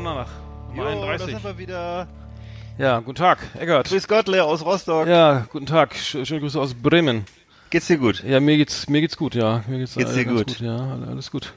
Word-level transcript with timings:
Nach. 0.00 0.26
Jo, 0.76 0.82
da 0.84 0.88
31. 0.90 1.26
sind 1.30 1.44
wir 1.44 1.58
wieder. 1.58 2.08
Ja, 2.78 2.98
guten 2.98 3.14
Tag, 3.16 3.38
Eggert. 3.58 3.88
Grüß 3.88 4.08
Gott, 4.08 4.26
Lea 4.28 4.40
aus 4.40 4.64
Rostock. 4.64 5.06
Ja, 5.06 5.46
guten 5.52 5.66
Tag. 5.66 5.94
Sch 5.94 6.18
schöne 6.26 6.40
Grüße 6.40 6.58
aus 6.60 6.74
Bremen. 6.74 7.24
Geht's 7.70 7.86
dir 7.86 7.98
gut? 7.98 8.22
Ja, 8.24 8.40
mir 8.40 8.56
geht's, 8.56 8.88
mir 8.88 9.00
geht's 9.00 9.16
gut, 9.16 9.34
ja. 9.34 9.62
Mir 9.68 9.78
geht's, 9.78 9.94
Geht's 9.94 10.12
dir 10.14 10.24
ganz 10.24 10.38
gut? 10.38 10.60
Ja, 10.60 10.76
alle- 10.76 11.06
alles 11.08 11.30
gut. 11.30 11.52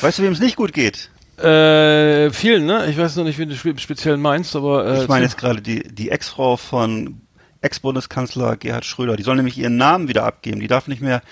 Weißt 0.00 0.18
du, 0.18 0.22
wem 0.22 0.32
es 0.32 0.40
nicht 0.40 0.56
gut 0.56 0.72
geht? 0.72 1.10
Äh, 1.38 2.30
vielen, 2.30 2.66
ne? 2.66 2.86
Ich 2.90 2.96
weiß 2.98 3.16
noch 3.16 3.24
nicht, 3.24 3.38
wen 3.38 3.48
du 3.50 3.56
spe- 3.56 3.78
speziell 3.78 4.16
meinst, 4.16 4.56
aber, 4.56 4.86
äh, 4.86 5.02
Ich 5.02 5.08
meine 5.08 5.24
jetzt 5.24 5.36
gerade 5.38 5.60
die, 5.62 5.82
die 5.82 6.10
Ex-Frau 6.10 6.56
von 6.56 7.20
Ex-Bundeskanzler 7.60 8.56
Gerhard 8.56 8.84
Schröder. 8.86 9.16
Die 9.16 9.22
soll 9.22 9.36
nämlich 9.36 9.56
ihren 9.58 9.76
Namen 9.76 10.08
wieder 10.08 10.24
abgeben. 10.24 10.60
Die 10.60 10.66
darf 10.68 10.88
nicht 10.88 11.02
mehr 11.02 11.22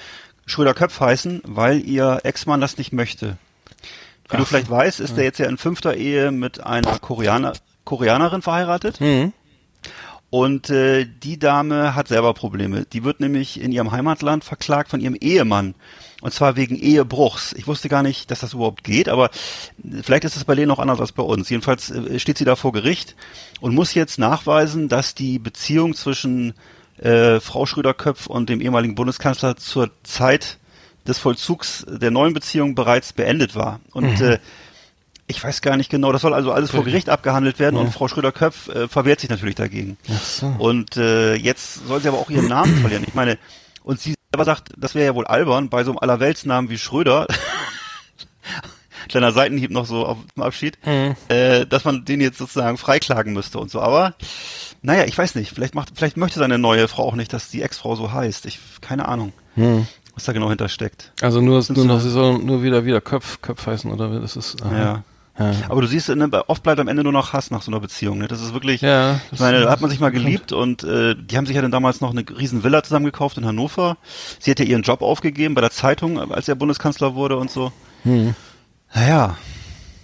Schröder-Köpf 0.47 1.01
heißen, 1.01 1.43
weil 1.47 1.81
ihr 1.81 2.21
Ex-Mann 2.25 2.61
das 2.61 2.77
nicht 2.79 2.93
möchte. 2.93 3.37
Wie 4.31 4.37
du 4.37 4.43
Ach, 4.43 4.47
vielleicht 4.47 4.71
weißt, 4.71 5.01
ist 5.01 5.17
er 5.17 5.25
jetzt 5.25 5.39
ja 5.39 5.47
in 5.47 5.59
fünfter 5.59 5.97
Ehe 5.97 6.31
mit 6.31 6.65
einer 6.65 6.99
Koreaner, 6.99 7.53
Koreanerin 7.85 8.43
verheiratet. 8.43 9.01
Hm. 9.01 9.33
Und 10.31 10.71
äh, 10.71 11.07
die 11.07 11.41
Dame 11.41 11.97
hat 11.97 12.07
selber 12.07 12.35
Probleme. 12.35 12.87
Die 12.93 13.03
wird 13.03 13.19
nämlich 13.19 13.61
in 13.61 13.73
ihrem 13.73 13.91
Heimatland 13.91 14.45
verklagt 14.45 14.89
von 14.89 15.01
ihrem 15.01 15.17
Ehemann. 15.17 15.75
Und 16.21 16.33
zwar 16.33 16.55
wegen 16.55 16.77
Ehebruchs. 16.77 17.53
Ich 17.55 17.67
wusste 17.67 17.89
gar 17.89 18.05
nicht, 18.05 18.31
dass 18.31 18.41
das 18.41 18.53
überhaupt 18.53 18.85
geht, 18.85 19.09
aber 19.09 19.31
vielleicht 20.03 20.25
ist 20.25 20.37
es 20.37 20.45
bei 20.45 20.55
denen 20.55 20.71
auch 20.71 20.79
anders 20.79 21.01
als 21.01 21.11
bei 21.11 21.25
uns. 21.25 21.51
Jedenfalls 21.51 21.91
äh, 21.91 22.21
steht 22.21 22.39
sie 22.39 22.45
da 22.45 22.55
vor 22.55 22.71
Gericht 22.71 23.17
und 23.61 23.75
muss 23.75 23.95
jetzt 23.95 24.21
nachweisen, 24.21 24.89
dass 24.89 25.17
die 25.17 25.41
Beziehung 25.41 25.95
zwischen 25.95 26.55
äh, 26.99 27.41
Frau 27.41 27.67
Schröder-Köpf 27.67 28.27
und 28.27 28.49
dem 28.49 28.61
ehemaligen 28.61 28.95
Bundeskanzler 28.95 29.57
zur 29.57 29.91
Zeit 30.05 30.59
des 31.11 31.19
Vollzugs 31.19 31.85
der 31.89 32.11
neuen 32.11 32.33
Beziehung 32.33 32.75
bereits 32.75 33.13
beendet 33.13 33.55
war. 33.55 33.81
Und 33.93 34.21
äh, 34.21 34.39
ich 35.27 35.43
weiß 35.45 35.61
gar 35.63 35.77
nicht 35.77 35.91
genau, 35.91 36.11
das 36.13 36.23
soll 36.23 36.35
also 36.35 36.51
alles 36.53 36.71
vor 36.71 36.83
Gericht 36.85 37.09
abgehandelt 37.09 37.59
werden 37.59 37.77
und 37.77 37.93
Frau 37.93 38.09
Schröder-Köpf 38.09 38.69
äh, 38.69 38.89
verwehrt 38.89 39.21
sich 39.21 39.31
natürlich 39.31 39.55
dagegen. 39.55 39.97
Ach 40.13 40.21
so. 40.25 40.47
Und 40.59 40.97
äh, 40.97 41.35
jetzt 41.35 41.87
soll 41.87 42.01
sie 42.01 42.09
aber 42.09 42.19
auch 42.19 42.31
ihren 42.31 42.49
Namen 42.49 42.77
verlieren. 42.81 43.05
Ich 43.07 43.15
meine, 43.15 43.39
und 43.85 44.01
sie 44.01 44.15
selber 44.33 44.45
sagt, 44.45 44.71
das 44.77 44.95
wäre 44.95 45.07
ja 45.07 45.15
wohl 45.15 45.27
albern, 45.27 45.69
bei 45.69 45.85
so 45.85 45.91
einem 45.93 45.99
Allerweltsnamen 45.99 46.69
wie 46.71 46.79
Schröder, 46.79 47.27
kleiner 49.09 49.33
Seitenhieb 49.33 49.71
noch 49.71 49.87
so 49.87 50.07
auf 50.07 50.19
dem 50.37 50.43
Abschied, 50.43 50.79
Mhm. 50.85 51.17
äh, 51.29 51.67
dass 51.67 51.85
man 51.85 52.05
den 52.05 52.21
jetzt 52.21 52.39
sozusagen 52.39 52.77
freiklagen 52.79 53.33
müsste 53.33 53.59
und 53.59 53.71
so. 53.71 53.81
Aber 53.81 54.15
naja, 54.83 55.05
ich 55.05 55.17
weiß 55.17 55.35
nicht, 55.35 55.53
vielleicht 55.53 55.75
macht, 55.75 55.91
vielleicht 55.95 56.17
möchte 56.17 56.39
seine 56.39 56.59
neue 56.59 56.89
Frau 56.89 57.05
auch 57.07 57.15
nicht, 57.15 57.33
dass 57.33 57.51
die 57.51 57.63
Ex-Frau 57.63 57.97
so 57.97 58.13
heißt. 58.13 58.47
Ich, 58.47 58.59
keine 58.81 59.07
Ahnung, 59.09 59.33
Hm. 59.57 59.87
Was 60.15 60.25
da 60.25 60.33
genau 60.33 60.49
hintersteckt. 60.49 61.13
Also 61.21 61.41
nur, 61.41 61.65
nur 61.69 61.85
noch, 61.85 62.01
sie 62.01 62.11
sollen 62.11 62.45
nur 62.47 62.63
wieder, 62.63 62.85
wieder 62.85 63.01
Köpf, 63.01 63.41
Köpf 63.43 63.67
heißen, 63.67 63.91
oder? 63.91 64.13
wie? 64.13 64.21
Das 64.21 64.37
ist, 64.37 64.63
aha. 64.63 64.79
Ja. 64.79 65.05
Ja. 65.39 65.53
Aber 65.71 65.81
du 65.81 65.87
siehst, 65.87 66.09
ne, 66.11 66.29
oft 66.49 66.63
bleibt 66.63 66.81
am 66.81 66.89
Ende 66.89 67.03
nur 67.03 67.13
noch 67.13 67.33
Hass 67.33 67.51
nach 67.51 67.63
so 67.63 67.71
einer 67.71 67.81
Beziehung. 67.81 68.19
Ne? 68.19 68.29
Das 68.29 68.43
ist 68.43 68.53
wirklich, 68.53 68.83
Ja, 68.83 69.21
ich 69.33 69.41
meine, 69.41 69.61
da 69.63 69.71
hat 69.71 69.81
man 69.81 69.89
sich 69.89 69.99
mal 69.99 70.11
geliebt 70.11 70.53
und 70.53 70.85
äh, 70.85 71.15
die 71.17 71.37
haben 71.37 71.47
sich 71.47 71.57
ja 71.57 71.63
dann 71.63 71.71
damals 71.71 72.03
noch 72.03 72.11
eine 72.11 72.25
riesen 72.29 72.63
Villa 72.63 72.83
zusammen 72.83 73.07
gekauft 73.07 73.39
in 73.39 73.47
Hannover. 73.47 73.97
Sie 74.39 74.51
hat 74.51 74.59
ja 74.59 74.67
ihren 74.67 74.83
Job 74.83 75.01
aufgegeben 75.01 75.55
bei 75.55 75.63
der 75.63 75.71
Zeitung, 75.71 76.19
als 76.31 76.47
er 76.47 76.57
Bundeskanzler 76.57 77.15
wurde 77.15 77.39
und 77.39 77.51
so. 77.51 77.73
Hm. 78.03 78.35
Naja, 78.95 79.39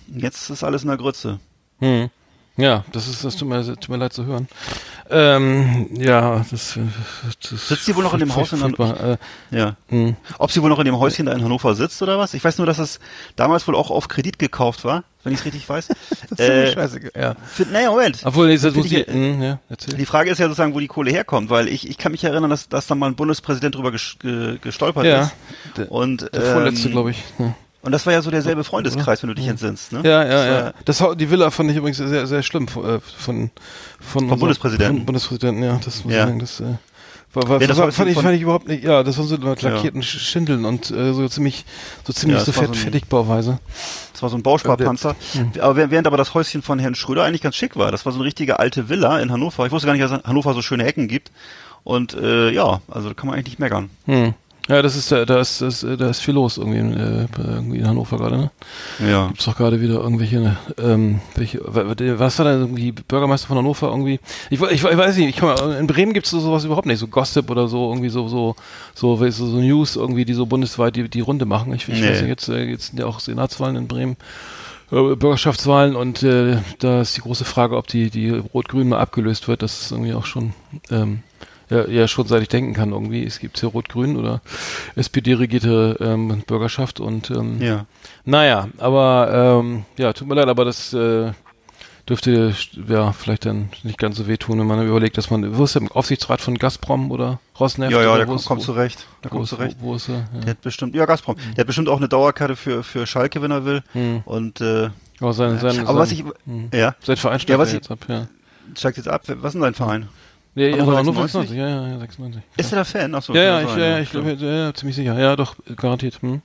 jetzt 0.06 0.48
ist 0.48 0.64
alles 0.64 0.82
in 0.82 0.88
der 0.88 0.96
Grütze. 0.96 1.38
Hm. 1.80 2.08
Ja, 2.58 2.84
das 2.92 3.06
ist, 3.06 3.22
das 3.24 3.36
tut 3.36 3.48
mir, 3.48 3.62
tut 3.64 3.88
mir 3.90 3.98
leid 3.98 4.12
zu 4.14 4.24
hören. 4.24 4.48
Ähm, 5.10 5.88
ja, 5.94 6.44
das, 6.50 6.78
das 7.50 7.68
Sitzt 7.68 7.84
sie 7.84 7.94
wohl 7.94 8.02
noch 8.02 8.14
in 8.14 8.20
dem 8.20 8.34
Haus 8.34 8.52
in 8.52 8.58
furchtbar, 8.58 8.98
äh, 9.00 9.56
Ja. 9.56 9.76
hm. 9.88 10.16
Ob 10.38 10.50
sie 10.50 10.62
wohl 10.62 10.70
noch 10.70 10.78
in 10.78 10.84
dem 10.86 10.98
Häuschen 10.98 11.26
da 11.26 11.32
in 11.32 11.44
Hannover 11.44 11.74
sitzt 11.74 12.00
oder 12.02 12.18
was? 12.18 12.34
Ich 12.34 12.42
weiß 12.42 12.58
nur, 12.58 12.66
dass 12.66 12.78
es 12.78 12.98
damals 13.36 13.68
wohl 13.68 13.76
auch 13.76 13.90
auf 13.90 14.08
Kredit 14.08 14.38
gekauft 14.38 14.84
war, 14.84 15.04
wenn 15.22 15.32
ich 15.34 15.40
es 15.40 15.44
richtig 15.44 15.68
weiß. 15.68 15.90
äh, 16.38 16.42
äh, 16.70 16.72
scheiße, 16.72 17.00
ja. 17.14 17.36
für, 17.46 17.66
naja, 17.66 17.90
Moment. 17.90 18.20
Obwohl, 18.24 18.48
nee, 18.48 18.56
das 18.58 18.74
muss 18.74 18.86
ich, 18.86 18.94
ich, 18.94 19.06
hm, 19.06 19.42
ja, 19.42 19.58
erzähl. 19.68 19.94
Die 19.94 20.06
Frage 20.06 20.30
ist 20.30 20.38
ja 20.38 20.46
sozusagen, 20.46 20.74
wo 20.74 20.80
die 20.80 20.88
Kohle 20.88 21.10
herkommt, 21.10 21.50
weil 21.50 21.68
ich, 21.68 21.88
ich 21.88 21.98
kann 21.98 22.10
mich 22.12 22.24
erinnern, 22.24 22.50
dass, 22.50 22.68
dass 22.68 22.86
da 22.86 22.94
mal 22.96 23.06
ein 23.06 23.16
Bundespräsident 23.16 23.74
drüber 23.76 23.92
ges, 23.92 24.16
ge, 24.18 24.58
gestolpert 24.60 25.04
Ja, 25.04 25.22
ist. 25.22 25.34
der- 25.76 25.92
Und, 25.92 26.34
Der 26.34 26.40
vorletzte, 26.52 26.86
ähm, 26.88 26.92
glaube 26.92 27.10
ich. 27.12 27.22
Ja. 27.38 27.54
Und 27.82 27.92
das 27.92 28.04
war 28.06 28.12
ja 28.12 28.20
so 28.22 28.30
derselbe 28.30 28.64
Freundeskreis, 28.64 29.22
wenn 29.22 29.28
du 29.28 29.34
dich 29.34 29.46
entsinnst, 29.46 29.92
ne? 29.92 30.00
Ja, 30.04 30.24
Das 30.24 30.32
ja, 30.32 30.38
war- 30.38 30.64
ja. 30.66 30.72
Das, 30.84 31.04
die 31.18 31.30
Villa 31.30 31.50
fand 31.50 31.70
ich 31.70 31.76
übrigens 31.76 31.98
sehr, 31.98 32.26
sehr 32.26 32.42
schlimm 32.42 32.66
von, 32.66 32.84
äh, 32.84 33.00
von, 33.00 33.50
von 34.00 34.22
unserem- 34.24 34.40
Bundespräsidenten. 34.40 34.96
Von 34.98 35.06
Bundespräsidenten, 35.06 35.62
ja, 35.62 35.80
das 35.84 36.04
muss 36.04 36.12
Ja. 36.12 36.20
ich 36.20 36.26
sagen. 36.26 36.38
Das, 36.40 36.60
äh, 36.60 36.64
war, 37.34 37.48
war, 37.48 37.60
Ja, 37.60 37.66
das 37.68 37.76
war, 37.76 37.92
fand, 37.92 38.10
ich, 38.10 38.16
fand 38.18 38.34
ich 38.34 38.40
überhaupt 38.42 38.66
nicht, 38.66 38.82
ja, 38.82 39.02
das 39.02 39.18
waren 39.18 39.26
so 39.26 39.36
lackierten 39.36 40.02
Sch 40.02 40.18
Schindeln 40.20 40.64
und 40.64 40.90
äh, 40.90 41.12
so 41.12 41.28
ziemlich, 41.28 41.64
so 42.04 42.12
ziemlich 42.12 42.38
Ja, 42.38 42.44
so 42.44 42.50
das 42.50 42.56
war 42.56 42.64
fett, 42.64 42.74
so 42.74 42.80
ein- 42.80 42.82
Fertigbauweise. 42.84 43.58
Das 44.14 44.22
war 44.22 44.30
so 44.30 44.36
ein 44.36 44.42
Bausparpanzer. 44.42 45.14
Hm. 45.34 45.52
Aber 45.60 45.76
während- 45.76 45.92
während 45.92 46.06
aber 46.06 46.16
das 46.16 46.32
Häuschen 46.34 46.62
von 46.62 46.78
Herrn 46.78 46.94
Schröder 46.94 47.24
eigentlich 47.24 47.42
ganz 47.42 47.54
schick 47.54 47.76
war. 47.76 47.92
Das 47.92 48.04
war 48.06 48.12
so 48.12 48.18
eine 48.18 48.24
richtige 48.24 48.58
alte 48.58 48.88
Villa 48.88 49.20
in 49.20 49.30
Hannover. 49.30 49.66
Ich 49.66 49.70
wusste 49.72 49.86
gar 49.86 49.92
nicht, 49.92 50.02
dass 50.02 50.24
Hannover 50.24 50.54
so 50.54 50.62
schöne 50.62 50.84
Ecken 50.86 51.06
gibt. 51.08 51.30
Und 51.84 52.14
äh, 52.14 52.50
ja, 52.50 52.80
also 52.88 53.08
da 53.08 53.14
kann 53.14 53.28
man 53.28 53.36
eigentlich 53.36 53.52
nicht 53.52 53.58
meckern. 53.60 53.90
Hm. 54.06 54.34
Ja, 54.68 54.82
das 54.82 54.96
ist, 54.96 55.12
da, 55.12 55.24
da 55.24 55.38
ist, 55.40 55.62
das, 55.62 55.84
äh, 55.84 55.96
da 55.96 56.10
ist 56.10 56.20
viel 56.20 56.34
los 56.34 56.56
irgendwie 56.58 56.78
in, 56.78 56.92
äh, 56.94 57.26
irgendwie 57.38 57.78
in 57.78 57.86
Hannover 57.86 58.16
gerade, 58.16 58.36
ne? 58.36 58.50
Ja. 59.08 59.28
Gibt's 59.28 59.44
doch 59.44 59.56
gerade 59.56 59.80
wieder 59.80 59.94
irgendwelche, 60.00 60.56
ähm, 60.82 61.20
welche, 61.36 61.60
wa- 61.64 61.86
wa- 61.88 62.18
was 62.18 62.38
war 62.38 62.46
da 62.46 62.52
irgendwie 62.58 62.90
Bürgermeister 62.90 63.46
von 63.46 63.58
Hannover 63.58 63.88
irgendwie? 63.90 64.18
Ich, 64.50 64.60
ich, 64.60 64.72
ich 64.72 64.82
weiß 64.84 65.16
nicht, 65.18 65.36
ich 65.36 65.40
mal, 65.42 65.76
in 65.78 65.86
Bremen 65.86 66.12
gibt's 66.12 66.30
so 66.30 66.40
sowas 66.40 66.64
überhaupt 66.64 66.86
nicht, 66.86 66.98
so 66.98 67.06
Gossip 67.06 67.48
oder 67.48 67.68
so, 67.68 67.90
irgendwie 67.90 68.08
so, 68.08 68.26
so, 68.26 68.56
so, 68.94 69.20
weißt 69.20 69.38
du, 69.38 69.46
so 69.46 69.58
News 69.60 69.94
irgendwie, 69.94 70.24
die 70.24 70.34
so 70.34 70.46
bundesweit 70.46 70.96
die, 70.96 71.08
die 71.08 71.20
Runde 71.20 71.44
machen. 71.44 71.72
Ich, 71.72 71.88
ich 71.88 72.00
Nee. 72.00 72.08
weiß 72.10 72.20
nicht, 72.22 72.28
jetzt, 72.30 72.48
äh, 72.48 72.64
jetzt 72.64 72.88
sind 72.88 72.98
ja 72.98 73.06
auch 73.06 73.20
Senatswahlen 73.20 73.76
in 73.76 73.86
Bremen. 73.86 74.16
äh, 74.90 75.14
Bürgerschaftswahlen 75.14 75.94
und 75.96 76.22
äh, 76.24 76.58
da 76.80 77.00
ist 77.02 77.16
die 77.16 77.20
große 77.20 77.44
Frage, 77.44 77.76
ob 77.76 77.86
die, 77.86 78.10
die 78.10 78.30
Rot-Grün 78.30 78.88
mal 78.88 78.98
abgelöst 78.98 79.46
wird. 79.48 79.62
Das 79.62 79.80
ist 79.80 79.92
irgendwie 79.92 80.14
auch 80.14 80.26
schon 80.26 80.54
ähm, 80.90 81.20
ja, 81.70 81.86
ja 81.88 82.08
schon 82.08 82.26
seit 82.26 82.42
ich 82.42 82.48
denken 82.48 82.74
kann 82.74 82.92
irgendwie. 82.92 83.24
Es 83.24 83.38
gibt 83.38 83.58
hier 83.58 83.68
Rot-Grün 83.70 84.16
oder 84.16 84.40
SPD-regierte 84.94 85.96
ähm, 86.00 86.42
Bürgerschaft 86.46 87.00
und 87.00 87.30
ähm, 87.30 87.60
Ja. 87.60 87.86
naja, 88.24 88.68
aber 88.78 89.60
ähm, 89.62 89.84
ja, 89.96 90.12
tut 90.12 90.28
mir 90.28 90.34
leid, 90.34 90.48
aber 90.48 90.64
das 90.64 90.92
äh, 90.92 91.32
dürfte 92.08 92.54
ja 92.88 93.12
vielleicht 93.12 93.46
dann 93.46 93.68
nicht 93.82 93.98
ganz 93.98 94.16
so 94.16 94.26
wehtun, 94.28 94.58
wenn 94.60 94.66
man 94.66 94.86
überlegt, 94.86 95.18
dass 95.18 95.30
man, 95.30 95.56
wo 95.58 95.64
ist 95.64 95.74
der 95.74 95.82
im 95.82 95.90
Aufsichtsrat 95.92 96.40
von 96.40 96.56
Gazprom 96.56 97.10
oder 97.10 97.40
Rosneft? 97.58 97.92
Ja, 97.92 98.00
ja, 98.02 98.08
oder 98.10 98.18
der 98.18 98.26
wo 98.26 98.30
kommt, 98.30 98.40
ist- 98.40 98.46
kommt 98.46 98.60
wo- 98.60 98.64
zurecht. 98.64 99.06
Der 99.24 99.30
wo 99.30 99.34
kommt 99.36 99.44
ist- 99.44 99.50
zurecht. 99.50 99.76
Wo, 99.80 99.94
ist 99.96 100.08
er? 100.08 100.28
Der 100.34 100.40
Ja. 100.42 100.46
hat 100.50 100.60
bestimmt, 100.60 100.94
ja, 100.94 101.04
Gazprom. 101.04 101.36
Der 101.56 101.62
hat 101.62 101.66
bestimmt 101.66 101.88
auch 101.88 101.96
eine 101.98 102.08
Dauerkarte 102.08 102.56
für, 102.56 102.82
für 102.82 103.06
Schalke, 103.06 103.42
wenn 103.42 103.50
er 103.50 103.64
will. 103.64 103.82
Hm. 103.92 104.22
Und, 104.24 104.60
äh, 104.60 104.90
Aber 105.20 105.32
sein, 105.32 105.58
sein, 105.58 105.86
aber 105.86 105.98
was 105.98 106.10
sein, 106.10 106.18
ich, 106.18 106.24
hm. 106.52 106.68
ja, 106.72 106.94
Seit 107.02 107.18
Verein 107.18 107.34
Ja, 107.36 107.40
steigt 107.40 107.58
was 107.58 107.68
er 107.68 107.74
ich- 107.74 107.80
jetzt 107.80 107.90
ab, 107.90 107.98
ja. 108.08 108.26
steigt 108.76 108.96
jetzt 108.98 109.08
ab. 109.08 109.22
Was 109.26 109.34
ist 109.48 109.52
denn 109.54 109.62
dein 109.62 109.74
Verein? 109.74 110.02
Ja, 110.02 110.08
ja, 110.56 110.72
Hannover 110.72 110.92
aber 110.92 111.02
nur 111.04 111.14
96? 111.14 111.50
96, 111.50 111.56
ja, 111.56 111.68
ja, 111.68 111.88
ja, 111.88 111.98
96. 111.98 112.42
Ist 112.56 112.72
er 112.72 112.76
da 112.76 112.84
Fan? 112.84 113.14
Achso, 113.14 113.34
Ja, 113.34 113.42
ja, 113.42 113.60
ich, 113.62 113.76
ja, 113.76 113.98
ich 114.00 114.10
glaube, 114.10 114.32
ja, 114.32 114.74
ziemlich 114.74 114.96
sicher. 114.96 115.18
Ja, 115.18 115.36
doch, 115.36 115.54
garantiert. 115.76 116.20
Hm. 116.22 116.42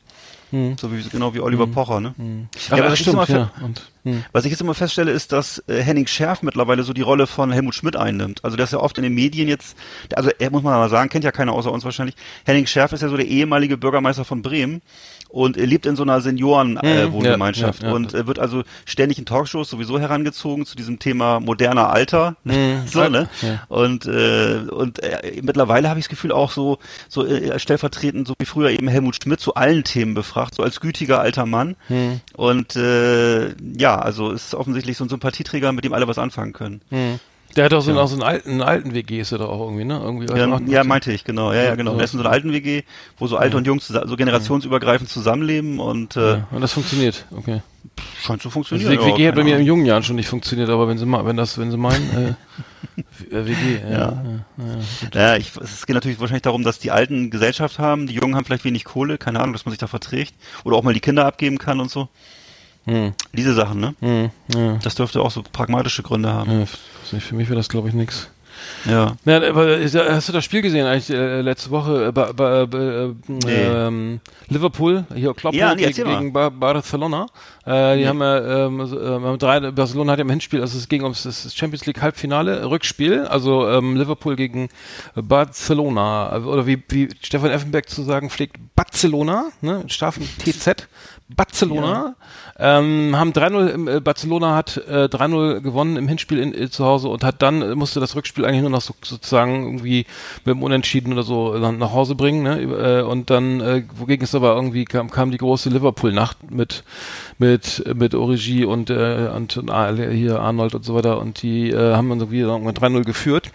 Hm. 0.52 0.76
So 0.78 0.92
wie, 0.92 1.02
genau 1.04 1.34
wie 1.34 1.40
Oliver 1.40 1.66
Pocher, 1.66 2.02
ne? 2.02 2.14
Hm. 2.18 2.50
Ja, 2.70 2.78
aber 2.78 2.88
was 2.88 2.94
ich 2.96 3.00
stimmt, 3.00 3.30
immer 3.30 3.30
ja. 3.30 3.52
Und, 3.64 3.90
hm. 4.04 4.26
Was 4.34 4.44
ich 4.44 4.52
jetzt 4.52 4.60
immer 4.60 4.74
feststelle, 4.74 5.12
ist, 5.12 5.32
dass 5.32 5.64
äh, 5.68 5.82
Henning 5.82 6.08
Schärf 6.08 6.44
mittlerweile 6.44 6.84
so 6.84 6.92
die 6.92 7.02
Rolle 7.02 7.26
von 7.26 7.54
Helmut 7.54 7.74
Schmidt 7.74 7.96
einnimmt. 7.96 8.44
Also 8.44 8.58
der 8.58 8.66
ist 8.66 8.74
ja 8.74 8.80
oft 8.80 8.98
in 8.98 9.04
den 9.04 9.14
Medien 9.14 9.48
jetzt, 9.48 9.78
also 10.14 10.30
er 10.38 10.52
muss 10.52 10.62
man 10.62 10.74
mal 10.74 10.90
sagen, 10.90 11.10
kennt 11.10 11.24
ja 11.24 11.32
keiner 11.32 11.54
außer 11.54 11.72
uns 11.72 11.86
wahrscheinlich. 11.86 12.16
Henning 12.46 12.68
Schärf 12.68 12.92
ist 12.92 13.02
ja 13.02 13.08
so 13.08 13.16
der 13.16 13.28
ehemalige 13.28 13.78
Bürgermeister 13.78 14.26
von 14.26 14.42
Bremen 14.42 14.82
und 15.32 15.58
er 15.58 15.66
lebt 15.66 15.86
in 15.86 15.96
so 15.96 16.04
einer 16.04 16.22
Senioren-Wohngemeinschaft 16.22 17.84
äh, 17.84 17.86
Mhm, 17.86 17.90
ja, 17.90 17.90
ja, 17.90 17.92
ja. 17.92 17.96
und 17.96 18.14
äh, 18.14 18.28
wird 18.28 18.40
also 18.40 18.64
ständig 18.86 19.18
in 19.20 19.26
Talkshows 19.26 19.70
sowieso 19.70 20.00
herangezogen 20.00 20.66
zu 20.66 20.76
diesem 20.76 21.00
Thema 21.00 21.40
moderner 21.40 21.90
Alter. 21.90 22.36
Mhm. 22.44 22.84
so, 22.86 23.08
ne? 23.08 23.30
Und, 23.70 24.06
äh, 24.06 24.60
und 24.70 25.02
äh, 25.02 25.42
mittlerweile 25.42 25.90
habe 25.90 26.00
ich 26.00 26.06
das 26.06 26.10
Gefühl 26.10 26.32
auch 26.32 26.52
so, 26.52 26.80
so 27.08 27.26
äh, 27.26 27.58
stellvertretend, 27.60 28.28
so 28.28 28.34
wie 28.40 28.46
früher 28.46 28.70
eben 28.72 28.88
Helmut 28.88 29.16
Schmidt 29.22 29.40
zu 29.40 29.56
allen 29.56 29.84
Themen 29.84 30.14
befragt, 30.14 30.56
so 30.56 30.64
als 30.64 30.80
gütiger 30.80 31.22
alter 31.22 31.46
Mann. 31.46 31.76
Hm. 31.88 32.20
Und 32.36 32.76
äh, 32.76 33.54
ja, 33.78 33.98
also 34.00 34.32
ist 34.32 34.54
offensichtlich 34.54 34.98
so 34.98 35.06
ein 35.06 35.10
Sympathieträger, 35.10 35.72
mit 35.72 35.86
dem 35.86 35.94
alle 35.94 36.08
was 36.08 36.18
anfangen 36.18 36.54
können. 36.54 36.82
Der 37.56 37.66
hat 37.66 37.74
auch 37.74 37.82
so, 37.82 37.92
einen, 37.92 38.00
auch 38.00 38.08
so 38.08 38.14
einen 38.16 38.24
alten, 38.24 38.50
einen 38.52 38.62
alten 38.62 38.94
WG 38.94 39.20
ist 39.20 39.32
er 39.32 39.40
da 39.40 39.46
auch 39.46 39.60
irgendwie, 39.62 39.84
ne? 39.86 40.00
Irgendwie 40.04 40.28
Ja, 40.28 40.50
also- 40.52 40.64
ja, 40.72 40.84
meinte 40.84 41.12
ich, 41.12 41.24
genau. 41.24 41.52
Ja, 41.54 41.64
ja, 41.64 41.76
genau. 41.76 41.92
so. 41.92 41.98
Der 41.98 42.06
ist 42.06 42.14
in 42.14 42.20
so 42.20 42.24
einer 42.26 42.34
alten 42.34 42.52
WG, 42.54 42.84
wo 43.18 43.28
so 43.28 43.38
alte 43.38 43.58
und 43.58 43.68
jung 43.68 43.80
zusa- 43.80 44.08
so 44.08 44.16
generationsübergreifend 44.16 45.10
zusammenleben 45.10 45.80
und 45.80 46.16
äh, 46.18 46.42
und 46.52 46.62
das 46.62 46.74
funktioniert, 46.74 47.26
okay. 47.36 47.62
scheint 48.22 48.42
zu 48.42 48.48
Also 48.48 48.52
funktionieren. 48.52 48.92
WG 48.92 49.24
ja, 49.24 49.28
hat 49.30 49.36
bei 49.36 49.44
mir 49.44 49.50
in 49.50 49.56
Ahnung. 49.56 49.68
jungen 49.68 49.86
Jahren 49.86 50.04
schon 50.04 50.16
nicht 50.16 50.28
funktioniert, 50.30 50.70
aber 50.70 50.88
wenn 50.88 50.98
sie 50.98 51.06
mal, 51.06 51.26
wenn 51.26 51.38
das, 51.38 51.58
wenn 51.58 51.72
sie 51.72 51.78
meinen, 51.78 52.10
äh, 52.12 53.32
äh, 53.36 53.46
WG, 53.46 53.80
ja, 53.92 53.98
ja. 54.00 54.24
Ja, 55.14 55.36
ich, 55.38 55.52
es 55.58 55.86
geht 55.86 55.94
natürlich 55.94 56.20
wahrscheinlich 56.20 56.44
darum, 56.44 56.64
dass 56.64 56.80
die 56.80 56.92
Alten 56.92 57.30
Gesellschaft 57.32 57.80
haben, 57.80 58.08
die 58.08 58.14
Jungen 58.14 58.36
haben 58.36 58.46
vielleicht 58.46 58.66
wenig 58.66 58.84
Kohle, 58.86 59.18
keine 59.18 59.40
Ahnung, 59.40 59.54
dass 59.54 59.66
man 59.66 59.72
sich 59.72 59.80
da 59.80 59.88
verträgt 59.88 60.34
oder 60.64 60.78
auch 60.78 60.84
mal 60.84 60.94
die 60.94 61.00
Kinder 61.00 61.26
abgeben 61.26 61.58
kann 61.58 61.80
und 61.80 61.90
so. 61.92 62.08
Hm. 62.86 63.14
Diese 63.34 63.54
Sachen, 63.54 63.80
ne? 63.80 63.96
Hm. 64.00 64.30
Ja. 64.56 64.80
Das 64.84 64.96
dürfte 64.96 65.22
auch 65.22 65.32
so 65.32 65.44
pragmatische 65.44 66.04
Gründe 66.04 66.34
haben. 66.34 66.68
Ja, 67.12 67.20
für 67.20 67.36
mich 67.36 67.48
wäre 67.48 67.58
das, 67.58 67.70
glaube 67.70 67.90
ich, 67.90 67.94
nichts. 67.94 68.30
Ja. 68.86 69.16
ja. 69.26 69.50
aber 69.50 69.80
hast 69.80 70.30
du 70.30 70.34
das 70.34 70.46
Spiel 70.46 70.62
gesehen 70.62 70.86
eigentlich 70.86 71.10
äh, 71.10 71.42
letzte 71.42 71.70
Woche? 71.72 72.08
Äh, 72.08 72.12
ba, 72.12 72.32
ba, 72.32 72.66
ba, 72.66 73.14
nee. 73.28 73.52
ähm, 73.52 74.20
Liverpool, 74.50 75.06
hier 75.14 75.34
Klopp 75.34 75.54
ja, 75.54 75.76
nee, 75.76 75.92
gegen, 75.92 76.10
gegen 76.10 76.34
Barcelona. 76.34 77.28
Äh, 77.66 77.96
die 77.98 78.02
nee. 78.02 78.08
haben 78.08 78.22
ja 78.22 78.66
ähm, 78.66 78.80
äh, 78.80 79.38
drei, 79.38 79.72
Barcelona 79.72 80.14
hat 80.14 80.20
ja 80.20 80.26
im 80.26 80.30
Hinspiel, 80.30 80.62
also 80.62 80.78
es 80.78 80.88
ging 80.88 81.04
ums 81.04 81.24
das 81.24 81.56
Champions 81.56 81.86
League 81.86 82.02
Halbfinale, 82.02 82.70
Rückspiel, 82.70 83.26
also 83.26 83.68
ähm, 83.70 83.96
Liverpool 83.98 84.36
gegen 84.36 84.70
Barcelona. 85.16 86.38
Oder 86.38 86.66
wie, 86.66 86.82
wie 86.90 87.10
Stefan 87.22 87.52
Effenberg 87.52 87.90
zu 87.90 88.04
sagen 88.04 88.30
pflegt, 88.30 88.58
Barcelona, 88.76 89.50
ne? 89.62 89.84
Strafen 89.88 90.28
TZ, 90.40 90.88
Barcelona. 91.30 91.92
Ja. 91.92 92.16
Ähm, 92.64 93.18
haben 93.18 93.32
3-0, 93.32 93.98
äh, 93.98 94.00
Barcelona 94.02 94.56
hat 94.56 94.78
äh, 94.88 95.06
3-0 95.06 95.62
gewonnen 95.62 95.98
im 95.98 96.08
Hinspiel 96.08 96.38
in, 96.38 96.54
in, 96.54 96.70
zu 96.70 96.86
Hause 96.86 97.08
und 97.08 97.24
hat 97.24 97.42
dann, 97.42 97.64
äh, 97.64 97.74
musste 97.74 98.00
das 98.00 98.16
Rückspiel 98.16 98.46
eigentlich 98.46 98.62
nur 98.62 98.70
noch 98.70 98.82
so, 98.82 98.94
sozusagen 99.02 99.66
irgendwie 99.66 100.06
mit 100.46 100.54
dem 100.54 100.62
Unentschieden 100.62 101.14
oder 101.14 101.24
so 101.24 101.58
nach, 101.58 101.72
nach 101.72 101.92
Hause 101.92 102.14
bringen. 102.14 102.44
Ne? 102.44 102.62
Äh, 102.62 103.02
und 103.02 103.32
dann, 103.32 103.62
äh, 103.62 103.84
wogegen 103.96 104.24
es 104.24 104.36
aber 104.36 104.54
irgendwie 104.54 104.86
kam, 104.86 105.10
kam 105.10 105.32
die 105.32 105.40
große 105.40 105.70
Liverpool-Nacht 105.70 106.52
mit 106.52 106.84
mit 107.40 107.84
mit 107.96 108.14
Origi 108.14 108.66
und, 108.66 108.92
äh, 108.92 109.30
und, 109.36 109.58
und 109.58 109.72
hier 110.12 110.40
Arnold 110.40 110.76
und 110.76 110.86
so 110.86 110.94
weiter 110.94 111.20
und 111.20 111.42
die 111.42 111.72
äh, 111.72 111.96
haben 111.96 112.10
dann 112.10 112.20
irgendwie 112.20 112.44
3-0 112.44 113.04
geführt. 113.04 113.50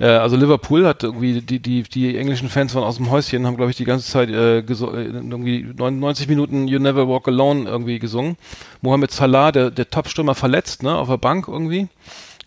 Äh, 0.00 0.06
also 0.06 0.34
Liverpool 0.34 0.84
hat 0.84 1.04
irgendwie 1.04 1.40
die 1.40 1.60
die 1.60 1.84
die 1.84 2.16
englischen 2.16 2.48
Fans 2.48 2.74
waren 2.74 2.82
aus 2.82 2.96
dem 2.96 3.12
Häuschen, 3.12 3.46
haben 3.46 3.56
glaube 3.56 3.70
ich 3.70 3.76
die 3.76 3.84
ganze 3.84 4.10
Zeit 4.10 4.28
äh, 4.30 4.58
äh 4.58 4.64
irgendwie 4.68 5.64
90 5.76 6.26
Minuten 6.26 6.66
You 6.66 6.80
Never 6.80 7.08
Walk 7.08 7.28
Alone 7.28 7.68
irgendwie 7.68 8.00
gesungen. 8.00 8.36
Mohamed 8.80 9.10
Salah, 9.10 9.52
der 9.52 9.70
der 9.70 9.90
Topstürmer 9.90 10.34
verletzt, 10.34 10.82
ne, 10.82 10.94
auf 10.94 11.08
der 11.08 11.18
Bank 11.18 11.48
irgendwie 11.48 11.88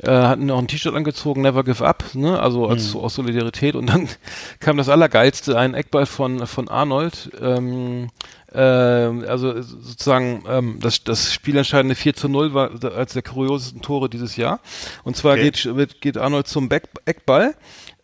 äh, 0.03 0.09
hatten 0.09 0.47
noch 0.47 0.57
ein 0.57 0.67
T-Shirt 0.67 0.95
angezogen, 0.95 1.41
Never 1.41 1.63
Give 1.63 1.85
Up, 1.85 2.03
ne? 2.13 2.39
Also 2.39 2.67
als 2.67 2.93
mhm. 2.93 3.01
aus 3.01 3.15
Solidarität 3.15 3.75
und 3.75 3.87
dann 3.87 4.09
kam 4.59 4.77
das 4.77 4.89
Allergeilste, 4.89 5.57
ein 5.57 5.73
Eckball 5.73 6.05
von 6.05 6.47
von 6.47 6.69
Arnold, 6.69 7.31
ähm, 7.39 8.09
äh, 8.51 8.59
also 8.59 9.61
sozusagen 9.61 10.43
ähm, 10.47 10.79
das, 10.81 11.03
das 11.03 11.33
spielentscheidende 11.33 11.95
4 11.95 12.15
zu 12.15 12.29
0 12.29 12.53
war 12.53 12.71
als 12.95 13.13
der 13.13 13.21
kuriosesten 13.21 13.81
Tore 13.81 14.09
dieses 14.09 14.35
Jahr. 14.35 14.59
Und 15.03 15.15
zwar 15.15 15.33
okay. 15.33 15.51
geht, 15.51 16.01
geht 16.01 16.17
Arnold 16.17 16.47
zum 16.47 16.67
Back, 16.67 16.89
Eckball 17.05 17.55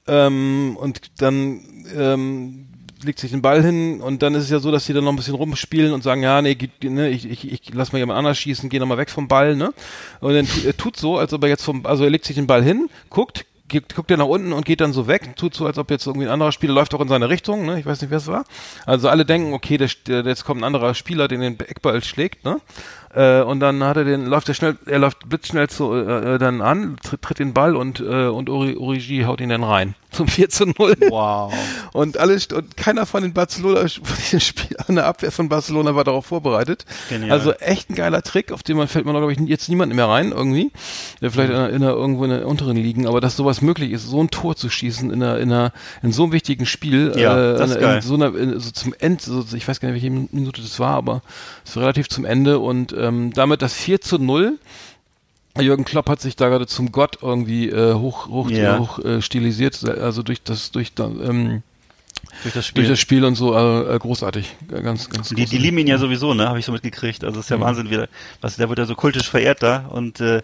ähm, 0.07 0.77
und 0.79 1.21
dann 1.21 1.61
ähm, 1.95 2.67
legt 3.03 3.19
sich 3.19 3.31
den 3.31 3.41
Ball 3.41 3.63
hin 3.63 4.01
und 4.01 4.21
dann 4.21 4.35
ist 4.35 4.43
es 4.43 4.49
ja 4.49 4.59
so, 4.59 4.71
dass 4.71 4.85
die 4.85 4.93
dann 4.93 5.03
noch 5.03 5.11
ein 5.11 5.17
bisschen 5.17 5.35
rumspielen 5.35 5.93
und 5.93 6.03
sagen, 6.03 6.23
ja, 6.23 6.41
nee, 6.41 6.57
ne, 6.83 7.09
ich, 7.09 7.29
ich, 7.29 7.51
ich 7.51 7.73
lass 7.73 7.91
mal 7.91 7.99
jemand 7.99 8.17
anders 8.17 8.37
schießen, 8.37 8.69
geh 8.69 8.79
noch 8.79 8.87
mal 8.87 8.97
weg 8.97 9.09
vom 9.09 9.27
Ball, 9.27 9.55
ne? 9.55 9.73
Und 10.19 10.33
dann 10.33 10.47
tut, 10.47 10.65
er 10.65 10.77
tut 10.77 10.97
so, 10.97 11.17
als 11.17 11.33
ob 11.33 11.43
er 11.43 11.49
jetzt 11.49 11.63
vom, 11.63 11.85
also 11.85 12.03
er 12.03 12.09
legt 12.09 12.25
sich 12.25 12.35
den 12.35 12.47
Ball 12.47 12.63
hin, 12.63 12.89
guckt, 13.09 13.45
guckt 13.69 14.11
er 14.11 14.17
nach 14.17 14.25
unten 14.25 14.53
und 14.53 14.65
geht 14.65 14.81
dann 14.81 14.93
so 14.93 15.07
weg, 15.07 15.35
tut 15.35 15.53
so, 15.53 15.65
als 15.65 15.77
ob 15.77 15.91
jetzt 15.91 16.07
irgendwie 16.07 16.27
ein 16.27 16.31
anderer 16.31 16.51
Spieler 16.51 16.73
läuft 16.73 16.93
auch 16.93 17.01
in 17.01 17.07
seine 17.07 17.29
Richtung, 17.29 17.65
ne? 17.65 17.79
Ich 17.79 17.85
weiß 17.85 18.01
nicht, 18.01 18.11
wer 18.11 18.17
es 18.17 18.27
war. 18.27 18.45
Also 18.85 19.09
alle 19.09 19.25
denken, 19.25 19.53
okay, 19.53 19.77
der, 19.77 19.89
der, 20.07 20.23
jetzt 20.25 20.45
kommt 20.45 20.61
ein 20.61 20.63
anderer 20.63 20.93
Spieler, 20.93 21.27
den 21.27 21.41
den 21.41 21.59
Eckball 21.59 22.03
schlägt, 22.03 22.45
ne? 22.45 22.61
Äh, 23.13 23.41
und 23.41 23.59
dann 23.59 23.83
hat 23.83 23.97
er 23.97 24.03
den, 24.03 24.25
läuft 24.25 24.49
er 24.49 24.55
schnell, 24.55 24.77
er 24.85 24.99
läuft 24.99 25.29
blitzschnell 25.29 25.69
zu, 25.69 25.93
äh, 25.93 26.35
äh 26.35 26.37
dann 26.37 26.61
an, 26.61 26.97
tritt, 27.01 27.21
tritt 27.21 27.39
den 27.39 27.53
Ball 27.53 27.75
und, 27.75 27.99
äh, 27.99 28.27
und 28.27 28.49
Uri, 28.49 28.75
Origi 28.77 29.23
haut 29.23 29.41
ihn 29.41 29.49
dann 29.49 29.63
rein. 29.63 29.95
Zum 30.11 30.27
4 30.27 30.49
zu 30.49 30.65
0. 30.65 30.95
Wow. 31.09 31.53
Und 31.93 32.17
alles, 32.17 32.47
und 32.47 32.77
keiner 32.77 33.05
von 33.05 33.23
den 33.23 33.33
Barcelona, 33.33 33.87
von 34.03 34.17
den 34.31 34.39
Spielern 34.39 34.95
der 34.95 35.05
Abwehr 35.05 35.31
von 35.31 35.49
Barcelona 35.49 35.95
war 35.95 36.03
darauf 36.03 36.25
vorbereitet. 36.25 36.85
Genial. 37.09 37.31
Also 37.31 37.51
echt 37.53 37.89
ein 37.89 37.95
geiler 37.95 38.21
Trick, 38.23 38.51
auf 38.51 38.63
den 38.63 38.77
man 38.77 38.87
fällt 38.87 39.05
man, 39.05 39.15
glaube 39.15 39.31
ich, 39.31 39.39
jetzt 39.39 39.69
niemand 39.69 39.93
mehr 39.93 40.07
rein 40.07 40.31
irgendwie. 40.31 40.71
Ja, 41.21 41.29
vielleicht 41.29 41.51
in, 41.51 41.57
in 41.57 41.83
einer, 41.83 41.93
irgendwo 41.93 42.23
in 42.23 42.29
der 42.29 42.47
unteren 42.47 42.77
Ligen, 42.77 43.05
aber 43.05 43.21
dass 43.21 43.35
sowas 43.35 43.61
möglich 43.61 43.91
ist, 43.91 44.07
so 44.07 44.21
ein 44.21 44.29
Tor 44.29 44.55
zu 44.55 44.69
schießen 44.69 45.11
in 45.11 45.21
einer, 45.21 45.39
in 45.39 45.51
einer, 45.51 45.71
in 46.01 46.11
so 46.11 46.23
einem 46.23 46.31
wichtigen 46.31 46.65
Spiel, 46.65 47.13
ja, 47.15 47.53
äh, 47.53 47.57
das 47.57 47.71
ist 47.71 47.79
geil. 47.79 47.95
in 47.97 48.01
so 48.01 48.13
einer, 48.15 48.35
in, 48.35 48.59
so 48.59 48.71
zum 48.71 48.93
End, 48.97 49.21
so, 49.21 49.45
ich 49.53 49.67
weiß 49.67 49.79
gar 49.79 49.89
nicht, 49.89 50.01
welche 50.01 50.09
Minute 50.09 50.61
das 50.61 50.79
war, 50.79 50.95
aber 50.95 51.21
es 51.65 51.75
war 51.75 51.83
relativ 51.83 52.09
zum 52.09 52.25
Ende 52.25 52.59
und 52.59 52.93
ähm, 52.99 53.33
damit 53.33 53.61
das 53.61 53.73
4 53.73 54.01
zu 54.01 54.17
0. 54.17 54.57
Jürgen 55.59 55.85
Klopp 55.85 56.09
hat 56.09 56.21
sich 56.21 56.35
da 56.35 56.49
gerade 56.49 56.67
zum 56.67 56.91
Gott 56.91 57.19
irgendwie 57.21 57.69
äh, 57.69 57.95
hoch, 57.95 58.27
hoch, 58.27 58.49
ja. 58.49 58.77
hoch 58.77 58.99
äh, 58.99 59.21
stilisiert, 59.21 59.83
also 59.87 60.21
durch 60.21 60.43
das, 60.43 60.71
durch 60.71 60.91
ähm, 60.99 61.63
durch 62.43 62.53
das 62.53 62.65
Spiel. 62.65 62.83
Durch 62.83 62.89
das 62.89 62.99
Spiel 62.99 63.25
und 63.25 63.35
so, 63.35 63.55
äh, 63.55 63.95
äh 63.95 63.99
großartig. 63.99 64.55
Ganz, 64.67 65.09
ganz 65.09 65.29
die, 65.29 65.45
die 65.45 65.57
lieben 65.57 65.77
ihn 65.77 65.87
ja 65.87 65.97
sowieso, 65.97 66.33
ne? 66.33 66.47
Habe 66.47 66.59
ich 66.59 66.65
so 66.65 66.71
mitgekriegt. 66.71 67.23
Also 67.23 67.39
ist 67.39 67.49
ja 67.49 67.57
mhm. 67.57 67.61
Wahnsinn, 67.61 67.89
wie 67.89 68.03
was, 68.41 68.57
der 68.57 68.69
wird 68.69 68.79
ja 68.79 68.85
so 68.85 68.95
kultisch 68.95 69.29
verehrt 69.29 69.63
da. 69.63 69.85
Und 69.89 70.19
äh, 70.21 70.41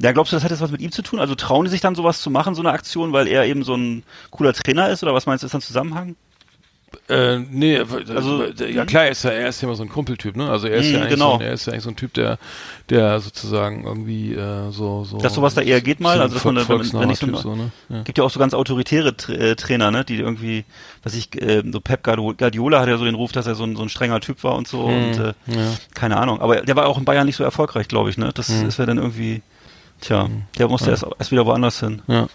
ja, 0.00 0.12
glaubst 0.12 0.32
du, 0.32 0.36
das 0.36 0.44
hat 0.44 0.50
jetzt 0.50 0.60
was 0.60 0.70
mit 0.70 0.80
ihm 0.80 0.92
zu 0.92 1.02
tun? 1.02 1.18
Also 1.18 1.34
trauen 1.34 1.64
die 1.64 1.70
sich 1.70 1.80
dann 1.80 1.94
sowas 1.94 2.20
zu 2.20 2.30
machen, 2.30 2.54
so 2.54 2.62
eine 2.62 2.70
Aktion, 2.70 3.12
weil 3.12 3.26
er 3.26 3.46
eben 3.46 3.64
so 3.64 3.74
ein 3.74 4.04
cooler 4.30 4.52
Trainer 4.52 4.88
ist? 4.90 5.02
Oder 5.02 5.14
was 5.14 5.26
meinst 5.26 5.42
du, 5.42 5.46
ist 5.46 5.54
dann 5.54 5.60
Zusammenhang? 5.60 6.16
Äh, 7.08 7.38
nee, 7.38 7.78
also 7.78 8.44
ja 8.44 8.82
hm? 8.82 8.86
klar, 8.86 9.04
er 9.04 9.10
ist 9.10 9.24
ja, 9.24 9.30
er 9.30 9.48
ist 9.48 9.60
ja 9.60 9.68
immer 9.68 9.76
so 9.76 9.82
ein 9.82 9.88
Kumpeltyp, 9.88 10.36
ne? 10.36 10.50
Also 10.50 10.66
er 10.66 10.76
ist 10.76 10.86
ja 10.86 10.94
hm, 10.94 11.02
eigentlich 11.02 11.14
genau. 11.14 11.38
so, 11.38 11.44
er 11.44 11.52
ist 11.52 11.66
ja 11.66 11.72
eigentlich 11.72 11.84
so 11.84 11.90
ein 11.90 11.96
Typ, 11.96 12.14
der, 12.14 12.38
der 12.90 13.20
sozusagen 13.20 13.84
irgendwie 13.84 14.34
äh, 14.34 14.70
so, 14.70 15.04
so. 15.04 15.18
Dass 15.18 15.34
sowas 15.34 15.54
da 15.54 15.60
eher 15.60 15.80
geht 15.80 16.00
mal, 16.00 16.20
also 16.20 16.34
dass 16.34 16.44
man, 16.44 16.56
wenn, 16.56 16.92
wenn 16.92 17.10
ich 17.10 17.18
so, 17.18 17.34
so 17.36 17.54
ne? 17.54 17.70
ja. 17.88 18.02
gibt 18.02 18.18
ja 18.18 18.24
auch 18.24 18.30
so 18.30 18.38
ganz 18.38 18.54
autoritäre 18.54 19.16
Tra 19.16 19.32
äh, 19.32 19.56
Trainer, 19.56 19.90
ne? 19.90 20.04
Die 20.04 20.16
irgendwie, 20.16 20.64
was 21.02 21.14
ich, 21.14 21.40
äh, 21.40 21.62
so 21.70 21.80
Pep 21.80 22.02
Guardiola 22.02 22.80
hat 22.80 22.88
ja 22.88 22.96
so 22.96 23.04
den 23.04 23.14
Ruf, 23.14 23.32
dass 23.32 23.46
er 23.46 23.54
so 23.54 23.64
ein, 23.64 23.76
so 23.76 23.82
ein 23.82 23.88
strenger 23.88 24.20
Typ 24.20 24.42
war 24.44 24.54
und 24.54 24.68
so 24.68 24.88
hm, 24.88 24.94
und 24.94 25.18
äh, 25.18 25.34
ja. 25.46 25.74
keine 25.94 26.16
Ahnung. 26.16 26.40
Aber 26.40 26.62
der 26.62 26.76
war 26.76 26.86
auch 26.86 26.98
in 26.98 27.04
Bayern 27.04 27.26
nicht 27.26 27.36
so 27.36 27.44
erfolgreich, 27.44 27.88
glaube 27.88 28.10
ich, 28.10 28.18
ne? 28.18 28.30
Das 28.34 28.48
hm. 28.48 28.68
ist 28.68 28.78
ja 28.78 28.86
dann 28.86 28.98
irgendwie 28.98 29.42
Tja, 30.00 30.28
der 30.58 30.68
musste 30.68 30.86
ja. 30.86 30.92
erst, 30.92 31.06
erst 31.18 31.32
wieder 31.32 31.46
woanders 31.46 31.80
hin. 31.80 32.02
Ja, 32.06 32.26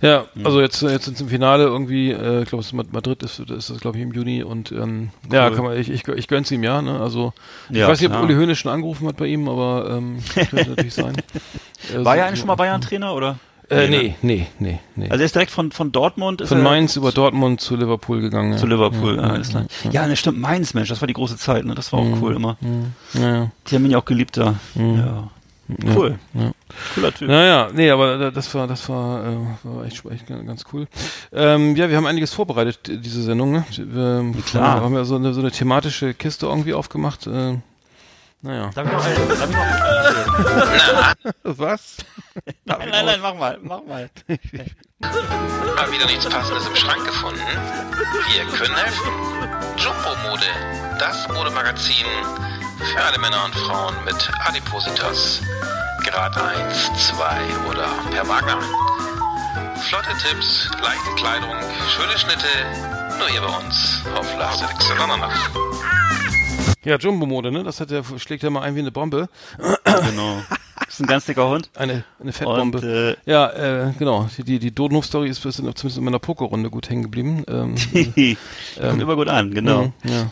ja 0.00 0.26
hm. 0.34 0.46
also 0.46 0.60
jetzt, 0.60 0.82
jetzt 0.82 1.04
sind 1.04 1.20
im 1.20 1.28
Finale 1.28 1.64
irgendwie, 1.64 2.10
äh, 2.10 2.42
ich 2.42 2.48
glaube, 2.48 2.62
es 2.62 2.72
ist 2.72 2.92
Madrid 2.92 3.22
ist, 3.22 3.38
ist 3.38 3.70
das, 3.70 3.80
glaube 3.80 3.98
ich, 3.98 4.02
im 4.02 4.12
Juni 4.12 4.42
und 4.42 4.72
ähm, 4.72 5.10
cool. 5.26 5.34
ja, 5.34 5.50
kann 5.50 5.64
man, 5.64 5.76
ich, 5.76 5.90
ich, 5.90 6.06
ich 6.06 6.28
gönn's 6.28 6.50
ihm 6.50 6.62
ja, 6.62 6.82
ne? 6.82 7.00
Also 7.00 7.32
ich 7.70 7.76
ja, 7.76 7.88
weiß 7.88 8.00
nicht, 8.00 8.12
ob 8.12 8.22
Uli 8.22 8.34
Hoeneß 8.34 8.58
schon 8.58 8.72
angerufen 8.72 9.06
hat 9.08 9.16
bei 9.16 9.26
ihm, 9.26 9.48
aber 9.48 9.88
ähm, 9.90 10.18
könnte 10.34 10.70
natürlich 10.70 10.94
sein. 10.94 11.16
Äh, 11.94 12.04
War 12.04 12.16
er 12.16 12.26
eigentlich 12.26 12.40
schon 12.40 12.48
mal 12.48 12.56
Bayern-Trainer 12.56 13.14
oder? 13.14 13.38
Äh, 13.68 13.88
nee, 13.88 14.14
nee, 14.22 14.46
nee, 14.60 14.78
nee. 14.94 15.10
Also 15.10 15.22
er 15.22 15.26
ist 15.26 15.34
direkt 15.34 15.50
von, 15.50 15.72
von 15.72 15.90
Dortmund. 15.90 16.46
von 16.46 16.62
Mainz 16.62 16.94
über 16.94 17.10
Dortmund 17.10 17.60
zu 17.60 17.74
Liverpool 17.74 18.20
gegangen. 18.20 18.52
Ja. 18.52 18.58
Zu 18.58 18.66
Liverpool, 18.66 19.16
ja, 19.16 19.22
ja, 19.22 19.28
alles 19.28 19.48
klar. 19.48 19.66
Ja, 19.84 19.90
ja, 19.90 20.06
ne, 20.06 20.14
stimmt, 20.14 20.38
Mainz, 20.38 20.72
Mensch, 20.72 20.88
das 20.88 21.00
war 21.00 21.08
die 21.08 21.14
große 21.14 21.36
Zeit, 21.36 21.64
ne? 21.64 21.74
Das 21.74 21.92
war 21.92 21.98
auch 21.98 22.04
mhm. 22.04 22.22
cool 22.22 22.36
immer. 22.36 22.56
Mhm. 22.60 22.92
Ja. 23.14 23.50
Die 23.66 23.74
haben 23.74 23.84
ihn 23.84 23.90
ja 23.90 23.98
auch 23.98 24.04
geliebt 24.04 24.36
da. 24.36 24.54
Mhm. 24.76 24.98
Ja. 24.98 25.30
Cool. 25.68 26.18
Ja. 26.34 26.52
Cooler 26.94 27.12
Typ. 27.12 27.28
Naja, 27.28 27.68
nee, 27.72 27.90
aber 27.90 28.30
das 28.30 28.54
war, 28.54 28.66
das 28.66 28.88
war, 28.88 29.24
äh, 29.24 29.36
war 29.64 29.84
echt, 29.84 30.04
echt 30.06 30.26
ganz 30.26 30.64
cool. 30.72 30.86
Ähm, 31.32 31.74
ja, 31.74 31.88
wir 31.90 31.96
haben 31.96 32.06
einiges 32.06 32.32
vorbereitet, 32.32 32.78
diese 32.86 33.22
Sendung. 33.22 33.50
Ne? 33.52 33.64
Wir, 33.76 34.42
Klar. 34.44 34.80
haben 34.80 34.94
ja 34.94 35.04
so 35.04 35.16
eine, 35.16 35.34
so 35.34 35.40
eine 35.40 35.50
thematische 35.50 36.14
Kiste 36.14 36.46
irgendwie 36.46 36.74
aufgemacht. 36.74 37.26
Äh, 37.26 37.58
naja. 38.42 38.70
Darf 38.74 38.86
ich 38.86 38.92
noch 38.92 39.04
einen? 39.04 39.28
Darf 39.28 40.76
ich 40.76 41.44
noch 41.44 41.58
Was? 41.58 41.96
nein, 42.64 42.88
nein, 42.90 43.06
nein, 43.06 43.20
mach 43.20 43.34
mal, 43.34 43.58
mach 43.62 43.82
mal. 43.84 44.08
Mal 44.98 45.92
wieder 45.92 46.06
nichts 46.06 46.28
Passendes 46.28 46.68
im 46.68 46.76
Schrank 46.76 47.04
gefunden? 47.04 47.40
Wir 48.34 48.44
können 48.56 48.74
helfen. 48.74 49.12
Jumbo 49.76 50.14
Mode, 50.28 50.46
das 50.98 51.26
Modemagazin 51.28 52.06
für 52.78 53.04
alle 53.04 53.18
Männer 53.18 53.44
und 53.44 53.54
Frauen 53.54 53.94
mit 54.04 54.30
Adipositas. 54.44 55.40
Grad 56.04 56.36
1, 56.36 56.90
2 57.08 57.70
oder 57.70 57.88
per 58.10 58.28
Wagner. 58.28 58.58
Flotte 59.88 60.10
Tipps, 60.22 60.70
leichte 60.82 61.14
Kleidung, 61.16 61.54
schöne 61.88 62.18
Schnitte, 62.18 62.46
nur 63.18 63.28
hier 63.28 63.40
bei 63.40 63.56
uns 63.64 64.02
auf 64.14 64.38
Lars 64.38 64.62
Alexander 64.62 65.30
Ja, 66.84 66.96
Jumbo-Mode, 66.96 67.50
ne? 67.50 67.64
Das 67.64 67.80
hat 67.80 67.90
der, 67.90 68.04
schlägt 68.18 68.42
ja 68.42 68.50
mal 68.50 68.62
ein 68.62 68.74
wie 68.74 68.80
eine 68.80 68.92
Bombe. 68.92 69.28
Genau. 69.84 70.42
Das 70.78 70.94
ist 70.94 71.00
ein 71.00 71.06
ganz 71.06 71.26
dicker 71.26 71.48
Hund. 71.48 71.70
Eine, 71.74 72.04
eine 72.20 72.32
Fettbombe. 72.32 72.78
Und, 72.78 72.84
äh, 72.84 73.16
ja, 73.24 73.50
äh, 73.88 73.92
genau. 73.98 74.28
Die, 74.36 74.44
die, 74.44 74.58
die 74.58 74.74
Dodenhof-Story 74.74 75.28
ist 75.28 75.40
zumindest 75.40 75.96
in 75.96 76.04
meiner 76.04 76.18
Pokerrunde 76.18 76.70
gut 76.70 76.88
hängen 76.90 77.02
geblieben. 77.02 77.44
Ähm, 77.48 77.74
ähm, 77.94 78.36
kommt 78.80 79.02
immer 79.02 79.16
gut 79.16 79.28
an, 79.28 79.52
genau. 79.52 79.92
Ja. 80.04 80.30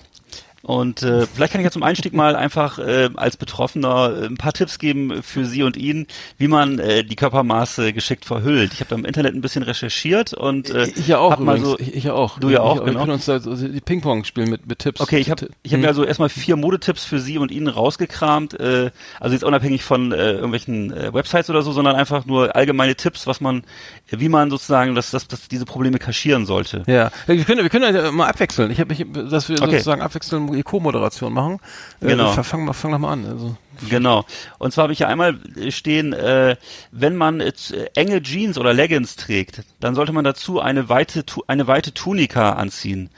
Und 0.65 1.03
äh, 1.03 1.27
vielleicht 1.27 1.53
kann 1.53 1.61
ich 1.61 1.67
ja 1.67 1.71
zum 1.71 1.83
Einstieg 1.83 2.15
mal 2.15 2.37
einfach 2.37 2.79
äh, 2.79 3.11
als 3.17 3.37
Betroffener 3.37 4.23
äh, 4.23 4.27
ein 4.27 4.39
paar 4.39 4.55
Tipps 4.55 4.79
geben 4.79 5.23
für 5.23 5.45
Sie 5.45 5.63
und 5.63 5.77
ihn, 5.77 6.07
wie 6.39 6.49
man 6.49 6.79
äh, 6.79 7.05
die 7.05 7.17
Körpermaße 7.17 7.93
geschickt 7.93 8.25
verhüllt. 8.25 8.73
Ich 8.73 8.81
habe 8.81 8.89
da 8.89 8.97
im 8.97 9.05
Internet 9.05 9.35
ein 9.35 9.43
bisschen 9.43 9.63
recherchiert 9.63 10.33
und 10.33 10.71
äh, 10.71 10.87
ich 10.97 11.07
ja 11.07 11.19
auch 11.19 11.39
mal 11.39 11.61
so 11.61 11.79
ich, 11.79 11.95
ich 11.95 12.05
ja 12.05 12.15
auch. 12.15 12.39
Du 12.39 12.49
ja 12.49 12.61
auch, 12.61 12.77
ich, 12.77 12.85
genau. 12.87 12.93
Wir 12.93 13.01
können 13.01 13.13
uns 13.13 13.27
da 13.27 13.41
so 13.41 13.55
die 13.55 13.81
Ping-Pong 13.83 14.25
spielen 14.25 14.49
mit 14.49 14.67
mit 14.67 14.79
Tipps. 14.79 15.03
Okay, 15.03 15.19
ich 15.19 15.31
habe 15.31 15.49
ich 15.63 15.75
habe 15.75 15.83
hm. 15.83 15.89
also 15.89 16.03
erstmal 16.03 16.31
vier 16.31 16.57
Modetipps 16.57 17.05
für 17.05 17.19
Sie 17.19 17.37
und 17.37 17.51
ihn 17.51 17.69
rausgekramt, 17.69 18.59
äh, 18.59 18.91
also 19.21 19.35
jetzt 19.35 19.45
unabhängig 19.45 19.85
von 19.85 20.13
äh, 20.13 20.33
irgendwelchen 20.33 20.95
äh, 20.95 21.13
Websites 21.13 21.51
oder 21.51 21.61
so, 21.61 21.73
sondern 21.73 21.95
einfach 21.95 22.25
nur 22.25 22.57
allgemeine 22.57 22.95
Tipps, 22.95 23.27
was 23.27 23.43
man 23.43 23.65
wie 24.09 24.31
man 24.31 24.49
sozusagen 24.49 24.95
das, 24.95 25.11
das, 25.11 25.29
das 25.29 25.47
diese 25.49 25.67
Probleme 25.67 25.99
kaschieren 25.99 26.47
sollte. 26.47 26.85
Ja, 26.87 27.11
wir 27.27 27.45
können 27.45 27.63
wir 27.63 27.69
können 27.69 27.95
ja 27.95 28.11
mal 28.13 28.29
abwechseln. 28.29 28.71
Ich 28.71 28.81
habe 28.81 28.95
ich 28.95 29.05
dass 29.13 29.51
wir 29.51 29.61
okay. 29.61 29.73
sozusagen 29.73 30.01
abwechseln 30.01 30.54
Co-Moderation 30.63 31.33
machen. 31.33 31.59
Äh, 32.01 32.09
genau. 32.09 32.33
Fang, 32.33 32.73
fang 32.73 32.93
doch 32.93 32.99
mal 32.99 33.13
an. 33.13 33.27
Also. 33.27 33.57
Genau. 33.89 34.25
Und 34.59 34.73
zwar 34.73 34.85
habe 34.85 34.93
ich 34.93 35.01
ja 35.01 35.09
einmal 35.09 35.39
stehen, 35.71 36.13
äh, 36.13 36.57
wenn 36.93 37.17
man 37.17 37.41
äh, 37.41 37.53
enge 37.95 38.23
Jeans 38.23 38.59
oder 38.59 38.73
Leggings 38.73 39.17
trägt, 39.17 39.63
dann 39.81 39.95
sollte 39.95 40.13
man 40.13 40.25
dazu 40.25 40.61
eine 40.61 40.89
weite, 40.89 41.25
eine 41.47 41.67
weite 41.67 41.93
Tunika 41.93 42.53
anziehen. 42.53 43.11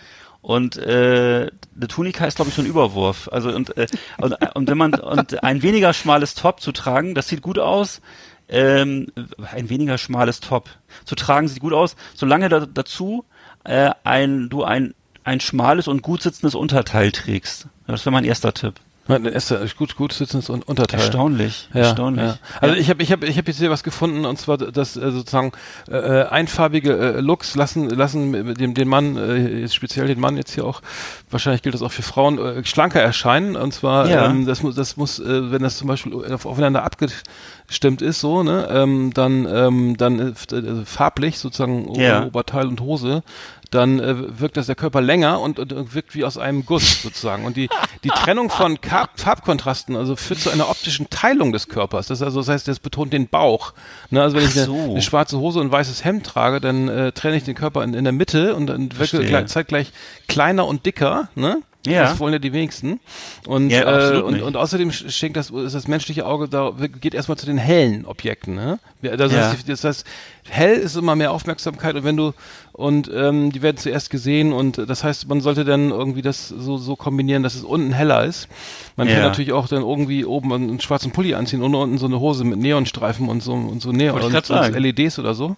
Und 0.46 0.76
äh, 0.76 1.50
eine 1.76 1.88
Tunika 1.88 2.24
ist, 2.24 2.36
glaube 2.36 2.50
ich, 2.50 2.54
schon 2.54 2.66
Überwurf. 2.66 3.28
Also 3.32 3.50
und, 3.50 3.76
äh, 3.76 3.88
und, 4.18 4.36
und 4.54 4.68
wenn 4.68 4.78
man 4.78 4.94
und 4.94 5.42
ein 5.42 5.62
weniger 5.62 5.92
schmales 5.92 6.34
Top 6.34 6.60
zu 6.60 6.70
tragen, 6.70 7.14
das 7.16 7.26
sieht 7.28 7.42
gut 7.42 7.58
aus. 7.58 8.00
Ähm, 8.48 9.08
ein 9.52 9.68
weniger 9.70 9.98
schmales 9.98 10.38
Top 10.38 10.70
zu 11.04 11.16
tragen 11.16 11.48
sieht 11.48 11.58
gut 11.58 11.72
aus, 11.72 11.96
solange 12.14 12.48
da, 12.48 12.64
dazu 12.64 13.24
äh, 13.64 13.90
ein 14.04 14.48
du 14.48 14.62
ein 14.62 14.94
ein 15.26 15.40
schmales 15.40 15.88
und 15.88 16.02
gut 16.02 16.22
sitzendes 16.22 16.54
Unterteil 16.54 17.12
trägst. 17.12 17.66
Das 17.86 18.06
wäre 18.06 18.12
mein 18.12 18.24
erster 18.24 18.54
Tipp. 18.54 18.74
Nein, 19.08 19.24
ist 19.24 19.76
gut, 19.76 19.94
gut 19.94 20.12
sitzendes 20.12 20.50
Unterteil. 20.50 20.98
Erstaunlich, 20.98 21.68
ja, 21.72 21.80
erstaunlich. 21.80 22.26
Ja. 22.26 22.38
Also 22.60 22.74
ich 22.74 22.90
habe 22.90 23.02
ich 23.02 23.12
hab, 23.12 23.22
ich 23.22 23.38
hab 23.38 23.46
jetzt 23.46 23.58
hier 23.58 23.70
was 23.70 23.84
gefunden 23.84 24.24
und 24.24 24.36
zwar, 24.36 24.58
dass 24.58 24.96
äh, 24.96 25.12
sozusagen 25.12 25.52
äh, 25.88 26.24
einfarbige 26.24 26.96
äh, 26.96 27.20
Looks 27.20 27.54
lassen 27.54 27.88
lassen 27.88 28.54
dem 28.54 28.74
den 28.74 28.88
Mann 28.88 29.16
äh, 29.16 29.68
speziell 29.68 30.08
den 30.08 30.18
Mann 30.18 30.36
jetzt 30.36 30.54
hier 30.54 30.64
auch 30.64 30.82
wahrscheinlich 31.30 31.62
gilt 31.62 31.74
das 31.74 31.82
auch 31.82 31.92
für 31.92 32.02
Frauen 32.02 32.38
äh, 32.38 32.64
schlanker 32.64 33.00
erscheinen 33.00 33.54
und 33.54 33.72
zwar 33.72 34.08
ja. 34.08 34.26
ähm, 34.26 34.44
das 34.44 34.64
muss 34.64 34.74
das 34.74 34.96
muss 34.96 35.20
äh, 35.20 35.52
wenn 35.52 35.62
das 35.62 35.78
zum 35.78 35.86
Beispiel 35.86 36.12
auf, 36.32 36.44
aufeinander 36.44 36.82
abgestimmt 36.82 38.02
ist 38.02 38.20
so 38.20 38.42
ne 38.42 38.68
ähm, 38.72 39.12
dann 39.14 39.46
ähm, 39.48 39.96
dann 39.96 40.18
äh, 40.18 40.84
farblich 40.84 41.38
sozusagen 41.38 41.94
ja. 41.94 42.24
Oberteil 42.24 42.66
und 42.66 42.80
Hose 42.80 43.22
dann 43.70 43.98
äh, 43.98 44.40
wirkt 44.40 44.56
das 44.56 44.66
der 44.66 44.74
Körper 44.74 45.00
länger 45.00 45.40
und, 45.40 45.58
und, 45.58 45.94
wirkt 45.94 46.14
wie 46.14 46.24
aus 46.24 46.38
einem 46.38 46.64
Guss 46.64 47.02
sozusagen. 47.02 47.44
Und 47.44 47.56
die, 47.56 47.68
die 48.04 48.08
Trennung 48.08 48.50
von 48.50 48.80
Karb 48.80 49.18
Farbkontrasten 49.18 49.96
also 49.96 50.16
führt 50.16 50.40
zu 50.40 50.50
einer 50.50 50.68
optischen 50.68 51.10
Teilung 51.10 51.52
des 51.52 51.68
Körpers. 51.68 52.06
Das, 52.06 52.22
also, 52.22 52.40
das 52.40 52.48
heißt, 52.48 52.68
das 52.68 52.78
betont 52.78 53.12
den 53.12 53.28
Bauch. 53.28 53.72
Ne, 54.10 54.22
also 54.22 54.36
wenn 54.36 54.44
ich 54.44 54.60
eine, 54.60 54.90
eine, 54.90 55.02
schwarze 55.02 55.38
Hose 55.38 55.60
und 55.60 55.66
ein 55.66 55.72
weißes 55.72 56.04
Hemd 56.04 56.26
trage, 56.26 56.60
dann 56.60 56.88
äh, 56.88 57.12
trenne 57.12 57.36
ich 57.36 57.44
den 57.44 57.54
Körper 57.54 57.82
in, 57.82 57.94
in 57.94 58.04
der 58.04 58.12
Mitte 58.12 58.54
und 58.54 58.66
dann 58.68 58.90
wirkt 58.98 59.50
zeitgleich 59.50 59.92
kleiner 60.28 60.66
und 60.66 60.86
dicker. 60.86 61.28
Ne? 61.34 61.62
Ja. 61.86 62.02
Das 62.04 62.20
wollen 62.20 62.32
ja 62.32 62.38
die 62.38 62.52
wenigsten. 62.52 63.00
Und, 63.46 63.70
ja, 63.70 64.12
äh, 64.12 64.20
und, 64.20 64.42
und 64.42 64.56
außerdem 64.56 64.92
schenkt 64.92 65.36
das, 65.36 65.50
ist 65.50 65.74
das 65.74 65.88
menschliche 65.88 66.26
Auge 66.26 66.48
da, 66.48 66.72
geht 67.00 67.14
erstmal 67.14 67.38
zu 67.38 67.46
den 67.46 67.58
hellen 67.58 68.04
Objekten. 68.04 68.54
Ne? 68.54 68.78
Das, 69.02 69.32
ja. 69.32 69.50
heißt, 69.50 69.68
das 69.68 69.84
heißt, 69.84 70.06
hell 70.48 70.74
ist 70.74 70.96
immer 70.96 71.16
mehr 71.16 71.32
Aufmerksamkeit 71.32 71.94
und 71.94 72.04
wenn 72.04 72.16
du, 72.16 72.32
und 72.72 73.10
ähm, 73.14 73.52
die 73.52 73.62
werden 73.62 73.76
zuerst 73.76 74.10
gesehen 74.10 74.52
und 74.52 74.78
das 74.88 75.04
heißt, 75.04 75.28
man 75.28 75.40
sollte 75.40 75.64
dann 75.64 75.90
irgendwie 75.90 76.22
das 76.22 76.48
so, 76.48 76.76
so 76.76 76.96
kombinieren, 76.96 77.42
dass 77.42 77.54
es 77.54 77.62
unten 77.62 77.92
heller 77.92 78.24
ist. 78.24 78.48
Man 78.96 79.08
ja. 79.08 79.14
kann 79.14 79.22
natürlich 79.24 79.52
auch 79.52 79.68
dann 79.68 79.82
irgendwie 79.82 80.24
oben 80.24 80.52
einen 80.52 80.80
schwarzen 80.80 81.12
Pulli 81.12 81.34
anziehen 81.34 81.62
und 81.62 81.74
unten 81.74 81.98
so 81.98 82.06
eine 82.06 82.20
Hose 82.20 82.44
mit 82.44 82.58
Neonstreifen 82.58 83.28
und 83.28 83.42
so, 83.42 83.52
und 83.52 83.80
so 83.80 83.92
Neon 83.92 84.20
und, 84.20 84.50
und 84.50 84.76
LEDs 84.76 85.18
oder 85.18 85.34
so. 85.34 85.56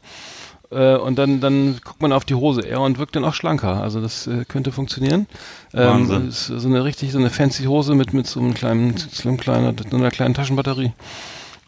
Äh, 0.71 0.97
und 0.97 1.19
dann, 1.19 1.41
dann 1.41 1.79
guckt 1.85 2.03
man 2.03 2.13
auf 2.13 2.25
die 2.25 2.35
Hose 2.35 2.63
eher 2.63 2.81
und 2.81 2.99
wirkt 2.99 3.17
dann 3.17 3.25
auch 3.25 3.35
schlanker. 3.35 3.83
Also 3.83 4.01
das 4.01 4.27
äh, 4.27 4.45
könnte 4.47 4.73
funktionieren. 4.73 5.27
Ähm, 5.73 6.29
ist 6.29 6.47
so 6.47 6.69
eine 6.69 6.85
richtig, 6.85 7.13
so 7.13 7.19
eine 7.19 7.31
fancy 7.31 7.65
Hose 7.65 7.95
mit, 7.95 8.13
mit 8.13 8.27
so 8.27 8.41
einem 8.41 8.55
kleinen, 8.55 8.97
so 8.97 9.29
einem 9.29 9.39
kleinen, 9.39 9.77
einer 9.93 10.11
kleinen 10.11 10.35
Taschenbatterie. 10.35 10.93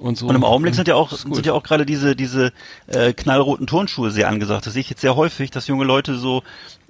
Und, 0.01 0.17
so. 0.17 0.27
und 0.27 0.35
im 0.35 0.45
Augenblick 0.45 0.75
sind 0.75 0.89
ja 0.89 0.95
auch 0.95 1.13
sind 1.13 1.45
ja 1.45 1.53
auch 1.53 1.63
gerade 1.63 1.85
diese 1.85 2.17
diese 2.17 2.53
äh, 2.87 3.13
knallroten 3.13 3.67
Turnschuhe 3.67 4.11
sehr 4.11 4.29
angesagt. 4.29 4.67
Das 4.67 4.73
sehe 4.73 4.81
ich 4.81 4.91
jetzt 4.91 5.03
sehr 5.03 5.15
häufig, 5.15 5.51
dass 5.51 5.67
junge 5.67 5.85
Leute 5.85 6.17
so 6.17 6.43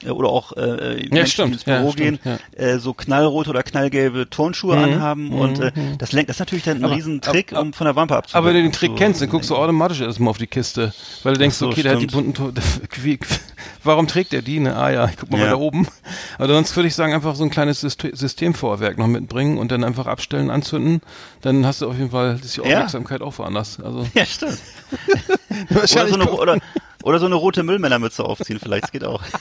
äh, 0.05 0.11
oder 0.11 0.29
auch 0.29 0.53
äh, 0.57 1.03
ja, 1.03 1.09
Menschen, 1.11 1.47
die 1.47 1.53
ins 1.55 1.65
Büro 1.65 1.89
ja, 1.89 1.95
gehen, 1.95 2.19
ja. 2.25 2.39
äh, 2.57 2.79
so 2.79 2.95
knallrote 2.95 3.51
oder 3.51 3.63
knallgelbe 3.63 4.29
Turnschuhe 4.31 4.77
mhm. 4.77 4.85
anhaben 4.85 5.25
mhm. 5.27 5.35
und 5.35 5.61
äh, 5.61 5.73
mhm. 5.75 5.99
das 5.99 6.13
lenkt, 6.13 6.31
das 6.31 6.37
ist 6.37 6.41
natürlich 6.41 6.65
dann 6.65 6.79
ein 6.79 6.85
aber, 6.85 6.95
Riesentrick, 6.95 7.53
um 7.53 7.73
von 7.73 7.85
der 7.85 7.97
Wampe 7.97 8.17
abzulenken. 8.17 8.39
Aber 8.39 8.49
wenn 8.49 8.63
du 8.63 8.69
den 8.71 8.73
Trick 8.73 8.91
so 8.91 8.97
kennst, 8.97 9.21
dann 9.21 9.29
guckst 9.29 9.51
du 9.51 9.57
automatisch 9.57 10.01
erstmal 10.01 10.31
auf 10.31 10.39
die 10.39 10.47
Kiste, 10.47 10.93
weil 11.23 11.35
du 11.35 11.39
denkst, 11.39 11.57
so, 11.57 11.69
okay, 11.69 11.83
der 11.83 11.93
hat 11.93 12.01
die 12.01 12.07
bunten, 12.07 12.55
wie, 13.03 13.19
warum 13.85 14.07
trägt 14.07 14.33
er 14.33 14.43
die? 14.43 14.61
Ne? 14.61 14.77
Ah 14.77 14.91
ja, 14.91 15.07
ich 15.07 15.17
guck 15.17 15.31
mal, 15.31 15.39
ja. 15.39 15.45
mal 15.45 15.51
da 15.51 15.57
oben. 15.57 15.87
Aber 16.39 16.55
sonst 16.55 16.77
würde 16.77 16.89
ich 16.89 16.95
sagen, 16.95 17.13
einfach 17.13 17.35
so 17.35 17.45
ein 17.45 17.51
kleines 17.51 17.81
Systemvorwerk 17.81 18.99
noch 18.99 19.07
mitbringen 19.07 19.59
und 19.59 19.73
dann 19.73 19.85
einfach 19.85 20.07
abstellen, 20.07 20.51
anzünden, 20.51 21.01
dann 21.43 21.67
hast 21.67 21.83
du 21.83 21.89
auf 21.89 21.97
jeden 21.97 22.11
Fall 22.11 22.39
die 22.39 22.61
Aufmerksamkeit 22.61 23.00
auch 23.23 23.39
woanders. 23.39 23.79
Also 23.81 24.07
ja, 24.15 24.27
stimmt. 24.27 24.59
oder, 25.71 25.87
so 25.87 26.15
eine, 26.15 26.31
oder, 26.31 26.59
oder 27.03 27.19
so 27.19 27.27
eine 27.27 27.35
rote 27.35 27.63
Müllmännermütze 27.63 28.25
aufziehen, 28.25 28.59
vielleicht, 28.61 28.85
das 28.85 28.93
geht 28.93 29.05
auch. 29.05 29.23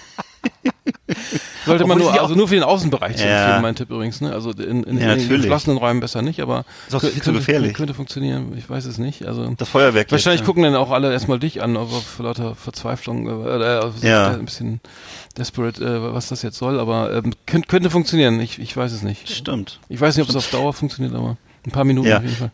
Sollte 1.65 1.85
man 1.85 1.97
nur, 1.97 2.19
also 2.19 2.35
nur 2.35 2.47
für 2.47 2.55
den 2.55 2.63
Außenbereich 2.63 3.19
ja. 3.19 3.25
empfehlen, 3.25 3.61
mein 3.61 3.75
Tipp 3.75 3.89
übrigens, 3.89 4.21
ne? 4.21 4.31
Also 4.31 4.51
in, 4.51 4.83
in, 4.83 4.97
ja, 4.97 5.13
in 5.13 5.19
den 5.19 5.29
geschlossenen 5.29 5.77
Räumen 5.77 5.99
besser 5.99 6.21
nicht, 6.21 6.39
aber 6.39 6.65
ist 6.87 6.95
auch 6.95 7.01
viel 7.01 7.21
zu 7.21 7.33
gefährlich. 7.33 7.73
Könnte 7.73 7.93
funktionieren, 7.93 8.53
ich 8.57 8.69
weiß 8.69 8.85
es 8.85 8.97
nicht. 8.97 9.25
Also 9.25 9.53
das 9.57 9.69
Feuerwerk. 9.69 10.11
Wahrscheinlich 10.11 10.41
jetzt, 10.41 10.47
gucken 10.47 10.63
dann 10.63 10.75
auch 10.75 10.91
alle 10.91 11.11
erstmal 11.11 11.39
dich 11.39 11.61
an, 11.61 11.77
aber 11.77 12.01
für 12.01 12.23
lauter 12.23 12.55
Verzweiflung, 12.55 13.27
äh, 13.27 13.79
äh, 13.79 13.91
ja. 14.01 14.29
ein 14.29 14.45
bisschen 14.45 14.79
desperate, 15.37 15.83
äh, 15.83 16.13
was 16.13 16.29
das 16.29 16.41
jetzt 16.41 16.57
soll, 16.57 16.79
aber 16.79 17.13
ähm, 17.13 17.33
könnte, 17.45 17.67
könnte 17.67 17.89
funktionieren. 17.89 18.39
Ich, 18.39 18.59
ich 18.59 18.75
weiß 18.75 18.91
es 18.91 19.03
nicht. 19.03 19.29
Stimmt. 19.29 19.79
Ich 19.89 19.99
weiß 19.99 20.15
nicht, 20.15 20.23
ob 20.23 20.29
es 20.29 20.35
auf 20.35 20.49
Dauer 20.49 20.73
funktioniert, 20.73 21.15
aber 21.15 21.37
ein 21.65 21.71
paar 21.71 21.85
Minuten 21.85 22.07
ja. 22.07 22.17
auf 22.17 22.23
jeden 22.23 22.35
Fall. 22.35 22.51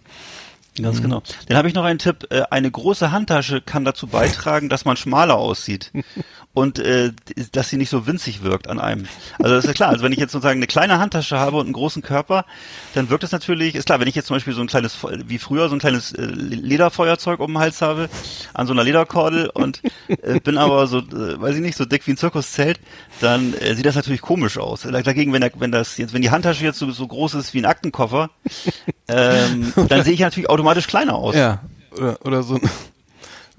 Ganz 0.81 0.97
mhm. 0.97 1.03
genau. 1.03 1.23
Dann 1.47 1.57
habe 1.57 1.67
ich 1.67 1.73
noch 1.73 1.85
einen 1.85 1.99
Tipp. 1.99 2.27
Äh, 2.29 2.43
eine 2.49 2.69
große 2.69 3.11
Handtasche 3.11 3.61
kann 3.61 3.85
dazu 3.85 4.07
beitragen, 4.07 4.69
dass 4.69 4.85
man 4.85 4.97
schmaler 4.97 5.35
aussieht 5.35 5.91
und 6.53 6.79
äh, 6.79 7.11
dass 7.51 7.69
sie 7.69 7.77
nicht 7.77 7.89
so 7.89 8.07
winzig 8.07 8.43
wirkt 8.43 8.67
an 8.67 8.79
einem. 8.79 9.07
Also 9.39 9.55
das 9.55 9.63
ist 9.63 9.67
ja 9.67 9.73
klar. 9.73 9.89
Also 9.89 10.03
wenn 10.03 10.11
ich 10.11 10.19
jetzt 10.19 10.31
sozusagen 10.31 10.59
eine 10.59 10.67
kleine 10.67 10.99
Handtasche 10.99 11.39
habe 11.39 11.57
und 11.57 11.65
einen 11.65 11.73
großen 11.73 12.01
Körper, 12.01 12.45
dann 12.93 13.09
wirkt 13.09 13.23
es 13.23 13.31
natürlich, 13.31 13.75
ist 13.75 13.85
klar, 13.85 13.99
wenn 13.99 14.07
ich 14.07 14.15
jetzt 14.15 14.27
zum 14.27 14.35
Beispiel 14.35 14.53
so 14.53 14.61
ein 14.61 14.67
kleines, 14.67 14.97
wie 15.27 15.37
früher, 15.37 15.69
so 15.69 15.75
ein 15.75 15.79
kleines 15.79 16.11
äh, 16.11 16.25
Lederfeuerzeug 16.25 17.39
um 17.39 17.53
den 17.53 17.59
Hals 17.59 17.81
habe, 17.81 18.09
an 18.53 18.67
so 18.67 18.73
einer 18.73 18.83
Lederkordel 18.83 19.49
und 19.49 19.81
äh, 20.07 20.39
bin 20.39 20.57
aber 20.57 20.87
so, 20.87 20.99
äh, 20.99 21.39
weiß 21.39 21.55
ich 21.55 21.61
nicht, 21.61 21.77
so 21.77 21.85
dick 21.85 22.05
wie 22.07 22.11
ein 22.11 22.17
Zirkuszelt, 22.17 22.79
dann 23.21 23.53
äh, 23.53 23.75
sieht 23.75 23.85
das 23.85 23.95
natürlich 23.95 24.21
komisch 24.21 24.57
aus. 24.57 24.81
Dagegen, 24.81 25.31
wenn, 25.33 25.41
der, 25.41 25.51
wenn 25.57 25.71
das 25.71 25.97
jetzt, 25.97 26.13
wenn 26.13 26.21
die 26.21 26.31
Handtasche 26.31 26.63
jetzt 26.63 26.79
so, 26.79 26.89
so 26.91 27.07
groß 27.07 27.35
ist 27.35 27.53
wie 27.53 27.59
ein 27.59 27.65
Aktenkoffer, 27.65 28.29
ähm, 29.07 29.73
dann 29.87 30.03
sehe 30.03 30.13
ich 30.13 30.19
natürlich 30.19 30.49
automatisch 30.49 30.64
kleiner 30.87 31.15
aus. 31.15 31.35
Ja, 31.35 31.61
oder, 31.97 32.17
oder 32.25 32.43
so 32.43 32.55
ein 32.55 32.61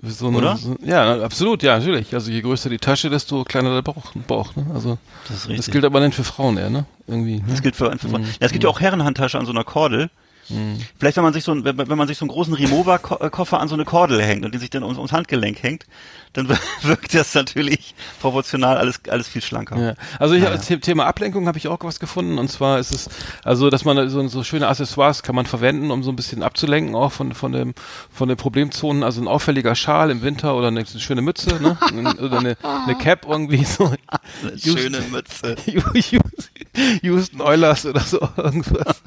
so 0.03 0.29
eine, 0.29 0.37
Oder? 0.37 0.57
So, 0.57 0.77
ja, 0.85 1.23
absolut, 1.23 1.63
ja, 1.63 1.79
natürlich. 1.79 2.13
Also 2.15 2.31
je 2.31 2.41
größer 2.43 2.69
die 2.69 2.79
Tasche, 2.79 3.11
desto 3.11 3.45
kleiner 3.45 3.75
der 3.75 3.83
Bauch. 3.83 4.13
Bauch 4.27 4.55
ne? 4.57 4.67
Also 4.75 4.99
das, 5.29 5.49
das 5.49 5.71
gilt 5.71 5.85
aber 5.85 6.01
nicht 6.01 6.15
für 6.15 6.25
Frauen 6.25 6.57
eher, 6.57 6.71
ne? 6.71 6.85
Irgendwie. 7.07 7.37
Ne? 7.37 7.45
Das 7.49 7.63
gilt 7.63 7.77
für, 7.77 7.91
für 7.99 8.09
Frauen. 8.09 8.23
Mhm. 8.23 8.29
Ja, 8.29 8.35
es 8.41 8.53
gibt 8.53 8.65
ja 8.65 8.71
auch 8.71 8.81
Herrenhandtasche 8.81 9.39
an 9.39 9.47
so 9.47 9.53
einer 9.53 9.65
Kordel. 9.65 10.11
Mhm. 10.49 10.79
Vielleicht, 10.99 11.17
wenn 11.17 11.25
man 11.25 11.33
sich 11.33 11.45
so, 11.45 11.65
wenn, 11.65 11.77
wenn 11.79 11.99
man 11.99 12.09
sich 12.09 12.19
so 12.19 12.25
einen 12.25 12.31
großen 12.31 12.55
Remover-Koffer 12.55 13.61
an 13.61 13.69
so 13.69 13.75
eine 13.75 13.85
Kordel 13.85 14.23
hängt 14.23 14.45
und 14.45 14.55
die 14.55 14.59
sich 14.59 14.71
dann 14.71 14.83
ums, 14.83 14.99
ums 14.99 15.13
Handgelenk 15.13 15.63
hängt, 15.63 15.87
dann 16.33 16.49
wirkt 16.83 17.15
das 17.15 17.35
natürlich 17.35 17.95
proportional 18.21 18.77
alles, 18.77 19.01
alles 19.09 19.29
viel 19.29 19.43
schlanker. 19.43 19.77
Ja. 19.79 19.95
Also 20.19 20.35
ich, 20.35 20.43
naja. 20.43 20.57
Thema 20.59 21.07
Ablenkung 21.07 21.47
habe 21.47 21.59
ich 21.59 21.69
auch 21.69 21.79
was 21.83 22.01
gefunden 22.01 22.39
und 22.39 22.51
zwar 22.51 22.79
ist 22.79 22.91
es, 22.91 23.09
also 23.43 23.71
dass 23.71 23.85
man 23.85 24.09
so, 24.09 24.27
so 24.29 24.45
schöne 24.45 24.69
Accessoires 24.69 25.23
kann 25.23 25.35
man 25.35 25.47
verwenden, 25.47 25.91
um 25.91 26.03
so 26.03 26.11
ein 26.11 26.17
bisschen 26.17 26.43
abzulenken 26.43 26.95
auch 26.95 27.13
von, 27.13 27.33
von 27.33 27.53
dem, 27.53 27.75
von 28.13 28.29
den 28.29 28.37
Problemzonen, 28.37 29.03
also 29.03 29.21
ein 29.21 29.29
auffälliger 29.29 29.75
Schal 29.75 30.11
im 30.11 30.23
Winter 30.23 30.55
oder 30.55 30.69
eine, 30.69 30.81
eine 30.81 31.01
schöne 31.01 31.23
Mütze, 31.23 31.61
ne? 31.61 31.79
oder 32.21 32.39
eine, 32.39 32.57
eine 32.63 32.95
Cap 32.97 33.27
irgendwie 33.29 33.65
so. 33.65 33.87
Eine 34.43 34.59
schöne 34.59 35.01
Mütze. 35.11 35.57
Houston 37.03 37.41
Oilers 37.41 37.87
oder 37.87 38.01
so 38.01 38.21
irgendwas. 38.37 39.03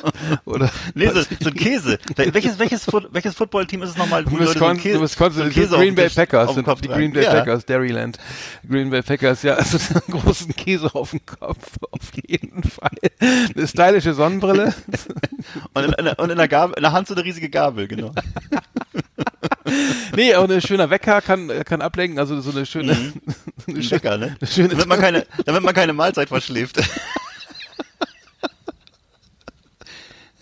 Oder 0.46 0.72
nee, 0.96 1.10
so, 1.10 1.22
so 1.39 1.50
ein 1.50 1.55
Käse. 1.55 2.00
Welches, 2.15 2.59
welches, 2.59 2.88
welches 3.12 3.36
Footballteam 3.36 3.83
ist 3.83 3.91
es 3.91 3.98
nochmal? 3.98 4.25
Wisconsin, 4.25 4.93
so 4.93 5.01
Wisconsin, 5.01 5.43
so 5.45 5.50
Käse 5.50 5.75
Green 5.75 5.95
Bay 5.95 6.09
Packers 6.09 6.55
sind 6.55 6.67
die 6.83 6.88
Green 6.88 7.13
Bay 7.13 7.24
ja. 7.24 7.31
Packers, 7.31 7.65
Dairyland. 7.65 8.17
Green 8.67 8.89
Bay 8.89 9.01
Packers, 9.01 9.43
ja, 9.43 9.53
also 9.55 9.77
einen 9.77 10.21
großen 10.21 10.55
Käse 10.55 10.93
auf 10.93 11.12
dem 11.12 11.25
Kopf, 11.25 11.77
auf 11.91 12.12
jeden 12.27 12.63
Fall. 12.63 12.91
Eine 13.19 13.67
stylische 13.67 14.13
Sonnenbrille. 14.13 14.74
und, 15.74 15.83
in, 15.83 15.93
in, 15.93 16.07
und 16.07 16.29
in, 16.29 16.38
der 16.38 16.48
Gabel, 16.48 16.75
in 16.77 16.83
der 16.83 16.91
Hand 16.91 17.07
so 17.07 17.13
eine 17.13 17.24
riesige 17.24 17.50
Gabel, 17.50 17.88
genau. 17.88 18.12
nee, 20.15 20.33
auch 20.36 20.50
ein 20.50 20.62
schöner 20.62 20.89
Wecker 20.89 21.21
kann, 21.21 21.51
kann 21.65 21.81
ablenken, 21.81 22.19
also 22.19 22.39
so 22.41 22.51
eine 22.51 22.65
schöne, 22.65 22.93
mhm. 22.93 23.13
eine 23.67 23.83
schöne 23.83 23.91
Wecker, 23.91 24.17
ne? 24.17 24.36
Eine 24.39 24.50
schöne 24.50 24.69
damit 24.69 24.88
man 24.88 25.00
keine, 25.00 25.25
damit 25.45 25.63
man 25.63 25.74
keine 25.74 25.93
Mahlzeit 25.93 26.29
verschläft. 26.29 26.77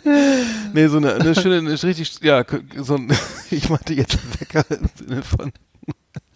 nee, 0.73 0.87
so 0.87 0.97
eine, 0.97 1.15
eine 1.15 1.35
schöne, 1.35 1.57
eine 1.57 1.83
richtig, 1.83 2.19
ja, 2.21 2.43
so 2.77 2.95
ein, 2.95 3.11
ich 3.51 3.69
meinte 3.69 3.93
jetzt 3.93 4.17
Wecker 4.39 4.65
im 4.69 4.89
Sinne 4.95 5.23
von, 5.23 5.51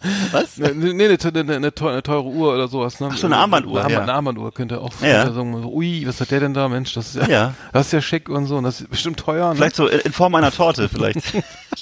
was? 0.32 0.58
Nee, 0.58 0.92
nee 0.92 1.04
eine, 1.04 1.40
eine, 1.40 1.56
eine, 1.56 2.02
teure 2.02 2.24
Uhr 2.24 2.54
oder 2.54 2.68
sowas. 2.68 3.00
Ne? 3.00 3.08
Ach 3.12 3.16
so, 3.16 3.26
eine 3.26 3.36
Armbanduhr. 3.36 3.84
Eine, 3.84 3.92
ja. 3.92 4.02
eine 4.02 4.12
Armbanduhr 4.12 4.52
könnte 4.52 4.80
auch 4.80 4.92
ja. 5.00 5.30
sagen, 5.32 5.64
ui, 5.64 6.06
was 6.06 6.20
hat 6.20 6.30
der 6.30 6.40
denn 6.40 6.54
da, 6.54 6.68
Mensch, 6.68 6.94
das 6.94 7.14
ist 7.14 7.28
ja, 7.28 7.28
ja. 7.28 7.54
Das 7.72 7.86
ist 7.86 7.92
ja 7.92 8.00
schick 8.00 8.28
und 8.28 8.46
so 8.46 8.56
und 8.56 8.64
das 8.64 8.80
ist 8.80 8.90
bestimmt 8.90 9.18
teuer. 9.18 9.50
Ne? 9.50 9.56
Vielleicht 9.56 9.76
so 9.76 9.86
in 9.86 10.12
Form 10.12 10.34
einer 10.34 10.50
Torte, 10.50 10.88
vielleicht. 10.88 11.20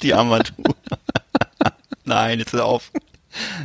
Die 0.03 0.13
Armbanduhr. 0.13 0.75
Nein, 2.05 2.39
jetzt 2.39 2.53
hör 2.53 2.65
auf. 2.65 2.91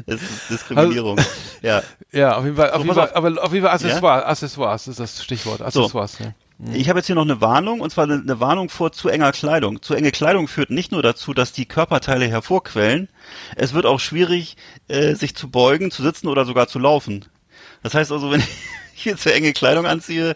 Das 0.06 0.23
ist 0.23 0.50
Diskriminierung. 0.50 1.18
Also, 1.18 1.30
ja. 1.62 1.83
Ja, 2.12 2.37
auf 2.37 2.45
jeden 2.45 2.56
Fall, 2.56 2.71
auf 2.71 2.83
jeden 2.83 2.95
Fall, 2.95 3.11
aber 3.14 3.42
auf 3.42 3.52
jeden 3.52 3.64
Fall 3.64 3.75
Accessoires, 3.75 4.23
ja? 4.23 4.28
Accessoires 4.28 4.88
ist 4.88 5.00
das 5.00 5.23
Stichwort. 5.23 5.61
Accessoires, 5.61 6.16
so. 6.16 6.25
ja. 6.25 6.35
Ich 6.73 6.89
habe 6.89 6.99
jetzt 6.99 7.07
hier 7.07 7.15
noch 7.15 7.23
eine 7.23 7.43
Warnung, 7.43 7.81
und 7.81 7.91
zwar 7.91 8.05
eine, 8.05 8.41
Warnung 8.41 8.71
vor 8.71 8.91
zu 8.91 9.11
enger 9.11 9.33
Kleidung. 9.33 9.83
Zu 9.83 9.93
enge 9.93 10.11
Kleidung 10.11 10.49
führt 10.49 10.71
nicht 10.71 10.91
nur 10.91 11.03
dazu, 11.03 11.35
dass 11.35 11.53
die 11.53 11.67
Körperteile 11.67 12.27
hervorquellen, 12.27 13.09
es 13.57 13.75
wird 13.75 13.85
auch 13.85 14.01
schwierig, 14.01 14.57
äh, 14.89 15.15
sich 15.15 15.37
zu 15.37 15.51
beugen, 15.51 15.91
zu 15.91 16.03
sitzen 16.03 16.29
oder 16.29 16.47
sogar 16.47 16.67
zu 16.67 16.79
laufen. 16.79 17.27
Das 17.83 17.93
heißt 17.95 18.11
also, 18.11 18.31
wenn 18.31 18.41
ich 18.97 19.03
hier 19.03 19.19
zu 19.19 19.33
enge 19.35 19.53
Kleidung 19.53 19.85
anziehe, 19.85 20.35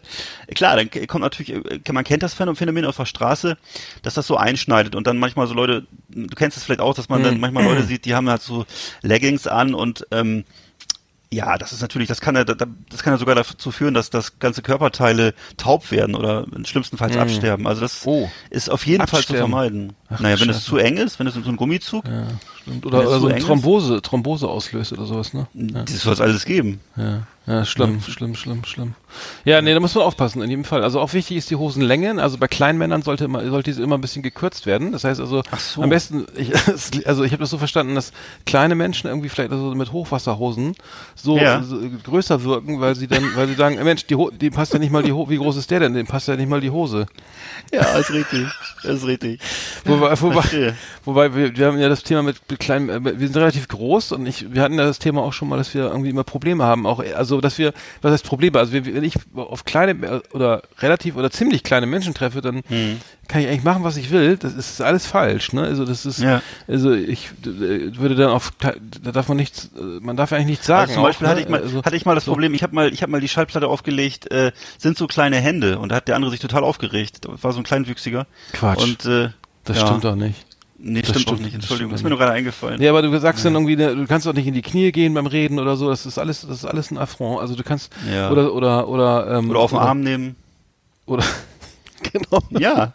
klar, 0.55 0.77
dann 0.77 0.91
kommt 1.07 1.23
natürlich, 1.23 1.55
äh, 1.55 1.93
man 1.93 2.05
kennt 2.05 2.23
das 2.23 2.35
Phänomen 2.35 2.85
auf 2.85 2.99
der 2.99 3.07
Straße, 3.07 3.57
dass 4.03 4.13
das 4.13 4.27
so 4.27 4.37
einschneidet 4.37 4.95
und 4.95 5.07
dann 5.07 5.19
manchmal 5.19 5.47
so 5.47 5.55
Leute, 5.55 5.87
du 6.11 6.35
kennst 6.37 6.59
es 6.59 6.65
vielleicht 6.65 6.81
auch, 6.81 6.95
dass 6.95 7.09
man 7.09 7.23
dann 7.23 7.37
mhm. 7.37 7.41
manchmal 7.41 7.65
Leute 7.65 7.83
sieht, 7.87 8.05
die 8.05 8.15
haben 8.15 8.29
halt 8.29 8.43
so 8.43 8.67
Leggings 9.01 9.47
an 9.47 9.73
und 9.73 10.07
ähm, 10.11 10.45
ja, 11.33 11.59
das 11.59 11.73
ist 11.73 11.81
natürlich, 11.81 12.09
das 12.09 12.21
kann 12.21 12.35
ja, 12.35 12.43
das 12.43 13.03
kann 13.03 13.13
ja 13.13 13.17
sogar 13.17 13.37
dazu 13.37 13.71
führen, 13.71 13.95
dass 13.95 14.11
das 14.11 14.41
ganze 14.41 14.63
Körperteile 14.63 15.35
taub 15.57 15.93
werden 15.93 16.17
oder 16.17 16.45
schlimmstenfalls 16.65 17.15
mm. 17.15 17.21
absterben. 17.21 17.67
Also 17.69 17.83
das 17.83 18.05
oh. 18.05 18.29
ist 18.51 18.69
auf 18.69 18.85
jeden 18.85 19.03
absterben. 19.03 19.25
Fall 19.25 19.35
zu 19.35 19.39
vermeiden. 19.39 19.93
Ach, 20.09 20.19
naja, 20.19 20.41
wenn 20.41 20.51
es 20.51 20.65
zu 20.65 20.77
eng 20.77 20.97
ist, 20.97 21.21
wenn 21.21 21.29
es 21.29 21.35
so 21.35 21.41
ein 21.49 21.57
Gummizug. 21.57 22.05
Ja, 22.05 22.27
oder, 22.85 23.01
oder 23.01 23.21
so 23.21 23.29
ein 23.29 23.41
Thrombose, 23.41 24.03
Thrombose 24.03 24.49
auslöst 24.49 24.93
oder 24.93 25.07
sowas, 25.07 25.33
ne? 25.33 25.47
Ja. 25.55 25.83
Das 25.83 26.01
soll 26.01 26.13
es 26.13 26.21
alles 26.21 26.45
geben. 26.45 26.81
Ja. 26.97 27.27
Ja, 27.47 27.65
schlimm, 27.65 28.01
ja. 28.07 28.13
schlimm, 28.13 28.37
schlimm, 28.37 28.65
schlimm. 28.65 28.95
Ja, 29.45 29.61
nee, 29.61 29.75
da 29.75 29.81
muss 29.81 29.95
man 29.95 30.05
aufpassen, 30.05 30.41
in 30.43 30.51
jedem 30.51 30.65
Fall. 30.65 30.85
Also 30.85 31.01
auch 31.01 31.15
wichtig 31.15 31.37
ist 31.39 31.51
die 31.51 31.57
Hosenlänge. 31.57 32.23
Also 32.23 32.39
bei 32.39 32.47
kleinen 32.47 32.79
Männern 32.79 33.03
sollte 33.03 33.25
immer, 33.25 33.45
sollte 33.49 33.71
diese 33.71 33.83
immer 33.83 33.97
ein 33.97 34.01
bisschen 34.01 34.23
gekürzt 34.23 34.67
werden. 34.67 34.93
Das 34.93 35.03
heißt 35.03 35.21
also, 35.21 35.43
so. 35.59 35.83
am 35.83 35.89
besten, 35.89 36.27
ich, 36.37 36.53
also 37.09 37.25
ich 37.25 37.33
habe 37.33 37.41
das 37.41 37.51
so 37.51 37.59
verstanden, 37.59 37.97
dass 37.97 38.13
kleine 38.47 38.77
Menschen 38.77 39.09
irgendwie 39.09 39.31
vielleicht 39.31 39.51
also 39.51 39.75
mit 39.75 39.91
Hochwasserhosen 39.91 40.77
so, 41.17 41.39
ja. 41.39 41.63
so, 41.63 41.81
größer 42.05 42.45
wirken, 42.45 42.81
weil 42.81 42.95
sie 42.95 43.09
dann, 43.09 43.25
weil 43.35 43.49
sie 43.49 43.55
sagen, 43.55 43.83
Mensch, 43.83 44.07
die, 44.07 44.17
die 44.41 44.51
passt 44.51 44.73
ja 44.73 44.79
nicht 44.79 44.93
mal 44.93 45.03
die 45.03 45.13
Hose, 45.13 45.31
wie 45.31 45.39
groß 45.39 45.57
ist 45.57 45.71
der 45.73 45.81
denn? 45.81 45.95
Dem 45.95 46.07
passt 46.07 46.29
ja 46.29 46.37
nicht 46.37 46.49
mal 46.49 46.61
die 46.61 46.71
Hose. 46.71 47.07
Ja, 47.73 47.99
ist 47.99 48.13
richtig. 48.13 48.47
Das 48.83 48.97
ist 48.97 49.07
richtig. 49.07 49.41
Wobei, 49.87 50.21
wobei, 50.21 50.75
wobei 51.05 51.35
wir, 51.35 51.57
wir 51.57 51.67
haben 51.67 51.79
ja 51.79 51.89
das 51.89 52.05
Thema 52.05 52.23
mit, 52.23 52.47
mit 52.61 52.67
kleinen, 52.67 52.89
äh, 52.89 53.19
wir 53.19 53.27
sind 53.27 53.37
relativ 53.37 53.69
groß 53.69 54.13
und 54.13 54.27
ich, 54.27 54.53
wir 54.53 54.63
hatten 54.63 54.75
ja 54.75 54.85
das 54.85 54.99
Thema 54.99 55.23
auch 55.23 55.33
schon 55.33 55.49
mal, 55.49 55.57
dass 55.57 55.75
wir 55.75 55.85
irgendwie 55.85 56.11
immer 56.11 56.25
Probleme 56.25 56.65
haben, 56.65 56.87
auch, 56.87 57.03
also 57.17 57.41
dass 57.41 57.59
wir, 57.59 57.73
was 58.03 58.13
heißt 58.13 58.25
Probleme? 58.25 58.59
Also 58.59 58.73
wenn 58.73 59.03
ich 59.03 59.15
auf 59.35 59.65
kleine 59.65 60.07
äh, 60.07 60.21
oder 60.33 60.63
relativ 60.79 61.17
oder 61.17 61.31
ziemlich 61.31 61.63
kleine 61.63 61.87
Menschen 61.87 62.15
treffe, 62.15 62.41
dann 62.41 62.63
hm. 62.69 63.01
kann 63.29 63.41
ich 63.41 63.49
eigentlich 63.49 63.65
machen, 63.65 63.83
was 63.83 63.97
ich 63.97 64.11
will. 64.11 64.37
Das 64.37 64.55
ist 64.55 64.81
alles 64.81 65.07
falsch, 65.07 65.53
ne? 65.53 65.63
Also 65.63 65.85
das 65.85 66.07
ist, 66.07 66.21
ja. 66.21 66.43
also 66.69 66.93
ich 66.93 67.31
äh, 67.45 67.97
würde 67.97 68.15
dann 68.15 68.31
auf, 68.31 68.53
da 68.59 69.13
darf 69.13 69.29
man 69.29 69.37
nichts, 69.37 69.71
man 70.01 70.17
darf 70.17 70.33
eigentlich 70.33 70.47
nichts 70.47 70.67
sagen. 70.67 70.83
Also 70.83 70.95
zum 70.95 71.03
Beispiel 71.03 71.27
auch, 71.27 71.31
hatte 71.31 71.41
ne? 71.41 71.47
ich 71.47 71.51
mal, 71.51 71.63
also, 71.63 71.83
hatte 71.83 71.97
ich 71.97 72.05
mal 72.05 72.15
das 72.15 72.25
so. 72.25 72.33
Problem, 72.33 72.55
ich 72.55 72.63
habe 72.63 72.75
mal, 72.75 72.93
ich 72.93 73.03
habe 73.03 73.11
mal 73.11 73.21
die 73.21 73.29
Schallplatte 73.29 73.69
aufgelegt, 73.69 74.31
äh, 74.31 74.53
sind 74.79 74.97
so 74.97 75.07
kleine 75.07 75.37
Hände 75.37 75.79
und 75.79 75.91
da 75.91 75.97
hat 75.97 76.09
der 76.09 76.17
andere 76.17 76.31
sich 76.31 76.41
total 76.41 76.63
aufgeregt. 76.65 77.27
War 77.27 77.53
so 77.53 77.59
ein 77.59 77.65
kleinwüchsiger. 77.65 78.27
Quatsch. 78.53 78.83
Und 78.83 79.05
äh, 79.07 79.31
das 79.65 79.79
ja. 79.79 79.87
stimmt 79.87 80.05
doch 80.05 80.17
nicht. 80.17 80.50
Nee, 80.83 81.03
das 81.03 81.11
stimmt, 81.11 81.23
stimmt 81.23 81.41
auch 81.41 81.45
nicht. 81.45 81.55
Entschuldigung, 81.55 81.91
das 81.91 82.01
ist 82.01 82.05
mir 82.05 82.11
nur 82.11 82.19
gerade 82.19 82.33
eingefallen. 82.33 82.81
Ja, 82.81 82.91
aber 82.91 83.03
du 83.03 83.21
sagst 83.21 83.45
ja. 83.45 83.51
dann 83.51 83.55
irgendwie, 83.55 83.77
ne, 83.77 83.95
du 83.95 84.07
kannst 84.07 84.27
doch 84.27 84.33
nicht 84.33 84.47
in 84.47 84.55
die 84.55 84.63
Knie 84.63 84.93
gehen 84.93 85.13
beim 85.13 85.27
Reden 85.27 85.59
oder 85.59 85.77
so. 85.77 85.91
Das 85.91 86.07
ist 86.07 86.19
alles, 86.19 86.43
das 86.43 86.59
ist 86.59 86.65
alles 86.65 86.91
ein 86.91 86.99
Affront. 86.99 87.41
Also 87.41 87.55
du 87.55 87.63
kannst 87.63 87.93
ja. 88.11 88.31
oder 88.31 88.55
oder 88.55 88.89
oder 88.89 89.39
ähm, 89.39 89.51
oder 89.51 89.61
auf 89.61 89.71
den 89.71 89.79
oder, 89.79 89.87
Arm 89.87 90.01
nehmen. 90.01 90.37
Oder 91.07 91.25
genau. 92.13 92.43
Ja. 92.51 92.95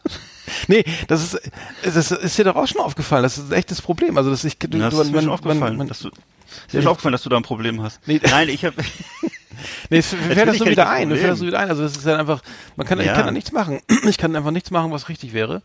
Nee, 0.67 0.83
das 1.07 1.33
ist, 1.33 1.51
das 1.83 2.11
ist 2.11 2.37
dir 2.37 2.45
doch 2.45 2.55
auch 2.55 2.67
schon 2.67 2.81
aufgefallen. 2.81 3.23
Das 3.23 3.37
ist 3.37 3.51
echt 3.51 3.69
das 3.69 3.81
Problem. 3.81 4.17
Also, 4.17 4.29
dass 4.29 4.43
ich, 4.43 4.57
du, 4.57 4.67
das 4.67 4.93
ist 4.93 5.11
mir 5.11 5.21
schon 5.21 5.31
aufgefallen, 5.31 5.59
man, 5.59 5.77
man, 5.77 5.87
dass 5.87 5.99
du, 5.99 6.09
ist 6.09 6.73
dir 6.73 6.81
schon 6.81 6.91
aufgefallen, 6.91 7.13
dass 7.13 7.23
du 7.23 7.29
da 7.29 7.37
ein 7.37 7.43
Problem 7.43 7.81
hast. 7.81 7.99
Nee, 8.07 8.19
Nein, 8.23 8.49
ich 8.49 8.63
habe, 8.65 8.75
Nee, 9.89 9.97
es 9.97 10.07
fällt 10.07 10.47
das 10.47 10.57
so 10.57 10.65
wieder 10.65 10.89
ein. 10.89 11.09
Fällt 11.09 11.23
das 11.23 11.39
so 11.39 11.47
wieder 11.47 11.59
ein. 11.59 11.69
Also 11.69 11.83
das 11.83 11.95
ist 11.95 12.05
dann 12.05 12.19
einfach, 12.19 12.41
man 12.75 12.87
kann, 12.87 12.99
ja. 12.99 13.05
ich 13.05 13.13
kann 13.13 13.25
da 13.25 13.31
nichts 13.31 13.51
machen. 13.51 13.79
Ich 14.07 14.17
kann 14.17 14.35
einfach 14.35 14.51
nichts 14.51 14.71
machen, 14.71 14.91
was 14.91 15.09
richtig 15.09 15.33
wäre. 15.33 15.61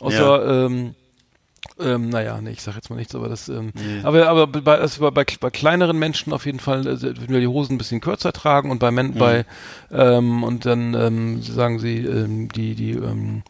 Außer, 0.00 0.46
ja. 0.46 0.66
ähm, 0.66 0.94
ähm, 1.80 2.08
naja, 2.08 2.40
nee, 2.40 2.50
ich 2.50 2.62
sag 2.62 2.74
jetzt 2.74 2.90
mal 2.90 2.96
nichts, 2.96 3.14
aber 3.14 3.28
das, 3.28 3.48
ähm, 3.48 3.72
nee. 3.74 4.00
aber, 4.02 4.28
aber 4.28 4.46
bei, 4.46 4.78
also 4.78 5.10
bei, 5.10 5.24
bei 5.24 5.50
kleineren 5.50 5.98
Menschen 5.98 6.32
auf 6.32 6.46
jeden 6.46 6.60
Fall 6.60 6.86
äh, 6.86 7.02
würden 7.02 7.28
wir 7.28 7.40
die 7.40 7.46
Hosen 7.46 7.74
ein 7.74 7.78
bisschen 7.78 8.00
kürzer 8.00 8.32
tragen 8.32 8.70
und 8.70 8.78
bei, 8.78 8.90
Men 8.90 9.08
mhm. 9.08 9.18
bei 9.18 9.44
ähm, 9.92 10.42
und 10.42 10.66
dann 10.66 10.94
ähm, 10.94 11.42
sagen 11.42 11.78
sie, 11.78 11.98
ähm, 11.98 12.48
die, 12.50 12.74
die, 12.74 12.92
ähm, 12.92 13.42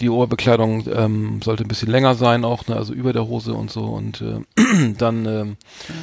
die 0.00 0.08
Oberbekleidung 0.08 0.86
ähm, 0.92 1.40
sollte 1.42 1.64
ein 1.64 1.68
bisschen 1.68 1.90
länger 1.90 2.14
sein 2.14 2.44
auch, 2.44 2.66
ne, 2.66 2.76
also 2.76 2.92
über 2.92 3.12
der 3.12 3.26
Hose 3.26 3.54
und 3.54 3.70
so 3.70 3.84
und 3.84 4.22
äh, 4.22 4.92
dann 4.98 5.26
ähm, 5.26 5.56
ja 5.88 5.94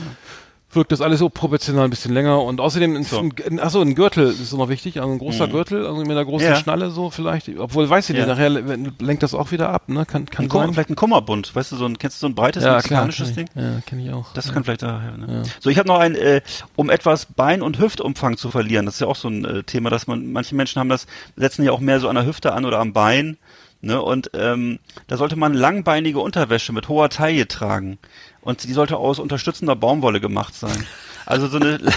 wirkt 0.72 0.92
das 0.92 1.02
alles 1.02 1.20
so 1.20 1.30
proportional 1.30 1.86
ein 1.86 1.90
bisschen 1.90 2.14
länger 2.14 2.42
und 2.44 2.62
außerdem 2.62 2.98
ein, 2.98 3.04
so. 3.04 3.20
ein, 3.20 3.60
achso, 3.60 3.82
ein 3.82 3.96
Gürtel 3.96 4.28
ist 4.28 4.54
noch 4.54 4.70
wichtig, 4.70 5.00
also 5.02 5.12
ein 5.12 5.18
großer 5.18 5.48
mhm. 5.48 5.52
Gürtel, 5.52 5.86
also 5.86 6.00
mit 6.02 6.12
einer 6.12 6.26
großen 6.26 6.48
ja. 6.48 6.56
Schnalle 6.56 6.92
so 6.92 7.10
vielleicht, 7.10 7.50
obwohl 7.58 7.90
weiß 7.90 8.10
ich 8.10 8.16
ja. 8.16 8.26
nicht, 8.26 8.30
nachher 8.30 8.50
lenkt 8.50 9.24
das 9.24 9.34
auch 9.34 9.52
wieder 9.52 9.70
ab, 9.70 9.90
ne? 9.90 10.06
Kann, 10.06 10.26
kann 10.26 10.46
ein 10.46 10.50
sein. 10.50 10.74
vielleicht 10.74 10.90
ein 10.90 10.96
Kummerbund, 10.96 11.56
weißt 11.56 11.72
du, 11.72 11.76
so 11.76 11.86
ein 11.86 11.98
kennst 11.98 12.18
du 12.18 12.28
so 12.28 12.28
ein 12.28 12.36
breites 12.36 12.64
ja, 12.64 12.74
mexikanisches 12.74 13.34
klar, 13.34 13.46
Ding? 13.46 13.64
Ja, 13.64 13.82
kenne 13.86 14.04
ich 14.04 14.12
auch. 14.12 14.32
Das 14.34 14.48
ja. 14.48 14.54
kann 14.54 14.64
vielleicht 14.64 14.84
daher, 14.84 15.18
ne? 15.18 15.44
So, 15.60 15.70
ich 15.70 15.80
habe 15.80 15.88
noch 15.88 16.00
ein 16.00 16.16
äh, 16.16 16.42
um 16.76 16.90
etwas 16.90 17.26
Bein 17.26 17.62
und 17.62 17.80
Hüftumfang 17.80 18.38
zu 18.38 18.52
verlieren. 18.52 18.86
Das 18.86 18.96
ist 18.96 19.02
ja 19.02 19.08
auch 19.08 19.16
so 19.16 19.28
ein 19.28 19.46
äh, 19.46 19.64
Thema, 19.64 19.90
dass 19.90 20.08
man 20.08 20.32
manche 20.32 20.56
Menschen 20.56 20.80
haben 20.80 20.90
das 20.90 21.08
setzen 21.36 21.64
ja 21.64 21.72
auch 21.72 21.80
mehr 21.80 22.00
so 22.00 22.10
an 22.10 22.16
der 22.16 22.26
Hüfte 22.26 22.54
an 22.54 22.66
oder 22.66 22.80
am 22.80 22.94
Bein. 22.94 23.38
Ne, 23.82 24.02
und 24.02 24.32
ähm, 24.34 24.80
da 25.08 25.16
sollte 25.16 25.38
man 25.38 25.54
langbeinige 25.54 26.20
Unterwäsche 26.20 26.74
mit 26.74 26.90
hoher 26.90 27.10
Taille 27.10 27.48
tragen 27.48 27.98
und 28.42 28.66
die 28.66 28.74
sollte 28.74 28.98
aus 28.98 29.20
unterstützender 29.20 29.76
Baumwolle 29.78 30.20
gemacht 30.20 30.54
sein. 30.54 30.86
Also 31.26 31.48
so 31.48 31.60
eine 31.60 31.80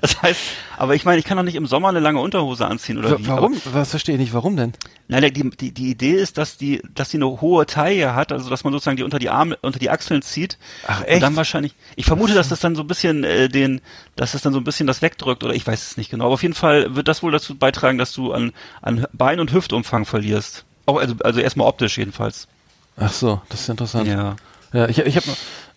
Das 0.00 0.20
heißt, 0.20 0.40
aber 0.76 0.94
ich 0.94 1.04
meine, 1.04 1.18
ich 1.18 1.24
kann 1.24 1.36
doch 1.36 1.44
nicht 1.44 1.54
im 1.54 1.66
Sommer 1.66 1.88
eine 1.88 2.00
lange 2.00 2.20
Unterhose 2.20 2.66
anziehen 2.66 2.98
oder 2.98 3.18
wie? 3.18 3.26
Warum? 3.26 3.56
Aber, 3.66 3.74
Was 3.74 3.90
verstehe 3.90 4.14
ich 4.16 4.20
nicht, 4.20 4.34
warum 4.34 4.56
denn? 4.56 4.72
Nein, 5.08 5.32
die, 5.32 5.50
die, 5.50 5.72
die 5.72 5.90
Idee 5.90 6.12
ist, 6.12 6.38
dass 6.38 6.56
die, 6.56 6.82
dass 6.94 7.10
die 7.10 7.18
eine 7.18 7.40
hohe 7.40 7.66
Taille 7.66 8.14
hat, 8.14 8.32
also 8.32 8.50
dass 8.50 8.64
man 8.64 8.72
sozusagen 8.72 8.96
die 8.96 9.04
unter 9.04 9.18
die 9.18 9.30
Arme, 9.30 9.56
unter 9.62 9.78
die 9.78 9.90
Achseln 9.90 10.22
zieht. 10.22 10.58
Ach 10.86 11.02
echt? 11.02 11.16
Und 11.16 11.20
dann 11.20 11.36
wahrscheinlich. 11.36 11.74
Ich 11.94 12.06
vermute, 12.06 12.34
dass 12.34 12.48
das 12.48 12.60
dann 12.60 12.74
so 12.74 12.82
ein 12.82 12.88
bisschen 12.88 13.22
äh, 13.24 13.48
den, 13.48 13.80
dass 14.16 14.32
das 14.32 14.42
dann 14.42 14.52
so 14.52 14.58
ein 14.58 14.64
bisschen 14.64 14.86
das 14.86 15.02
wegdrückt 15.02 15.44
oder 15.44 15.54
ich 15.54 15.66
weiß 15.66 15.90
es 15.90 15.96
nicht 15.96 16.10
genau. 16.10 16.24
Aber 16.24 16.34
auf 16.34 16.42
jeden 16.42 16.54
Fall 16.54 16.96
wird 16.96 17.08
das 17.08 17.22
wohl 17.22 17.32
dazu 17.32 17.54
beitragen, 17.56 17.98
dass 17.98 18.12
du 18.12 18.32
an, 18.32 18.52
an 18.82 19.06
Bein- 19.12 19.40
und 19.40 19.52
Hüftumfang 19.52 20.04
verlierst. 20.04 20.64
Also, 20.86 21.14
also 21.22 21.40
erstmal 21.40 21.66
optisch 21.66 21.98
jedenfalls. 21.98 22.48
Ach 22.96 23.12
so, 23.12 23.40
das 23.48 23.60
ist 23.62 23.68
interessant. 23.68 24.08
Ja. 24.08 24.36
Ja, 24.72 24.88
ich, 24.88 24.98
ich 24.98 25.16
habe 25.16 25.26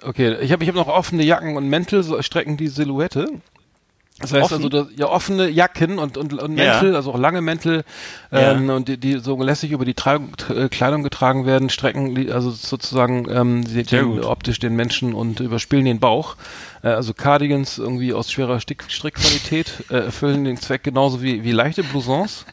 okay, 0.03 0.37
ich 0.41 0.51
habe 0.51 0.63
ich 0.63 0.69
hab 0.69 0.75
noch 0.75 0.87
offene 0.87 1.23
Jacken 1.23 1.57
und 1.57 1.69
Mäntel 1.69 2.03
so 2.03 2.21
strecken 2.21 2.57
die 2.57 2.67
Silhouette. 2.67 3.27
Das 4.19 4.33
heißt 4.33 4.43
Offen? 4.45 4.55
also, 4.55 4.69
das, 4.69 4.87
ja, 4.97 5.07
offene 5.07 5.47
Jacken 5.47 5.97
und, 5.97 6.17
und, 6.17 6.33
und 6.33 6.55
Mäntel, 6.55 6.89
ja. 6.91 6.95
also 6.95 7.13
auch 7.13 7.17
lange 7.17 7.39
Mäntel, 7.39 7.85
ähm, 8.33 8.67
ja. 8.67 8.75
und 8.75 8.89
die, 8.89 8.97
die 8.97 9.19
so 9.19 9.41
lässig 9.41 9.71
über 9.71 9.85
die 9.85 9.93
Tra 9.93 10.19
äh, 10.49 10.67
Kleidung 10.67 11.03
getragen 11.03 11.45
werden, 11.45 11.69
strecken 11.69 12.29
also 12.29 12.51
sozusagen 12.51 13.29
ähm, 13.29 13.63
die 13.63 13.95
optisch 14.21 14.59
den 14.59 14.75
Menschen 14.75 15.13
und 15.13 15.39
überspielen 15.39 15.85
den 15.85 16.01
Bauch. 16.01 16.35
Äh, 16.83 16.89
also 16.89 17.13
Cardigans 17.13 17.77
irgendwie 17.77 18.13
aus 18.13 18.29
schwerer 18.29 18.59
Stick 18.59 18.83
Strickqualität 18.89 19.85
äh, 19.89 19.99
erfüllen 19.99 20.43
den 20.43 20.57
Zweck 20.57 20.83
genauso 20.83 21.21
wie, 21.21 21.45
wie 21.45 21.53
leichte 21.53 21.83
Blousons 21.83 22.45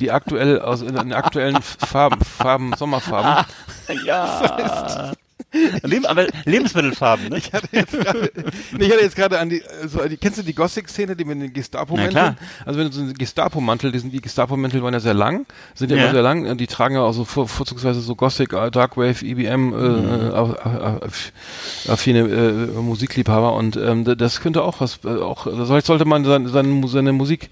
die 0.00 0.10
aktuell 0.10 0.60
aus 0.60 0.82
in, 0.82 0.96
in 0.96 1.12
aktuellen 1.12 1.60
Farben, 1.62 2.20
Farben, 2.24 2.72
Sommerfarben. 2.76 3.46
ja. 4.04 5.12
Leb 5.82 6.08
aber 6.08 6.26
Lebensmittelfarben, 6.44 7.28
ne? 7.28 7.38
Ich 7.38 7.52
hatte 7.52 7.68
jetzt 7.72 7.92
gerade, 7.92 8.30
nee, 8.72 8.84
ich 8.84 8.92
hatte 8.92 9.02
jetzt 9.02 9.16
gerade 9.16 9.38
an 9.38 9.48
die, 9.48 9.62
so, 9.86 10.06
die, 10.06 10.18
kennst 10.18 10.38
du 10.38 10.42
die 10.42 10.54
Gothic-Szene, 10.54 11.16
die 11.16 11.24
mit 11.24 11.40
den 11.40 11.52
Gestapo-Mänteln? 11.52 12.36
Also 12.66 12.78
wenn 12.78 12.88
du 12.88 12.92
so 12.92 13.00
einen 13.00 13.14
Gestapo-Mantel, 13.14 13.90
die, 13.92 13.98
sind, 13.98 14.12
die 14.12 14.20
Gestapo-Mäntel 14.20 14.82
waren 14.82 14.92
ja 14.92 15.00
sehr 15.00 15.14
lang, 15.14 15.46
sind 15.74 15.90
ja, 15.90 15.96
ja. 15.96 16.02
immer 16.02 16.12
sehr 16.12 16.22
lang, 16.22 16.58
die 16.58 16.66
tragen 16.66 16.96
ja 16.96 17.00
auch 17.00 17.12
so 17.12 17.24
vor, 17.24 17.48
vorzugsweise 17.48 18.00
so 18.00 18.14
Gothic, 18.14 18.52
äh, 18.52 18.70
Darkwave, 18.70 19.24
EBM, 19.24 19.46
äh, 19.46 19.56
mhm. 19.56 20.32
äh, 20.34 21.90
affine 21.90 22.18
äh, 22.20 22.80
Musikliebhaber 22.80 23.54
und 23.54 23.76
ähm, 23.76 24.04
das 24.04 24.40
könnte 24.40 24.62
auch 24.62 24.80
was, 24.80 25.00
äh, 25.04 25.08
auch, 25.08 25.46
sollte 25.46 26.04
man 26.04 26.24
seine, 26.24 26.48
seine 26.48 27.12
Musik, 27.12 27.48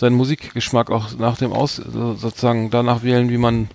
seinen 0.00 0.16
Musikgeschmack 0.16 0.90
auch 0.90 1.16
nach 1.18 1.36
dem 1.36 1.52
Aus, 1.52 1.76
sozusagen 1.76 2.70
danach 2.70 3.02
wählen, 3.02 3.28
wie 3.28 3.36
man 3.36 3.68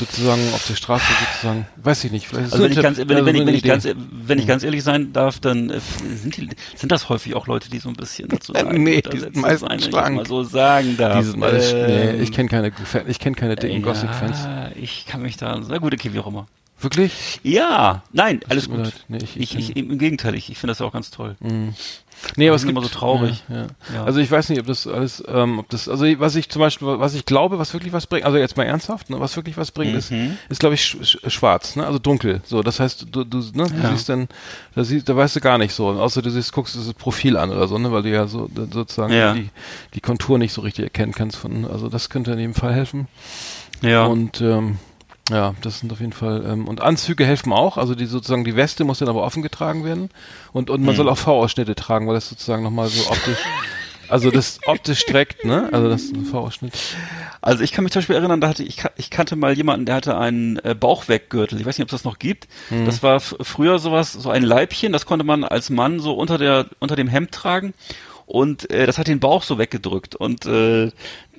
sozusagen 0.00 0.40
auf 0.54 0.66
der 0.66 0.74
Straße 0.74 1.04
sozusagen, 1.20 1.66
weiß 1.76 2.04
ich 2.04 2.10
nicht. 2.10 2.26
Vielleicht 2.26 2.52
also 2.52 2.64
wenn 2.64 2.72
ich, 2.72 2.82
ganz, 2.82 2.98
wenn, 2.98 3.08
wenn, 3.08 3.36
ich, 3.36 3.46
wenn, 3.46 3.54
ich 3.54 3.62
ganz, 3.62 3.86
wenn 4.10 4.38
ich 4.38 4.46
ganz 4.46 4.64
ehrlich 4.64 4.82
sein 4.82 5.12
darf, 5.12 5.38
dann 5.38 5.70
äh, 5.70 5.78
sind, 6.16 6.36
die, 6.38 6.48
sind 6.74 6.90
das 6.90 7.08
häufig 7.08 7.36
auch 7.36 7.46
Leute, 7.46 7.70
die 7.70 7.78
so 7.78 7.88
ein 7.88 7.94
bisschen 7.94 8.28
dazu 8.28 8.52
sagen. 8.52 8.82
nee, 8.82 9.00
die 9.00 9.18
sind 9.18 9.36
meistens 9.36 9.84
schlank. 9.84 10.16
mal 10.16 10.26
so 10.26 10.42
sagen 10.42 10.96
darf. 10.96 11.18
Die 11.18 11.24
sind 11.24 11.44
ähm, 11.44 11.86
nee, 11.86 12.22
ich 12.22 12.32
kenne 12.32 12.48
keine, 12.48 12.72
ich 13.06 13.18
kenne 13.20 13.36
keine 13.36 13.54
dicken 13.56 13.80
ja, 13.80 13.92
Gothic-Fans. 13.92 14.38
Ich 14.74 15.06
kann 15.06 15.22
mich 15.22 15.36
da, 15.36 15.62
sehr 15.62 15.78
gut, 15.78 15.94
okay, 15.94 16.12
wie 16.12 16.18
auch 16.18 16.26
immer. 16.26 16.46
Wirklich? 16.80 17.40
Ja, 17.42 18.02
nein, 18.12 18.40
alles 18.48 18.68
gut. 18.70 18.92
Nee, 19.08 19.18
ich- 19.22 19.38
ich, 19.38 19.56
ich 19.70 19.76
im 19.76 19.98
Gegenteil, 19.98 20.34
ich, 20.34 20.50
ich 20.50 20.58
finde 20.58 20.70
das 20.72 20.80
auch 20.80 20.92
ganz 20.92 21.10
toll. 21.10 21.36
Nee, 22.36 22.48
aber 22.48 22.56
es 22.56 22.62
gibt 22.62 22.70
immer 22.72 22.82
so 22.82 22.88
traurig. 22.88 23.42
Ja, 23.48 23.56
ja. 23.56 23.66
Ja. 23.94 24.04
Also 24.04 24.20
ich 24.20 24.30
weiß 24.30 24.50
nicht, 24.50 24.60
ob 24.60 24.66
das 24.66 24.86
alles, 24.86 25.22
ähm, 25.26 25.58
ob 25.58 25.68
das, 25.70 25.88
also 25.88 26.04
was 26.20 26.36
ich 26.36 26.50
zum 26.50 26.60
Beispiel, 26.60 26.86
was 26.98 27.14
ich 27.14 27.24
glaube, 27.24 27.58
was 27.58 27.72
wirklich 27.72 27.92
was 27.94 28.06
bringt, 28.06 28.26
also 28.26 28.36
jetzt 28.36 28.56
mal 28.58 28.64
ernsthaft, 28.64 29.08
ne, 29.08 29.18
was 29.20 29.36
wirklich 29.36 29.56
was 29.56 29.70
bringt, 29.70 29.94
ist, 29.96 30.10
Mhm. 30.10 30.36
ist 30.50 30.60
glaube 30.60 30.74
ich 30.74 30.84
sch 30.84 30.96
sch 31.02 31.18
schwarz, 31.28 31.76
ne, 31.76 31.86
also 31.86 31.98
dunkel. 31.98 32.42
So, 32.44 32.62
das 32.62 32.78
heißt, 32.78 33.06
du, 33.10 33.24
du, 33.24 33.38
ne, 33.54 33.64
du 33.68 33.88
siehst 33.90 34.10
dann, 34.10 34.28
da 34.74 34.84
siehst, 34.84 35.08
da 35.08 35.16
weißt 35.16 35.36
du 35.36 35.40
gar 35.40 35.56
nicht 35.56 35.72
so, 35.74 35.88
außer 35.88 36.20
du 36.20 36.30
siehst, 36.30 36.52
guckst 36.52 36.76
das 36.76 36.92
Profil 36.92 37.38
an 37.38 37.50
oder 37.50 37.66
so, 37.68 37.78
ne, 37.78 37.90
weil 37.90 38.02
du 38.02 38.10
ja 38.10 38.26
so 38.26 38.50
sozusagen 38.70 39.12
die, 39.36 39.48
die 39.94 40.00
Kontur 40.00 40.38
nicht 40.38 40.52
so 40.52 40.60
richtig 40.60 40.84
erkennen 40.84 41.12
kannst 41.12 41.36
von, 41.38 41.64
also 41.64 41.88
das 41.88 42.10
könnte 42.10 42.32
in 42.32 42.38
jedem 42.38 42.54
Fall 42.54 42.74
helfen. 42.74 43.08
Ja. 43.80 44.04
Und 44.04 44.42
ähm, 44.42 44.76
ja, 45.30 45.54
das 45.62 45.80
sind 45.80 45.92
auf 45.92 46.00
jeden 46.00 46.12
Fall 46.12 46.44
ähm, 46.46 46.66
und 46.68 46.80
Anzüge 46.80 47.24
helfen 47.24 47.52
auch. 47.52 47.78
Also 47.78 47.94
die 47.94 48.06
sozusagen 48.06 48.44
die 48.44 48.56
Weste 48.56 48.84
muss 48.84 48.98
dann 48.98 49.08
aber 49.08 49.22
offen 49.22 49.42
getragen 49.42 49.84
werden 49.84 50.10
und 50.52 50.70
und 50.70 50.82
man 50.82 50.96
soll 50.96 51.08
auch 51.08 51.18
V-Ausschnitte 51.18 51.74
tragen, 51.74 52.06
weil 52.06 52.14
das 52.14 52.28
sozusagen 52.28 52.62
nochmal 52.62 52.88
so 52.88 53.08
optisch, 53.10 53.38
also 54.08 54.30
das 54.30 54.58
optisch 54.66 55.00
streckt, 55.00 55.44
ne? 55.44 55.68
Also 55.72 55.88
das 55.88 56.02
ist 56.02 56.16
ein 56.16 56.24
V-Ausschnitt. 56.24 56.72
Also 57.40 57.62
ich 57.62 57.72
kann 57.72 57.84
mich 57.84 57.92
zum 57.92 58.00
Beispiel 58.00 58.16
erinnern, 58.16 58.40
da 58.40 58.48
hatte 58.48 58.64
ich, 58.64 58.82
ich 58.96 59.10
kannte 59.10 59.36
mal 59.36 59.56
jemanden, 59.56 59.86
der 59.86 59.94
hatte 59.94 60.18
einen 60.18 60.58
äh, 60.58 60.74
Bauchweggürtel. 60.74 61.60
Ich 61.60 61.66
weiß 61.66 61.78
nicht, 61.78 61.84
ob 61.84 61.88
es 61.88 62.02
das 62.02 62.04
noch 62.04 62.18
gibt. 62.18 62.48
Mhm. 62.70 62.84
Das 62.84 63.02
war 63.02 63.20
früher 63.20 63.78
sowas, 63.78 64.12
so 64.12 64.30
ein 64.30 64.42
Leibchen, 64.42 64.92
das 64.92 65.06
konnte 65.06 65.24
man 65.24 65.44
als 65.44 65.70
Mann 65.70 66.00
so 66.00 66.14
unter 66.14 66.38
der 66.38 66.66
unter 66.80 66.96
dem 66.96 67.08
Hemd 67.08 67.32
tragen 67.32 67.72
und 68.30 68.70
äh, 68.70 68.86
das 68.86 68.96
hat 68.96 69.08
den 69.08 69.18
Bauch 69.18 69.42
so 69.42 69.58
weggedrückt 69.58 70.14
und 70.14 70.46
äh, 70.46 70.92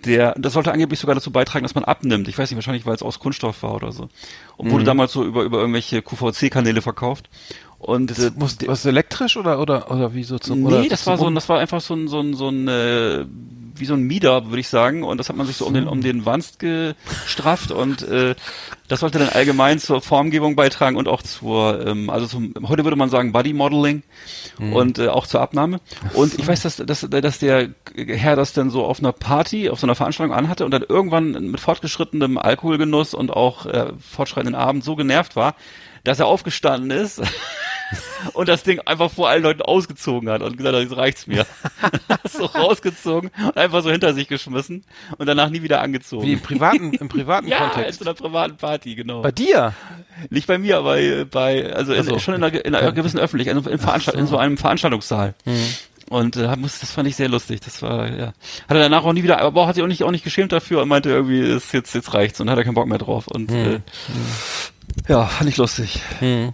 der, 0.05 0.35
das 0.37 0.53
sollte 0.53 0.71
angeblich 0.71 0.99
sogar 0.99 1.15
dazu 1.15 1.31
beitragen, 1.31 1.63
dass 1.63 1.75
man 1.75 1.83
abnimmt. 1.83 2.27
Ich 2.27 2.37
weiß 2.37 2.49
nicht, 2.49 2.55
wahrscheinlich, 2.57 2.85
weil 2.85 2.95
es 2.95 3.03
aus 3.03 3.19
Kunststoff 3.19 3.63
war 3.63 3.75
oder 3.75 3.91
so. 3.91 4.09
Und 4.57 4.67
Mhm. 4.67 4.71
wurde 4.71 4.83
damals 4.83 5.11
so 5.13 5.23
über, 5.23 5.43
über 5.43 5.59
irgendwelche 5.59 6.01
QVC-Kanäle 6.01 6.81
verkauft. 6.81 7.29
Und 7.81 8.11
äh, 8.11 8.13
Das 8.13 8.35
muss, 8.35 8.57
was 8.65 8.85
elektrisch 8.85 9.37
oder 9.37 9.59
oder 9.59 9.89
oder 9.89 10.13
wie 10.13 10.23
so 10.23 10.37
zum 10.37 10.61
Nee, 10.63 10.87
das 10.87 11.07
war 11.07 11.17
so 11.17 11.25
ein, 11.25 11.33
das 11.35 11.49
war 11.49 11.59
einfach 11.59 11.81
so 11.81 11.95
ein, 11.95 12.07
so 12.07 12.19
ein, 12.19 12.35
so 12.35 12.47
ein, 12.49 12.67
äh, 12.67 13.25
wie 13.75 13.85
so 13.85 13.95
ein 13.95 14.03
Mieder, 14.03 14.45
würde 14.49 14.59
ich 14.59 14.67
sagen. 14.67 15.03
Und 15.03 15.17
das 15.17 15.29
hat 15.29 15.35
man 15.35 15.47
sich 15.47 15.57
so 15.57 15.65
um 15.65 15.73
den, 15.73 15.87
um 15.87 16.01
den 16.01 16.23
Wanst 16.25 16.59
gestrafft 16.59 17.71
und 17.71 18.03
äh, 18.03 18.35
das 18.87 18.99
sollte 18.99 19.17
dann 19.17 19.29
allgemein 19.29 19.79
zur 19.79 20.01
Formgebung 20.01 20.55
beitragen 20.55 20.95
und 20.95 21.07
auch 21.07 21.23
zur, 21.23 21.83
ähm, 21.87 22.09
also 22.11 22.27
zum, 22.27 22.53
heute 22.67 22.83
würde 22.83 22.97
man 22.97 23.09
sagen 23.09 23.31
Body 23.31 23.53
Modeling 23.53 24.03
Mhm. 24.59 24.73
und 24.73 24.99
äh, 24.99 25.07
auch 25.07 25.25
zur 25.25 25.41
Abnahme. 25.41 25.79
Und 26.13 26.37
ich 26.37 26.45
weiß, 26.45 26.61
dass, 26.61 26.75
dass, 26.75 27.07
dass 27.09 27.39
der 27.39 27.69
Herr 27.95 28.35
das 28.35 28.53
dann 28.53 28.69
so 28.69 28.83
auf 28.85 28.99
einer 28.99 29.13
Party, 29.13 29.69
auf 29.69 29.79
so 29.79 29.87
einer 29.87 29.95
Veranstaltung 29.95 30.35
anhatte 30.35 30.65
und 30.65 30.71
dann 30.71 30.83
irgendwann 30.87 31.31
mit 31.49 31.59
fortgeschrittenem 31.59 32.37
Alkoholgenuss 32.37 33.13
und 33.15 33.31
auch 33.31 33.65
äh, 33.65 33.93
fortschreitenden 33.99 34.59
Abend 34.59 34.83
so 34.83 34.95
genervt 34.95 35.35
war, 35.35 35.55
dass 36.03 36.19
er 36.19 36.27
aufgestanden 36.27 36.91
ist 36.91 37.21
und 38.33 38.47
das 38.47 38.63
Ding 38.63 38.79
einfach 38.81 39.11
vor 39.11 39.29
allen 39.29 39.43
Leuten 39.43 39.61
ausgezogen 39.61 40.29
hat 40.29 40.41
und 40.41 40.57
gesagt 40.57 40.75
hat, 40.75 40.81
jetzt 40.81 40.95
reicht's 40.95 41.27
mir. 41.27 41.45
so 42.29 42.45
rausgezogen 42.45 43.31
und 43.43 43.57
einfach 43.57 43.83
so 43.83 43.91
hinter 43.91 44.13
sich 44.13 44.27
geschmissen 44.27 44.83
und 45.17 45.27
danach 45.27 45.49
nie 45.49 45.61
wieder 45.61 45.81
angezogen. 45.81 46.25
wie 46.25 46.33
im 46.33 46.41
privaten 46.41 46.93
im 46.93 47.09
privaten 47.09 47.47
ja, 47.49 47.65
in 47.65 47.71
Kontext. 47.71 47.99
so 47.99 48.05
einer 48.05 48.13
privaten 48.13 48.57
Party, 48.57 48.95
genau. 48.95 49.21
Bei 49.21 49.31
dir? 49.31 49.73
Nicht 50.29 50.47
bei 50.47 50.57
mir, 50.57 50.77
aber 50.77 50.95
bei, 51.25 51.73
also 51.73 51.93
in, 51.93 52.01
Ach 52.01 52.05
so. 52.05 52.19
schon 52.19 52.35
in 52.35 52.43
einer, 52.43 52.65
in 52.65 52.75
einer 52.75 52.91
gewissen 52.91 53.19
Öffentlichkeit, 53.19 53.55
also 53.55 53.69
in, 53.69 53.79
Veranstalt 53.79 54.17
in 54.17 54.27
so 54.27 54.37
einem 54.37 54.57
Veranstaltungssaal. 54.57 55.33
Mhm. 55.45 55.67
Und 56.09 56.35
äh, 56.35 56.45
das 56.61 56.91
fand 56.91 57.07
ich 57.07 57.15
sehr 57.15 57.29
lustig. 57.29 57.61
Das 57.61 57.81
war, 57.81 58.09
ja. 58.09 58.25
Hat 58.25 58.35
er 58.67 58.79
danach 58.79 59.05
auch 59.05 59.13
nie 59.13 59.23
wieder, 59.23 59.39
aber 59.39 59.61
auch 59.61 59.67
hat 59.67 59.75
sich 59.75 59.83
auch 59.83 59.87
nicht, 59.87 60.03
auch 60.03 60.11
nicht 60.11 60.25
geschämt 60.25 60.51
dafür 60.51 60.81
und 60.81 60.89
meinte 60.89 61.09
irgendwie, 61.09 61.39
ist 61.39 61.73
jetzt, 61.73 61.95
jetzt 61.95 62.13
reicht's 62.13 62.41
und 62.41 62.49
hat 62.49 62.57
er 62.57 62.65
keinen 62.65 62.73
Bock 62.73 62.87
mehr 62.87 62.97
drauf. 62.97 63.29
Und 63.29 63.49
äh, 63.49 63.79
ja, 65.07 65.25
fand 65.25 65.49
ich 65.49 65.57
lustig. 65.57 66.01
Hm. 66.19 66.53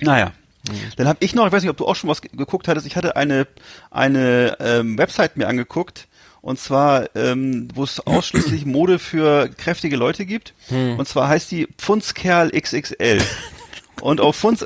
Naja. 0.00 0.32
Dann 0.96 1.08
habe 1.08 1.18
ich 1.20 1.34
noch, 1.34 1.46
ich 1.46 1.52
weiß 1.52 1.62
nicht, 1.62 1.70
ob 1.70 1.76
du 1.78 1.86
auch 1.86 1.96
schon 1.96 2.10
was 2.10 2.20
ge- 2.20 2.30
geguckt 2.34 2.68
hattest, 2.68 2.86
ich 2.86 2.94
hatte 2.96 3.16
eine, 3.16 3.46
eine 3.90 4.56
ähm, 4.60 4.98
Website 4.98 5.36
mir 5.38 5.48
angeguckt, 5.48 6.06
und 6.42 6.58
zwar, 6.58 7.14
ähm, 7.16 7.68
wo 7.74 7.82
es 7.84 8.00
ausschließlich 8.06 8.64
Mode 8.66 8.98
für 8.98 9.48
kräftige 9.48 9.96
Leute 9.96 10.26
gibt. 10.26 10.54
Und 10.98 11.06
zwar 11.08 11.28
heißt 11.28 11.50
die 11.50 11.66
Pfundskerl 11.78 12.50
XXL. 12.50 13.20
Und 14.00 14.22
auf 14.22 14.34
Pfunds, 14.34 14.64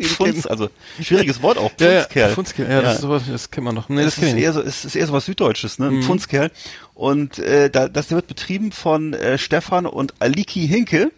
Pfunds 0.00 0.46
also 0.46 0.70
schwieriges 0.98 1.42
Wort 1.42 1.58
auch, 1.58 1.70
Ja, 1.78 1.86
ja, 1.90 2.00
Pfundskerl. 2.04 2.32
Pfundskerl, 2.32 2.70
ja, 2.70 2.80
Das, 2.80 2.94
ist 2.94 3.00
sowas, 3.02 3.22
das 3.30 3.50
kennt 3.50 3.66
man 3.66 3.74
noch. 3.74 3.90
Nee, 3.90 4.04
das 4.04 4.14
Das 4.16 4.24
ist 4.24 4.34
eher 4.34 4.52
so, 4.54 4.62
es 4.62 4.84
ist 4.86 4.96
eher 4.96 5.06
so 5.06 5.12
was 5.12 5.26
Süddeutsches, 5.26 5.78
ne? 5.78 5.88
Ein 5.88 6.02
Pfundskerl. 6.02 6.50
Und 6.94 7.38
äh, 7.38 7.68
da, 7.68 7.88
das 7.88 8.10
wird 8.10 8.26
betrieben 8.26 8.72
von 8.72 9.12
äh, 9.12 9.36
Stefan 9.36 9.84
und 9.84 10.14
Aliki 10.20 10.66
Hinke. 10.66 11.12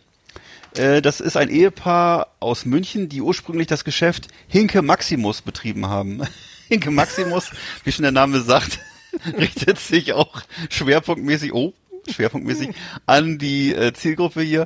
Äh, 0.78 1.02
das 1.02 1.20
ist 1.20 1.36
ein 1.36 1.48
Ehepaar 1.48 2.28
aus 2.40 2.64
München, 2.64 3.08
die 3.08 3.20
ursprünglich 3.20 3.66
das 3.66 3.84
Geschäft 3.84 4.28
Hinke 4.48 4.82
Maximus 4.82 5.42
betrieben 5.42 5.86
haben. 5.86 6.22
Hinke 6.68 6.90
Maximus, 6.90 7.50
wie 7.84 7.92
schon 7.92 8.02
der 8.02 8.12
Name 8.12 8.40
sagt, 8.40 8.78
richtet 9.38 9.78
sich 9.78 10.12
auch 10.12 10.42
schwerpunktmäßig, 10.68 11.54
oh, 11.54 11.72
schwerpunktmäßig 12.10 12.70
an 13.06 13.38
die 13.38 13.74
äh, 13.74 13.92
Zielgruppe 13.92 14.42
hier 14.42 14.64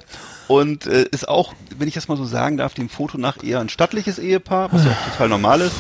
und 0.49 0.87
äh, 0.87 1.05
ist 1.11 1.29
auch, 1.29 1.55
wenn 1.77 1.89
ich 1.89 1.95
das 1.95 2.09
mal 2.09 2.17
so 2.17 2.25
sagen 2.25 2.57
darf, 2.57 2.75
dem 2.75 2.89
Foto 2.89 3.19
nach 3.19 3.43
eher 3.43 3.61
ein 3.61 3.69
stattliches 3.69 4.19
Ehepaar, 4.19 4.73
was 4.73 4.85
ja 4.85 4.93
auch 4.93 5.13
total 5.13 5.29
normal 5.29 5.61
ist. 5.61 5.75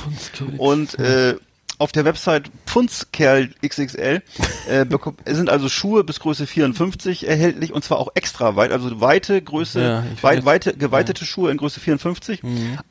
Und 0.59 0.99
äh, 0.99 1.37
auf 1.81 1.93
der 1.93 2.05
Website 2.05 2.51
Pfundskerl 2.67 3.51
XXL 3.67 4.23
äh, 4.69 4.87
sind 5.27 5.49
also 5.49 5.69
Schuhe 5.71 6.05
bis 6.05 6.21
Größe 6.21 6.47
54 6.47 7.27
erhältlich 7.27 7.73
und 7.73 7.83
zwar 7.83 7.99
auch 7.99 8.11
extra 8.15 8.55
weit, 8.55 8.71
also 8.71 9.01
weite 9.01 9.41
Größe, 9.41 9.81
Ja, 9.81 10.05
weit, 10.21 10.45
weite, 10.45 10.75
geweitete 10.77 11.25
Schuhe 11.25 11.51
in 11.51 11.57
Größe 11.57 11.81
54, 11.81 12.43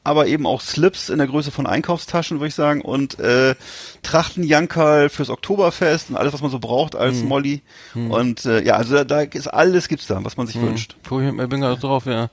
aber 0.03 0.25
eben 0.27 0.47
auch 0.47 0.61
Slips 0.61 1.09
in 1.09 1.19
der 1.19 1.27
Größe 1.27 1.51
von 1.51 1.67
Einkaufstaschen, 1.67 2.39
würde 2.39 2.47
ich 2.47 2.55
sagen, 2.55 2.81
und 2.81 3.19
äh, 3.19 3.53
Trachtenjankerl 4.01 5.09
fürs 5.09 5.29
Oktoberfest 5.29 6.09
und 6.09 6.15
alles, 6.15 6.33
was 6.33 6.41
man 6.41 6.49
so 6.49 6.57
braucht 6.59 6.95
als 6.95 7.21
Molly. 7.23 7.61
Und 7.93 8.45
äh, 8.45 8.63
ja, 8.63 8.75
also 8.75 8.95
da, 8.95 9.03
da 9.03 9.21
ist 9.21 9.47
alles 9.47 9.87
gibt's 9.87 10.07
da, 10.07 10.23
was 10.23 10.35
man 10.35 10.47
sich 10.47 10.59
wünscht. 10.59 10.95
Guck 11.07 11.21
ich, 11.21 11.29
bin 11.49 11.61
gerade 11.61 11.79
drauf, 11.79 12.05
ja. 12.05 12.29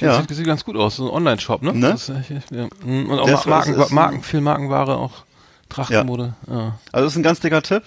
Ja. 0.00 0.20
Sieht, 0.20 0.30
sieht 0.36 0.46
ganz 0.46 0.64
gut 0.64 0.76
aus, 0.76 0.96
so 0.96 1.04
ein 1.08 1.10
Online-Shop, 1.10 1.62
ne? 1.62 1.72
Ne? 1.72 1.90
Das 1.92 2.08
ja. 2.08 2.66
Mm, 2.84 3.10
Und 3.10 3.18
auch 3.20 3.26
Das 3.26 3.46
Marken, 3.46 3.74
ist 3.74 3.90
Marken, 3.90 4.22
viel 4.22 4.40
Markenware, 4.42 4.96
auch 4.96 5.24
Trachtenmode. 5.74 6.34
Ja. 6.48 6.78
Also 6.92 7.06
das 7.06 7.12
ist 7.12 7.16
ein 7.16 7.22
ganz 7.22 7.40
dicker 7.40 7.62
Tipp. 7.62 7.82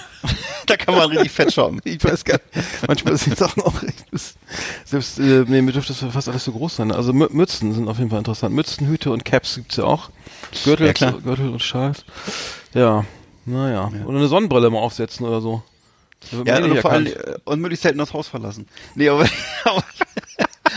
da 0.66 0.76
kann 0.76 0.94
man 0.96 1.08
richtig 1.10 1.30
fett 1.30 1.52
shoppen. 1.52 1.80
Ich 1.84 2.02
weiß 2.02 2.24
gar 2.24 2.40
nicht. 2.54 2.88
Manchmal 2.88 3.16
sind 3.16 3.36
Sachen 3.38 3.62
auch 3.62 3.82
echt. 3.82 4.10
bis- 4.10 4.34
Selbst, 4.84 5.18
äh, 5.18 5.44
nee, 5.46 5.62
mir 5.62 5.72
dürfte 5.72 5.92
das 5.98 6.12
fast 6.12 6.28
alles 6.28 6.44
so 6.44 6.52
groß 6.52 6.76
sein. 6.76 6.92
Also 6.92 7.12
Mü- 7.12 7.32
Mützen 7.32 7.72
sind 7.72 7.88
auf 7.88 7.98
jeden 7.98 8.10
Fall 8.10 8.18
interessant. 8.18 8.54
Mützen, 8.54 8.86
Hüte 8.88 9.10
und 9.12 9.24
Caps 9.24 9.56
gibt's 9.56 9.76
ja 9.76 9.84
auch. 9.84 10.10
Gürtel, 10.64 10.92
Ja. 10.98 11.10
Gürtel 11.10 11.50
und 11.50 11.62
Schals. 11.62 12.04
Ja, 12.74 13.04
naja. 13.44 13.90
Oder 14.06 14.18
eine 14.18 14.28
Sonnenbrille 14.28 14.70
mal 14.70 14.78
aufsetzen 14.80 15.26
oder 15.26 15.40
so. 15.40 15.62
Ja, 16.44 16.56
eh 16.56 16.60
nicht 16.62 16.70
und 16.72 16.80
vor 16.80 16.90
allem, 16.92 17.06
äh, 17.06 17.12
und 17.44 17.60
möglichst 17.60 17.82
selten 17.84 17.98
das 17.98 18.12
Haus 18.12 18.26
verlassen. 18.26 18.66
Nee, 18.96 19.08
aber, 19.10 19.26
aber, 19.64 19.84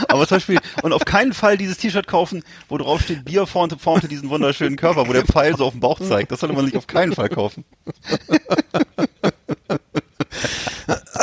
aber 0.09 0.27
zum 0.27 0.37
Beispiel, 0.37 0.59
und 0.81 0.93
auf 0.93 1.05
keinen 1.05 1.33
Fall 1.33 1.57
dieses 1.57 1.77
T-Shirt 1.77 2.07
kaufen, 2.07 2.43
wo 2.67 2.77
drauf 2.77 3.01
steht, 3.01 3.25
Bier 3.25 3.45
formte, 3.47 3.77
formte 3.77 4.07
diesen 4.07 4.29
wunderschönen 4.29 4.75
Körper, 4.75 5.07
wo 5.07 5.13
der 5.13 5.25
Pfeil 5.25 5.55
so 5.55 5.65
auf 5.65 5.73
dem 5.73 5.79
Bauch 5.79 5.99
zeigt. 5.99 6.31
Das 6.31 6.39
sollte 6.41 6.55
man 6.55 6.65
sich 6.65 6.75
auf 6.77 6.87
keinen 6.87 7.13
Fall 7.13 7.29
kaufen. 7.29 7.63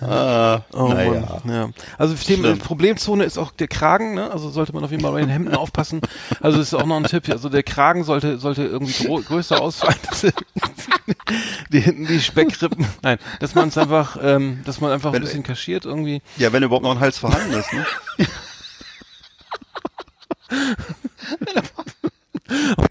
ah, 0.00 0.62
Oh 0.72 0.88
naja. 0.88 1.40
Ja. 1.46 1.70
Also 1.98 2.14
Thema. 2.14 2.56
Problemzone 2.56 3.24
ist 3.24 3.38
auch 3.38 3.52
der 3.52 3.68
Kragen, 3.68 4.14
ne? 4.14 4.30
Also 4.30 4.50
sollte 4.50 4.72
man 4.72 4.84
auf 4.84 4.90
jeden 4.90 5.02
Fall 5.02 5.12
bei 5.12 5.20
den 5.20 5.28
Hemden 5.28 5.54
aufpassen. 5.54 6.00
Also 6.40 6.58
das 6.58 6.68
ist 6.68 6.74
auch 6.74 6.86
noch 6.86 6.96
ein 6.96 7.04
Tipp. 7.04 7.28
Also 7.28 7.48
der 7.48 7.62
Kragen 7.62 8.04
sollte 8.04 8.38
sollte 8.38 8.64
irgendwie 8.64 9.04
größer 9.04 9.60
ausfallen. 9.60 9.98
die 11.72 11.80
hinten 11.80 12.06
die 12.06 12.20
Speckrippen. 12.20 12.86
Nein, 13.02 13.18
dass 13.40 13.54
man 13.54 13.68
es 13.68 13.78
einfach, 13.78 14.16
ähm, 14.22 14.60
dass 14.64 14.80
man 14.80 14.92
einfach 14.92 15.10
ein 15.10 15.14
Wenn- 15.14 15.22
bisschen 15.22 15.42
kaschiert 15.42 15.84
irgendwie. 15.84 16.22
Ja, 16.36 16.52
wenn 16.52 16.62
überhaupt 16.62 16.84
noch 16.84 16.92
ein 16.92 17.00
Hals 17.00 17.18
vorhanden 17.18 17.52
ist, 17.54 17.72
ne? 17.72 17.86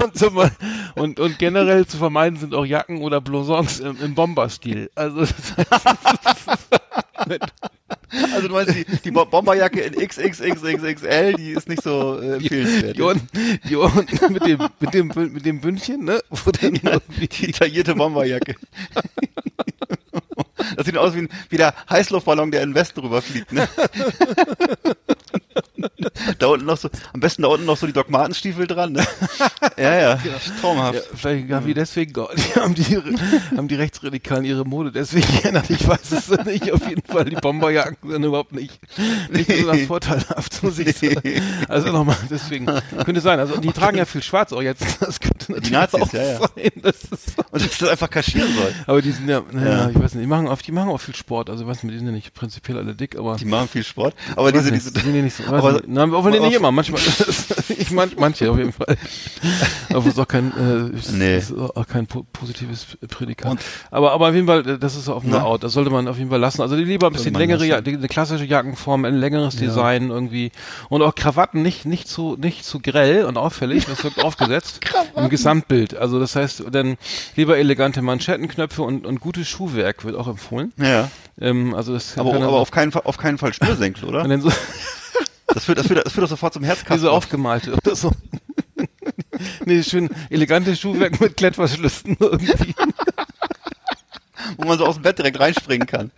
Und, 0.02 0.34
mal, 0.34 0.52
und, 0.96 1.20
und 1.20 1.38
generell 1.38 1.86
zu 1.86 1.98
vermeiden 1.98 2.40
sind 2.40 2.54
auch 2.56 2.66
Jacken 2.66 3.02
oder 3.02 3.20
Blousons 3.20 3.82
im, 3.82 4.02
im 4.02 4.16
Bomberstil. 4.16 4.90
Also 4.96 5.20
das 5.22 5.34
Also 8.34 8.48
du 8.48 8.54
meinst, 8.56 8.74
die, 8.76 8.86
die 8.86 9.12
Bo- 9.12 9.26
Bomberjacke 9.26 9.82
in 9.82 9.94
XXXXXL, 9.94 11.34
die 11.34 11.52
ist 11.52 11.70
nicht 11.70 11.84
so 11.84 12.20
äh, 12.20 12.36
empfehlenswert. 12.36 12.98
die 12.98 13.02
unten, 13.02 13.60
die 13.68 13.76
unten 13.76 14.34
mit 14.34 14.46
dem 14.46 14.68
mit 14.80 14.94
dem 14.94 15.08
mit 15.34 15.46
dem 15.46 15.62
Bündchen, 15.62 16.06
ne? 16.06 16.20
Wo 16.30 16.50
dann 16.52 16.76
irgendwie 16.76 17.28
Die 17.28 17.52
taillierte 17.52 17.96
Bomberjacke. 17.96 18.56
Das 20.76 20.86
sieht 20.86 20.98
aus 20.98 21.14
wie, 21.16 21.20
ein, 21.20 21.30
wie 21.50 21.58
der 21.58 21.74
Heißluftballon, 21.90 22.52
der 22.52 22.62
in 22.64 22.70
den 22.70 22.76
Westen 22.76 23.00
rüberfliegt, 23.00 23.52
ne? 23.54 23.68
Da 26.40 26.48
unten 26.48 26.66
noch 26.66 26.78
so, 26.78 26.90
am 27.14 27.20
besten 27.20 27.42
da 27.44 27.48
unten 27.50 27.66
noch 27.66 27.78
so 27.78 27.88
die 27.88 27.94
Dogmatenstiefel 27.94 28.68
dran, 28.68 28.94
ne? 28.94 29.06
Ja, 29.78 29.96
ja, 29.96 30.16
Genau. 30.16 30.36
traumhaft. 30.62 30.96
Ja, 30.96 31.02
vielleicht 31.16 31.52
haben 31.52 31.66
die 31.66 31.74
deswegen, 31.74 32.14
die 32.14 32.60
haben 32.60 32.76
die, 32.76 32.98
haben 33.56 33.68
die 33.68 33.76
Rechtsradikalen 33.76 34.44
ihre 34.46 34.66
Mode 34.66 34.92
deswegen 34.92 35.28
geändert. 35.42 35.70
Ich 35.70 35.88
weiß 35.88 36.12
es 36.12 36.30
nicht. 36.46 36.72
Auf 36.72 36.88
jeden 36.88 37.02
Fall, 37.04 37.26
die 37.26 37.36
Bomberjacken 37.36 38.10
sind 38.12 38.24
überhaupt 38.24 38.52
nicht, 38.54 38.80
nicht 39.32 39.48
besonders 39.48 39.82
vorteilhaft, 39.88 40.62
muss 40.64 40.80
ich 40.80 40.96
sagen. 40.98 41.42
Also 41.68 41.92
nochmal, 41.92 42.18
deswegen, 42.30 42.66
könnte 43.06 43.22
sein. 43.22 43.40
Also, 43.40 43.58
die 43.58 43.72
tragen 43.72 43.98
ja 43.98 44.06
viel 44.06 44.24
schwarz 44.24 44.52
auch 44.54 44.62
jetzt. 44.62 44.84
Das 45.02 45.20
könnte 45.20 45.52
natürlich 45.54 45.72
Nazis, 45.72 46.02
auch 46.02 46.14
ja, 46.14 46.24
ja. 46.24 46.40
sein. 46.40 46.72
Das 46.82 46.96
ist, 47.04 47.36
Und 47.52 47.62
dass 47.66 47.78
das 47.78 47.90
einfach 47.90 48.10
kaschieren 48.10 48.54
soll. 48.54 48.74
aber 48.86 49.02
die 49.02 49.12
sind 49.12 49.30
ja, 49.30 49.42
naja, 49.52 49.70
Ja. 49.70 49.90
ich 49.90 49.96
weiß 50.00 50.14
nicht, 50.16 50.24
die 50.24 50.28
machen, 50.28 50.48
auf, 50.48 50.62
die 50.62 50.72
machen 50.72 50.90
auch 50.90 51.00
viel 51.00 51.16
Sport. 51.16 51.50
Also, 51.50 51.64
nicht, 51.66 51.82
die 51.84 51.98
sind 51.98 52.06
ja 52.06 52.12
nicht 52.12 52.34
prinzipiell 52.34 52.78
alle 52.78 52.96
dick, 52.96 53.18
aber. 53.18 53.36
Die 53.38 53.46
machen 53.46 53.68
viel 53.70 53.84
Sport. 53.84 54.14
Aber 54.36 54.52
diese, 54.52 54.72
nicht, 54.72 54.82
diese, 54.86 54.94
die 54.94 55.00
sind 55.02 55.16
ja 55.16 55.22
nicht 55.22 55.36
so, 55.36 55.44
aber- 55.46 55.82
Na, 55.92 56.04
obwohl 56.04 56.36
aber- 56.36 56.46
nicht 56.46 56.56
immer, 56.56 56.72
manchmal, 56.72 57.02
ich 57.70 57.90
man, 57.90 58.12
manche 58.20 58.52
auf 58.52 58.58
jeden 58.60 58.72
Fall. 58.74 58.96
Aber 59.90 60.00
es 60.00 60.14
ist 60.14 60.20
auch 60.20 60.28
kein, 60.28 60.52
äh, 60.56 60.96
Nee. 61.14 61.38
ist 61.38 61.52
auch 61.58 61.88
kein 61.88 62.06
po 62.06 62.24
positives 62.32 62.86
Prädikat. 63.10 63.52
Und- 63.52 63.60
aber, 63.90 64.12
aber 64.12 64.30
auf 64.30 64.36
jeden 64.36 64.46
Fall, 64.46 64.68
äh, 64.68 64.78
das 64.78 64.96
ist 64.96 65.10
Fall 65.24 65.32
Na? 65.40 65.44
out. 65.44 65.64
Das 65.64 65.74
sollte 65.74 65.90
man 65.90 66.08
auf 66.08 66.18
jeden 66.20 66.30
Fall 66.30 66.40
lassen. 66.40 66.62
Also 66.62 66.76
lieber 66.76 67.08
ein 67.08 67.14
bisschen 67.14 67.34
längere, 67.34 67.66
ja, 67.66 67.78
eine 67.78 68.08
klassische 68.08 68.46
Jackenform, 68.46 69.06
ein 69.06 69.16
längeres 69.16 69.56
Design 69.56 70.10
irgendwie. 70.12 70.52
Und 70.90 71.02
auch 71.02 71.16
Krawatten 71.16 71.64
nicht, 71.64 71.86
nicht 71.86 72.08
zu, 72.08 72.38
nicht 72.40 72.66
zu 72.66 72.80
grell 72.80 73.26
und 73.26 73.38
auffällig. 73.38 73.86
Das 73.86 74.04
wirkt 74.04 74.24
aufgesetzt. 74.24 74.82
Im 75.16 75.30
Gesamtbild. 75.30 75.96
Also 75.96 76.20
das 76.20 76.36
heißt, 76.36 76.66
dann 76.72 76.98
lieber 77.36 77.58
elegante 77.58 78.02
Manschettenknöpfe 78.04 78.84
und, 78.84 79.08
und 79.08 79.20
gutes 79.22 79.48
Schuhwerk 79.48 80.06
wird 80.06 80.16
auch 80.16 80.28
empfohlen. 80.28 80.72
ja. 80.78 81.10
Ähm, 81.42 81.74
also 81.74 81.94
das 81.94 82.18
Aber, 82.18 82.32
aber 82.32 82.40
dann- 82.40 82.50
auf 82.50 82.70
keinen 82.70 82.92
Fall, 82.92 83.04
auf 83.06 83.18
keinen 83.18 83.38
Fall 83.38 83.54
Schnürsenkel, 83.54 84.04
oder? 84.10 84.24
so, 85.50 85.54
Das 85.56 85.66
führt, 85.66 85.78
das 85.80 85.88
führt, 85.88 86.06
das 86.06 86.14
führt 86.14 86.24
doch 86.24 86.30
sofort 86.30 86.54
zum 86.54 86.64
Herzkasten. 86.64 86.98
Diese 86.98 87.12
aufgemalte 87.12 87.74
oder 87.74 87.96
so. 87.96 88.12
nee, 89.66 89.84
schön 89.84 90.10
elegante 90.30 90.76
Schuhwerk 90.76 91.20
mit 91.20 91.38
Klettverschlüssen 91.38 92.18
irgendwie. 92.20 92.76
wo 94.58 94.68
man 94.68 94.78
so 94.78 94.86
aus 94.86 94.96
dem 94.96 95.04
Bett 95.04 95.18
direkt 95.18 95.40
reinspringen 95.40 95.88
kann. 95.88 96.12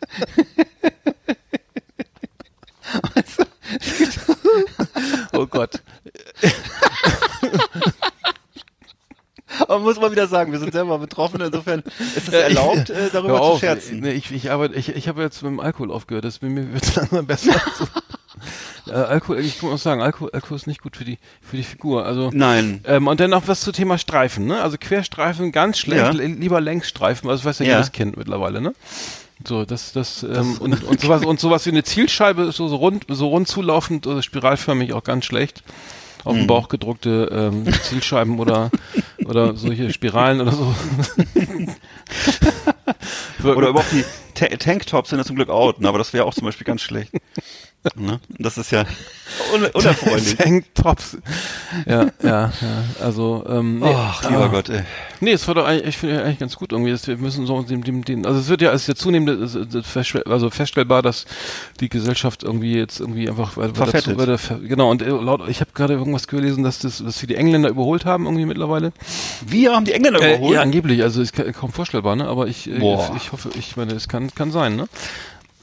Oh 5.34 5.48
Gott. 5.48 5.82
Aber 9.68 9.80
muss 9.80 10.00
man 10.00 10.12
wieder 10.12 10.28
sagen, 10.28 10.52
wir 10.52 10.60
sind 10.60 10.72
selber 10.72 10.98
betroffen, 10.98 11.42
insofern 11.42 11.84
ist 12.16 12.28
es 12.28 12.34
erlaubt, 12.34 12.90
äh, 12.90 13.10
darüber 13.12 13.42
auf. 13.42 13.54
zu 13.56 13.60
scherzen. 13.62 14.00
Nee, 14.00 14.12
ich, 14.12 14.32
ich, 14.32 14.50
arbeite, 14.50 14.76
ich, 14.76 14.90
ich 14.90 15.08
habe 15.08 15.22
jetzt 15.22 15.42
mit 15.44 15.52
dem 15.52 15.60
Alkohol 15.60 15.92
aufgehört. 15.92 16.26
Das, 16.26 16.42
mir 16.42 16.74
wird 16.74 16.96
langsam 16.96 17.26
besser. 17.26 17.62
Äh, 18.88 18.92
Alkohol, 18.92 19.40
ich 19.40 19.62
muss 19.62 19.74
auch 19.74 19.78
sagen, 19.84 20.02
Alkohol, 20.02 20.30
Alkohol 20.34 20.58
ist 20.58 20.68
nicht 20.68 20.82
gut 20.82 20.98
für 20.98 21.06
die, 21.06 21.18
für 21.42 21.58
die 21.58 21.64
Figur. 21.64 22.06
Also, 22.06 22.30
Nein. 22.34 22.82
ähm, 22.86 23.08
und 23.08 23.20
dann 23.20 23.30
noch 23.32 23.48
was 23.48 23.62
zum 23.62 23.74
Thema 23.74 23.98
Streifen, 23.98 24.46
ne? 24.46 24.62
Also 24.62 24.78
Querstreifen 24.80 25.52
ganz 25.52 25.78
schlecht, 25.80 26.02
Ja. 26.02 26.10
li- 26.12 26.26
lieber 26.28 26.62
Längsstreifen, 26.62 27.30
also 27.30 27.42
das 27.44 27.46
weiß 27.46 27.60
ja, 27.60 27.66
Ja. 27.72 27.78
jedes 27.78 27.92
Kind 27.92 28.18
mittlerweile, 28.18 28.62
ne? 28.62 28.74
So, 29.48 29.66
das, 29.66 29.92
das, 29.92 30.22
ähm, 30.24 30.58
und, 30.60 30.84
und 30.84 31.00
sowas, 31.02 31.24
und 31.26 31.40
sowas 31.40 31.66
wie 31.66 31.72
eine 31.72 31.84
Zielscheibe 31.84 32.44
ist 32.44 32.58
so, 32.58 32.68
so 32.68 32.76
rund, 32.76 33.06
so 33.10 33.28
rund 33.30 33.48
zulaufend 33.48 34.06
oder 34.08 34.22
spiralförmig 34.22 34.94
auch 34.94 35.04
ganz 35.04 35.26
schlecht. 35.26 35.64
Auf 36.24 36.34
Hm. 36.34 36.42
dem 36.44 36.48
Bauch 36.48 36.70
gedruckte 36.70 37.30
ähm, 37.32 37.66
Zielscheiben 37.82 38.38
oder 38.40 38.70
oder 39.26 39.56
solche 39.56 39.92
Spiralen 39.92 40.40
oder 40.42 40.52
so. 40.52 40.76
Oder 43.44 43.70
überhaupt 43.70 43.92
die 43.92 44.06
Ta 44.36 44.46
Tanktops 44.48 45.10
sind 45.10 45.20
ja 45.20 45.26
zum 45.26 45.36
Glück 45.36 45.50
out, 45.50 45.82
ne? 45.82 45.88
aber 45.90 45.98
das 45.98 46.14
wäre 46.14 46.26
auch 46.26 46.34
zum 46.34 46.46
Beispiel 46.46 46.66
ganz 46.66 46.82
schlecht. 46.82 47.12
Ne? 47.96 48.20
Das 48.38 48.58
ist 48.60 48.70
ja 48.72 48.86
un 49.56 49.64
unerfreulich. 49.74 50.36
Tanktops. 50.36 51.18
Ja, 51.88 52.04
ja, 52.22 52.30
ja. 52.52 52.52
Also, 53.02 53.44
ähm, 53.50 53.80
nee, 53.80 53.92
Ach, 53.96 54.24
lieber 54.30 54.46
ah. 54.46 54.48
Gott, 54.50 54.70
ey. 54.70 54.82
Nee, 55.20 55.32
es 55.32 55.48
war 55.48 55.56
doch 55.56 55.66
eigentlich, 55.66 55.88
ich 55.88 55.98
finde 55.98 56.24
eigentlich 56.24 56.38
ganz 56.40 56.56
gut 56.58 56.72
irgendwie, 56.74 56.92
dass 56.92 57.08
wir 57.08 57.18
müssen 57.18 57.46
so 57.48 57.60
dem, 57.64 57.84
dem, 57.84 58.04
dem, 58.06 58.26
also 58.26 58.40
es 58.40 58.50
wird 58.50 58.62
ja 58.62 58.70
als 58.70 58.86
ja 58.88 58.94
zunehmend 58.96 59.30
es- 59.42 59.56
es 59.56 60.16
also 60.28 60.50
feststellbar, 60.52 61.02
dass 61.02 61.26
die 61.80 61.90
Gesellschaft 61.90 62.44
irgendwie 62.44 62.76
jetzt 62.76 63.00
irgendwie 63.00 63.28
einfach 63.30 63.54
Verfettet. 63.54 64.18
weiter, 64.18 64.38
ver- 64.38 64.60
genau 64.60 64.92
und 64.92 65.02
äh, 65.02 65.10
laut, 65.10 65.48
ich 65.48 65.60
habe 65.62 65.72
gerade 65.74 65.94
irgendwas 65.94 66.28
gelesen, 66.28 66.64
dass 66.64 66.80
das, 66.80 67.04
dass 67.04 67.20
wir 67.22 67.28
die 67.28 67.36
Engländer 67.36 67.70
überholt 67.70 68.06
haben 68.06 68.26
irgendwie 68.26 68.46
mittlerweile. 68.46 68.94
Wir 69.46 69.74
haben 69.76 69.86
die 69.86 69.94
Engländer 69.94 70.22
Äh, 70.22 70.36
überholt. 70.36 70.54
ja, 70.56 70.62
angeblich, 70.62 71.02
also 71.04 71.22
ist 71.22 71.34
ka- 71.34 71.52
kaum 71.52 71.72
vorstellbar, 71.72 72.16
ne? 72.16 72.28
Aber 72.28 72.48
ich, 72.48 72.70
äh, 72.70 72.78
Boah. 72.80 73.12
ich 73.18 73.32
hoffe, 73.32 73.50
ich 73.58 73.76
meine, 73.76 73.94
es 73.94 74.08
kann, 74.08 74.34
kann 74.36 74.52
sein, 74.52 74.76
ne? 74.76 74.88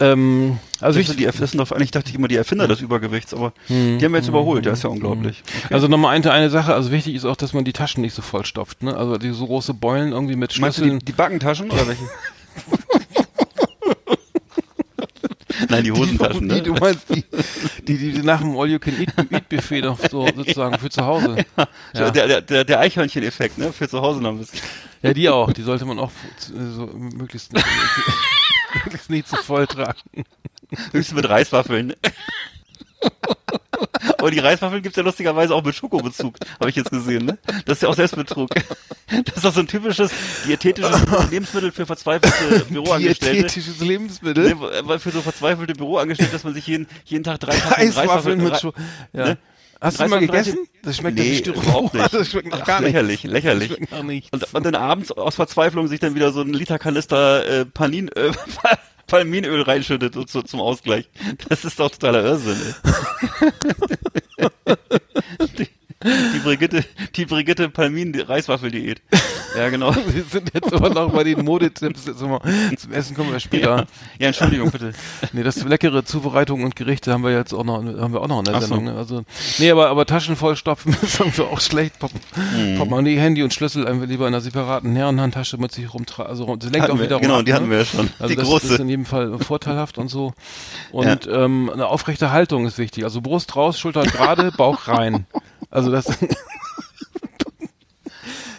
Ähm, 0.00 0.58
also 0.80 0.98
das, 1.00 1.08
ich, 1.10 1.16
die, 1.16 1.24
das 1.24 1.36
sind 1.36 1.56
doch 1.58 1.72
eigentlich 1.72 1.90
dachte 1.90 2.08
ich 2.08 2.14
immer 2.14 2.28
die 2.28 2.36
Erfinder 2.36 2.68
des 2.68 2.80
Übergewichts, 2.80 3.34
aber 3.34 3.52
Hm. 3.66 3.98
die 3.98 4.04
haben 4.04 4.12
wir 4.12 4.18
jetzt 4.18 4.28
überholt, 4.28 4.64
ja, 4.64 4.72
ist 4.72 4.84
ja 4.84 4.90
unglaublich. 4.90 5.42
Okay. 5.64 5.74
Also 5.74 5.88
nochmal 5.88 6.14
eine, 6.14 6.30
eine 6.30 6.50
Sache, 6.50 6.72
also 6.74 6.92
wichtig 6.92 7.14
ist 7.16 7.24
auch, 7.24 7.34
dass 7.36 7.52
man 7.52 7.64
die 7.64 7.72
Taschen 7.72 8.02
nicht 8.02 8.14
so 8.14 8.22
vollstopft, 8.22 8.82
ne? 8.84 8.96
Also 8.96 9.18
die 9.18 9.30
so 9.30 9.46
große 9.46 9.74
Beulen 9.74 10.12
irgendwie 10.12 10.36
mit 10.36 10.56
Meinst 10.60 10.78
du 10.78 10.82
Schlüsseln. 10.82 11.00
die, 11.00 11.06
die 11.06 11.12
Backentaschen 11.12 11.70
oder 11.70 11.88
welche? 11.88 12.02
Nein, 15.70 15.82
die 15.82 15.90
Hosentaschen, 15.92 16.48
die, 16.48 16.54
ne? 16.54 16.62
du 16.62 16.72
meinst, 16.74 17.08
die, 17.08 17.24
die, 17.86 17.98
die, 17.98 18.12
die 18.12 18.22
nach 18.22 18.40
dem 18.40 18.56
All-You-Can-Eat-Buffet 18.56 19.80
noch 19.82 19.98
so 20.08 20.24
sozusagen 20.36 20.78
für 20.78 20.88
zu 20.88 21.04
Hause. 21.04 21.44
Ja. 21.94 22.10
Der, 22.10 22.26
der, 22.28 22.40
der, 22.42 22.64
der 22.64 22.80
Eichhörnchen-Effekt, 22.80 23.58
ne? 23.58 23.72
Für 23.72 23.88
zu 23.88 24.00
Hause 24.00 24.20
noch 24.22 24.30
ein 24.30 24.38
bisschen. 24.38 24.60
ja, 25.02 25.12
die 25.12 25.28
auch. 25.28 25.52
Die 25.52 25.62
sollte 25.62 25.84
man 25.84 25.98
auch 25.98 26.12
so 26.38 26.86
möglichst 26.86 27.52
möglichst 28.84 29.10
nicht 29.10 29.28
zu 29.28 29.36
voll 29.36 29.66
tragen. 29.66 30.24
Höchstens 30.92 31.14
mit 31.14 31.28
Reiswaffeln. 31.28 31.94
Aber 34.18 34.30
die 34.30 34.40
Reiswaffeln 34.40 34.82
gibt's 34.82 34.96
ja 34.96 35.04
lustigerweise 35.04 35.54
auch 35.54 35.62
mit 35.64 35.74
Schokobezug, 35.74 36.36
habe 36.58 36.68
ich 36.70 36.76
jetzt 36.76 36.90
gesehen, 36.90 37.26
ne? 37.26 37.38
Das 37.64 37.78
ist 37.78 37.82
ja 37.82 37.88
auch 37.88 37.94
Selbstbetrug. 37.94 38.50
Das 39.24 39.36
ist 39.36 39.44
doch 39.44 39.54
so 39.54 39.60
ein 39.60 39.68
typisches 39.68 40.10
diätetisches 40.46 41.30
Lebensmittel 41.30 41.72
für 41.72 41.86
verzweifelte 41.86 42.64
Büroangestellte. 42.64 43.34
Diätetisches 43.36 43.80
Lebensmittel. 43.80 44.54
Nee, 44.54 44.68
weil 44.82 44.98
für 44.98 45.12
so 45.12 45.22
verzweifelte 45.22 45.74
Büroangestellte, 45.74 46.32
dass 46.32 46.44
man 46.44 46.54
sich 46.54 46.66
jeden, 46.66 46.88
jeden 47.04 47.24
Tag 47.24 47.40
drei 47.40 47.56
Tafeln 47.56 47.92
Reiswaffeln 47.92 48.42
mit 48.42 48.60
Scho 48.60 48.74
Ja. 49.12 49.36
Hast 49.80 50.00
du 50.00 50.08
mal 50.08 50.20
gegessen? 50.20 50.58
Das 50.82 50.96
schmeckt 50.96 51.18
Nee, 51.18 51.38
überhaupt 51.38 51.94
nicht. 51.94 52.12
Das 52.12 52.28
schmeckt 52.30 52.48
noch 52.50 52.60
Ach, 52.60 52.66
gar 52.66 52.80
nicht. 52.80 52.88
lächerlich, 52.92 53.22
lächerlich. 53.24 53.68
Das 53.68 53.76
schmeckt 53.76 53.92
nach 53.92 54.02
nichts. 54.02 54.30
Und, 54.32 54.54
und 54.54 54.66
dann 54.66 54.74
abends 54.74 55.12
aus 55.12 55.36
Verzweiflung 55.36 55.86
sich 55.88 56.00
dann 56.00 56.14
wieder 56.14 56.32
so 56.32 56.40
ein 56.40 56.52
Liter 56.52 56.78
Kanister 56.78 57.46
äh, 57.46 57.64
Panin, 57.64 58.08
äh, 58.08 58.32
Palminöl 59.06 59.62
reinschüttet 59.62 60.14
so, 60.14 60.24
so, 60.26 60.42
zum 60.42 60.60
Ausgleich. 60.60 61.08
Das 61.48 61.64
ist 61.64 61.78
doch 61.80 61.90
totaler 61.90 62.24
Irrsinn. 62.24 62.74
Die, 66.04 66.38
Brigitte, 66.38 66.84
die 67.16 67.26
Brigitte 67.26 67.68
Palmin 67.68 68.14
Reiswaffeldiät. 68.18 69.02
Ja, 69.56 69.68
genau. 69.68 69.92
Wir 70.06 70.22
sind 70.22 70.52
jetzt 70.54 70.72
aber 70.72 70.90
noch 70.90 71.10
bei 71.12 71.24
den 71.24 71.44
Modetipps. 71.44 72.06
Mal, 72.20 72.40
zum 72.76 72.92
Essen 72.92 73.16
kommen 73.16 73.32
wir 73.32 73.40
später. 73.40 73.86
Ja, 74.18 74.28
Entschuldigung, 74.28 74.70
bitte. 74.70 74.92
Nee, 75.32 75.42
das 75.42 75.64
leckere 75.64 76.04
Zubereitungen 76.04 76.64
und 76.64 76.76
Gerichte 76.76 77.12
haben 77.12 77.24
wir 77.24 77.32
jetzt 77.32 77.52
auch 77.52 77.64
noch, 77.64 77.78
haben 77.82 78.12
wir 78.12 78.20
auch 78.20 78.28
noch 78.28 78.38
in 78.38 78.44
der 78.44 78.54
Ach 78.54 78.60
so. 78.60 78.66
Sendung. 78.68 78.84
Ne? 78.84 78.94
Also, 78.94 79.24
nee, 79.58 79.70
aber, 79.70 79.88
aber 79.88 80.06
Taschen 80.06 80.36
vollstopfen 80.36 80.96
ist 81.02 81.18
irgendwie 81.18 81.42
auch 81.42 81.60
schlecht. 81.60 81.98
Pop, 81.98 82.12
Mhm. 82.36 82.76
Portemonnaie, 82.76 83.16
Handy 83.18 83.42
und 83.42 83.52
Schlüssel 83.52 83.86
einfach 83.88 84.06
lieber 84.06 84.28
in 84.28 84.34
einer 84.34 84.40
separaten 84.40 84.94
Herrenhandtasche 84.94 85.56
mit 85.58 85.72
sich 85.72 85.92
rumtragen. 85.92 86.30
Also, 86.30 86.54
das 86.56 86.70
lenkt 86.70 86.82
Hatten 86.84 86.92
auch 86.92 86.98
wir, 86.98 87.04
wiederum 87.06 87.22
genau, 87.22 87.38
ab, 87.40 87.44
die 87.44 87.54
hatten 87.54 87.64
ne? 87.66 87.70
wir 87.72 87.78
ja 87.78 87.84
schon. 87.84 88.08
Also 88.20 88.28
die 88.28 88.36
das, 88.36 88.46
große. 88.48 88.74
ist 88.74 88.80
in 88.80 88.88
jedem 88.88 89.04
Fall 89.04 89.36
vorteilhaft 89.40 89.98
und 89.98 90.08
so. 90.08 90.32
Und 90.92 91.28
ähm, 91.30 91.70
eine 91.72 91.86
aufrechte 91.86 92.30
Haltung 92.30 92.66
ist 92.66 92.78
wichtig. 92.78 93.02
Also 93.04 93.20
Brust 93.20 93.56
raus, 93.56 93.78
Schultern 93.80 94.06
gerade, 94.06 94.52
Bauch 94.52 94.86
rein. 94.86 95.26
Also 95.70 95.90
das. 95.90 96.06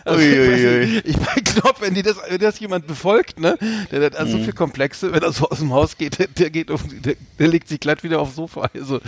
Also, 0.10 0.20
Ui, 0.22 0.26
ich, 0.32 0.40
ui, 0.40 0.52
weiß 0.54 0.60
ui. 0.96 1.02
ich 1.06 1.18
mein 1.18 1.44
Knopf, 1.44 1.82
wenn 1.82 1.94
die 1.94 2.02
das, 2.02 2.18
wenn 2.30 2.40
das 2.40 2.60
jemand 2.60 2.88
befolgt, 2.88 3.40
ne, 3.40 3.58
der 3.92 4.04
hat 4.06 4.14
Mhm. 4.14 4.20
also 4.20 4.38
so 4.38 4.44
viel 4.44 4.54
Komplexe, 4.54 5.12
wenn 5.14 5.22
er 5.24 5.32
so 5.32 5.50
aus 5.50 5.60
dem 5.60 5.72
Haus 5.74 5.98
geht, 5.98 6.20
der, 6.20 6.28
der 6.28 6.50
geht 6.50 6.72
auf, 6.72 6.84
der, 6.88 7.16
der 7.38 7.48
legt 7.48 7.68
sich 7.68 7.80
glatt 7.80 8.04
wieder 8.04 8.20
aufs 8.20 8.36
Sofa. 8.36 8.70
Also, 8.74 9.00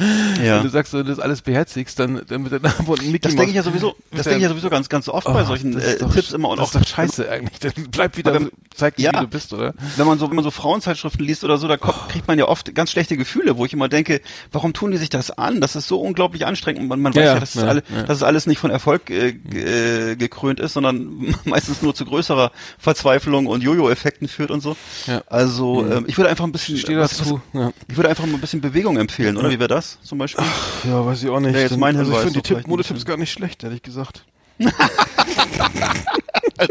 Ja. 0.44 0.58
wenn 0.58 0.64
du 0.64 0.70
sagst, 0.70 0.94
wenn 0.94 1.02
du 1.06 1.10
das 1.12 1.20
alles 1.20 1.42
beherzigst, 1.42 2.00
dann, 2.00 2.22
dann 2.28 2.44
mit 2.44 2.52
der 2.52 2.60
Name 2.60 2.76
und 2.88 3.02
Mickey 3.08 3.20
Das 3.20 3.36
denke 3.36 3.50
ich 3.50 3.56
ja 3.56 3.64
sowieso, 3.64 3.96
das 4.12 4.24
denke 4.24 4.38
ich 4.38 4.44
ja 4.44 4.50
sowieso 4.50 4.70
ganz, 4.70 4.90
ganz 4.90 5.08
oft 5.10 5.26
bei 5.28 5.42
Oh, 5.44 5.46
solchen 5.46 5.74
das 5.74 5.84
äh, 5.84 5.98
doch- 6.00 6.14
Tipps 6.14 6.32
immer 6.32 6.50
und 6.50 6.60
das 6.60 6.70
auch 6.76 6.82
ist 6.82 6.90
doch 6.92 6.96
scheiße 6.96 7.30
eigentlich. 7.30 7.60
Dann 7.60 7.74
bleib 7.92 8.18
wieder, 8.18 8.34
Aber- 8.36 8.50
zeig 8.76 8.96
dir, 8.96 9.04
Ja. 9.06 9.14
wie 9.14 9.26
du 9.26 9.28
bist, 9.28 9.54
oder? 9.54 9.74
wenn 9.98 10.06
man 10.08 10.20
so, 10.20 10.30
wenn 10.30 10.36
man 10.36 10.44
so 10.44 10.52
Frauenzeitschriften 10.52 11.26
liest 11.26 11.44
oder 11.44 11.58
so, 11.58 11.68
da 11.68 11.78
kommt, 11.78 12.10
kriegt 12.10 12.28
man 12.28 12.38
ja 12.40 12.48
oft 12.48 12.74
ganz 12.76 12.92
schlechte 12.92 13.18
Gefühle, 13.18 13.58
wo 13.58 13.66
ich 13.66 13.74
immer 13.74 13.90
denke, 13.90 14.22
warum 14.52 14.74
tun 14.74 14.92
die 14.92 14.98
sich 14.98 15.10
das 15.10 15.32
an? 15.32 15.62
Das 15.62 15.76
ist 15.76 15.88
so 15.88 16.00
unglaublich 16.02 16.46
anstrengend 16.46 16.82
und 16.82 16.88
man, 16.88 17.00
man 17.02 17.14
Ja, 17.14 17.22
weiß 17.22 17.26
ja, 17.34 17.40
dass, 17.40 17.54
ja, 17.56 17.62
es 17.64 17.68
alle, 17.68 17.84
dass 18.08 18.18
es 18.18 18.24
alles 18.24 18.48
nicht 18.48 18.60
von 18.60 18.72
Erfolg 18.72 19.10
äh, 19.10 19.30
äh, 19.54 20.16
gekrönt 20.16 20.60
ist, 20.60 20.74
sondern 20.74 20.91
meistens 21.46 21.82
nur 21.82 21.94
zu 21.96 22.06
größerer 22.06 22.52
Verzweiflung 22.80 23.48
und 23.48 23.62
Jojo-Effekten 23.64 24.28
führt 24.28 24.52
und 24.52 24.62
so. 24.62 24.76
Ja. 25.08 25.22
Also 25.28 25.86
ähm, 25.90 26.06
ich 26.08 26.18
würde 26.18 26.30
einfach 26.30 26.46
ein 26.46 26.52
bisschen, 26.52 26.76
was- 26.98 27.18
dazu. 27.18 27.42
was- 27.54 27.62
Ja. 27.62 27.72
ich 27.88 27.96
würde 27.98 28.10
einfach 28.10 28.26
mal 28.26 28.34
ein 28.36 28.42
bisschen 28.42 28.62
Bewegung 28.62 28.98
empfehlen, 28.98 29.38
oder? 29.38 29.50
Wie 29.50 29.60
wäre 29.60 29.68
das 29.70 29.98
zum 30.04 30.18
Beispiel? 30.18 30.44
ja, 30.86 31.06
weiß 31.06 31.24
ich 31.24 31.30
auch 31.30 31.40
nicht. 31.40 31.54
Wäre 31.54 31.64
jetzt 31.64 31.72
Dann- 31.72 31.80
mein 31.80 31.98
also 31.98 32.12
ich 32.14 32.20
finde 32.20 32.42
die 32.42 32.68
Modetipps 32.70 33.06
gar 33.06 33.18
nicht 33.18 33.32
schlecht, 33.32 33.64
ehrlich 33.64 33.82
gesagt. 33.82 34.26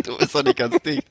du 0.04 0.16
bist 0.18 0.34
doch 0.34 0.42
nicht 0.44 0.56
ganz 0.56 0.76
dicht. 0.82 1.06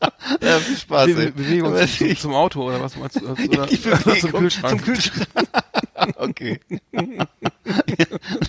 ja, 0.40 0.58
viel 0.58 0.76
Spaß. 0.76 1.06
Be. 1.06 1.32
Bewegung 1.32 1.76
zum, 1.86 2.16
zum 2.16 2.34
Auto 2.34 2.62
oder 2.62 2.80
was 2.80 2.96
meinst 2.96 3.20
du? 3.20 3.26
Oder 3.28 3.66
die 3.66 3.76
Bewegung 3.76 4.20
zum 4.20 4.32
Kühlschrank. 4.32 4.84
Zum 4.84 4.94
Kühlschrank. 4.94 5.28
okay. 6.16 6.60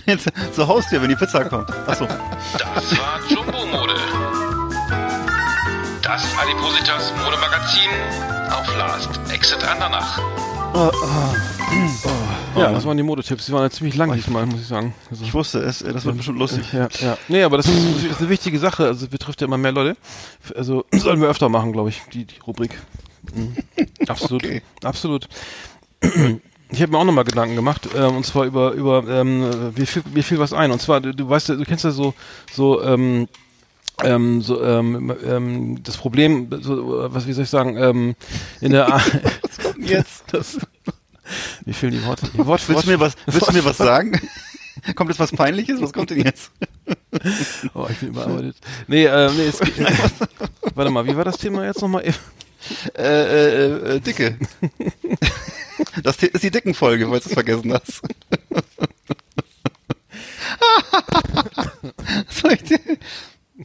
Jetzt 0.06 0.28
so 0.52 0.66
Haustier, 0.66 1.00
wenn 1.00 1.08
die 1.08 1.16
Pizza 1.16 1.44
kommt. 1.44 1.70
Achso. 1.86 2.06
Das 2.06 2.98
war 2.98 3.20
Jumbo 3.28 3.66
Mode. 3.66 3.94
Das 6.02 6.24
Adipositas 6.38 7.12
Modemagazin 7.22 7.90
auf 8.50 8.76
Last 8.76 9.20
Exit 9.30 9.62
Andernach. 9.64 10.20
Oh, 10.74 10.90
ja, 12.58 12.72
das 12.72 12.84
waren 12.84 12.96
die 12.96 13.02
Modetipps. 13.02 13.46
Die 13.46 13.52
waren 13.52 13.62
ja 13.62 13.70
ziemlich 13.70 13.96
lang 13.96 14.12
diesmal, 14.12 14.46
muss 14.46 14.60
ich 14.60 14.66
sagen. 14.66 14.94
Also, 15.10 15.24
Ich 15.24 15.34
wusste 15.34 15.60
es, 15.60 15.80
das 15.80 16.04
wird 16.04 16.16
bestimmt 16.16 16.38
lustig. 16.38 16.72
ja, 16.72 16.88
ja. 17.00 17.18
Nee, 17.28 17.42
aber 17.42 17.56
das 17.56 17.66
ist, 17.66 17.76
das 17.96 18.04
ist 18.04 18.20
eine 18.20 18.28
wichtige 18.28 18.58
Sache. 18.58 18.86
Also 18.86 19.08
betrifft 19.08 19.40
ja 19.40 19.46
immer 19.46 19.58
mehr 19.58 19.72
Leute. 19.72 19.96
Also 20.56 20.84
sollen 20.92 21.20
wir 21.20 21.28
öfter 21.28 21.48
machen, 21.48 21.72
glaube 21.72 21.88
ich, 21.90 22.02
die, 22.12 22.24
die 22.24 22.38
Rubrik. 22.46 22.78
Mhm. 23.34 23.56
Absolut. 24.08 24.44
Okay. 24.44 24.62
Absolut. 24.82 25.28
Ich 26.70 26.82
habe 26.82 26.92
mir 26.92 26.98
auch 26.98 27.04
nochmal 27.04 27.24
Gedanken 27.24 27.56
gemacht, 27.56 27.88
ähm, 27.96 28.16
und 28.16 28.26
zwar 28.26 28.44
über, 28.44 28.72
über 28.72 29.04
ähm, 29.08 29.72
mir, 29.74 29.86
fiel, 29.86 30.02
mir 30.12 30.22
fiel 30.22 30.38
was 30.38 30.52
ein. 30.52 30.70
Und 30.70 30.80
zwar, 30.80 31.00
du, 31.00 31.14
du 31.14 31.28
weißt 31.28 31.48
ja, 31.50 31.54
du 31.56 31.64
kennst 31.64 31.84
ja 31.84 31.90
so, 31.90 32.14
so, 32.52 32.82
ähm, 32.82 33.26
ähm, 34.04 34.42
so 34.42 34.62
ähm, 34.62 35.14
ähm, 35.26 35.82
das 35.82 35.96
Problem, 35.96 36.48
so, 36.60 37.10
was 37.12 37.26
wie 37.26 37.32
soll 37.32 37.44
ich 37.44 37.50
sagen, 37.50 37.76
ähm, 37.76 38.14
in 38.60 38.72
der 38.72 39.00
Jetzt. 39.78 40.24
das, 40.32 40.58
mir 41.64 41.74
fehlen 41.74 41.92
die 41.92 42.04
Worte. 42.04 42.28
Die 42.32 42.46
Wort, 42.46 42.68
Willst 42.68 42.84
du 42.84 42.90
mir 42.90 43.00
was, 43.00 43.14
willst 43.26 43.48
du 43.48 43.52
mir 43.52 43.64
was 43.64 43.76
sagen? 43.76 44.20
Kommt 44.94 45.10
jetzt 45.10 45.18
was 45.18 45.32
Peinliches? 45.32 45.80
Was 45.80 45.92
kommt 45.92 46.10
denn 46.10 46.24
jetzt? 46.24 46.50
Oh, 47.74 47.86
ich 47.90 47.98
bin 47.98 48.10
überarbeitet. 48.10 48.56
Nee, 48.86 49.04
ähm, 49.04 49.36
nee, 49.36 49.48
es, 49.48 49.60
warte 50.74 50.90
mal, 50.90 51.04
wie 51.04 51.14
war 51.16 51.24
das 51.24 51.36
Thema 51.36 51.66
jetzt 51.66 51.82
nochmal? 51.82 52.02
Äh, 52.04 53.02
äh, 53.02 53.96
äh, 53.96 54.00
Dicke. 54.00 54.38
Das 56.02 56.16
ist 56.22 56.42
die 56.42 56.50
dicken 56.50 56.74
Folge, 56.74 57.08
falls 57.08 57.24
du 57.24 57.30
es 57.30 57.34
vergessen 57.34 57.72
hast. 57.74 58.00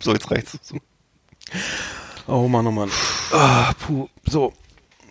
so, 0.01 0.13
jetzt 0.13 0.31
reicht's. 0.31 0.59
So. 0.61 0.77
Oh 2.27 2.47
Mann, 2.47 2.67
oh 2.67 2.71
Mann. 2.71 2.91
Ah, 3.31 3.73
puh. 3.73 4.07
So. 4.25 4.53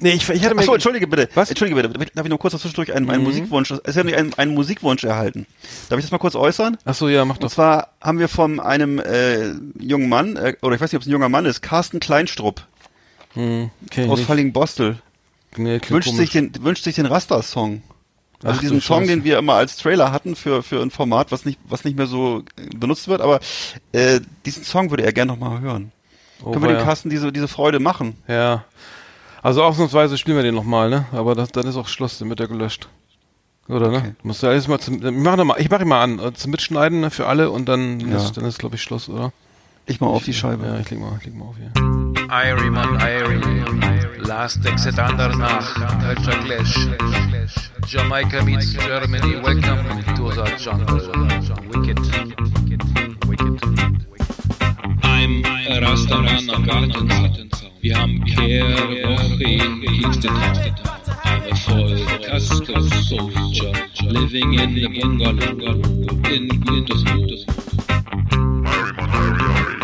Nee, 0.02 0.10
ich, 0.14 0.28
ich 0.28 0.44
hatte 0.44 0.54
mir... 0.54 0.60
Achso, 0.62 0.74
entschuldige 0.74 1.06
bitte. 1.06 1.28
Was? 1.34 1.48
Entschuldige 1.50 1.80
bitte. 1.88 2.10
Darf 2.14 2.26
ich 2.26 2.30
noch 2.30 2.38
kurz 2.38 2.52
zwischendurch 2.60 2.92
einen, 2.92 3.08
einen 3.08 3.22
Mhm. 3.22 3.28
Musikwunsch? 3.28 3.70
Es 3.84 3.96
hat 3.96 4.06
einen, 4.12 4.34
einen 4.34 4.54
Musikwunsch 4.54 5.04
erhalten. 5.04 5.46
Darf 5.88 5.98
ich 5.98 6.04
das 6.04 6.10
mal 6.10 6.18
kurz 6.18 6.34
äußern? 6.34 6.76
Ach 6.84 6.94
so, 6.94 7.08
ja, 7.08 7.24
mach 7.24 7.36
Und 7.36 7.44
doch. 7.44 7.50
zwar 7.50 7.88
haben 8.00 8.18
wir 8.18 8.28
von 8.28 8.58
einem 8.60 8.98
äh, 8.98 9.52
jungen 9.78 10.08
Mann, 10.08 10.36
äh, 10.36 10.54
oder 10.62 10.74
ich 10.74 10.80
weiß 10.80 10.90
nicht, 10.92 10.96
ob 10.96 11.02
es 11.02 11.08
ein 11.08 11.12
junger 11.12 11.28
Mann 11.28 11.46
ist, 11.46 11.62
Carsten 11.62 12.00
Kleinstrupp 12.00 12.62
Hm, 13.34 13.70
aus. 14.08 14.20
Fallingbostel. 14.22 14.98
Nee, 15.56 15.80
Wünscht 15.88 16.14
sich, 16.14 16.30
den, 16.30 16.52
wünscht 16.62 16.84
sich 16.84 16.96
den 16.96 17.06
Rasta-Song. 17.06 17.82
Also 18.42 18.56
Ach 18.56 18.60
diesen 18.60 18.80
Song, 18.80 19.06
den 19.06 19.22
wir 19.22 19.38
immer 19.38 19.54
als 19.54 19.76
Trailer 19.76 20.10
hatten 20.10 20.34
für, 20.34 20.62
für 20.64 20.82
ein 20.82 20.90
Format, 20.90 21.30
was 21.30 21.44
nicht, 21.44 21.60
was 21.68 21.84
nicht 21.84 21.96
mehr 21.96 22.06
so 22.08 22.42
benutzt 22.76 23.06
wird, 23.06 23.20
aber 23.20 23.38
äh, 23.92 24.20
diesen 24.44 24.64
Song 24.64 24.90
würde 24.90 25.04
er 25.04 25.12
gerne 25.12 25.30
nochmal 25.32 25.60
hören. 25.60 25.92
Oh, 26.44 26.50
Können 26.50 26.64
wir 26.64 26.72
dem. 26.76 26.82
Carsten 26.82 27.08
diese, 27.08 27.30
diese 27.32 27.46
Freude 27.46 27.78
machen? 27.78 28.16
Ja. 28.26 28.64
Also 29.42 29.62
ausnahmsweise 29.64 30.16
spielen 30.18 30.36
wir 30.36 30.44
den 30.44 30.54
nochmal, 30.54 30.88
ne? 30.88 31.06
Aber 31.12 31.34
das, 31.34 31.50
dann 31.50 31.66
ist 31.66 31.76
auch 31.76 31.88
Schluss, 31.88 32.18
dann 32.18 32.28
wird 32.28 32.38
er 32.40 32.46
gelöscht. 32.46 32.88
Oder, 33.68 33.90
ne? 33.90 33.98
Okay. 33.98 34.14
Musst 34.22 34.42
du 34.42 34.46
alles 34.46 34.68
mal 34.68 34.78
zum, 34.78 35.04
ich 35.04 35.12
mach 35.12 35.36
mal, 35.44 35.56
ich 35.60 35.68
mach 35.68 35.80
ihn 35.80 35.88
mal 35.88 36.02
an, 36.02 36.18
äh, 36.20 36.32
zum 36.32 36.52
Mitschneiden 36.52 37.00
ne, 37.00 37.10
für 37.10 37.26
alle 37.26 37.50
und 37.50 37.68
dann 37.68 37.98
Ja. 38.00 38.16
ist, 38.18 38.36
dann 38.36 38.44
ist, 38.44 38.58
glaube 38.58 38.76
ich, 38.76 38.82
Schluss, 38.82 39.08
oder? 39.08 39.32
Ich 39.86 40.00
mal 40.00 40.06
auf 40.06 40.24
die 40.24 40.32
Scheibe. 40.32 40.64
Ja, 40.66 40.78
ich 40.78 40.88
leg 40.90 41.00
mal, 41.00 41.16
ich 41.18 41.26
leg 41.26 41.34
mal 41.34 41.46
auf 41.46 41.56
hier. 41.56 41.72
Irie 42.30 42.70
Irie, 42.70 44.18
Last 44.18 44.64
Exit 44.64 44.96
Andernach, 44.98 45.74
Culture 46.00 46.38
Clash. 46.44 46.88
Jamaica 47.88 48.44
meets 48.44 48.72
Germany, 48.74 49.42
welcome 49.42 50.04
to 50.14 50.30
the 50.30 50.44
jungle. 50.56 51.00
Wicked, 51.72 51.98
wicked. 53.26 53.62
I'm 55.02 55.42
Rastaman 55.82 56.48
am 56.48 56.64
Gartenzaun. 56.64 57.61
Wir 57.82 57.98
haben 57.98 58.24
Kehrwoche 58.24 59.42
in 59.42 59.82
Kingston 59.82 60.30
Town. 60.36 60.56
I'm 61.24 61.42
a 61.42 61.54
Vollkasko 61.66 62.80
Soldier, 63.08 63.72
living 64.04 64.52
in 64.54 64.78
a 64.78 64.88
bungalow 65.00 65.82
in 66.30 66.48
Wintersmoor. 66.62 67.42
Harry, 68.64 68.92
Harry, 69.10 69.34
Harry. 69.50 69.82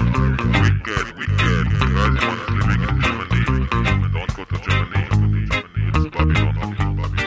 Wicked, 0.62 1.06
wicked. 1.18 1.66
The 1.74 1.86
guys 1.90 2.22
want 2.22 2.38
living 2.54 2.82
in 2.86 2.94
Germany. 3.02 3.42
Don't 4.14 4.30
go 4.36 4.42
to 4.44 4.56
Germany. 4.62 5.04
It's 5.88 6.06
Babylon, 6.14 6.54
Babylon. 6.94 7.26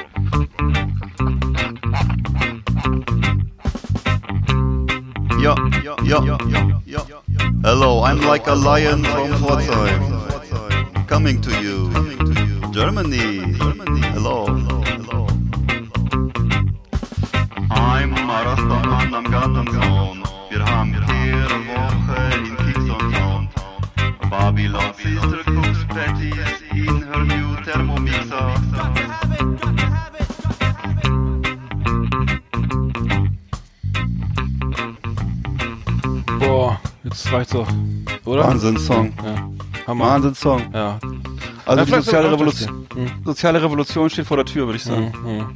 Ja, 5.41 5.53
ja, 5.83 5.95
ja, 6.05 6.19
ja, 6.25 6.61
ja. 6.85 7.01
Hello, 7.61 8.03
I'm 8.03 8.21
like 8.21 8.47
a 8.47 8.55
lion 8.55 9.03
from 9.03 9.33
Pforzheim. 9.33 10.20
Coming 11.11 11.41
to 11.41 11.51
you. 11.61 11.91
Germany. 12.71 13.53
Hello. 14.15 14.45
I'm 17.69 18.15
Rastaman 18.15 19.13
am 19.13 19.25
Gartenzaun. 19.29 20.23
Wir 20.49 20.65
haben 20.65 20.93
Kehrwoche 20.93 22.17
in 22.37 22.55
Kingston 22.55 23.11
Town. 23.11 23.49
Babylon 24.29 24.93
Sister 24.95 25.43
cooks 25.43 25.83
patties 25.89 26.61
in 26.71 27.03
her 27.03 27.25
new 27.25 27.57
Thermomixer. 27.65 28.55
Boah, 36.39 36.79
jetzt 37.03 37.29
reicht's 37.33 37.51
doch. 37.51 37.67
Oder? 38.23 38.47
Wahnsinnssong. 38.47 39.11
Ja. 39.25 39.40
Hammer. 39.87 40.05
Wahnsinnssong. 40.05 40.73
Ja. 40.73 40.99
Also 41.65 41.85
die 41.85 41.91
soziale 41.91 42.31
Revolution. 42.31 42.87
Hm. 42.93 43.07
soziale 43.25 43.61
Revolution 43.61 44.09
steht 44.09 44.25
vor 44.25 44.37
der 44.37 44.45
Tür, 44.45 44.65
würde 44.65 44.77
ich 44.77 44.83
sagen. 44.83 45.13
Mhm. 45.23 45.47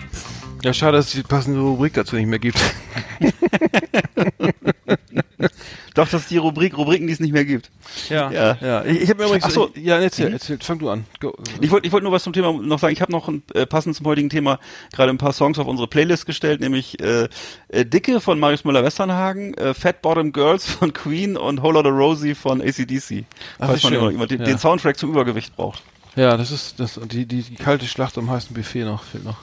Ja, 0.64 0.74
schade, 0.74 0.98
dass 0.98 1.08
es 1.08 1.14
die 1.14 1.24
passende 1.24 1.60
Rubrik 1.60 1.94
dazu 1.94 2.16
nicht 2.16 2.28
mehr 2.28 2.40
gibt. 2.40 2.60
Doch, 5.96 6.08
das 6.08 6.24
ist 6.24 6.32
die 6.32 6.38
Rubrik, 6.38 6.78
Rubriken, 6.78 7.08
die 7.08 7.14
es 7.14 7.20
nicht 7.20 7.32
mehr 7.34 7.46
gibt. 7.46 7.72
Ja. 8.10 8.30
Ja. 8.32 8.58
ja. 8.62 8.86
Ich, 8.86 9.02
ich 9.02 9.10
habe 9.10 9.22
mir 9.22 9.26
übrigens. 9.28 9.46
Ach 9.46 9.50
so. 9.50 9.72
Ja, 9.76 9.98
erzähl, 9.98 10.32
erzähl, 10.32 10.60
fang 10.62 10.78
du 10.78 10.90
an. 10.90 11.06
Go. 11.20 11.34
Ich 11.62 11.72
wollte 11.72 11.88
ich 11.88 11.94
wollte 11.94 12.04
nur 12.04 12.14
was 12.14 12.24
zum 12.24 12.34
Thema 12.34 12.52
noch 12.54 12.80
sagen. 12.80 12.94
Ich 12.94 13.02
habe 13.02 13.12
noch 13.12 13.28
ein, 13.28 13.44
äh, 13.54 13.66
passend 13.66 13.96
zum 13.96 14.06
heutigen 14.06 14.30
Thema 14.30 14.60
gerade 14.94 15.10
ein 15.10 15.18
paar 15.18 15.34
Songs 15.34 15.58
auf 15.58 15.68
unsere 15.68 15.88
Playlist 15.88 16.26
gestellt, 16.26 16.60
nämlich 16.60 17.00
äh, 17.02 17.30
äh, 17.70 17.86
Dicke 17.86 18.20
von 18.20 18.40
Marius 18.40 18.66
Müller-Westernhagen, 18.66 19.54
äh, 19.56 19.74
Fat 19.74 20.02
Bottom 20.02 20.32
Girls 20.34 20.70
von 20.70 20.94
Queen 20.94 21.38
und 21.38 21.64
Whole 21.64 21.74
Lotta 21.76 21.90
Rosie 21.90 22.36
von 22.36 22.62
ACDC. 22.62 23.24
Ach, 23.60 23.68
Falls 23.68 23.84
man 23.84 23.94
schön. 23.94 24.02
immer, 24.02 24.12
immer 24.12 24.28
den, 24.28 24.40
Ja. 24.42 24.46
den 24.46 24.58
Soundtrack 24.58 24.98
zum 24.98 25.12
Übergewicht 25.12 25.56
braucht. 25.56 25.82
Ja, 26.16 26.38
das 26.38 26.52
ist 26.52 26.80
das 26.80 27.00
die, 27.12 27.26
die, 27.26 27.42
die 27.42 27.56
kalte 27.56 27.86
Schlacht 27.88 28.18
am 28.18 28.30
heißen 28.30 28.54
Buffet 28.54 28.84
noch, 28.86 29.04
fehlt 29.04 29.26
noch. 29.26 29.38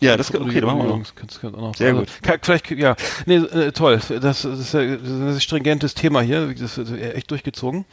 Ja, 0.00 0.16
das 0.16 0.32
okay, 0.34 0.60
dann 0.60 0.64
machen 0.66 0.78
wir 0.78 0.84
noch. 0.84 1.14
Kannst, 1.14 1.40
kannst 1.40 1.56
auch 1.56 1.60
noch. 1.60 1.74
Sehr 1.74 1.88
Also, 1.88 2.00
gut. 2.00 2.22
ka- 2.22 2.38
Vielleicht, 2.40 2.70
ja. 2.70 2.94
Nee, 3.26 3.36
äh, 3.36 3.72
toll. 3.72 3.98
Das, 4.20 4.42
das 4.42 4.44
ist 4.44 4.74
ja 4.74 4.96
das 4.96 5.02
ist 5.08 5.10
ein 5.10 5.40
stringentes 5.40 5.94
Thema 5.94 6.20
hier. 6.20 6.54
Das 6.54 6.78
ist 6.78 6.90
echt 6.92 7.30
durchgezogen. 7.30 7.84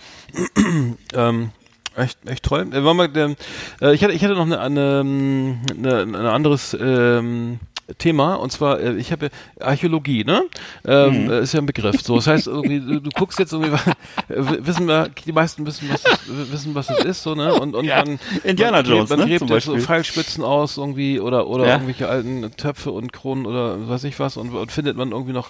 ähm, 1.13 1.49
echt, 1.95 2.17
echt 2.27 2.43
toll. 2.43 2.67
Äh, 2.71 2.77
ähm, 2.77 3.35
äh, 3.81 3.93
ich, 3.93 4.03
hatte, 4.03 4.13
ich 4.13 4.23
hatte 4.23 4.35
noch 4.35 4.45
eine, 4.45 4.59
eine, 4.59 4.99
ähm, 5.01 5.61
eine, 5.77 6.01
ein 6.01 6.15
anderes 6.15 6.75
ähm, 6.79 7.59
Thema 7.99 8.35
und 8.35 8.51
zwar, 8.51 8.79
äh, 8.79 8.95
ich 8.95 9.11
habe 9.11 9.29
Archäologie, 9.59 10.23
ne? 10.23 10.43
Ähm, 10.85 11.29
äh, 11.29 11.41
Ist 11.41 11.53
ja 11.53 11.59
ein 11.61 11.67
Begriff. 11.67 12.01
So, 12.01 12.15
das 12.15 12.25
heißt, 12.25 12.47
irgendwie, 12.47 12.79
du, 12.79 13.11
guckst 13.11 13.37
jetzt 13.37 13.53
irgendwie, 13.53 13.77
wissen 14.27 14.87
wir, 14.87 15.09
die 15.25 15.31
meisten 15.31 15.65
wissen, 15.67 15.87
was 15.89 16.05
es, 16.05 16.21
wissen, 16.51 16.73
was 16.73 16.89
es 16.89 16.99
ist, 17.03 17.21
so, 17.23 17.35
ne? 17.35 17.53
Und, 17.53 17.75
und 17.75 17.85
Ja, 17.85 18.03
man, 18.03 18.19
Indiana 18.43 18.77
man, 18.77 18.85
Jones, 18.85 19.09
man 19.09 19.19
ne, 19.19 19.25
gräbt 19.37 19.63
so. 19.63 19.77
Pfeilspitzen 19.77 20.43
aus 20.43 20.77
irgendwie 20.77 21.19
oder 21.19 21.47
oder 21.47 21.65
Ja. 21.65 21.73
irgendwelche 21.73 22.07
alten 22.07 22.49
Töpfe 22.57 22.91
und 22.91 23.13
Kronen 23.13 23.45
oder 23.45 23.87
weiß 23.87 24.03
ich 24.05 24.19
was 24.19 24.37
und, 24.37 24.51
und 24.53 24.71
findet 24.71 24.97
man 24.97 25.11
irgendwie 25.11 25.33
noch 25.33 25.49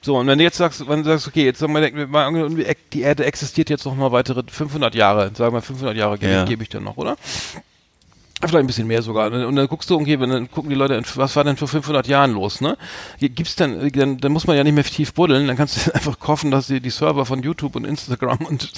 so 0.00 0.16
und 0.16 0.26
wenn 0.26 0.38
du 0.38 0.44
jetzt 0.44 0.56
sagst, 0.56 0.88
wenn 0.88 1.04
du 1.04 1.10
sagst, 1.10 1.28
okay, 1.28 1.44
jetzt 1.44 1.60
sagen 1.60 1.74
wir 1.74 2.06
mal, 2.08 2.30
die 2.92 3.00
Erde 3.00 3.24
existiert 3.24 3.70
jetzt 3.70 3.84
noch 3.84 3.94
mal 3.94 4.10
weitere 4.12 4.42
500 4.48 4.94
Jahre, 4.94 5.30
sagen 5.34 5.54
wir 5.54 5.62
500 5.62 5.96
Jahre 5.96 6.18
gebe 6.18 6.32
Ja. 6.32 6.44
gebe 6.44 6.62
ich 6.62 6.68
dann 6.68 6.84
noch, 6.84 6.96
oder? 6.96 7.16
Vielleicht 8.48 8.64
ein 8.64 8.66
bisschen 8.66 8.86
mehr 8.86 9.02
sogar. 9.02 9.32
Und 9.32 9.56
dann 9.56 9.68
guckst 9.68 9.90
du, 9.90 9.96
okay, 9.96 10.20
wenn 10.20 10.30
dann 10.30 10.50
gucken 10.50 10.70
die 10.70 10.76
Leute, 10.76 11.00
was 11.14 11.36
war 11.36 11.44
denn 11.44 11.56
vor 11.56 11.68
500 11.68 12.06
Jahren 12.06 12.32
los, 12.32 12.60
ne? 12.60 12.76
Gibt's 13.20 13.56
denn, 13.56 13.90
dann, 13.92 14.18
dann 14.18 14.32
muss 14.32 14.46
man 14.46 14.56
ja 14.56 14.64
nicht 14.64 14.74
mehr 14.74 14.84
tief 14.84 15.14
buddeln, 15.14 15.46
dann 15.46 15.56
kannst 15.56 15.86
du 15.86 15.90
einfach 15.94 16.16
hoffen, 16.26 16.50
dass 16.50 16.66
die, 16.66 16.80
die 16.80 16.90
Server 16.90 17.26
von 17.26 17.42
YouTube 17.42 17.76
und 17.76 17.84
Instagram 17.84 18.38
und, 18.38 18.70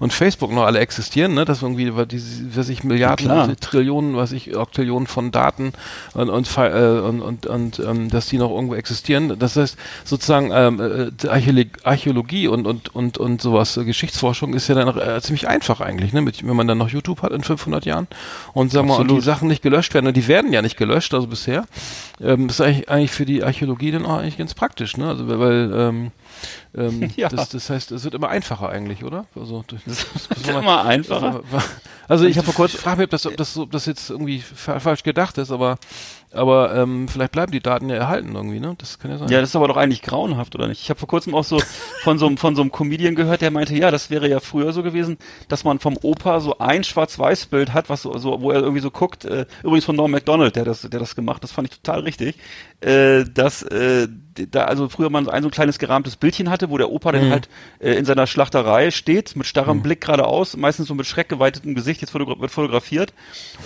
und 0.00 0.12
Facebook 0.12 0.52
noch 0.52 0.64
alle 0.64 0.78
existieren, 0.80 1.34
ne? 1.34 1.44
Dass 1.44 1.62
irgendwie, 1.62 1.84
die, 2.06 2.56
was 2.56 2.68
ich, 2.68 2.84
Milliarden. 2.84 3.56
Trillionen, 3.56 4.16
was 4.16 4.32
ich, 4.32 4.56
Oktillionen 4.56 5.06
von 5.06 5.30
Daten 5.30 5.72
und, 6.14 6.28
und, 6.30 6.48
äh, 6.56 7.00
und, 7.00 7.20
und, 7.20 7.46
und 7.46 7.78
ähm, 7.80 8.08
dass 8.08 8.26
die 8.26 8.38
noch 8.38 8.50
irgendwo 8.50 8.74
existieren. 8.74 9.38
Das 9.38 9.56
heißt, 9.56 9.76
sozusagen, 10.04 10.50
ähm, 10.52 10.80
äh, 10.80 11.66
Archäologie, 11.82 12.48
und, 12.48 12.66
und, 12.66 12.94
und, 12.94 13.18
und 13.18 13.40
sowas, 13.40 13.76
äh, 13.76 13.84
Geschichtsforschung 13.84 14.54
ist 14.54 14.68
ja 14.68 14.74
dann 14.74 14.96
äh, 14.96 15.20
ziemlich 15.20 15.48
einfach 15.48 15.80
eigentlich, 15.80 16.12
ne? 16.12 16.22
Mit, 16.22 16.46
wenn 16.46 16.56
man 16.56 16.66
dann 16.66 16.78
noch 16.78 16.88
YouTube 16.88 17.22
hat 17.22 17.32
in 17.32 17.42
500 17.42 17.84
Jahren 17.84 18.06
und 18.52 18.72
sagen 18.72 18.88
wir, 18.88 19.04
Absolut. 19.08 19.22
die 19.22 19.26
Sachen 19.26 19.48
nicht 19.48 19.62
gelöscht 19.62 19.94
werden. 19.94 20.06
Und 20.06 20.16
die 20.16 20.28
werden 20.28 20.52
ja 20.52 20.62
nicht 20.62 20.76
gelöscht, 20.76 21.14
also 21.14 21.26
bisher. 21.26 21.66
Ähm, 22.20 22.46
ist 22.46 22.60
eigentlich, 22.60 22.88
eigentlich 22.88 23.10
für 23.10 23.24
die 23.24 23.42
Archäologie 23.42 23.90
dann 23.90 24.06
auch 24.06 24.18
eigentlich 24.18 24.38
ganz 24.38 24.54
praktisch, 24.54 24.96
ne? 24.96 25.08
Also 25.08 25.28
weil 25.28 25.70
ähm, 25.74 26.10
ähm, 26.78 27.10
Ja. 27.16 27.28
das, 27.28 27.48
das 27.50 27.68
heißt, 27.70 27.90
es 27.92 28.04
wird 28.04 28.14
immer 28.14 28.28
einfacher 28.28 28.68
eigentlich, 28.68 29.04
oder? 29.04 29.26
Also 29.34 29.64
das, 29.66 30.06
das 30.28 30.48
immer 30.48 30.84
einfacher. 30.84 31.42
Also 32.08 32.24
ich 32.26 32.36
habe 32.38 32.46
vor 32.46 32.54
kurzem 32.54 32.80
frage 32.80 32.98
mich, 32.98 33.04
ob 33.06 33.10
das, 33.10 33.26
ob 33.26 33.36
das, 33.36 33.56
ob 33.58 33.70
das 33.70 33.86
jetzt 33.86 34.08
irgendwie 34.10 34.40
fa 34.40 34.80
falsch 34.80 35.02
gedacht 35.02 35.36
ist, 35.38 35.50
aber 35.50 35.78
aber 36.30 36.74
ähm, 36.76 37.08
vielleicht 37.08 37.32
bleiben 37.32 37.52
die 37.52 37.60
Daten 37.60 37.88
ja 37.88 37.96
erhalten 37.96 38.34
irgendwie, 38.34 38.60
ne? 38.60 38.74
Das 38.76 38.98
kann 38.98 39.10
ja 39.10 39.16
sein. 39.16 39.28
Ja, 39.30 39.40
das 39.40 39.48
ist 39.48 39.56
aber 39.56 39.66
doch 39.68 39.78
eigentlich 39.78 40.02
grauenhaft, 40.02 40.54
oder 40.54 40.68
nicht? 40.68 40.82
Ich 40.82 40.90
habe 40.90 40.98
vor 41.00 41.08
kurzem 41.08 41.34
auch 41.34 41.42
so 41.44 41.58
von 42.02 42.18
so, 42.18 42.26
einem- 42.26 42.36
von 42.36 42.54
so 42.54 42.60
einem 42.60 42.70
Comedian 42.70 43.14
gehört, 43.14 43.40
der 43.40 43.50
meinte, 43.50 43.74
ja, 43.74 43.90
das 43.90 44.10
wäre 44.10 44.28
ja 44.28 44.38
früher 44.38 44.74
so 44.74 44.82
gewesen, 44.82 45.16
dass 45.48 45.64
man 45.64 45.78
vom 45.78 45.96
Opa 46.02 46.40
so 46.40 46.58
ein 46.58 46.84
Schwarz-Weiß-Bild 46.84 47.72
hat, 47.72 47.88
was 47.88 48.02
so, 48.02 48.18
so, 48.18 48.42
wo 48.42 48.50
er 48.50 48.60
irgendwie 48.60 48.82
so 48.82 48.90
guckt, 48.90 49.24
äh, 49.24 49.46
übrigens 49.62 49.86
von 49.86 49.96
Norm 49.96 50.10
MacDonald, 50.10 50.54
der 50.54 50.66
das, 50.66 50.82
der 50.82 51.00
das 51.00 51.16
gemacht, 51.16 51.42
das 51.42 51.52
fand 51.52 51.68
ich 51.72 51.80
total 51.80 52.00
richtig, 52.00 52.36
äh, 52.82 53.24
dass 53.24 53.62
äh, 53.62 54.06
da 54.50 54.64
also 54.64 54.90
früher 54.90 55.08
man 55.08 55.30
ein 55.30 55.42
so 55.42 55.48
ein 55.48 55.52
kleines 55.52 55.78
gerahmtes 55.78 56.16
Bildchen 56.16 56.50
hatte, 56.50 56.67
wo 56.68 56.78
der 56.78 56.90
Opa 56.90 57.12
dann 57.12 57.30
halt 57.30 57.48
äh, 57.80 57.92
in 57.92 58.04
seiner 58.04 58.26
Schlachterei 58.26 58.90
steht, 58.90 59.36
mit 59.36 59.46
starrem 59.46 59.82
Blick 59.82 60.00
geradeaus, 60.00 60.56
meistens 60.56 60.88
so 60.88 60.94
mit 60.94 61.06
schreckgeweitetem 61.06 61.74
Gesicht, 61.74 62.00
jetzt 62.00 62.10
fotogra 62.10 62.40
wird 62.40 62.50
fotografiert 62.50 63.12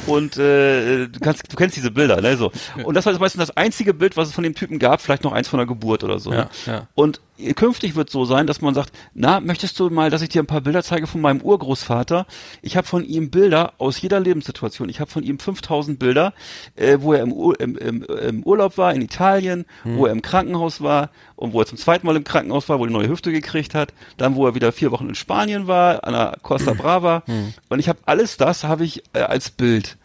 und 0.06 0.36
äh, 0.36 1.08
du, 1.08 1.20
kannst, 1.20 1.52
du 1.52 1.56
kennst 1.56 1.76
diese 1.76 1.90
Bilder, 1.90 2.20
ne? 2.20 2.36
So. 2.36 2.52
Und 2.84 2.94
das 2.94 3.06
war 3.06 3.18
meistens 3.18 3.40
das 3.40 3.56
einzige 3.56 3.94
Bild, 3.94 4.16
was 4.16 4.28
es 4.28 4.34
von 4.34 4.44
dem 4.44 4.54
Typen 4.54 4.78
gab, 4.78 5.00
vielleicht 5.00 5.24
noch 5.24 5.32
eins 5.32 5.48
von 5.48 5.58
der 5.58 5.66
Geburt 5.66 6.04
oder 6.04 6.18
so. 6.18 6.30
ne? 6.30 6.48
Ja, 6.66 6.72
ja. 6.72 6.88
Und 6.94 7.20
künftig 7.56 7.96
wird 7.96 8.10
so 8.10 8.24
sein, 8.24 8.46
dass 8.46 8.60
man 8.60 8.74
sagt, 8.74 8.92
na, 9.14 9.40
möchtest 9.40 9.78
du 9.80 9.90
mal, 9.90 10.10
dass 10.10 10.22
ich 10.22 10.28
dir 10.28 10.42
ein 10.42 10.46
paar 10.46 10.60
Bilder 10.60 10.82
zeige 10.82 11.06
von 11.06 11.20
meinem 11.20 11.40
Urgroßvater? 11.40 12.26
Ich 12.60 12.76
habe 12.76 12.86
von 12.86 13.04
ihm 13.04 13.30
Bilder 13.30 13.74
aus 13.78 14.00
jeder 14.00 14.20
Lebenssituation. 14.20 14.88
Ich 14.88 15.00
habe 15.00 15.10
von 15.10 15.22
ihm 15.22 15.38
5000 15.38 15.98
Bilder, 15.98 16.34
äh, 16.76 16.98
wo 17.00 17.12
er 17.12 17.22
im, 17.22 17.32
Ur 17.32 17.58
im, 17.60 17.76
im, 17.76 18.02
im 18.04 18.42
Urlaub 18.44 18.78
war, 18.78 18.94
in 18.94 19.02
Italien, 19.02 19.64
wo 19.84 20.06
er 20.06 20.12
im 20.12 20.22
Krankenhaus 20.22 20.80
war 20.80 21.10
und 21.36 21.52
wo 21.52 21.60
er 21.60 21.66
zum 21.66 21.78
zweiten 21.78 22.06
Mal 22.06 22.16
im 22.16 22.24
Krankenhaus 22.24 22.68
war, 22.68 22.78
wo 22.82 22.84
er 22.84 22.88
eine 22.88 22.98
neue 22.98 23.08
Hüfte 23.08 23.30
gekriegt 23.32 23.74
hat, 23.74 23.92
dann 24.16 24.34
wo 24.34 24.46
er 24.46 24.54
wieder 24.56 24.72
vier 24.72 24.90
Wochen 24.90 25.08
in 25.08 25.14
Spanien 25.14 25.66
war, 25.68 26.02
an 26.04 26.12
der 26.14 26.36
Costa 26.42 26.72
Brava. 26.74 27.22
Und 27.68 27.78
ich 27.78 27.88
habe 27.88 27.98
alles 28.06 28.36
das 28.36 28.64
habe 28.64 28.84
ich 28.84 29.02
äh, 29.12 29.20
als 29.20 29.50
Bild. 29.50 29.96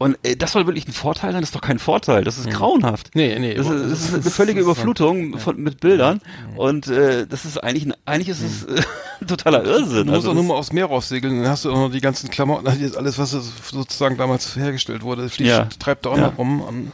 Und 0.00 0.16
äh, 0.22 0.36
das 0.36 0.52
soll 0.52 0.66
wirklich 0.66 0.86
ein 0.86 0.92
Vorteil 0.92 1.32
sein? 1.32 1.40
Das 1.40 1.48
ist 1.50 1.54
doch 1.56 1.60
kein 1.60 1.78
Vorteil. 1.80 2.22
Das 2.22 2.38
ist 2.38 2.48
grauenhaft. 2.50 3.10
Nee, 3.14 3.36
nee, 3.38 3.54
Das 3.54 3.66
ist, 3.68 3.90
das 3.90 4.00
ist 4.00 4.14
eine 4.14 4.22
völlige 4.22 4.60
ist- 4.60 4.66
Überflutung 4.66 5.38
von, 5.38 5.56
mit 5.60 5.80
Bildern. 5.80 6.20
Und 6.56 6.86
äh, 6.88 7.26
das 7.26 7.44
ist 7.44 7.58
eigentlich, 7.58 7.84
ein- 7.86 7.94
eigentlich 8.04 8.28
ist 8.28 8.42
es 8.42 8.64
äh, 8.64 8.82
totaler 9.26 9.64
Irrsinn. 9.64 10.06
Du 10.06 10.12
musst 10.12 10.14
Also 10.14 10.30
auch 10.30 10.34
nur 10.34 10.44
mal 10.44 10.54
aufs 10.54 10.72
Meer 10.72 10.86
raussegeln, 10.86 11.42
dann 11.42 11.50
hast 11.50 11.64
du 11.64 11.72
auch 11.72 11.76
noch 11.76 11.90
die 11.90 12.00
ganzen 12.00 12.30
Klamotten, 12.30 12.66
ist 12.80 12.96
alles, 12.96 13.18
was 13.18 13.32
sozusagen 13.32 14.16
damals 14.16 14.54
hergestellt 14.56 15.02
wurde, 15.02 15.28
fliegt, 15.28 15.50
Ja. 15.50 15.64
treibt 15.80 16.06
da 16.06 16.10
auch 16.10 16.16
Ja. 16.16 16.26
noch 16.28 16.38
rum 16.38 16.92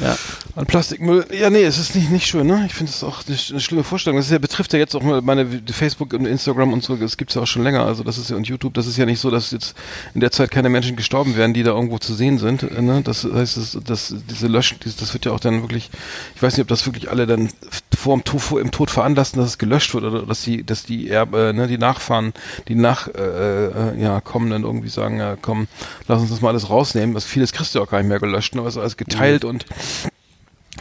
ja. 0.00 0.16
an 0.54 0.66
Plastikmüll. 0.66 1.26
Ja, 1.32 1.50
nee, 1.50 1.62
es 1.62 1.78
ist 1.78 1.94
nicht, 1.94 2.10
nicht 2.10 2.26
schön, 2.26 2.46
ne? 2.46 2.64
Ich 2.66 2.74
finde 2.74 2.90
es 2.90 3.02
auch 3.02 3.22
eine, 3.26 3.36
eine 3.50 3.60
schlimme 3.60 3.84
Vorstellung. 3.84 4.18
Das 4.18 4.30
ja, 4.30 4.38
betrifft 4.38 4.72
ja 4.72 4.78
jetzt 4.78 4.94
auch 4.94 5.02
mal 5.02 5.22
meine 5.22 5.46
Facebook 5.70 6.12
und 6.12 6.26
Instagram 6.26 6.72
und 6.72 6.82
so, 6.82 6.96
das 6.96 7.16
gibt's 7.16 7.34
ja 7.34 7.42
auch 7.42 7.46
schon 7.46 7.62
länger, 7.62 7.84
also 7.84 8.02
das 8.02 8.18
ist 8.18 8.30
ja 8.30 8.36
und 8.36 8.46
YouTube, 8.46 8.74
das 8.74 8.86
ist 8.86 8.96
ja 8.96 9.06
nicht 9.06 9.20
so, 9.20 9.30
dass 9.30 9.50
jetzt 9.50 9.74
in 10.14 10.20
der 10.20 10.30
Zeit 10.30 10.50
keine 10.50 10.68
Menschen 10.68 10.96
gestorben 10.96 11.36
wären, 11.36 11.54
die 11.54 11.62
da 11.62 11.72
irgendwo 11.72 11.98
zu 11.98 12.14
sehen 12.14 12.38
sind, 12.38 12.62
äh, 12.62 12.82
ne? 12.82 13.02
Das 13.02 13.24
heißt, 13.24 13.56
das, 13.56 13.78
das, 13.84 14.14
diese 14.30 14.48
Löschen, 14.48 14.78
das, 14.82 15.12
wird 15.12 15.24
ja 15.24 15.32
auch 15.32 15.40
dann 15.40 15.62
wirklich, 15.62 15.90
ich 16.34 16.42
weiß 16.42 16.56
nicht, 16.56 16.62
ob 16.62 16.68
das 16.68 16.86
wirklich 16.86 17.10
alle 17.10 17.26
dann 17.26 17.48
vor 17.96 18.16
dem 18.16 18.24
Tod, 18.24 18.60
im 18.60 18.70
Tod 18.70 18.90
veranlassen, 18.90 19.40
dass 19.40 19.48
es 19.50 19.58
gelöscht 19.58 19.94
wird 19.94 20.04
oder 20.04 20.22
dass 20.22 20.42
die, 20.42 20.64
dass 20.64 20.84
die 20.84 21.08
Erbe, 21.08 21.48
äh, 21.48 21.52
ne, 21.52 21.66
die 21.66 21.78
Nachfahren, 21.78 22.32
die 22.68 22.74
nach, 22.74 23.08
äh, 23.08 23.66
äh, 23.66 24.00
ja, 24.00 24.20
kommen 24.20 24.50
dann 24.50 24.62
irgendwie 24.62 24.88
sagen, 24.88 25.18
ja, 25.18 25.36
komm, 25.40 25.66
lass 26.06 26.20
uns 26.20 26.30
das 26.30 26.40
mal 26.40 26.50
alles 26.50 26.70
rausnehmen. 26.70 27.14
Das 27.14 27.24
vieles 27.24 27.52
kriegst 27.52 27.74
du 27.74 27.78
ja 27.78 27.84
auch 27.84 27.90
gar 27.90 27.98
nicht 27.98 28.08
mehr 28.08 28.20
gelöscht, 28.20 28.54
ne? 28.54 28.60
aber 28.60 28.68
es 28.68 28.76
ist 28.76 28.80
alles 28.80 28.96
geteilt 28.96 29.44
und 29.44 29.66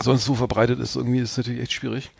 sonst 0.01 0.25
so 0.25 0.35
verbreitet 0.35 0.79
ist, 0.79 0.95
irgendwie 0.95 1.19
ist 1.19 1.37
natürlich 1.37 1.61
echt 1.61 1.73
schwierig. 1.73 2.11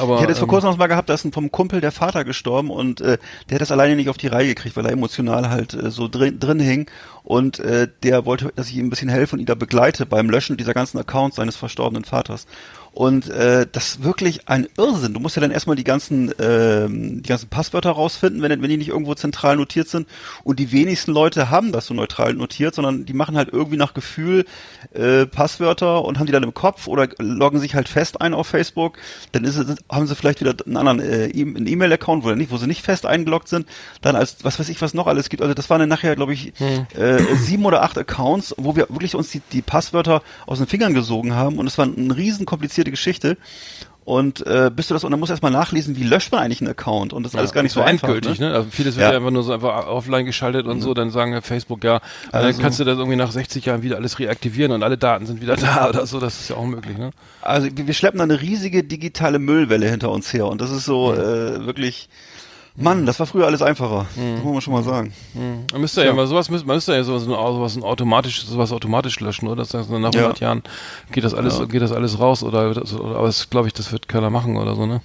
Aber, 0.00 0.16
Ich 0.16 0.22
hatte 0.22 0.32
es 0.32 0.38
vor 0.38 0.46
ähm, 0.48 0.50
kurzem 0.50 0.70
noch 0.70 0.78
mal 0.78 0.86
gehabt, 0.86 1.10
da 1.10 1.14
ist 1.14 1.24
ein- 1.26 1.32
vom 1.32 1.52
Kumpel 1.52 1.82
der 1.82 1.92
Vater 1.92 2.24
gestorben 2.24 2.70
und 2.70 3.02
äh, 3.02 3.18
der 3.48 3.56
hat 3.56 3.60
das 3.60 3.70
alleine 3.70 3.96
nicht 3.96 4.08
auf 4.08 4.16
die 4.16 4.28
Reihe 4.28 4.46
gekriegt, 4.46 4.76
weil 4.76 4.86
er 4.86 4.92
emotional 4.92 5.50
halt 5.50 5.74
äh, 5.74 5.90
so 5.90 6.08
drin, 6.08 6.40
drin 6.40 6.58
hing 6.58 6.90
und 7.22 7.58
äh, 7.58 7.86
der 8.02 8.24
wollte, 8.24 8.50
dass 8.56 8.70
ich 8.70 8.76
ihm 8.76 8.86
ein 8.86 8.90
bisschen 8.90 9.10
helfe 9.10 9.36
und 9.36 9.40
ihn 9.40 9.46
da 9.46 9.54
begleite 9.54 10.06
beim 10.06 10.30
Löschen 10.30 10.56
dieser 10.56 10.72
ganzen 10.72 10.98
Accounts 10.98 11.36
seines 11.36 11.56
verstorbenen 11.56 12.04
Vaters. 12.04 12.46
Und 12.94 13.28
äh, 13.28 13.66
das 13.72 13.88
ist 13.88 14.04
wirklich 14.04 14.48
ein 14.48 14.68
Irrsinn. 14.78 15.14
Du 15.14 15.18
musst 15.18 15.34
ja 15.34 15.40
dann 15.42 15.50
erstmal 15.50 15.74
die 15.74 15.82
ganzen, 15.82 16.32
ähm, 16.38 17.22
die 17.24 17.28
ganzen 17.28 17.48
Passwörter 17.48 17.90
rausfinden, 17.90 18.40
wenn, 18.40 18.62
wenn 18.62 18.70
die 18.70 18.76
nicht 18.76 18.90
irgendwo 18.90 19.14
zentral 19.14 19.56
notiert 19.56 19.88
sind. 19.88 20.06
Und 20.44 20.60
die 20.60 20.70
wenigsten 20.70 21.10
Leute 21.10 21.50
haben 21.50 21.72
das 21.72 21.86
so 21.86 21.94
neutral 21.94 22.34
notiert, 22.34 22.72
sondern 22.76 23.04
die 23.04 23.12
machen 23.12 23.36
halt 23.36 23.48
irgendwie 23.52 23.78
nach 23.78 23.94
Gefühl 23.94 24.44
äh, 24.92 25.26
Passwörter 25.26 26.04
und 26.04 26.20
haben 26.20 26.26
die 26.26 26.32
dann 26.32 26.44
im 26.44 26.54
Kopf 26.54 26.86
oder 26.86 27.08
loggen 27.18 27.58
sich 27.58 27.74
halt 27.74 27.88
fest 27.88 28.20
ein 28.20 28.32
auf 28.32 28.46
Facebook. 28.46 28.96
Dann 29.32 29.42
ist 29.42 29.56
es, 29.56 29.74
haben 29.90 30.06
sie 30.06 30.14
vielleicht 30.14 30.40
wieder 30.40 30.54
einen 30.64 30.76
anderen 30.76 31.00
äh, 31.00 31.26
E- 31.30 31.42
einen 31.42 31.66
E-Mail-Account, 31.66 32.22
wo, 32.22 32.30
nicht, 32.30 32.52
wo 32.52 32.58
sie 32.58 32.68
nicht 32.68 32.82
fest 32.82 33.06
eingeloggt 33.06 33.48
sind. 33.48 33.66
Dann 34.02 34.14
als, 34.14 34.36
was 34.44 34.60
weiß 34.60 34.68
ich, 34.68 34.80
was 34.80 34.94
noch 34.94 35.08
alles 35.08 35.30
gibt. 35.30 35.42
Also 35.42 35.52
das 35.54 35.68
waren 35.68 35.80
dann 35.80 35.88
nachher, 35.88 36.14
glaube 36.14 36.32
ich, 36.32 36.52
äh, 36.60 37.18
sieben 37.38 37.64
oder 37.64 37.82
acht 37.82 37.98
Accounts, 37.98 38.54
wo 38.56 38.76
wir 38.76 38.86
wirklich 38.88 39.16
uns 39.16 39.30
die, 39.30 39.42
die 39.50 39.62
Passwörter 39.62 40.22
aus 40.46 40.58
den 40.58 40.68
Fingern 40.68 40.94
gesogen 40.94 41.34
haben. 41.34 41.58
Und 41.58 41.66
es 41.66 41.76
war 41.76 41.86
eine 41.86 42.16
riesen 42.16 42.46
komplizierte 42.84 42.90
Geschichte. 42.90 43.36
Und 44.06 44.46
äh, 44.46 44.70
bist 44.70 44.90
du 44.90 44.94
das, 44.94 45.02
und 45.04 45.12
dann 45.12 45.18
musst 45.18 45.30
du 45.30 45.32
erstmal 45.32 45.50
nachlesen, 45.50 45.96
wie 45.96 46.02
löscht 46.02 46.30
man 46.30 46.42
eigentlich 46.42 46.60
einen 46.60 46.68
Account? 46.72 47.14
Und 47.14 47.22
das 47.22 47.32
ist 47.32 47.38
alles 47.38 47.52
gar 47.52 47.62
nicht 47.62 47.72
so 47.72 47.80
einfach. 47.80 48.08
endgültig, 48.10 48.38
ne? 48.38 48.52
Also 48.52 48.68
vieles 48.70 48.96
wird 48.96 49.02
Ja. 49.04 49.08
Mhm. 49.08 49.12
ja 49.12 49.16
einfach 49.16 49.30
nur 49.30 49.42
so 49.44 49.54
einfach 49.54 49.86
offline 49.86 50.26
geschaltet 50.26 50.66
und 50.66 50.82
so, 50.82 50.92
dann 50.92 51.08
sagen 51.08 51.32
ja 51.32 51.40
Facebook, 51.40 51.82
ja, 51.84 52.02
dann 52.30 52.44
Also- 52.44 52.60
kannst 52.60 52.78
du 52.78 52.84
das 52.84 52.98
irgendwie 52.98 53.16
nach 53.16 53.30
60 53.32 53.64
Jahren 53.64 53.80
wieder 53.82 53.96
alles 53.96 54.18
reaktivieren 54.18 54.72
und 54.72 54.82
alle 54.82 54.98
Daten 54.98 55.24
sind 55.24 55.40
wieder 55.40 55.56
da 55.56 55.88
oder 55.88 56.04
so, 56.06 56.20
das 56.20 56.38
ist 56.38 56.50
ja 56.50 56.56
auch 56.56 56.66
möglich, 56.66 56.98
ne? 56.98 57.12
Also 57.40 57.68
wir 57.74 57.86
wir 57.86 57.94
schleppen 57.94 58.18
da 58.18 58.24
eine 58.24 58.42
riesige 58.42 58.84
digitale 58.84 59.38
Müllwelle 59.38 59.88
hinter 59.88 60.10
uns 60.10 60.30
her 60.34 60.48
und 60.48 60.60
das 60.60 60.70
ist 60.70 60.84
so 60.84 61.14
äh, 61.14 61.64
wirklich, 61.64 62.10
Mann, 62.76 63.06
das 63.06 63.20
war 63.20 63.26
früher 63.26 63.46
alles 63.46 63.62
einfacher, 63.62 64.06
das 64.16 64.42
muss 64.42 64.52
man 64.52 64.60
schon 64.60 64.72
mal 64.72 64.82
sagen. 64.82 65.12
Man 65.72 65.80
müsste 65.80 66.04
ja, 66.04 66.10
immer 66.10 66.26
sowas, 66.26 66.50
müsste, 66.50 66.66
man 66.66 66.76
müsste 66.76 66.92
ja 66.92 67.04
sowas, 67.04 67.22
sowas 67.22 67.76
ein 67.76 67.84
automatisch, 67.84 68.44
sowas 68.44 68.72
automatisch 68.72 69.20
löschen, 69.20 69.46
oder? 69.46 69.62
Das 69.62 69.74
heißt, 69.74 69.88
nach 69.90 70.12
100 70.12 70.40
Ja. 70.40 70.48
Jahren 70.48 70.62
geht 71.12 71.22
das 71.22 71.34
alles, 71.34 71.60
geht 71.68 71.82
das 71.82 71.92
alles 71.92 72.18
raus, 72.18 72.42
oder, 72.42 72.70
oder 72.70 72.82
aber 73.14 73.26
das 73.26 73.48
glaube 73.48 73.68
ich, 73.68 73.74
das 73.74 73.92
wird 73.92 74.08
keiner 74.08 74.28
machen 74.28 74.56
oder 74.56 74.74
so, 74.74 74.86
ne? 74.86 75.02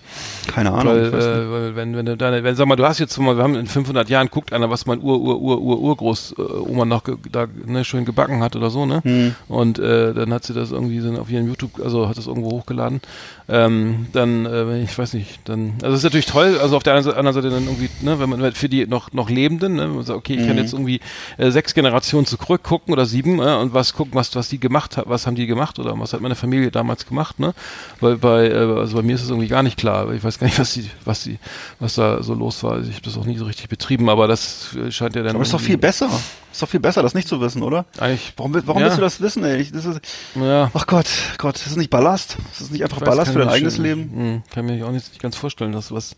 Keine 0.47 0.71
Ahnung. 0.71 0.95
Weil, 0.95 1.13
äh, 1.13 1.51
weil 1.51 1.75
wenn, 1.75 1.95
wenn 1.95 2.07
du 2.07 2.17
deine, 2.17 2.43
wenn, 2.43 2.55
sag 2.55 2.65
mal, 2.65 2.75
du 2.75 2.87
hast 2.87 2.97
jetzt 2.97 3.15
mal, 3.19 3.37
wir 3.37 3.43
haben 3.43 3.53
in 3.53 3.67
500 3.67 4.09
Jahren, 4.09 4.29
guckt 4.31 4.51
einer, 4.51 4.71
was 4.71 4.87
mein 4.87 4.99
Ur, 4.99 5.19
Ur, 5.19 5.39
Ur, 5.39 5.61
Ur, 5.61 5.79
Urgroß, 5.79 6.35
äh, 6.39 6.41
Oma 6.41 6.85
noch 6.85 7.03
ge, 7.03 7.17
da, 7.31 7.45
ne, 7.67 7.85
schön 7.85 8.03
gebacken 8.03 8.41
hat 8.41 8.55
oder 8.55 8.71
so, 8.71 8.87
ne? 8.87 9.01
Hm. 9.03 9.35
Und, 9.47 9.77
äh, 9.77 10.15
dann 10.15 10.33
hat 10.33 10.43
sie 10.43 10.55
das 10.55 10.71
irgendwie 10.71 11.01
so 11.01 11.13
auf 11.19 11.29
ihren 11.29 11.45
YouTube, 11.45 11.79
also 11.83 12.09
hat 12.09 12.17
das 12.17 12.25
irgendwo 12.25 12.49
hochgeladen. 12.49 12.99
Ähm, 13.47 14.07
dann, 14.13 14.47
äh, 14.47 14.81
ich 14.81 14.97
weiß 14.97 15.13
nicht, 15.13 15.41
dann, 15.45 15.73
also 15.83 15.93
es 15.93 15.99
ist 15.99 16.03
natürlich 16.03 16.25
toll, 16.25 16.57
also 16.59 16.75
auf 16.75 16.83
der 16.83 16.95
anderen 16.95 17.33
Seite 17.33 17.58
dann 17.59 17.67
irgendwie, 17.67 17.89
ne, 18.01 18.19
wenn 18.19 18.29
man 18.29 18.51
für 18.53 18.69
die 18.69 18.85
noch, 18.87 19.11
noch 19.13 19.29
Lebenden, 19.29 19.75
ne, 19.75 19.87
man 19.87 20.03
sagt, 20.03 20.17
okay, 20.17 20.33
ich 20.33 20.39
kann 20.45 20.55
Mhm. 20.55 20.61
jetzt 20.61 20.73
irgendwie 20.73 20.99
äh, 21.37 21.51
sechs 21.51 21.73
Generationen 21.73 22.25
zurückgucken 22.25 22.93
oder 22.93 23.05
sieben, 23.05 23.39
äh, 23.39 23.55
und 23.55 23.73
was 23.73 23.93
gucken, 23.93 24.13
was, 24.15 24.35
was 24.35 24.49
die 24.49 24.59
gemacht 24.59 24.97
hat, 24.97 25.05
was 25.07 25.27
haben 25.27 25.35
die 25.35 25.47
gemacht 25.47 25.79
oder 25.79 25.97
was 25.99 26.13
hat 26.13 26.21
meine 26.21 26.35
Familie 26.35 26.71
damals 26.71 27.05
gemacht, 27.05 27.39
ne? 27.39 27.53
Weil 27.99 28.17
bei, 28.17 28.47
äh, 28.47 28.53
also 28.55 28.95
bei 28.97 29.01
mir 29.03 29.15
ist 29.15 29.23
es 29.23 29.29
irgendwie 29.29 29.47
gar 29.47 29.63
nicht 29.63 29.77
klar. 29.77 30.11
Ich 30.13 30.23
weiß 30.23 30.39
gar 30.39 30.47
nicht, 30.47 30.59
was 30.59 30.73
die, 30.73 30.89
was 31.05 31.23
die, 31.23 31.37
was 31.79 31.95
da 31.95 32.23
so 32.23 32.33
los 32.33 32.63
war. 32.63 32.79
Ich 32.81 32.89
habe 32.91 33.01
das 33.03 33.17
auch 33.17 33.25
nie 33.25 33.37
so 33.37 33.45
richtig 33.45 33.69
betrieben, 33.69 34.09
aber 34.09 34.27
das 34.27 34.75
äh, 34.75 34.91
scheint 34.91 35.15
ja 35.15 35.23
dann. 35.23 35.35
Aber 35.35 35.43
ist 35.43 35.53
doch 35.53 35.59
viel 35.59 35.77
besser. 35.77 36.09
Ist 36.51 36.63
doch 36.63 36.67
viel 36.69 36.79
besser, 36.79 37.03
das 37.03 37.13
nicht 37.13 37.27
zu 37.27 37.39
wissen, 37.41 37.61
oder? 37.61 37.85
Eigentlich. 37.99 38.33
Warum, 38.35 38.53
warum 38.65 38.81
Ja. 38.81 38.87
willst 38.87 38.97
du 38.97 39.01
das 39.01 39.21
wissen, 39.21 39.43
ey? 39.43 39.69
Das 39.71 39.85
ist, 39.85 39.99
Ja. 40.35 40.71
ach 40.73 40.87
Gott, 40.87 41.05
Gott, 41.37 41.55
das 41.55 41.67
ist 41.67 41.77
nicht 41.77 41.91
Ballast. 41.91 42.37
Das 42.51 42.61
ist 42.61 42.71
nicht 42.71 42.83
einfach 42.83 42.99
Ballast 43.01 43.25
kann 43.25 43.33
für 43.33 43.39
dein 43.39 43.49
eigenes 43.49 43.75
schon- 43.75 43.85
Leben. 43.85 44.11
Hm, 44.15 44.43
kann 44.51 44.65
mir 44.65 44.83
auch 44.85 44.91
nicht, 44.91 45.09
nicht 45.09 45.21
ganz 45.21 45.35
vorstellen, 45.35 45.73
dass 45.73 45.91
was, 45.91 46.15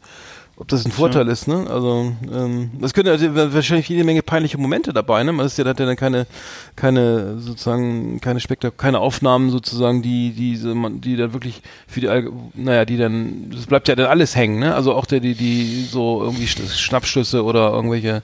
ob 0.62 0.68
das 0.68 0.86
ein 0.86 0.92
Vorteil 0.92 1.28
ist, 1.28 1.48
ne? 1.48 1.66
Also, 1.70 2.14
ähm, 2.32 2.70
das 2.80 2.94
könnte 2.94 3.12
also 3.12 3.28
wahrscheinlich 3.36 3.90
jede 3.90 4.04
Menge 4.04 4.22
peinliche 4.22 4.58
Momente 4.58 4.94
dabei, 4.94 5.24
ne? 5.24 5.32
Man 5.34 5.46
ist 5.46 5.58
ja, 5.58 5.66
hat 5.66 5.80
ja 5.80 5.86
dann 5.88 5.96
keine, 5.96 6.28
keine, 6.76 7.40
sozusagen, 7.40 8.22
keine 8.22 8.40
Spektak 8.40 8.78
keine 8.78 9.00
Aufnahmen 9.00 9.50
sozusagen, 9.50 10.02
die, 10.02 10.32
die, 10.32 10.56
so 10.56 10.74
man- 10.76 11.02
die 11.02 11.16
dann 11.18 11.34
wirklich 11.34 11.62
für 11.88 12.00
die, 12.00 12.08
Allge- 12.10 12.32
naja, 12.54 12.86
die 12.86 12.98
dann, 12.98 13.50
das 13.54 13.66
bleibt 13.66 13.88
ja 13.88 13.96
dann 13.96 14.06
alles 14.06 14.36
hängen, 14.36 14.60
ne? 14.60 14.76
Also 14.76 14.94
auch 14.94 15.06
der, 15.06 15.20
die, 15.20 15.34
die, 15.36 15.84
so 15.90 16.22
irgendwie 16.24 16.46
Sch- 16.46 16.70
Schnappschüsse 16.80 17.44
oder 17.44 17.72
irgendwelche, 17.72 18.22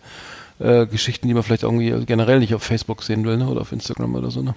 äh, 0.59 0.85
Geschichten, 0.85 1.27
die 1.27 1.33
man 1.33 1.43
vielleicht 1.43 1.63
irgendwie 1.63 1.91
generell 2.05 2.39
nicht 2.39 2.53
auf 2.55 2.63
Facebook 2.63 3.03
sehen 3.03 3.25
will, 3.25 3.37
ne? 3.37 3.47
Oder 3.47 3.61
auf 3.61 3.71
Instagram 3.71 4.13
oder 4.15 4.31
so, 4.31 4.41
ne? 4.41 4.53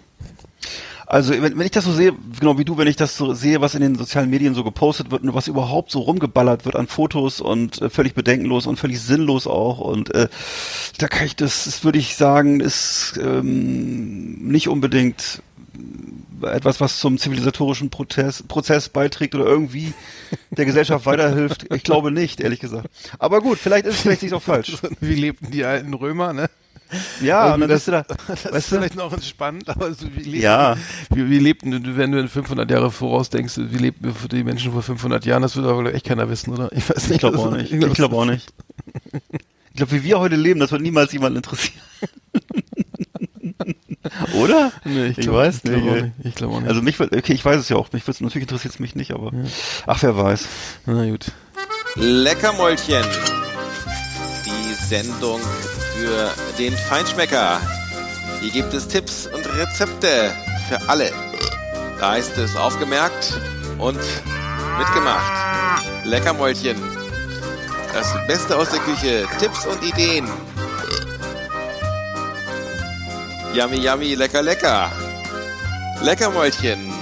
Also 1.11 1.33
wenn, 1.33 1.59
wenn 1.59 1.67
ich 1.67 1.73
das 1.73 1.85
so 1.85 1.93
sehe, 1.93 2.13
genau 2.39 2.57
wie 2.57 2.65
du, 2.65 2.79
wenn 2.79 2.87
ich 2.87 2.95
das 2.95 3.17
so 3.17 3.35
sehe, 3.35 3.61
was 3.61 3.75
in 3.75 3.81
den 3.81 3.97
sozialen 3.97 4.31
Medien 4.31 4.55
so 4.55 4.63
gepostet 4.63 5.11
wird 5.11 5.25
und 5.25 5.35
was 5.35 5.49
überhaupt 5.49 5.91
so 5.91 5.99
rumgeballert 5.99 6.65
wird 6.65 6.77
an 6.77 6.87
Fotos 6.87 7.41
und 7.41 7.83
äh, 7.83 7.91
völlig 7.91 8.15
bedenkenlos 8.15 8.69
und 8.69 8.79
völlig 8.79 9.01
sinnlos 9.01 9.49
auch 9.49 9.81
und 9.81 10.15
äh, 10.15 10.29
da 10.99 11.09
kann 11.09 11.27
ich 11.27 11.35
das, 11.35 11.65
das 11.65 11.83
würde 11.83 11.99
ich 11.99 12.15
sagen, 12.15 12.61
ist 12.61 13.19
ähm, 13.21 14.35
nicht 14.53 14.69
unbedingt 14.69 15.43
etwas, 16.43 16.81
was 16.81 17.01
zum 17.01 17.19
zivilisatorischen 17.19 17.91
Prozess, 17.91 18.45
Prozess 18.45 18.89
beiträgt 18.89 19.35
oder 19.35 19.47
irgendwie 19.47 19.93
der 20.53 20.65
Gesellschaft 20.65 21.07
weiterhilft. 21.07 21.67
Ich 21.75 21.83
glaube 21.83 22.13
nicht, 22.13 22.41
ehrlich 22.41 22.61
gesagt. 22.61 22.89
Aber 23.19 23.41
gut, 23.41 23.59
vielleicht 23.59 23.87
ist 23.87 23.97
es 23.97 24.01
vielleicht 24.03 24.23
nicht 24.23 24.33
auch 24.33 24.43
falsch. 24.43 24.77
Wie 25.01 25.17
lebten 25.17 25.51
die 25.51 25.65
alten 25.65 25.93
Römer, 25.93 26.33
ne? 26.33 26.49
Ja, 27.21 27.55
und 27.55 27.61
dann 27.61 27.69
das, 27.69 27.85
bist 27.85 27.89
du 27.89 27.93
da, 27.93 28.03
das 28.29 28.45
ist 28.45 28.53
weißt 28.53 28.73
du? 28.73 28.77
vielleicht 28.77 28.97
noch 28.97 29.23
spannend, 29.23 29.69
aber 29.69 29.93
so, 29.95 30.07
wie, 30.15 30.23
lebten, 30.23 30.43
Ja. 30.43 30.77
wie, 31.15 31.31
wie 31.31 31.39
lebten, 31.39 31.97
wenn 31.97 32.13
du 32.13 32.19
in 32.19 32.29
500 32.29 32.71
Jahre 32.71 32.91
voraus 32.91 33.31
denkst, 33.31 33.55
wie 33.57 33.79
lebten 33.79 34.15
für 34.15 34.29
die 34.29 34.45
Menschen 34.45 34.73
vor 34.73 34.83
500 34.83 35.25
Jahren, 35.25 35.43
das 35.43 35.57
wird 35.57 35.67
aber 35.67 35.93
echt 35.95 36.07
keiner 36.07 36.29
wissen, 36.29 36.53
oder? 36.53 36.71
Ich 36.73 36.89
weiß 36.89 37.09
nicht. 37.09 37.13
Ich 37.13 37.19
glaube 37.21 37.39
auch 37.39 37.51
nicht. 37.51 37.73
Ich 37.73 37.95
glaube 37.95 38.17
auch 38.17 38.25
nicht. 38.25 38.53
Ich 39.73 39.77
glaube, 39.77 39.93
wie 39.93 40.03
wir 40.03 40.19
heute 40.19 40.37
leben, 40.37 40.59
das 40.61 40.73
wird 40.73 40.83
niemals 40.83 41.13
jemanden 41.13 41.37
interessieren. 41.37 41.81
Oder? 44.35 44.73
Nee, 44.85 45.09
Ich 45.09 45.17
glaub- 45.19 45.37
weiß 45.37 45.59
ich 45.59 45.65
nicht, 45.71 45.85
nicht. 45.85 46.05
Ich 46.25 46.35
glaube 46.35 46.55
auch 46.55 46.61
nicht. 46.61 46.69
Also 46.69 46.83
mich 46.83 46.99
okay, 47.01 47.33
ich 47.33 47.45
weiß 47.45 47.61
es 47.61 47.69
ja 47.69 47.77
auch. 47.77 47.93
Mich 47.93 48.07
natürlich 48.07 48.37
interessiert 48.37 48.75
es 48.75 48.81
mich 48.81 48.95
nicht, 48.97 49.13
aber 49.13 49.33
ach, 49.87 50.03
wer 50.03 50.17
weiß. 50.17 50.47
Na 50.87 51.09
gut. 51.09 51.27
Leckermäulchen. 51.97 53.05
Die 54.47 54.75
Sendung 54.87 55.41
für 56.01 56.31
den 56.59 56.75
Feinschmecker. 56.77 57.61
Hier 58.41 58.51
gibt 58.51 58.73
es 58.73 58.89
Tipps 58.89 59.27
und 59.27 59.47
Rezepte 59.55 60.35
für 60.69 60.89
alle. 60.89 61.13
Da 61.99 62.17
ist 62.17 62.39
es 62.39 62.57
aufgemerkt 62.57 63.39
und 63.77 64.01
mitgemacht. 64.79 65.33
Leckermäulchen. 66.05 66.77
Das 67.93 68.15
Beste 68.27 68.57
aus 68.57 68.71
der 68.71 68.81
Küche. 68.81 69.27
Tipps 69.39 69.67
und 69.67 69.83
Ideen. 69.83 70.27
Yummy, 73.53 73.77
yummy, 73.77 74.15
lecker, 74.15 74.43
lecker. 74.43 74.91
Leckermäulchen. 76.03 76.95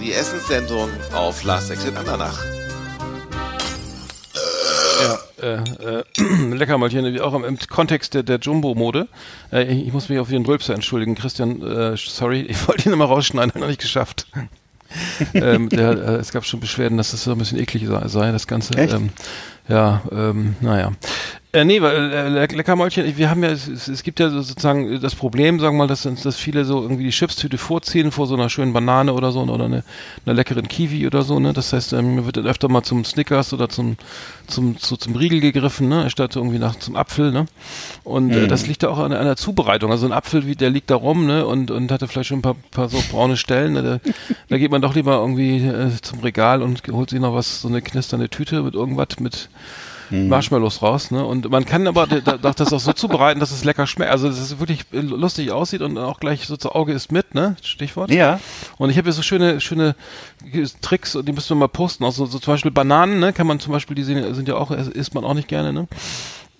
Die 0.00 0.14
Essenssendung 0.14 0.88
auf 1.12 1.42
Last 1.42 1.70
Exit 1.70 1.94
Andernach. 1.96 2.42
Äh, 5.42 5.54
äh, 5.54 6.04
Leckermalchen, 6.54 7.20
auch 7.20 7.34
im, 7.34 7.44
im 7.44 7.58
Kontext 7.58 8.14
der, 8.14 8.22
der 8.22 8.38
Jumbo-Mode. 8.38 9.08
Äh, 9.52 9.64
ich, 9.64 9.86
ich 9.88 9.92
muss 9.92 10.08
mich 10.08 10.18
auf 10.18 10.28
den 10.28 10.44
Rülpser 10.44 10.74
entschuldigen. 10.74 11.14
Christian, 11.14 11.62
äh, 11.62 11.96
sorry, 11.96 12.40
ich 12.48 12.68
wollte 12.68 12.88
ihn 12.88 12.92
immer 12.92 13.06
rausschneiden, 13.06 13.52
hat 13.52 13.60
noch 13.60 13.68
nicht 13.68 13.80
geschafft. 13.80 14.26
ähm, 15.34 15.68
der, 15.68 15.90
äh, 15.90 16.14
es 16.16 16.32
gab 16.32 16.44
schon 16.44 16.60
Beschwerden, 16.60 16.98
dass 16.98 17.12
das 17.12 17.22
so 17.22 17.32
ein 17.32 17.38
bisschen 17.38 17.58
eklig 17.58 17.86
sei, 17.86 18.08
sei 18.08 18.32
das 18.32 18.46
Ganze. 18.46 18.74
Ähm, 18.74 19.10
ja, 19.68 20.02
ähm, 20.10 20.56
naja. 20.60 20.92
Äh, 21.52 21.64
nee, 21.64 21.82
weil 21.82 22.12
äh, 22.12 22.28
Le- 22.28 22.46
Leckermäulchen, 22.46 23.16
wir 23.16 23.28
haben 23.28 23.42
ja, 23.42 23.50
es, 23.50 23.66
es, 23.66 24.04
gibt 24.04 24.20
ja 24.20 24.30
so 24.30 24.40
sozusagen 24.40 25.00
das 25.00 25.16
Problem, 25.16 25.58
sagen 25.58 25.74
wir 25.76 25.78
mal, 25.84 25.86
dass, 25.88 26.06
uns- 26.06 26.22
dass 26.22 26.36
viele 26.36 26.64
so 26.64 26.80
irgendwie 26.80 27.02
die 27.02 27.10
Chipstüte 27.10 27.58
vorziehen 27.58 28.12
vor 28.12 28.28
so 28.28 28.34
einer 28.34 28.48
schönen 28.48 28.72
Banane 28.72 29.12
oder 29.12 29.32
so 29.32 29.40
oder 29.40 29.64
eine, 29.64 29.82
einer 30.24 30.34
leckeren 30.36 30.68
Kiwi 30.68 31.08
oder 31.08 31.22
so, 31.22 31.40
ne? 31.40 31.52
Das 31.52 31.72
heißt, 31.72 31.92
ähm, 31.94 32.24
wird 32.24 32.36
dann 32.36 32.46
öfter 32.46 32.68
mal 32.68 32.84
zum 32.84 33.04
Snickers 33.04 33.52
oder 33.52 33.68
zum 33.68 33.96
zum 34.46 34.78
zu, 34.78 34.96
zum 34.96 35.16
Riegel 35.16 35.40
gegriffen, 35.40 35.88
ne? 35.88 36.08
Statt 36.08 36.36
irgendwie 36.36 36.60
nach 36.60 36.76
zum 36.76 36.94
Apfel, 36.94 37.32
ne? 37.32 37.46
Und 38.04 38.30
äh, 38.30 38.46
das 38.46 38.68
liegt 38.68 38.84
ja 38.84 38.88
auch 38.90 38.98
an, 38.98 39.12
an 39.12 39.24
der 39.24 39.36
Zubereitung. 39.36 39.90
Also 39.90 40.06
ein 40.06 40.12
Apfel, 40.12 40.46
wie 40.46 40.54
der 40.54 40.70
liegt 40.70 40.88
da 40.88 40.94
rum, 40.94 41.26
ne? 41.26 41.44
Und 41.46 41.72
und 41.72 41.90
hatte 41.90 42.06
vielleicht 42.06 42.28
schon 42.28 42.38
ein 42.38 42.42
paar, 42.42 42.56
paar 42.70 42.88
so 42.88 43.02
braune 43.10 43.36
Stellen. 43.36 43.72
Ne? 43.72 43.82
Da, 43.82 43.98
da 44.48 44.56
geht 44.56 44.70
man 44.70 44.82
doch 44.82 44.94
lieber 44.94 45.16
irgendwie 45.16 45.56
äh, 45.66 45.90
zum 46.00 46.20
Regal 46.20 46.62
und 46.62 46.82
holt 46.92 47.10
sich 47.10 47.18
noch 47.18 47.34
was, 47.34 47.60
so 47.62 47.66
eine 47.66 47.82
knisternde 47.82 48.28
Tüte 48.28 48.62
mit 48.62 48.74
irgendwas 48.74 49.18
mit 49.18 49.48
Marshmallows 50.10 50.82
raus, 50.82 51.10
ne? 51.10 51.24
Und 51.24 51.50
man 51.50 51.64
kann 51.64 51.86
aber 51.86 52.06
das 52.06 52.72
auch 52.72 52.80
so 52.80 52.92
zubereiten, 52.92 53.40
dass 53.40 53.50
es 53.52 53.64
lecker 53.64 53.86
schmeckt. 53.86 54.10
Also 54.10 54.28
dass 54.28 54.38
es 54.38 54.58
wirklich 54.58 54.84
äh, 54.92 55.00
lustig 55.00 55.52
aussieht 55.52 55.82
und 55.82 55.96
auch 55.98 56.20
gleich 56.20 56.46
so 56.46 56.56
zu 56.56 56.72
Auge 56.72 56.92
ist 56.92 57.12
mit, 57.12 57.34
ne? 57.34 57.56
Stichwort. 57.62 58.10
Ja. 58.10 58.40
Und 58.78 58.90
ich 58.90 58.96
habe 58.96 59.06
hier 59.06 59.12
so 59.12 59.22
schöne, 59.22 59.60
schöne 59.60 59.94
Tricks, 60.82 61.14
und 61.16 61.26
die 61.26 61.32
müssen 61.32 61.50
wir 61.50 61.56
mal 61.56 61.68
posten. 61.68 62.04
Auch 62.04 62.12
so, 62.12 62.26
zum 62.26 62.40
Beispiel 62.40 62.70
Bananen, 62.70 63.20
ne? 63.20 63.32
Kann 63.32 63.46
man 63.46 63.60
zum 63.60 63.72
Beispiel, 63.72 63.94
die 63.94 64.02
sind, 64.04 64.48
ja 64.48 64.56
auch, 64.56 64.70
isst 64.70 65.14
man 65.14 65.24
auch 65.24 65.34
nicht 65.34 65.48
gerne, 65.48 65.72
ne? 65.72 65.86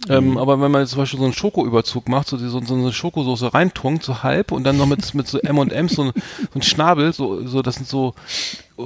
Ähm, 0.08 0.38
aber 0.38 0.58
wenn 0.62 0.70
man 0.70 0.80
jetzt 0.80 0.92
zum 0.92 1.00
Beispiel 1.00 1.18
so 1.18 1.24
einen 1.26 1.34
Schokoüberzug 1.34 2.08
macht, 2.08 2.26
so, 2.28 2.38
die, 2.38 2.48
so, 2.48 2.62
so 2.64 2.72
eine 2.74 2.90
Schokosoße 2.90 3.52
reintunkt, 3.52 4.02
so 4.02 4.22
halb, 4.22 4.50
und 4.50 4.64
dann 4.64 4.78
noch 4.78 4.86
mit, 4.86 5.12
mit 5.14 5.28
so 5.28 5.38
M&M's, 5.38 5.92
so, 5.92 6.04
ein- 6.04 6.12
so 6.14 6.58
ein 6.58 6.62
Schnabel, 6.62 7.12
so, 7.12 7.46
so, 7.46 7.60
das 7.60 7.74
sind 7.74 7.86
so 7.86 8.14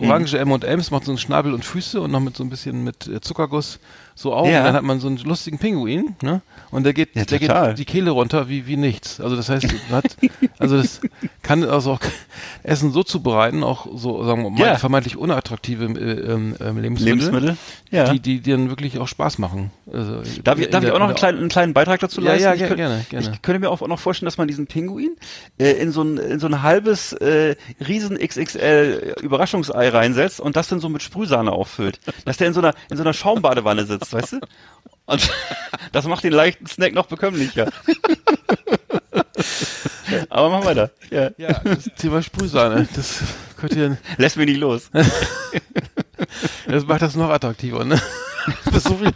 orange 0.02 0.34
M&M's, 0.38 0.90
macht 0.90 1.04
so 1.04 1.10
einen 1.10 1.18
Schnabel 1.18 1.52
und 1.54 1.64
Füße 1.64 2.00
und 2.00 2.10
noch 2.10 2.20
mit 2.20 2.36
so 2.36 2.44
ein 2.44 2.50
bisschen 2.50 2.84
mit 2.84 3.06
äh, 3.06 3.20
Zuckerguss 3.20 3.78
so 4.16 4.32
Augen, 4.32 4.50
Ja. 4.50 4.62
dann 4.62 4.74
hat 4.74 4.84
man 4.84 5.00
so 5.00 5.08
einen 5.08 5.16
lustigen 5.18 5.58
Pinguin, 5.58 6.14
ne? 6.22 6.40
Und 6.70 6.84
der 6.84 6.92
geht, 6.92 7.16
Ja, 7.16 7.24
der 7.24 7.38
geht 7.40 7.78
die 7.78 7.84
Kehle 7.84 8.12
runter 8.12 8.48
wie, 8.48 8.64
wie 8.68 8.76
nichts. 8.76 9.20
Also 9.20 9.34
das 9.34 9.48
heißt, 9.48 9.66
hat, 9.90 10.04
also 10.60 10.76
das 10.76 11.00
kann 11.42 11.64
also 11.64 11.92
auch 11.92 12.00
Essen 12.62 12.92
so 12.92 13.02
zubereiten, 13.02 13.64
auch 13.64 13.88
so, 13.96 14.24
sagen 14.24 14.44
wir 14.44 14.50
mal, 14.50 14.60
Ja. 14.60 14.76
vermeintlich 14.76 15.16
unattraktive 15.16 15.86
äh, 15.86 16.32
ähm, 16.32 16.54
Lebensmittel, 16.80 17.04
Lebensmittel. 17.04 17.56
Ja. 17.90 18.12
die, 18.12 18.20
die, 18.20 18.38
die 18.40 18.50
dann 18.52 18.68
wirklich 18.70 18.98
auch 19.00 19.08
Spaß 19.08 19.38
machen. 19.38 19.72
Also, 19.92 20.22
Darf 20.44 20.60
ich, 20.60 20.70
darf 20.70 20.84
ich 20.84 20.90
der- 20.90 20.94
auch 20.94 20.98
noch 21.00 21.06
in 21.06 21.10
einen 21.10 21.14
kleinen, 21.16 21.38
einen 21.38 21.48
kleinen 21.48 21.74
Beitrag 21.74 21.98
dazu 21.98 22.20
leisten? 22.20 22.44
ja, 22.44 22.52
ich 22.52 22.58
ge- 22.60 22.68
könnte, 22.68 22.82
gerne, 22.84 23.04
gerne. 23.10 23.30
Ich 23.34 23.42
könnte 23.42 23.58
mir 23.58 23.70
auch 23.70 23.84
noch 23.86 23.98
vorstellen, 23.98 24.26
dass 24.28 24.38
man 24.38 24.46
diesen 24.46 24.68
Pinguin 24.68 25.16
äh, 25.58 25.72
in 25.72 25.90
so 25.90 26.02
ein 26.02 26.18
in 26.18 26.38
so 26.38 26.46
ein 26.46 26.62
halbes 26.62 27.12
äh, 27.14 27.56
riesen 27.86 28.16
XXL 28.16 29.14
Überraschungsei 29.22 29.83
reinsetzt 29.92 30.40
und 30.40 30.56
das 30.56 30.68
dann 30.68 30.80
so 30.80 30.88
mit 30.88 31.02
Sprühsahne 31.02 31.52
auffüllt. 31.52 32.00
Dass 32.24 32.36
der 32.36 32.48
in 32.48 32.54
so 32.54 32.60
einer 32.60 32.74
in 32.90 32.96
so 32.96 33.02
einer 33.02 33.12
Schaumbadewanne 33.12 33.84
sitzt, 33.86 34.12
weißt 34.12 34.32
du? 34.32 34.40
Und 35.06 35.30
das 35.92 36.06
macht 36.06 36.24
den 36.24 36.32
leichten 36.32 36.66
Snack 36.66 36.94
noch 36.94 37.06
bekömmlicher. 37.06 37.70
Aber 40.28 40.50
mach 40.50 40.64
weiter. 40.64 40.90
Ja. 41.10 41.30
Ja, 41.36 41.60
das 41.64 41.90
Thema 41.96 42.22
Sprühsahne, 42.22 42.88
das 42.94 43.22
könnte 43.56 43.80
ja, 43.80 43.96
Lässt 44.16 44.36
mich 44.36 44.46
nicht 44.46 44.60
los. 44.60 44.90
das 46.66 46.86
macht 46.86 47.02
das 47.02 47.16
noch 47.16 47.30
attraktiver, 47.30 47.84
ne? 47.84 48.00
Ist 48.74 48.84
so 48.84 48.96
viel, 48.96 49.12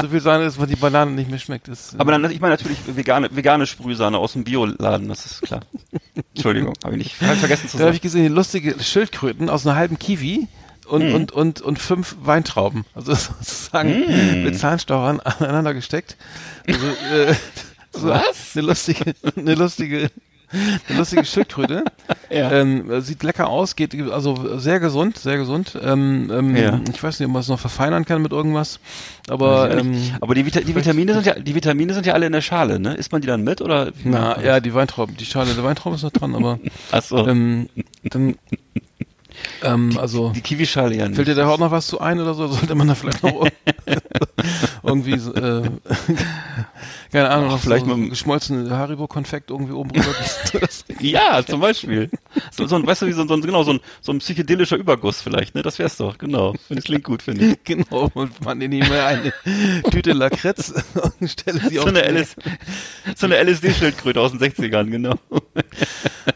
so 0.00 0.08
viel 0.08 0.20
Sahne, 0.20 0.44
dass 0.44 0.58
man 0.58 0.68
die 0.68 0.76
Banane 0.76 1.10
nicht 1.12 1.30
mehr 1.30 1.38
schmeckt. 1.38 1.68
Das, 1.68 1.94
äh, 1.94 1.98
Aber 1.98 2.12
dann, 2.12 2.30
ich 2.30 2.40
meine 2.40 2.54
natürlich 2.54 2.78
vegane, 2.86 3.28
vegane 3.34 3.66
Sprühsahne 3.66 4.18
aus 4.18 4.32
dem 4.32 4.44
Bioladen, 4.44 5.08
das 5.08 5.26
ist 5.26 5.42
klar. 5.42 5.60
Entschuldigung, 6.34 6.74
habe 6.84 6.96
ich 6.96 7.04
nicht 7.04 7.20
hab 7.20 7.36
vergessen 7.36 7.68
zu 7.68 7.76
Da 7.76 7.84
habe 7.84 7.88
sagen. 7.88 7.96
ich 7.96 8.02
gesehen, 8.02 8.32
lustige 8.34 8.82
Schildkröten 8.82 9.48
aus 9.48 9.66
einer 9.66 9.76
halben 9.76 9.98
Kiwi 9.98 10.48
und, 10.86 11.12
und, 11.12 11.32
und, 11.32 11.60
und 11.60 11.78
fünf 11.78 12.16
Weintrauben. 12.22 12.84
Also 12.94 13.14
sozusagen 13.40 14.44
mit 14.44 14.58
Zahnstochern 14.58 15.20
aneinander 15.20 15.74
gesteckt. 15.74 16.16
Also, 16.66 16.86
äh, 16.86 17.34
so 17.92 18.08
Was? 18.08 18.56
Eine 18.56 18.66
lustige, 18.66 19.14
eine 19.36 19.54
lustige, 19.54 20.10
eine 20.52 20.98
lustige 20.98 21.24
Schildkröte. 21.24 21.84
Ja. 22.28 22.50
Ähm, 22.50 23.00
sieht 23.02 23.22
lecker 23.22 23.48
aus, 23.48 23.76
geht 23.76 23.94
also 24.10 24.58
sehr 24.58 24.80
gesund, 24.80 25.16
sehr 25.16 25.36
gesund. 25.36 25.78
Ähm, 25.80 26.28
ähm, 26.32 26.56
Ja. 26.56 26.80
Ich 26.92 27.00
weiß 27.00 27.20
nicht, 27.20 27.26
ob 27.28 27.32
man 27.32 27.40
es 27.40 27.46
noch 27.46 27.60
verfeinern 27.60 28.04
kann 28.04 28.20
mit 28.20 28.32
irgendwas. 28.32 28.80
Aber 29.28 29.70
ähm. 29.70 29.96
Aber 30.20 30.34
die, 30.34 30.44
Vita 30.44 30.60
die 30.60 30.74
Vitamine 30.74 31.14
sind 31.14 31.26
ja, 31.26 31.34
die 31.34 31.54
Vitamine 31.54 31.94
sind 31.94 32.04
ja 32.04 32.14
alle 32.14 32.26
in 32.26 32.32
der 32.32 32.40
Schale, 32.40 32.80
ne? 32.80 32.94
Isst 32.94 33.12
man 33.12 33.20
die 33.20 33.28
dann 33.28 33.44
mit 33.44 33.62
oder? 33.62 33.92
na 34.02 34.42
ja, 34.42 34.58
die 34.58 34.74
Weintrauben, 34.74 35.16
die 35.16 35.24
Schale 35.24 35.54
der 35.54 35.62
Weintrauben 35.62 35.94
ist 35.94 36.02
noch 36.02 36.10
dran, 36.10 36.34
aber 36.34 36.58
Ach 36.90 37.02
so. 37.02 37.26
ähm, 37.28 37.68
dann 38.02 38.34
ähm, 39.62 39.96
also 39.98 40.30
die 40.30 40.40
Kiwischale 40.40 40.96
ja 40.96 41.06
nicht. 41.06 41.16
Fällt 41.16 41.28
dir 41.28 41.34
da 41.34 41.48
auch 41.48 41.58
noch 41.58 41.70
was 41.70 41.86
zu 41.86 42.00
ein 42.00 42.20
oder 42.20 42.34
so? 42.34 42.48
Sollte 42.48 42.74
man 42.74 42.88
da 42.88 42.94
vielleicht 42.94 43.22
noch 43.22 43.46
irgendwie, 44.82 45.18
so, 45.18 45.34
äh, 45.34 45.62
keine 47.12 47.30
Ahnung, 47.30 47.48
noch 47.48 47.60
vielleicht 47.60 47.86
so 47.86 47.94
mit 47.94 48.04
dem- 48.06 48.10
geschmolzene 48.10 48.70
Haribo-Konfekt 48.76 49.50
irgendwie 49.50 49.72
oben 49.72 49.90
drüber. 49.92 50.06
Ja, 51.00 51.44
zum 51.46 51.60
Beispiel. 51.60 52.10
So, 52.50 52.66
so 52.66 52.76
ein, 52.76 52.86
weißt 52.86 53.02
du, 53.02 53.06
wie 53.06 53.12
so, 53.12 53.22
ein- 53.22 53.28
so 53.28 53.34
ein, 53.34 53.40
genau, 53.42 53.62
so 53.62 53.72
ein, 53.72 53.80
so 54.00 54.12
ein 54.12 54.18
psychedelischer 54.18 54.76
Überguss 54.76 55.20
vielleicht, 55.20 55.54
ne? 55.54 55.62
Das 55.62 55.78
wär's 55.78 55.96
doch, 55.96 56.18
genau. 56.18 56.54
Das 56.68 56.84
klingt 56.84 57.04
gut, 57.04 57.22
finde 57.22 57.44
ich. 57.46 57.56
Genau, 57.64 58.10
und 58.14 58.44
man 58.44 58.60
in 58.60 58.72
ihm 58.72 58.84
eine 58.84 59.32
Tüte 59.90 60.12
Lakritz 60.12 60.72
und 61.20 61.28
stelle 61.30 61.58
sie 61.68 61.76
So 61.76 61.82
auf 61.82 61.86
eine, 61.88 62.02
LS, 62.08 62.36
so 63.16 63.26
eine 63.26 63.36
LSD-Schildkröte 63.42 64.20
aus 64.20 64.32
den 64.32 64.40
60ern, 64.40 64.88
genau. 64.90 65.14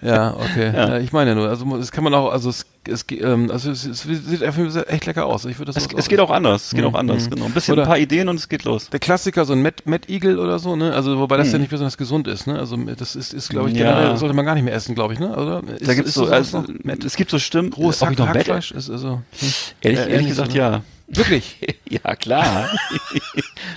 Ja, 0.02 0.34
okay. 0.34 0.72
Ja. 0.74 0.98
ich 0.98 1.12
meine 1.12 1.30
ja 1.30 1.34
nur, 1.36 1.48
also 1.48 1.64
das 1.76 1.92
kann 1.92 2.04
man 2.04 2.14
auch, 2.14 2.30
also 2.32 2.48
es, 2.50 2.66
es, 2.88 3.04
ähm, 3.10 3.50
also 3.50 3.70
es, 3.70 3.84
es 3.84 4.02
sieht 4.02 4.42
einfach 4.42 4.64
echt 4.88 5.06
lecker 5.06 5.26
aus. 5.26 5.44
Ich 5.44 5.58
würde 5.58 5.72
das 5.72 5.84
Es, 5.84 5.88
es 5.94 6.08
geht 6.08 6.20
auch 6.20 6.30
anders, 6.30 6.66
es 6.66 6.70
geht 6.74 6.84
auch 6.84 6.94
anders, 6.94 7.26
Mhm. 7.26 7.30
genau. 7.30 7.44
Ein 7.46 7.52
bisschen 7.52 7.72
Oder- 7.74 7.82
ein 7.82 7.88
paar 7.88 7.98
Ideen 7.98 8.28
und 8.28 8.36
es 8.36 8.48
geht 8.48 8.64
los. 8.64 8.88
Der 8.90 9.00
Klassiker, 9.00 9.44
so 9.44 9.52
ein 9.52 9.62
Mad 9.62 9.82
Eagle 10.08 10.38
oder 10.38 10.58
so, 10.60 10.76
ne? 10.76 10.92
Also 10.94 11.18
wobei 11.18 11.36
das 11.36 11.50
ja 11.52 11.58
nicht 11.58 11.70
besonders 11.70 11.96
gesund 11.96 12.28
ist, 12.28 12.46
ne? 12.46 12.58
Also 12.58 12.76
das 12.76 13.16
ist, 13.16 13.32
ist 13.34 13.48
glaube 13.48 13.70
ich, 13.70 13.74
Hm. 13.76 13.82
Ja. 13.84 13.92
generell 13.94 14.16
sollte 14.16 14.34
man 14.34 14.44
gar 14.44 14.54
nicht 14.54 14.64
mehr 14.64 14.74
essen, 14.74 14.94
glaube 14.94 15.14
ich, 15.14 15.18
ne? 15.20 15.34
Oder? 15.36 15.62
Ist, 15.78 15.88
Da 15.88 15.94
gibt's 15.94 16.14
so, 16.14 16.26
also, 16.26 16.64
es 17.04 17.16
gibt 17.16 17.30
so 17.30 17.38
Stimmen, 17.38 17.72
rohes 17.72 18.00
ob 18.02 18.10
Hack, 18.10 18.18
Hackfleisch 18.36 18.70
ist 18.72 18.88
also 18.90 19.20
hm. 19.38 19.52
Ehrlich, 19.80 19.98
Ja, 19.98 20.04
ehrlich 20.04 20.14
ähnlich, 20.14 20.28
gesagt, 20.28 20.50
oder? 20.52 20.58
ja. 20.58 20.82
wirklich. 21.08 21.56
Ja, 21.90 22.14
klar. 22.14 22.68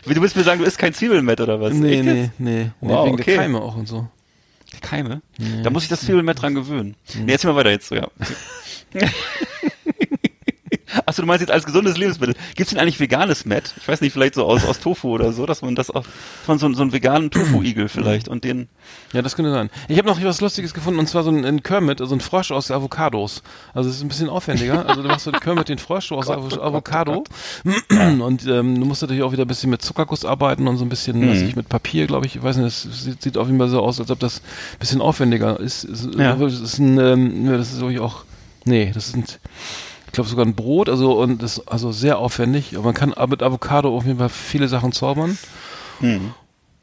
du 0.05 0.21
willst 0.21 0.35
mir 0.35 0.43
sagen, 0.43 0.59
du 0.61 0.67
isst 0.67 0.77
kein 0.77 0.93
Zwiebelmett 0.93 1.41
oder 1.41 1.59
was? 1.59 1.73
nee, 1.73 1.95
Echt 1.95 2.03
nee, 2.05 2.21
jetzt? 2.25 2.31
nee, 2.39 2.51
nee, 2.53 2.71
Wow, 2.79 3.05
wegen 3.07 3.15
okay. 3.15 3.23
der 3.25 3.35
Keime 3.37 3.59
auch 3.59 3.75
und 3.75 3.87
so. 3.87 4.07
Keime? 4.81 5.21
Da 5.63 5.71
muss 5.71 5.81
ich 5.83 5.89
das 5.89 6.01
Zwiebelmett 6.01 6.39
dran 6.41 6.53
gewöhnen. 6.53 6.95
Nee, 7.25 7.31
erzähl 7.31 7.49
mal 7.51 7.57
weiter 7.57 7.71
jetzt 7.71 7.87
so, 7.87 7.95
ja. 7.95 8.07
Achso, 11.05 11.21
du 11.21 11.27
meinst 11.27 11.41
jetzt 11.41 11.51
als 11.51 11.65
gesundes 11.65 11.97
Lebensmittel. 11.97 12.35
Gibt's 12.55 12.71
denn 12.71 12.79
eigentlich 12.79 12.99
veganes 12.99 13.45
Met? 13.45 13.73
Ich 13.77 13.87
weiß 13.87 14.01
nicht, 14.01 14.13
vielleicht 14.13 14.35
so 14.35 14.45
aus, 14.45 14.65
aus 14.65 14.79
Tofu 14.79 15.09
oder 15.09 15.33
so, 15.33 15.45
dass 15.45 15.61
man 15.61 15.75
das 15.75 15.89
auch, 15.89 16.03
dass 16.03 16.47
man 16.47 16.59
so, 16.59 16.71
so 16.73 16.81
einen 16.81 16.93
veganen 16.93 17.29
Tofu-Igel 17.31 17.89
vielleicht 17.89 18.27
und 18.27 18.43
den, 18.43 18.67
Ja, 19.11 19.21
das 19.21 19.35
könnte 19.35 19.51
sein. 19.51 19.69
Ich 19.87 19.97
habe 19.97 20.07
noch 20.07 20.21
was 20.23 20.41
Lustiges 20.41 20.73
gefunden 20.73 20.99
und 20.99 21.07
zwar 21.07 21.23
so 21.23 21.29
ein, 21.31 21.43
ein 21.45 21.63
Kermit, 21.63 22.01
also 22.01 22.15
ein 22.15 22.21
Frosch 22.21 22.51
aus 22.51 22.71
Avocados. 22.71 23.43
Also 23.73 23.89
es 23.89 23.97
ist 23.97 24.01
ein 24.03 24.07
bisschen 24.07 24.29
aufwendiger. 24.29 24.87
Also 24.87 25.01
du 25.01 25.07
machst 25.07 25.25
so 25.25 25.31
den 25.31 25.39
Kermit, 25.39 25.69
den 25.69 25.77
Frosch 25.79 26.11
aus 26.11 26.27
Avo- 26.29 26.59
Avocado 26.61 27.23
und 27.89 28.45
ähm, 28.47 28.79
du 28.79 28.85
musst 28.85 29.01
natürlich 29.01 29.23
auch 29.23 29.31
wieder 29.31 29.45
ein 29.45 29.47
bisschen 29.47 29.69
mit 29.69 29.81
Zuckerguss 29.81 30.25
arbeiten 30.25 30.67
und 30.67 30.77
so 30.77 30.85
ein 30.85 30.89
bisschen, 30.89 31.27
weiß 31.29 31.41
ich, 31.41 31.55
mit 31.55 31.69
Papier, 31.69 32.07
glaube 32.07 32.25
ich. 32.25 32.35
Ich 32.37 32.43
weiß 32.43 32.57
nicht, 32.57 32.67
das 32.67 33.03
sieht, 33.03 33.21
sieht 33.21 33.37
auf 33.37 33.47
jeden 33.47 33.59
Fall 33.59 33.69
so 33.69 33.81
aus, 33.81 33.99
als 33.99 34.09
ob 34.11 34.19
das 34.19 34.41
ein 34.73 34.79
bisschen 34.79 35.01
aufwendiger 35.01 35.59
ist. 35.59 35.83
ist 35.83 36.09
Ja. 36.15 36.35
Das 36.35 36.59
ist 36.59 36.77
ein, 36.79 36.97
ähm, 36.99 37.47
das 37.47 37.73
ist 37.73 37.79
wirklich 37.81 37.99
auch, 37.99 38.23
nee, 38.65 38.91
das 38.93 39.11
sind 39.11 39.39
glaube 40.13 40.29
sogar 40.29 40.45
ein 40.45 40.55
Brot, 40.55 40.87
also 40.89 41.13
und 41.21 41.41
das 41.43 41.67
also 41.67 41.91
sehr 41.91 42.17
aufwendig. 42.19 42.75
Aber 42.75 42.85
man 42.85 42.93
kann 42.93 43.13
mit 43.29 43.43
Avocado 43.43 43.95
auf 43.95 44.05
jeden 44.05 44.19
Fall 44.19 44.29
viele 44.29 44.67
Sachen 44.67 44.91
zaubern. 44.93 45.37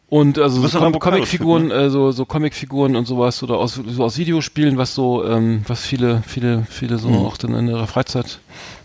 Und 0.08 0.38
also 0.38 0.66
so 0.66 0.78
Com 0.80 0.98
Comicfiguren, 0.98 1.70
äh, 1.70 1.88
so, 1.88 2.10
so 2.10 2.24
Comicfiguren 2.24 2.96
und 2.96 3.06
sowas 3.06 3.42
oder 3.44 3.58
aus, 3.58 3.80
so 3.86 4.02
aus 4.04 4.18
Videospielen, 4.18 4.76
was 4.76 4.94
so, 4.94 5.24
ähm, 5.24 5.62
was 5.68 5.82
viele, 5.82 6.22
viele, 6.26 6.66
viele 6.68 6.98
so 6.98 7.08
Mhm. 7.10 7.16
auch 7.26 7.36
dann 7.36 7.54
in 7.54 7.68
ihrer 7.68 7.86
Freizeit 7.86 8.40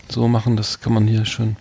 so 0.08 0.28
machen, 0.28 0.56
das 0.56 0.78
kann 0.80 0.92
man 0.92 1.08
hier 1.08 1.24
schön, 1.24 1.56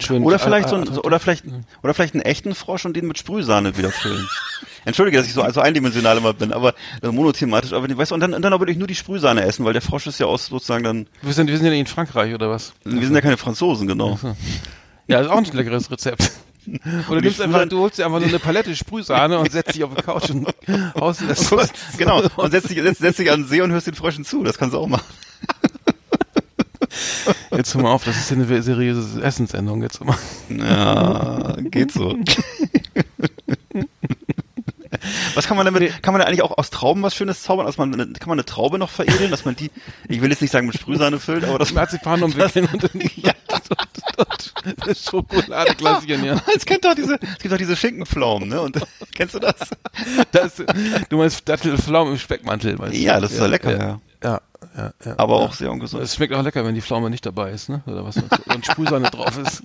schön. 0.00 0.22
oder 0.22 0.38
vielleicht 0.38 0.70
so 0.70 0.76
äh, 0.76 0.80
ein, 0.80 0.88
äh, 0.88 0.92
so- 0.94 1.02
oder 1.02 1.20
vielleicht, 1.20 1.44
oder 1.82 1.92
vielleicht 1.92 2.14
einen 2.14 2.22
echten 2.22 2.54
Frosch 2.54 2.86
und 2.86 2.96
den 2.96 3.06
mit 3.06 3.18
Sprühsahne 3.18 3.76
wieder 3.76 3.90
füllen. 3.90 4.26
Entschuldige, 4.84 5.18
dass 5.18 5.26
ich 5.26 5.32
so 5.32 5.42
also 5.42 5.60
eindimensional 5.60 6.16
immer 6.16 6.32
bin, 6.32 6.52
aber 6.52 6.74
äh, 7.02 7.08
monothematisch, 7.08 7.72
aber 7.72 7.88
weißt 7.96 8.10
du, 8.10 8.14
und 8.14 8.20
dann, 8.20 8.34
und 8.34 8.42
dann 8.42 8.52
aber 8.52 8.62
würde 8.62 8.72
ich 8.72 8.78
nur 8.78 8.86
die 8.86 8.94
Sprühsahne 8.94 9.42
essen, 9.42 9.64
weil 9.64 9.72
der 9.72 9.82
Frosch 9.82 10.06
ist 10.06 10.20
ja 10.20 10.26
aus 10.26 10.46
sozusagen 10.46 10.84
dann, 10.84 11.06
Wir 11.22 11.32
sind, 11.32 11.48
wir 11.48 11.56
sind 11.56 11.66
ja 11.66 11.70
nicht 11.70 11.80
in 11.80 11.86
Frankreich 11.86 12.34
oder 12.34 12.50
was? 12.50 12.74
wir 12.84 13.04
sind 13.04 13.14
ja 13.14 13.20
keine 13.20 13.36
Franzosen, 13.36 13.86
genau. 13.86 14.18
Ja, 15.06 15.20
ist 15.20 15.28
auch 15.28 15.38
ein 15.38 15.44
leckeres 15.44 15.90
Rezept. 15.90 16.32
Oder 17.10 17.20
nimmst 17.20 17.40
einfach, 17.42 17.68
du 17.68 17.78
holst 17.80 17.98
dir 17.98 18.06
einfach 18.06 18.20
so 18.20 18.26
eine 18.26 18.38
Palette 18.38 18.74
Sprühsahne 18.74 19.38
und 19.38 19.52
setzt 19.52 19.74
dich 19.74 19.84
auf 19.84 19.94
die 19.94 20.02
Couch 20.02 20.30
und 20.30 20.46
haust 20.94 21.20
dir 21.20 21.26
das. 21.26 21.52
genau, 21.98 22.22
und 22.36 22.50
setz 22.50 22.68
dich, 22.68 22.80
setz, 22.80 22.98
setz 22.98 23.16
dich 23.18 23.30
an 23.30 23.42
den 23.42 23.48
See 23.48 23.60
und 23.60 23.70
hörst 23.70 23.86
den 23.86 23.94
Fröschen 23.94 24.24
zu, 24.24 24.42
das 24.42 24.56
kannst 24.56 24.74
du 24.74 24.78
auch 24.78 24.86
machen. 24.86 25.04
Jetzt 27.56 27.74
hör 27.74 27.82
mal 27.82 27.92
auf, 27.92 28.04
das 28.04 28.16
ist 28.16 28.30
ja 28.30 28.36
eine 28.36 28.62
seriöse 28.62 29.22
Essenssendung. 29.22 29.82
Jetzt 29.82 30.00
hör 30.00 30.06
mal. 30.06 30.16
Ja, 30.48 31.56
geht 31.70 31.92
so. 31.92 32.16
Was 35.34 35.46
kann 35.46 35.56
man 35.56 35.66
damit, 35.66 36.02
kann 36.02 36.12
man 36.12 36.20
da 36.20 36.26
eigentlich 36.26 36.42
auch 36.42 36.56
aus 36.56 36.70
Trauben 36.70 37.02
was 37.02 37.14
Schönes 37.14 37.42
zaubern? 37.42 37.66
Also 37.66 37.84
man, 37.84 37.92
kann 38.14 38.28
man 38.28 38.38
eine 38.38 38.44
Traube 38.44 38.78
noch 38.78 38.90
veredeln, 38.90 39.30
dass 39.30 39.44
man 39.44 39.56
die, 39.56 39.70
ich 40.08 40.20
will 40.20 40.30
jetzt 40.30 40.42
nicht 40.42 40.50
sagen 40.50 40.66
mit 40.66 40.76
Sprühsahne 40.76 41.18
füllt, 41.18 41.44
aber 41.44 41.58
das 41.58 41.72
Marzipan 41.72 42.22
umwickeln 42.22 42.68
und, 42.72 42.82
ja. 43.16 43.32
und, 43.48 44.54
und, 44.66 44.86
und 44.86 44.98
Schokoladegläschen, 44.98 46.24
ja. 46.24 46.40
Es 46.54 46.64
kennt 46.64 46.84
doch 46.84 46.94
diese, 46.94 47.14
es 47.14 47.38
gibt 47.38 47.52
doch 47.52 47.58
diese 47.58 47.76
Schinkenpflaumen, 47.76 48.48
ne? 48.48 48.60
Und 48.60 48.78
kennst 49.14 49.34
du 49.34 49.38
das? 49.38 49.54
Das, 50.32 50.62
du 51.08 51.16
meinst 51.16 51.48
Dattelpflaumen 51.48 52.14
im 52.14 52.18
Speckmantel, 52.18 52.76
meinst 52.76 52.96
du? 52.96 53.00
Ja, 53.00 53.20
das 53.20 53.32
ist 53.32 53.38
ja 53.38 53.46
lecker, 53.46 53.78
ja. 53.78 54.00
Ja, 54.22 54.40
ja, 54.76 54.92
ja. 55.04 55.14
Aber 55.18 55.40
ja. 55.40 55.46
auch 55.46 55.52
sehr 55.52 55.70
ungesund. 55.70 56.02
Es 56.02 56.14
schmeckt 56.14 56.32
auch 56.32 56.42
lecker, 56.42 56.64
wenn 56.64 56.74
die 56.74 56.80
Pflaume 56.80 57.10
nicht 57.10 57.26
dabei 57.26 57.50
ist, 57.50 57.68
ne? 57.68 57.82
Oder 57.86 58.04
was? 58.04 58.16
Und 58.16 58.64
Sprühsahne 58.64 59.10
drauf 59.10 59.36
ist. 59.38 59.62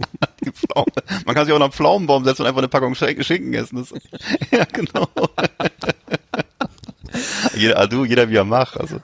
Pflaume. 0.59 0.91
Man 1.25 1.35
kann 1.35 1.45
sich 1.45 1.53
auch 1.53 1.59
noch 1.59 1.65
einen 1.65 1.73
Pflaumenbaum 1.73 2.23
setzen 2.23 2.43
und 2.43 2.47
einfach 2.47 2.59
eine 2.59 2.67
Packung 2.67 2.95
Schinken, 2.95 3.53
essen. 3.53 3.77
Das, 3.77 3.91
ja, 4.51 4.65
genau. 4.65 5.07
jeder, 7.55 7.79
ah, 7.79 7.87
du, 7.87 8.05
jeder 8.05 8.29
wie 8.29 8.35
er 8.35 8.45
macht. 8.45 8.79
Also. 8.79 9.01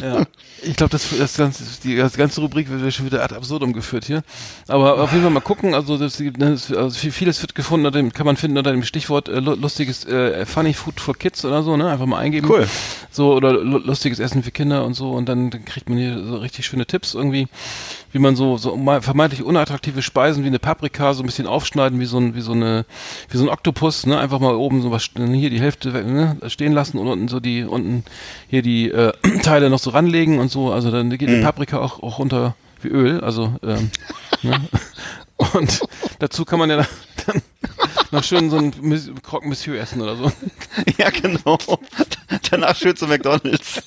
Ja. 0.00 0.24
Ich 0.62 0.76
glaube, 0.76 0.90
das, 0.90 1.08
das, 1.16 1.36
ganze, 1.36 1.64
die 1.82 1.96
das 1.96 2.16
ganze 2.16 2.40
Rubrik 2.40 2.68
wird 2.68 2.92
schon 2.92 3.06
wieder 3.06 3.22
ad 3.24 3.34
absurdum 3.34 3.72
geführt 3.72 4.04
hier. 4.04 4.22
Aber 4.68 5.00
auf 5.00 5.10
jeden 5.12 5.22
Fall 5.22 5.32
mal 5.32 5.40
gucken. 5.40 5.74
Also, 5.74 5.96
das, 5.96 6.22
das, 6.38 6.72
also 6.72 6.90
viel- 6.98 7.12
vieles 7.12 7.40
wird 7.42 7.54
gefunden, 7.54 7.86
unter 7.86 7.98
dem, 7.98 8.12
kann 8.12 8.26
man 8.26 8.36
finden 8.36 8.58
unter 8.58 8.70
dem 8.72 8.82
Stichwort 8.82 9.28
äh, 9.28 9.40
lu- 9.40 9.54
lustiges 9.54 10.04
äh, 10.04 10.44
Funny 10.44 10.74
Food 10.74 11.00
for 11.00 11.16
Kids 11.16 11.44
oder 11.44 11.62
so, 11.62 11.76
ne? 11.76 11.88
Einfach 11.90 12.06
mal 12.06 12.18
eingeben. 12.18 12.48
Cool. 12.50 12.66
So, 13.10 13.32
oder 13.34 13.52
lu- 13.52 13.78
lustiges 13.78 14.18
Essen 14.18 14.42
für 14.42 14.50
Kinder 14.50 14.84
und 14.84 14.94
so. 14.94 15.12
Und 15.12 15.28
dann, 15.28 15.50
kriegt 15.64 15.88
man 15.88 15.98
hier 15.98 16.22
so 16.24 16.36
richtig 16.36 16.66
schöne 16.66 16.84
Tipps 16.86 17.14
irgendwie, 17.14 17.46
wie 18.12 18.18
man 18.18 18.36
so, 18.36 18.58
so 18.58 18.76
vermeintlich 19.00 19.42
unattraktive 19.42 20.02
Speisen 20.02 20.42
wie 20.44 20.48
eine 20.48 20.58
Paprika 20.58 21.14
so 21.14 21.22
ein 21.22 21.26
bisschen 21.26 21.46
aufschneiden, 21.46 22.00
wie 22.00 22.04
so 22.06 22.18
ein, 22.18 22.34
wie 22.34 22.40
so 22.42 22.52
eine, 22.52 22.84
wie 23.30 23.36
so 23.38 23.44
ein 23.44 23.48
Oktopus, 23.48 24.04
ne? 24.06 24.18
Einfach 24.18 24.40
mal 24.40 24.54
oben 24.54 24.82
so 24.82 24.90
was, 24.90 25.08
hier 25.16 25.50
die 25.50 25.60
Hälfte 25.60 25.90
ne? 25.90 26.36
stehen 26.48 26.72
lassen 26.72 26.98
und 26.98 27.06
unten 27.08 27.28
so 27.28 27.40
die, 27.40 27.64
unten 27.64 28.04
hier 28.48 28.62
die 28.62 28.90
äh, 28.90 29.12
Teile 29.42 29.70
noch 29.70 29.78
so 29.78 29.90
ranlegen 29.90 30.38
und 30.38 30.49
so. 30.50 30.72
Also 30.72 30.90
dann 30.90 31.10
geht 31.10 31.28
die 31.28 31.40
Paprika 31.40 31.78
auch, 31.78 32.02
auch 32.02 32.18
runter 32.18 32.54
wie 32.82 32.88
Öl. 32.88 33.20
Also, 33.20 33.54
ähm, 33.62 33.90
ne? 34.42 34.60
Und 35.54 35.80
dazu 36.18 36.44
kann 36.44 36.58
man 36.58 36.70
ja 36.70 36.76
dann 37.26 37.42
noch 38.10 38.24
schön 38.24 38.50
so 38.50 38.58
ein 38.58 39.22
Croque 39.22 39.46
Monsieur 39.46 39.80
essen 39.80 40.02
oder 40.02 40.16
so. 40.16 40.30
Ja, 40.98 41.10
genau. 41.10 41.58
Danach 42.50 42.76
schön 42.76 42.96
zu 42.96 43.06
McDonalds. 43.06 43.82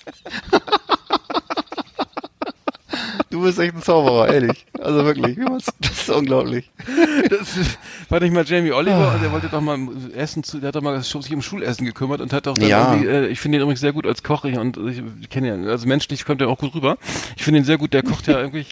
Du 3.34 3.42
bist 3.42 3.58
echt 3.58 3.74
ein 3.74 3.82
Zauberer, 3.82 4.32
ehrlich. 4.32 4.64
Also 4.80 5.04
wirklich, 5.06 5.40
das 5.82 5.92
ist 5.92 6.10
unglaublich. 6.12 6.70
Das 7.32 7.58
ist- 7.58 7.80
war 8.10 8.20
nicht 8.20 8.32
mal 8.32 8.46
Jamie 8.46 8.72
Oliver 8.72 9.12
und 9.16 9.24
der 9.24 9.32
wollte 9.32 9.48
doch 9.50 9.60
mal 9.60 9.80
Essen 10.16 10.44
zu, 10.44 10.60
der 10.60 10.68
hat 10.68 10.76
doch 10.76 10.84
mal 10.84 11.02
sich 11.02 11.34
um 11.34 11.42
Schulessen 11.42 11.84
gekümmert 11.88 12.22
und 12.22 12.32
hat 12.32 12.46
doch 12.46 12.54
dann 12.54 12.70
Ja. 12.70 12.94
irgendwie, 12.94 13.08
äh, 13.10 13.28
ich 13.30 13.40
finde 13.40 13.58
ihn 13.58 13.62
übrigens 13.64 13.80
sehr 13.80 13.92
gut 13.92 14.06
als 14.06 14.22
Koch 14.22 14.44
und 14.44 14.78
ich 14.78 15.30
kenne 15.32 15.48
ihn, 15.48 15.68
also 15.68 15.88
menschlich 15.88 16.26
kommt 16.26 16.42
er 16.42 16.48
auch 16.48 16.60
gut 16.60 16.76
rüber. 16.76 16.98
Ich 17.36 17.44
finde 17.44 17.62
ihn 17.62 17.66
sehr 17.66 17.80
gut, 17.80 17.94
der 17.94 18.04
kocht 18.04 18.28
ja 18.28 18.40
irgendwie, 18.40 18.68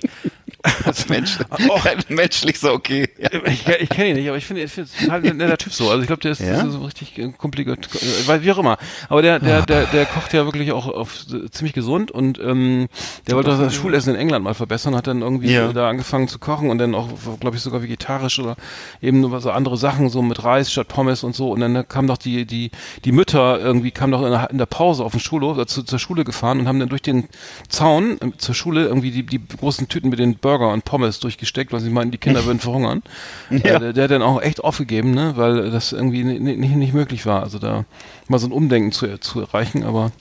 also, 0.85 1.05
Mensch, 1.09 1.37
auch, 1.69 1.85
menschlich 2.09 2.59
so 2.59 2.71
okay. 2.71 3.09
Ja. 3.17 3.29
ich, 3.47 3.67
ich 3.67 3.89
kenne 3.89 4.09
ihn 4.09 4.15
nicht, 4.17 4.27
aber 4.27 4.37
ich 4.37 4.45
finde, 4.45 4.63
ich 4.63 4.71
finde 4.71 4.89
total 4.99 5.25
ein 5.25 5.37
netter 5.37 5.57
Typ 5.57 5.73
so. 5.73 5.89
Also 5.89 6.01
ich 6.01 6.07
glaube, 6.07 6.21
der 6.21 6.31
ist, 6.31 6.41
Ja? 6.41 6.69
so 6.69 6.79
richtig 6.79 7.17
äh, 7.17 7.31
kompliziert, 7.37 7.89
weil 8.27 8.43
wie 8.43 8.51
auch 8.51 8.57
immer. 8.59 8.77
Aber 9.09 9.21
der, 9.21 9.39
der, 9.39 9.63
der, 9.63 9.85
der 9.87 10.05
kocht 10.05 10.33
ja 10.33 10.45
wirklich 10.45 10.71
auch 10.71 10.87
auf 10.87 11.25
äh, 11.33 11.49
ziemlich 11.49 11.73
gesund 11.73 12.11
und 12.11 12.39
ähm, 12.39 12.87
der 13.27 13.35
wollte 13.35 13.57
das 13.57 13.73
Schulessen 13.73 14.13
in 14.13 14.19
England 14.21 14.43
mal 14.43 14.53
verbessern, 14.53 14.95
hat 14.95 15.07
dann 15.07 15.21
irgendwie 15.21 15.51
Ja. 15.51 15.73
da 15.73 15.89
angefangen 15.89 16.27
zu 16.27 16.37
kochen 16.39 16.69
und 16.69 16.77
dann 16.77 16.93
auch, 16.95 17.09
glaube 17.39 17.55
ich, 17.57 17.61
sogar 17.63 17.81
vegetarisch 17.81 18.39
oder 18.39 18.55
eben 19.01 19.19
nur 19.21 19.39
so 19.41 19.51
andere 19.51 19.77
Sachen, 19.77 20.09
so 20.09 20.21
mit 20.21 20.43
Reis 20.43 20.71
statt 20.71 20.87
Pommes 20.87 21.23
und 21.23 21.35
so. 21.35 21.51
Und 21.51 21.61
dann 21.61 21.87
kam 21.87 22.07
doch 22.07 22.17
die, 22.17 22.45
die, 22.45 22.71
die 23.03 23.11
Mütter 23.11 23.59
irgendwie, 23.59 23.91
kamen 23.91 24.11
doch 24.11 24.23
in 24.23 24.31
der, 24.31 24.49
in 24.51 24.57
der 24.57 24.65
Pause 24.67 25.03
auf 25.03 25.11
den 25.11 25.19
Schulhof, 25.21 25.65
zu, 25.65 25.83
zur 25.83 25.99
Schule 25.99 26.23
gefahren 26.23 26.59
und 26.59 26.67
haben 26.67 26.79
dann 26.79 26.89
durch 26.89 27.01
den 27.01 27.27
Zaun 27.69 28.19
zur 28.37 28.55
Schule 28.55 28.85
irgendwie 28.85 29.11
die, 29.11 29.23
die 29.23 29.39
großen 29.57 29.87
Tüten 29.87 30.09
mit 30.09 30.19
den 30.19 30.35
Burger 30.35 30.50
und 30.59 30.85
Pommes 30.85 31.19
durchgesteckt, 31.19 31.71
weil 31.73 31.79
sie 31.79 31.89
meinten, 31.89 32.11
die 32.11 32.17
Kinder 32.17 32.45
würden 32.45 32.59
verhungern. 32.59 33.03
Ja. 33.49 33.57
Äh, 33.75 33.79
der, 33.79 33.93
der 33.93 34.03
hat 34.05 34.11
dann 34.11 34.21
auch 34.21 34.41
echt 34.41 34.63
aufgegeben, 34.63 35.11
ne, 35.11 35.33
weil 35.35 35.71
das 35.71 35.91
irgendwie 35.91 36.23
ni- 36.23 36.39
ni- 36.39 36.55
nicht, 36.57 36.75
nicht 36.75 36.93
möglich 36.93 37.25
war. 37.25 37.43
Also 37.43 37.59
da 37.59 37.85
mal 38.27 38.39
so 38.39 38.47
ein 38.47 38.51
Umdenken 38.51 38.91
zu, 38.91 39.17
zu 39.19 39.41
erreichen, 39.41 39.83
aber 39.83 40.11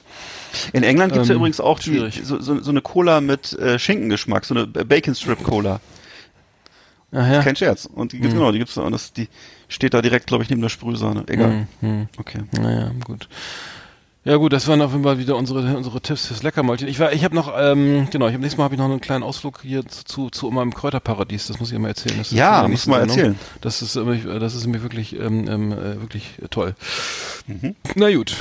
In 0.72 0.83
England 0.83 1.12
gibt's 1.12 1.28
ja 1.28 1.35
Ähm, 1.35 1.41
übrigens 1.41 1.61
auch 1.61 1.78
die, 1.78 1.91
schwierig. 1.91 2.20
so, 2.24 2.41
so, 2.41 2.61
so 2.61 2.70
eine 2.70 2.81
Cola 2.83 3.20
mit 3.20 3.53
äh, 3.55 3.78
Schinkengeschmack, 3.78 4.45
so 4.45 4.55
eine 4.55 4.66
Bacon 4.66 5.14
Strip 5.14 5.43
Cola. 5.45 5.81
ach 7.12 7.28
ja. 7.28 7.43
Kein 7.43 7.57
Scherz. 7.57 7.87
Und 7.87 8.12
die 8.12 8.18
gibt's 8.18 8.35
genau, 8.35 8.53
die 8.53 8.59
gibt's 8.59 8.74
da. 8.74 8.83
Und 8.83 8.93
das, 8.93 9.12
die 9.12 9.28
steht 9.68 9.95
da 9.95 10.03
direkt, 10.03 10.26
glaube 10.26 10.43
ich, 10.43 10.51
neben 10.51 10.61
der 10.62 10.68
Sprühsahne. 10.68 11.24
Egal. 11.28 11.66
Hm, 11.81 12.09
Okay. 12.18 12.41
Naja, 12.61 12.91
gut. 13.05 13.28
Ja 14.23 14.37
gut, 14.37 14.53
das 14.53 14.68
waren 14.68 14.83
auf 14.83 14.93
jeden 14.93 15.03
Fall 15.03 15.18
wieder 15.18 15.35
unsere 15.37 15.61
unsere 15.75 15.99
Tipps 16.03 16.27
fürs 16.27 16.43
Leckermäulchen. 16.43 16.89
Ich 16.89 17.01
war, 17.01 17.12
ich 17.14 17.25
habe 17.25 17.35
noch, 17.35 17.55
ähm, 17.59 18.07
genau, 18.11 18.29
ich 18.29 18.35
hab, 18.35 18.41
nächstes 18.43 18.59
Mal 18.59 18.64
habe 18.64 18.75
ich 18.75 18.79
noch 18.79 18.85
einen 18.85 19.01
kleinen 19.01 19.23
Ausflug 19.23 19.61
hier 19.62 19.87
zu, 19.87 20.05
zu, 20.05 20.31
zu 20.31 20.51
meinem 20.51 20.75
Kräuterparadies. 20.75 21.47
Das 21.47 21.59
muss 21.59 21.73
ich 21.73 21.79
mal 21.79 21.89
erzählen. 21.89 22.18
Das 22.18 22.31
ist 22.31 22.37
Ja, 22.37 22.62
du 22.62 22.68
mal 22.68 22.77
Sendung. 22.77 23.01
erzählen. 23.09 23.39
Das 23.62 23.81
ist, 23.81 23.97
das 23.97 24.55
ist 24.55 24.66
mir 24.66 24.83
wirklich, 24.83 25.18
ähm, 25.18 25.49
ähm, 25.49 25.73
äh, 25.73 26.01
wirklich 26.03 26.35
äh, 26.43 26.49
toll. 26.49 26.75
Mhm. 27.47 27.75
Na 27.95 28.14
gut. 28.14 28.37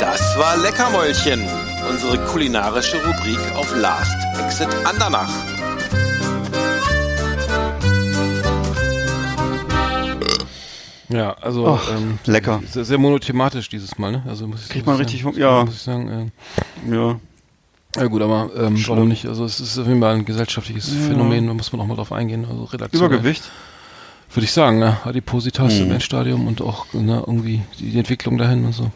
Das 0.00 0.38
war 0.38 0.56
Leckermäulchen, 0.56 1.42
unsere 1.90 2.18
kulinarische 2.24 2.96
Rubrik 3.04 3.38
auf 3.56 3.76
Last 3.76 4.16
Exit 4.42 4.68
Andernach. 4.86 5.30
Ja, 11.08 11.32
also 11.40 11.66
Ach, 11.68 11.90
ähm, 11.94 12.18
lecker. 12.26 12.62
Sehr, 12.66 12.84
sehr 12.84 12.98
monothematisch 12.98 13.68
dieses 13.68 13.98
Mal, 13.98 14.12
ne? 14.12 14.22
Also 14.26 14.46
muss 14.46 14.62
ich, 14.64 14.70
Kriegt 14.70 14.86
man 14.86 14.94
ich 14.96 15.00
richtig 15.02 15.22
sagen, 15.22 15.38
ja. 15.38 15.64
Muss 15.64 15.74
ich 15.74 15.82
sagen, 15.82 16.30
äh, 16.88 16.94
Ja. 16.94 17.20
Ja 17.96 18.06
gut, 18.06 18.22
aber 18.22 18.50
ähm, 18.56 18.76
Schlimm. 18.76 18.96
warum 18.96 19.08
nicht? 19.08 19.26
Also 19.26 19.44
es 19.44 19.60
ist 19.60 19.78
auf 19.78 19.86
jeden 19.86 20.00
Fall 20.00 20.14
ein 20.16 20.24
gesellschaftliches 20.24 20.88
Phänomen, 20.88 21.46
da 21.46 21.54
muss 21.54 21.70
man 21.72 21.80
auch 21.80 21.86
mal 21.86 21.94
drauf 21.94 22.10
eingehen. 22.10 22.44
Also 22.50 22.64
redaktionell. 22.64 23.08
Übergewicht. 23.08 23.44
Würde 24.32 24.44
ich 24.44 24.52
sagen, 24.52 24.80
ne? 24.80 24.96
Adipositas 25.04 25.74
Hm. 25.74 25.82
im 25.86 25.92
Endstadium 25.92 26.48
und 26.48 26.60
auch 26.60 26.86
ne, 26.92 27.22
irgendwie 27.24 27.62
die 27.78 27.96
Entwicklung 27.96 28.36
dahin 28.36 28.64
und 28.64 28.72
so. 28.72 28.90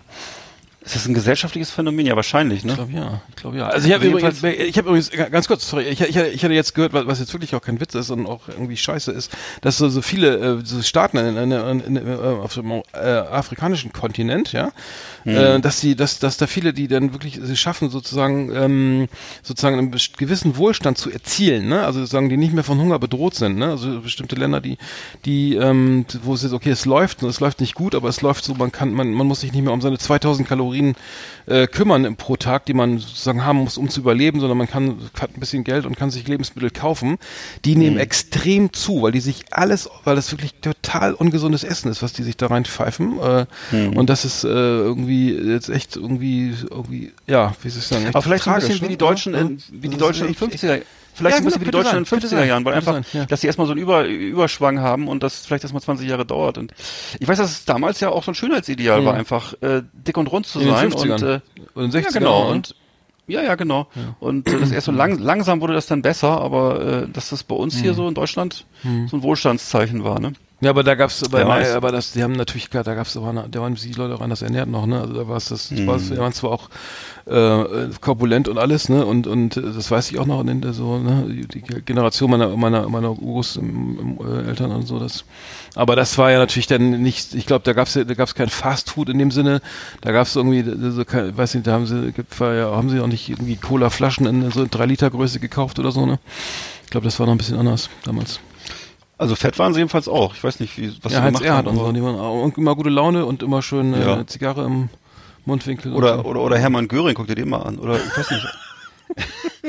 Ist 0.89 0.95
das 0.95 1.07
ein 1.07 1.13
gesellschaftliches 1.13 1.71
Phänomen? 1.71 2.07
Ja, 2.07 2.17
wahrscheinlich, 2.17 2.65
ne? 2.65 2.71
Ich 2.71 2.77
glaube 2.79 2.93
ja, 2.93 3.21
ich 3.29 3.37
glaube 3.37 3.59
ja. 3.59 3.69
Also 3.69 3.87
ich 3.87 3.93
habe 3.93 4.07
übrigens, 4.07 4.43
ich 4.43 4.79
habe 4.79 4.89
übrigens 4.89 5.11
ganz 5.11 5.47
kurz, 5.47 5.69
sorry, 5.69 5.85
ich, 5.85 6.01
ich, 6.01 6.17
ich 6.17 6.43
hatte 6.43 6.55
jetzt 6.55 6.75
gehört, 6.75 6.95
was 6.95 7.19
jetzt 7.19 7.35
wirklich 7.35 7.55
auch 7.55 7.61
kein 7.61 7.79
Witz 7.79 7.95
ist 7.95 8.09
und 8.09 8.25
auch 8.25 8.49
irgendwie 8.49 8.79
scheiße 8.79 9.13
ist, 9.13 9.31
dass 9.61 9.77
so, 9.77 9.91
so 9.91 10.01
viele 10.01 10.61
äh, 10.61 10.65
so 10.65 10.81
Staaten 10.81 11.19
in, 11.19 11.37
in, 11.37 11.53
in, 11.53 11.81
in, 11.81 12.07
äh, 12.09 12.15
auf 12.15 12.55
dem 12.55 12.71
äh, 12.95 12.99
afrikanischen 12.99 13.93
Kontinent, 13.93 14.53
ja, 14.53 14.71
äh, 15.29 15.61
dass 15.61 15.81
die, 15.81 15.95
dass, 15.97 16.19
dass 16.19 16.37
da 16.37 16.47
viele, 16.47 16.73
die 16.73 16.89
dann 16.89 17.13
wirklich 17.13 17.37
es 17.37 17.59
schaffen, 17.59 17.91
sozusagen, 17.91 18.51
ähm, 18.55 19.09
sozusagen 19.43 19.79
einen 19.79 19.91
gewissen 20.17 20.57
Wohlstand 20.57 20.99
zu 20.99 21.11
erzielen, 21.11 21.69
ne? 21.69 21.85
Also 21.85 22.01
sozusagen, 22.01 22.29
die 22.29 22.37
nicht 22.37 22.53
mehr 22.55 22.65
von 22.65 22.79
Hunger 22.79 22.99
bedroht 22.99 23.35
sind, 23.35 23.57
ne? 23.59 23.71
Also 23.71 24.01
bestimmte 24.01 24.37
Länder, 24.37 24.61
die, 24.61 24.79
die, 25.25 25.55
ähm, 25.57 26.05
wo 26.23 26.35
es 26.35 26.45
ist, 26.45 26.53
okay, 26.53 26.71
es 26.71 26.85
läuft, 26.85 27.23
es 27.23 27.41
läuft 27.41 27.61
nicht 27.61 27.75
gut, 27.75 27.95
aber 27.95 28.09
es 28.09 28.23
läuft 28.23 28.45
so, 28.45 28.55
man 28.55 28.73
kann, 28.73 28.93
man, 28.93 29.13
man 29.13 29.27
muss 29.27 29.41
sich 29.41 29.53
nicht 29.53 29.63
mehr 29.63 29.73
um 29.73 29.81
seine 29.81 29.99
2000 29.99 30.49
Kalorien 30.49 30.95
äh, 31.47 31.67
kümmern 31.67 32.17
pro 32.17 32.37
Tag, 32.37 32.67
die 32.67 32.75
man 32.75 32.99
sozusagen 32.99 33.45
haben 33.45 33.59
muss, 33.59 33.79
um 33.79 33.89
zu 33.89 34.01
überleben, 34.01 34.41
sondern 34.41 34.59
man 34.59 34.69
kann, 34.69 34.97
hat 35.21 35.37
ein 35.37 35.41
bisschen 35.41 35.65
Geld 35.65 35.87
und 35.87 35.97
kann 35.97 36.11
sich 36.11 36.27
Lebensmittel 36.29 36.71
kaufen. 36.71 37.19
Die 37.65 37.77
nehmen 37.77 37.97
extrem 37.99 38.73
zu, 38.73 39.03
weil 39.03 39.13
die 39.13 39.21
sich 39.21 39.45
alles, 39.51 39.89
weil 40.05 40.17
das 40.17 40.31
wirklich 40.33 40.55
total 40.61 41.15
ungesundes 41.15 41.65
Essen 41.65 41.91
ist, 41.91 42.03
was 42.03 42.13
die 42.13 42.23
sich 42.23 42.37
da 42.37 42.47
reinpfeifen. 42.47 43.19
Äh, 43.19 43.47
Und 43.95 44.09
das 44.11 44.25
ist 44.25 44.45
äh, 44.45 44.49
irgendwie 44.49 45.18
jetzt 45.27 45.69
echt 45.69 45.97
irgendwie, 45.97 46.55
irgendwie, 46.71 47.13
ja, 47.27 47.55
wie 47.63 47.69
soll 47.69 47.81
ich 47.81 47.87
sagen, 47.87 48.07
Aber 48.09 48.23
vielleicht 48.23 48.45
so 48.45 48.51
ein 48.51 48.55
tragisch, 48.61 48.69
bisschen 48.69 48.83
wie 48.83 48.85
ne? 48.87 48.91
die 48.91 48.99
Deutschen, 48.99 49.35
Ja, 49.35 49.41
in, 49.41 49.63
wie 49.71 49.89
die 49.89 49.97
Deutschen 49.97 50.27
in 50.27 50.31
echt- 50.33 50.41
den 50.41 50.51
50er 50.51 50.83
Vielleicht 51.15 51.35
Ja, 51.35 51.39
ein 51.41 51.45
bisschen 51.47 51.59
genau, 51.59 51.61
wie 51.61 51.65
die 51.65 51.71
Deutschen 51.73 51.99
in 51.99 52.05
sein, 52.05 52.05
den 52.05 52.09
könnte 52.21 52.27
50er 52.29 52.39
sein, 52.39 52.49
Jahren, 52.49 52.65
weil 52.65 52.75
einfach, 52.75 52.93
sein, 52.95 53.05
ja. 53.13 53.27
dass 53.27 53.41
sie 53.41 53.49
erstmal 53.49 53.67
so 53.67 53.73
einen 53.73 53.81
Über, 53.83 54.05
Überschwang 54.07 54.79
haben 54.79 55.09
und 55.09 55.25
das 55.25 55.45
vielleicht 55.45 55.65
erstmal 55.65 55.83
20 55.83 56.09
Jahre 56.09 56.25
dauert. 56.25 56.59
Und 56.59 56.73
ich 57.19 57.27
weiß, 57.27 57.39
dass 57.39 57.51
es 57.51 57.65
damals 57.65 57.99
ja 57.99 58.11
auch 58.11 58.23
so 58.23 58.31
ein 58.31 58.35
Schönheitsideal 58.37 59.05
war, 59.05 59.15
einfach 59.15 59.55
äh, 59.61 59.83
dick 59.93 60.17
und 60.17 60.29
rund 60.29 60.47
zu 60.47 60.61
In 60.61 60.67
den 60.67 60.75
sein. 60.77 60.93
50ern. 60.93 61.13
Und, 61.15 61.23
äh, 61.23 61.41
in 61.75 61.91
den 61.91 61.91
60ern, 61.91 62.05
ja, 62.05 62.11
genau. 62.21 62.45
ne? 62.45 62.51
Und 62.53 62.75
ja, 63.27 63.43
ja, 63.43 63.57
genau. 63.57 63.89
Und 64.21 64.49
äh, 64.49 64.61
das 64.61 64.71
erst 64.71 64.87
so 64.87 64.93
lang, 64.93 65.19
langsam 65.19 65.61
wurde 65.61 65.75
das 65.75 65.87
dann 65.87 66.03
besser, 66.03 66.41
aber 66.41 67.03
äh, 67.03 67.09
dass 67.13 67.31
das 67.31 67.43
bei 67.43 67.57
uns 67.57 67.75
Hm. 67.75 67.83
hier 67.83 67.95
so 67.95 68.07
in 68.07 68.15
Deutschland 68.15 68.65
so 69.09 69.17
ein 69.17 69.23
Wohlstandszeichen 69.23 70.05
war, 70.05 70.21
ne? 70.21 70.35
Ja, 70.61 70.71
aber 70.71 70.83
da 70.83 70.97
gab's, 70.97 71.23
aber, 71.23 71.39
aber 71.77 71.93
das, 71.93 72.11
die 72.13 72.23
haben 72.25 72.33
natürlich, 72.33 72.69
da 72.69 72.83
gab's 72.83 73.17
aber, 73.17 73.29
eine- 73.29 73.49
da 73.49 73.61
waren 73.61 73.77
die 73.77 73.93
Leute 73.93 74.17
auch 74.17 74.21
anders 74.21 74.43
ernährt 74.43 74.69
noch, 74.69 74.87
ne? 74.87 75.01
Also 75.01 75.13
da 75.15 75.29
war 75.29 75.37
es 75.37 75.51
das, 75.51 75.69
das 75.69 75.87
war, 75.87 75.99
die 75.99 76.19
waren 76.19 76.33
zwar 76.33 76.51
auch 76.51 76.69
äh, 77.27 77.89
korpulent 78.01 78.49
und 78.49 78.59
alles, 78.59 78.89
ne? 78.89 79.07
Und 79.07 79.29
und 79.29 79.57
äh, 79.57 79.63
das 79.63 79.89
weiß 79.89 80.11
ich 80.11 80.19
auch 80.19 80.27
noch 80.27 80.41
in 80.45 80.61
der 80.61 80.73
so, 80.73 80.99
ne? 80.99 81.27
Die 81.29 81.61
Generation 81.61 82.29
meiner 82.31 82.57
meiner 82.57 82.89
meiner 82.89 83.11
Urus 83.23 83.57
ähm, 83.57 84.19
äh, 84.21 84.49
Eltern 84.49 84.73
und 84.73 84.87
so, 84.89 84.99
das. 84.99 85.25
Aber 85.77 85.95
das 85.95 86.19
war 86.19 86.33
ja 86.33 86.39
natürlich 86.39 86.67
dann 86.67 87.03
nicht, 87.03 87.35
ich 87.37 87.47
glaube, 87.47 87.63
da 87.65 87.73
gab's 87.73 87.93
da 87.95 88.03
gab's 88.03 88.35
kein 88.35 88.49
Fast 88.49 88.91
Food 88.91 89.11
in 89.11 89.19
dem 89.19 89.31
Sinne. 89.31 89.61
Da 90.01 90.11
gab's 90.11 90.35
irgendwie, 90.35 90.65
so, 90.91 91.05
kein, 91.05 91.37
weiß 91.37 91.55
nicht, 91.55 91.69
da 91.69 91.73
haben 91.73 91.87
sie, 91.87 92.11
gibt- 92.11 92.39
war 92.41 92.55
ja, 92.55 92.71
haben 92.73 92.91
sie 92.91 92.99
auch 92.99 93.07
nicht 93.07 93.29
irgendwie 93.29 93.55
Cola-Flaschen 93.55 94.27
in 94.27 94.51
so 94.51 94.67
3 94.69 94.87
Liter 94.87 95.09
Größe 95.11 95.39
gekauft 95.39 95.79
oder 95.79 95.93
so, 95.93 96.05
ne? 96.05 96.19
Ich 96.85 96.91
glaube, 96.91 97.05
das 97.05 97.21
war 97.21 97.27
noch 97.27 97.35
ein 97.35 97.39
bisschen 97.39 97.59
anders 97.59 97.91
damals. 98.05 98.41
Also 99.19 99.35
fett 99.35 99.59
waren 99.59 99.75
sie 99.75 99.81
jedenfalls 99.81 100.07
auch. 100.09 100.35
Ich 100.35 100.43
weiß 100.45 100.61
nicht, 100.61 100.79
wie, 100.79 100.93
was 101.03 101.13
Ja, 101.13 101.19
sie 101.19 101.25
Heinz 101.25 101.39
gemacht 101.39 101.45
Erhardt 101.45 101.67
haben. 101.67 101.73
und 101.77 101.79
so, 101.79 101.85
aber- 101.85 101.93
die 101.93 102.03
waren 102.03 102.53
immer 102.57 102.75
gute 102.77 102.89
Laune 102.91 103.27
und 103.27 103.43
immer 103.43 103.63
schön 103.63 103.93
äh, 103.95 104.01
Ja. 104.07 104.27
Zigarre 104.27 104.65
im 104.65 104.89
Mundwinkel. 105.45 105.91
und 105.93 105.99
Oder, 105.99 106.17
so. 106.19 106.25
oder, 106.25 106.41
oder 106.41 106.59
Hermann 106.59 106.87
Göring, 106.89 107.15
guck 107.15 107.27
dir 107.27 107.35
den 107.35 107.49
mal 107.49 107.63
an. 107.63 107.79
Oder 107.79 107.97
ich 107.97 108.17
weiß 108.17 108.31
nicht. 108.31 108.47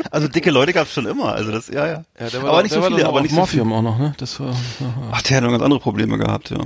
also 0.12 0.28
dicke 0.28 0.52
Leute 0.52 0.72
gab's 0.74 0.94
schon 0.94 1.06
immer. 1.08 1.34
Also 1.34 1.52
das, 1.52 1.68
ja, 1.70 1.88
ja. 1.88 2.04
ja, 2.20 2.40
aber 2.42 2.62
nicht 2.62 2.76
der 2.76 2.82
so 2.84 2.88
viele, 2.90 3.02
doch 3.02 3.10
aber 3.10 3.22
nicht 3.22 3.34
so 3.34 3.46
viele. 3.46 3.64
Morphium 3.66 3.74
auch 3.74 3.82
noch, 3.92 3.98
ne? 4.00 4.14
Das 4.18 4.40
war, 4.40 4.50
ja, 4.50 4.94
Ach, 5.12 5.22
der 5.24 5.38
hat 5.38 5.44
noch 5.44 5.52
ganz 5.52 5.64
andere 5.64 5.80
Probleme 5.80 6.18
gehabt, 6.18 6.52
ja. 6.52 6.58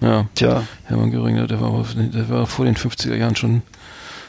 ja. 0.00 0.26
Tja. 0.34 0.62
Hermann 0.84 1.10
Göring, 1.10 1.36
der, 1.46 1.60
war, 1.60 1.84
der 1.96 2.28
war 2.28 2.46
vor 2.46 2.64
den 2.64 2.76
50er 2.76 3.14
Jahren 3.16 3.36
schon 3.36 3.62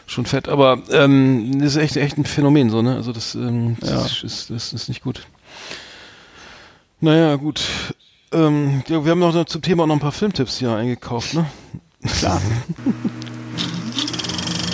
schon 0.07 0.25
fett, 0.25 0.49
aber 0.49 0.79
ähm, 0.91 1.59
das 1.61 1.75
ist 1.75 1.77
echt 1.77 1.95
echt 1.95 2.17
ein 2.17 2.25
Phänomen 2.25 2.69
so, 2.69 2.81
ne? 2.81 2.95
Also 2.97 3.13
das, 3.13 3.33
ähm, 3.35 3.77
das, 3.79 3.89
Ja. 3.89 4.25
ist, 4.27 4.49
das 4.49 4.73
ist 4.73 4.89
nicht 4.89 5.01
gut. 5.03 5.21
Naja, 7.01 7.35
gut. 7.35 7.63
Ähm, 8.31 8.83
ja, 8.87 9.03
wir 9.03 9.11
haben 9.11 9.19
noch 9.19 9.45
zum 9.45 9.61
Thema 9.63 9.83
auch 9.83 9.87
noch 9.87 9.95
ein 9.95 9.99
paar 9.99 10.11
Filmtipps 10.11 10.59
hier 10.59 10.75
eingekauft, 10.75 11.33
ne? 11.33 11.47
Klar. 12.19 12.39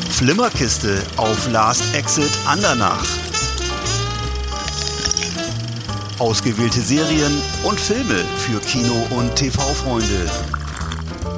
Flimmerkiste 0.09 1.01
auf 1.15 1.49
Last 1.51 1.95
Exit 1.95 2.31
Andernach. 2.45 3.05
Ausgewählte 6.19 6.81
Serien 6.81 7.41
und 7.63 7.79
Filme 7.79 8.25
für 8.37 8.59
Kino- 8.59 9.07
und 9.11 9.33
TV-Freunde. 9.35 10.29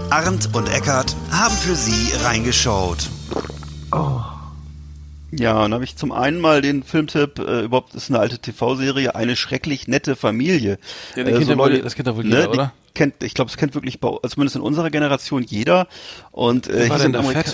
Arndt 0.09 0.49
und 0.55 0.69
Eckart 0.69 1.15
haben 1.29 1.55
für 1.55 1.75
Sie 1.75 2.13
reingeschaut. 2.23 3.09
Ja, 5.31 5.61
dann 5.61 5.73
habe 5.73 5.83
ich 5.83 5.95
zum 5.95 6.11
einen 6.11 6.39
mal 6.41 6.61
den 6.61 6.83
Filmtipp, 6.83 7.39
äh, 7.39 7.61
überhaupt 7.61 7.93
ist 7.93 8.09
eine 8.09 8.19
alte 8.19 8.39
TV-Serie, 8.39 9.15
eine 9.15 9.35
schrecklich 9.35 9.87
nette 9.87 10.15
Familie. 10.15 10.79
Ja, 11.15 11.23
den 11.23 11.35
kennt 11.35 11.49
ja 11.49 11.57
wohl- 11.57 11.81
das 11.81 11.95
kennt 11.95 12.07
ja 12.07 12.15
wohl 12.15 12.25
jeder, 12.25 12.37
ne, 12.37 12.43
die 12.43 12.49
oder? 12.49 12.73
Kennt, 12.95 13.23
ich 13.23 13.33
glaube, 13.35 13.49
es 13.51 13.57
kennt 13.57 13.75
wirklich, 13.75 13.99
also 14.03 14.19
zumindest 14.27 14.55
in 14.55 14.61
unserer 14.61 14.89
Generation 14.89 15.43
jeder. 15.43 15.87
Und 16.31 16.67
äh, 16.67 16.85
im 17.05 17.11
da 17.13 17.19
Amerika 17.19 17.51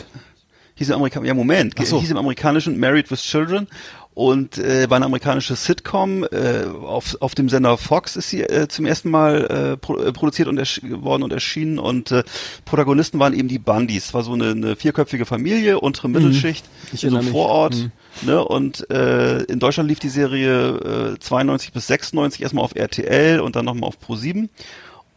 hieß 0.75 0.89
im 0.89 0.95
Amerika 0.95 1.23
ja 1.23 1.33
Moment, 1.33 1.75
so. 1.89 1.99
hieß 2.01 2.11
im 2.11 2.17
amerikanischen 2.17 2.79
Married 2.79 3.11
with 3.11 3.21
Children 3.21 3.67
und 4.15 4.57
äh, 4.57 4.89
war 4.89 4.95
eine 4.95 5.05
amerikanische 5.05 5.55
Sitcom. 5.55 6.23
Äh, 6.23 6.63
auf, 6.65 7.15
auf 7.19 7.35
dem 7.35 7.49
Sender 7.49 7.77
Fox 7.77 8.15
ist 8.15 8.29
sie 8.29 8.41
äh, 8.41 8.67
zum 8.67 8.85
ersten 8.85 9.11
Mal 9.11 9.73
äh, 9.73 9.77
pro, 9.77 9.97
äh, 9.97 10.11
produziert 10.11 10.47
und 10.47 10.57
ersch- 10.59 10.81
worden 11.03 11.21
und 11.23 11.31
erschienen 11.33 11.77
und 11.77 12.11
äh, 12.11 12.23
Protagonisten 12.63 13.19
waren 13.19 13.33
eben 13.33 13.47
die 13.49 13.59
Bundys. 13.59 14.05
Es 14.05 14.13
war 14.13 14.23
so 14.23 14.31
eine, 14.33 14.51
eine 14.51 14.75
vierköpfige 14.75 15.25
Familie, 15.25 15.79
untere 15.79 16.09
Mittelschicht, 16.09 16.65
Mhm. 16.65 16.89
Ich 16.93 17.03
in 17.03 17.09
so 17.11 17.17
einem. 17.17 17.27
Vorort. 17.27 17.75
Mhm. 17.75 17.91
Ne, 18.21 18.43
und 18.45 18.89
äh, 18.89 19.43
in 19.43 19.59
Deutschland 19.59 19.89
lief 19.89 19.99
die 19.99 20.07
Serie 20.09 21.15
äh, 21.15 21.19
92 21.19 21.73
bis 21.73 21.87
96 21.87 22.41
erstmal 22.41 22.63
auf 22.63 22.73
RTL 22.73 23.41
und 23.41 23.57
dann 23.57 23.65
nochmal 23.65 23.89
auf 23.89 23.97
Pro7. 24.01 24.47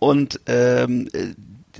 Und 0.00 0.40
ähm, 0.46 1.08
äh, 1.12 1.28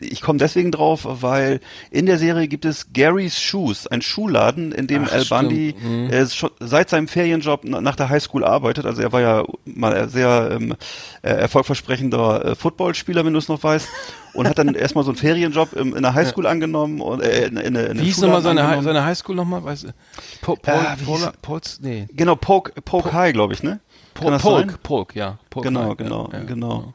ich 0.01 0.21
komme 0.21 0.39
deswegen 0.39 0.71
drauf, 0.73 1.07
weil 1.09 1.61
in 1.91 2.07
der 2.07 2.19
Serie 2.19 2.49
gibt 2.49 2.65
es 2.65 2.93
Gary's 2.93 3.41
Shoes, 3.41 3.87
ein 3.87 4.03
Schuhladen, 4.03 4.73
in 4.73 4.87
dem 4.87 5.05
Ach, 5.05 5.13
Al 5.13 5.25
Bundy. 5.25 5.75
Mhm. 5.81 6.11
äh, 6.11 6.27
seit 6.61 6.91
seinem 6.91 7.09
Ferienjob 7.09 7.61
na- 7.65 7.81
nach 7.81 7.97
der 7.97 8.09
Highschool 8.09 8.45
arbeitet. 8.45 8.87
Also 8.87 9.03
er 9.03 9.13
war 9.13 9.21
ja 9.21 9.45
mal 9.65 10.09
sehr 10.09 10.51
ähm, 10.53 10.75
äh, 11.23 11.29
erfolgversprechender 11.31 12.45
äh, 12.45 12.55
Footballspieler, 12.55 13.25
wenn 13.25 13.33
du 13.33 13.39
es 13.39 13.49
noch 13.49 13.63
weißt. 13.63 13.89
Und 14.35 14.47
hat 14.49 14.59
dann 14.59 14.75
erstmal 14.75 15.05
so 15.05 15.11
einen 15.11 15.19
Ferienjob 15.19 15.73
im, 15.75 15.97
in 15.97 16.03
der 16.03 16.15
Highschool 16.15 16.47
angenommen 16.47 17.01
und 17.01 17.23
äh, 17.23 17.47
in, 17.47 17.57
in, 17.57 17.75
in, 17.75 17.87
in 17.87 17.99
Wie 17.99 18.05
hieß 18.05 18.19
nochmal 18.21 18.43
seine, 18.43 18.67
Hi- 18.69 18.83
seine 18.83 19.05
Highschool 19.05 19.35
nochmal? 19.37 19.65
Weißt 19.65 19.85
du? 19.85 19.89
Po, 20.43 20.57
Paul, 20.57 20.85
wie 20.99 21.05
Paul, 21.05 21.33
Pauls, 21.43 21.81
nee. 21.83 22.07
Genau, 22.13 22.37
Poke, 22.37 22.73
Poke 22.83 23.13
High, 23.13 23.33
glaube 23.33 23.55
ich, 23.55 23.63
ne? 23.63 23.81
Polk, 24.15 24.83
Polk, 24.83 25.15
ja. 25.15 25.39
Polk 25.49 25.65
Genau, 25.65 25.91
High, 25.91 25.97
genau, 25.97 26.29
ja, 26.33 26.39
ja, 26.41 26.45
genau. 26.45 26.95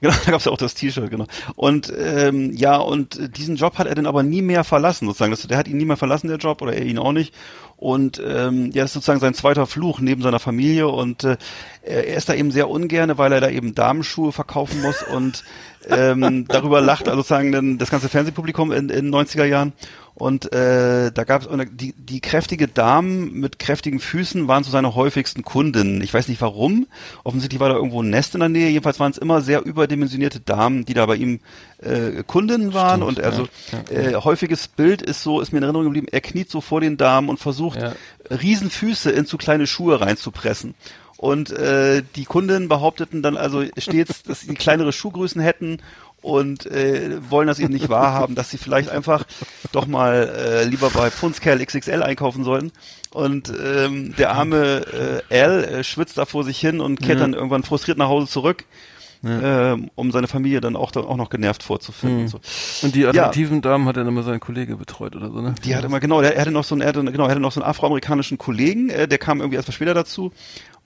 Genau, 0.00 0.14
da 0.24 0.30
gab's 0.30 0.44
ja 0.44 0.52
auch 0.52 0.56
das 0.58 0.74
T-Shirt, 0.74 1.10
genau. 1.10 1.26
Und 1.56 1.92
ähm, 1.96 2.52
ja, 2.54 2.76
und 2.76 3.36
diesen 3.36 3.56
Job 3.56 3.78
hat 3.78 3.86
er 3.86 3.94
dann 3.94 4.06
aber 4.06 4.22
nie 4.22 4.42
mehr 4.42 4.64
verlassen, 4.64 5.06
sozusagen. 5.06 5.30
Das, 5.30 5.42
der 5.46 5.58
hat 5.58 5.68
ihn 5.68 5.76
nie 5.76 5.84
mehr 5.84 5.96
verlassen, 5.96 6.28
der 6.28 6.38
Job, 6.38 6.62
oder 6.62 6.72
er 6.74 6.84
ihn 6.84 6.98
auch 6.98 7.12
nicht. 7.12 7.34
Und 7.80 8.22
ähm, 8.22 8.70
ja, 8.74 8.82
das 8.82 8.90
ist 8.90 8.94
sozusagen 8.94 9.20
sein 9.20 9.32
zweiter 9.32 9.66
Fluch 9.66 10.00
neben 10.00 10.20
seiner 10.20 10.38
Familie. 10.38 10.88
Und 10.88 11.24
äh, 11.24 11.38
er 11.82 12.14
ist 12.14 12.28
da 12.28 12.34
eben 12.34 12.50
sehr 12.50 12.68
ungerne, 12.68 13.16
weil 13.16 13.32
er 13.32 13.40
da 13.40 13.48
eben 13.48 13.74
Damenschuhe 13.74 14.32
verkaufen 14.32 14.82
muss 14.82 15.02
und 15.02 15.44
ähm, 15.88 16.44
darüber 16.48 16.82
lacht 16.82 17.08
also 17.08 17.20
sozusagen 17.20 17.52
dann 17.52 17.78
das 17.78 17.90
ganze 17.90 18.10
Fernsehpublikum 18.10 18.70
in, 18.70 18.90
in 18.90 19.06
den 19.06 19.14
90er 19.14 19.46
Jahren. 19.46 19.72
Und 20.14 20.52
äh, 20.52 21.10
da 21.10 21.24
gab 21.24 21.40
es 21.40 21.48
die, 21.72 21.94
die 21.94 22.20
kräftige 22.20 22.68
Damen 22.68 23.32
mit 23.32 23.58
kräftigen 23.58 24.00
Füßen 24.00 24.48
waren 24.48 24.64
so 24.64 24.70
seine 24.70 24.94
häufigsten 24.94 25.42
Kundinnen. 25.42 26.02
Ich 26.02 26.12
weiß 26.12 26.28
nicht 26.28 26.42
warum. 26.42 26.86
Offensichtlich 27.24 27.60
war 27.60 27.70
da 27.70 27.76
irgendwo 27.76 28.02
ein 28.02 28.10
Nest 28.10 28.34
in 28.34 28.40
der 28.40 28.50
Nähe. 28.50 28.68
Jedenfalls 28.68 29.00
waren 29.00 29.12
es 29.12 29.16
immer 29.16 29.40
sehr 29.40 29.64
überdimensionierte 29.64 30.40
Damen, 30.40 30.84
die 30.84 30.92
da 30.92 31.06
bei 31.06 31.16
ihm 31.16 31.40
äh, 31.82 32.22
Kundinnen 32.26 32.74
waren. 32.74 33.02
Stimmt, 33.02 33.18
und 33.18 33.24
also 33.24 33.48
ja, 33.90 33.96
Äh, 33.96 34.14
häufiges 34.16 34.68
Bild 34.68 35.02
ist 35.02 35.22
so, 35.22 35.40
ist 35.40 35.52
mir 35.52 35.58
in 35.58 35.64
Erinnerung 35.64 35.86
geblieben, 35.86 36.08
er 36.10 36.20
kniet 36.20 36.50
so 36.50 36.60
vor 36.60 36.80
den 36.80 36.96
Damen 36.96 37.28
und 37.28 37.38
versucht, 37.40 37.80
Ja. 37.80 37.92
Riesenfüße 38.30 39.10
in 39.10 39.26
zu 39.26 39.36
kleine 39.38 39.66
Schuhe 39.66 40.00
reinzupressen. 40.00 40.74
Und 41.16 41.50
äh, 41.50 42.02
die 42.16 42.24
Kundinnen 42.24 42.68
behaupteten 42.68 43.22
dann 43.22 43.36
also 43.36 43.62
stets, 43.76 44.22
dass 44.26 44.40
sie 44.40 44.54
kleinere 44.54 44.92
Schuhgrößen 44.92 45.40
hätten 45.40 45.78
und 46.22 46.66
äh, 46.66 47.18
wollen 47.30 47.46
das 47.46 47.58
eben 47.58 47.72
nicht 47.72 47.88
wahrhaben, 47.88 48.34
dass 48.34 48.50
sie 48.50 48.58
vielleicht 48.58 48.90
einfach 48.90 49.24
doch 49.72 49.86
mal 49.86 50.28
äh, 50.34 50.64
lieber 50.64 50.90
bei 50.90 51.10
Pfundskerl 51.10 51.64
XXL 51.64 52.02
einkaufen 52.02 52.44
sollten. 52.44 52.72
Und 53.10 53.50
ähm, 53.62 54.14
der 54.16 54.32
arme 54.32 55.22
äh, 55.30 55.42
Al 55.42 55.64
äh, 55.64 55.84
schwitzt 55.84 56.18
da 56.18 56.24
vor 56.26 56.44
sich 56.44 56.58
hin 56.58 56.80
und 56.80 57.00
kehrt 57.02 57.20
dann 57.20 57.32
irgendwann 57.34 57.62
frustriert 57.64 57.98
nach 57.98 58.08
Hause 58.08 58.26
zurück, 58.28 58.64
ähm, 59.24 59.90
um 59.94 60.10
seine 60.12 60.26
Familie 60.28 60.60
dann 60.60 60.76
auch, 60.76 60.90
dann 60.90 61.04
auch 61.04 61.16
noch 61.16 61.30
genervt 61.30 61.62
vorzufinden. 61.62 62.22
Und 62.22 62.28
so. 62.28 62.40
Und 62.82 62.94
die 62.94 63.00
Ja. 63.02 63.10
attraktiven 63.10 63.60
Damen 63.60 63.86
hat 63.86 63.96
er 63.96 64.04
dann 64.04 64.12
immer 64.12 64.22
seinen 64.22 64.40
Kollege 64.40 64.76
betreut 64.76 65.14
oder 65.16 65.30
so, 65.30 65.40
ne? 65.40 65.54
Die 65.64 65.76
hat 65.76 65.84
immer, 65.84 66.00
genau, 66.00 66.20
er 66.20 66.40
hatte 66.40 66.50
noch 66.50 66.64
so 66.64 66.74
einen, 66.74 66.82
er 66.82 66.88
hatte, 66.88 67.04
genau, 67.04 67.24
er 67.24 67.30
hatte 67.30 67.40
noch 67.40 67.52
so 67.52 67.60
einen 67.60 67.68
afroamerikanischen 67.70 68.38
Kollegen, 68.38 68.88
äh, 68.90 69.06
der 69.08 69.18
kam 69.18 69.40
irgendwie 69.40 69.56
erst 69.56 69.68
mal 69.68 69.72
später 69.74 69.94
dazu. 69.94 70.32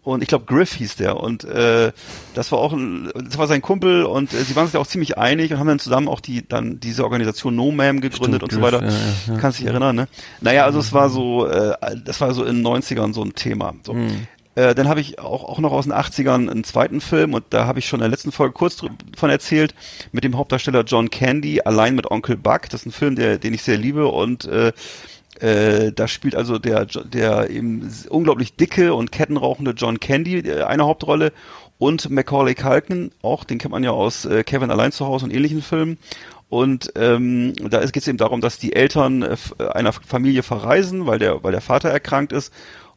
und 0.03 0.21
ich 0.23 0.29
glaube 0.29 0.45
Griff 0.45 0.75
hieß 0.75 0.97
der 0.97 1.17
und 1.19 1.45
äh, 1.45 1.91
das 2.35 2.53
war 2.53 2.59
auch 2.59 2.75
ein, 2.75 3.11
das 3.25 3.39
war 3.39 3.47
sein 3.47 3.63
Kumpel 3.63 4.05
und 4.05 4.35
äh, 4.35 4.45
sie 4.45 4.55
waren 4.55 4.67
sich 4.67 4.77
auch 4.77 4.87
ziemlich 4.87 5.17
einig 5.17 5.51
und 5.53 5.59
haben 5.59 5.67
dann 5.69 5.79
zusammen 5.79 6.09
auch 6.09 6.21
die 6.21 6.47
dann 6.47 6.79
diese 6.79 7.05
Organisation 7.05 7.57
No 7.57 7.71
Ma'am 7.71 8.01
gegründet 8.01 8.43
Stimmt, 8.43 8.43
und 8.43 8.53
so 8.53 8.61
Griff, 8.61 8.73
weiter. 8.75 8.85
ja, 8.85 8.91
ja, 8.93 9.35
ja. 9.35 9.41
Kannst 9.41 9.61
dich 9.61 9.67
erinnern, 9.67 9.97
ne? 9.97 10.09
Naja, 10.43 10.65
also 10.67 10.79
es 10.79 10.93
war 10.93 11.09
so, 11.09 11.47
äh, 11.47 11.75
das 12.05 12.21
war 12.21 12.35
so 12.35 12.45
in 12.45 12.57
den 12.57 12.67
90ern 12.67 13.15
so 13.15 13.23
ein 13.23 13.35
Thema. 13.35 13.73
So. 13.83 13.95
Hm. 13.95 14.27
Äh, 14.55 14.75
dann 14.75 14.89
habe 14.89 15.01
ich 15.01 15.19
auch, 15.19 15.45
auch 15.45 15.59
noch 15.59 15.73
aus 15.73 15.85
den 15.85 15.93
80ern 15.93 16.51
einen 16.51 16.65
zweiten 16.65 17.01
Film 17.01 17.35
und 17.35 17.45
da 17.51 17.67
habe 17.67 17.79
ich 17.79 17.87
schon 17.87 18.01
in 18.01 18.03
der 18.03 18.11
letzten 18.11 18.33
Folge 18.33 18.55
kurz 18.55 18.83
von 19.17 19.31
erzählt, 19.31 19.75
mit 20.13 20.25
dem 20.25 20.37
Hauptdarsteller 20.37 20.85
John 20.85 21.11
Candy, 21.11 21.61
allein 21.63 21.95
mit 21.95 22.11
Onkel 22.11 22.37
Buck. 22.37 22.69
Das 22.71 22.83
ist 22.83 22.87
ein 22.87 22.93
Film, 22.93 23.17
der, 23.17 23.39
den 23.39 23.55
ich 23.55 23.63
sehr 23.63 23.79
liebe 23.79 24.07
und 24.07 24.45
äh, 24.45 24.73
äh, 25.41 25.93
da 25.93 26.07
spielt 26.07 26.37
also 26.37 26.59
der, 26.59 26.87
der 26.87 27.51
eben 27.51 27.91
unglaublich 28.09 28.55
dicke 28.55 28.95
und 28.95 29.11
kettenrauchende 29.11 29.73
John 29.73 29.99
Candy 29.99 30.39
äh, 30.39 30.63
eine 30.63 30.85
Hauptrolle 30.85 31.33
und 31.79 32.09
Macaulay 32.09 32.55
Culkin, 32.55 33.11
auch, 33.23 33.43
den 33.43 33.59
kennt 33.59 33.73
man 33.73 33.83
ja 33.83 33.91
aus 33.91 34.25
äh, 34.25 34.45
Kevin 34.45 34.71
allein 34.71 34.93
zu 34.93 35.07
Hause 35.07 35.25
und 35.25 35.35
ähnlichen 35.35 35.61
Filmen. 35.61 35.99
Und 36.49 36.93
ähm, 36.95 37.53
da 37.69 37.81
geht 37.81 37.97
es 37.97 38.07
eben 38.07 38.19
darum, 38.19 38.41
dass 38.41 38.59
die 38.59 38.75
Eltern 38.75 39.23
äh, 39.23 39.37
einer 39.73 39.93
Familie 39.93 40.45
verreisen, 40.45 41.05
weil 41.07 41.19
der, 41.19 41.43
weil 41.43 41.51
der 41.51 41.61
Vater 41.61 41.89
erkrankt 41.89 42.33
ist. 42.33 42.53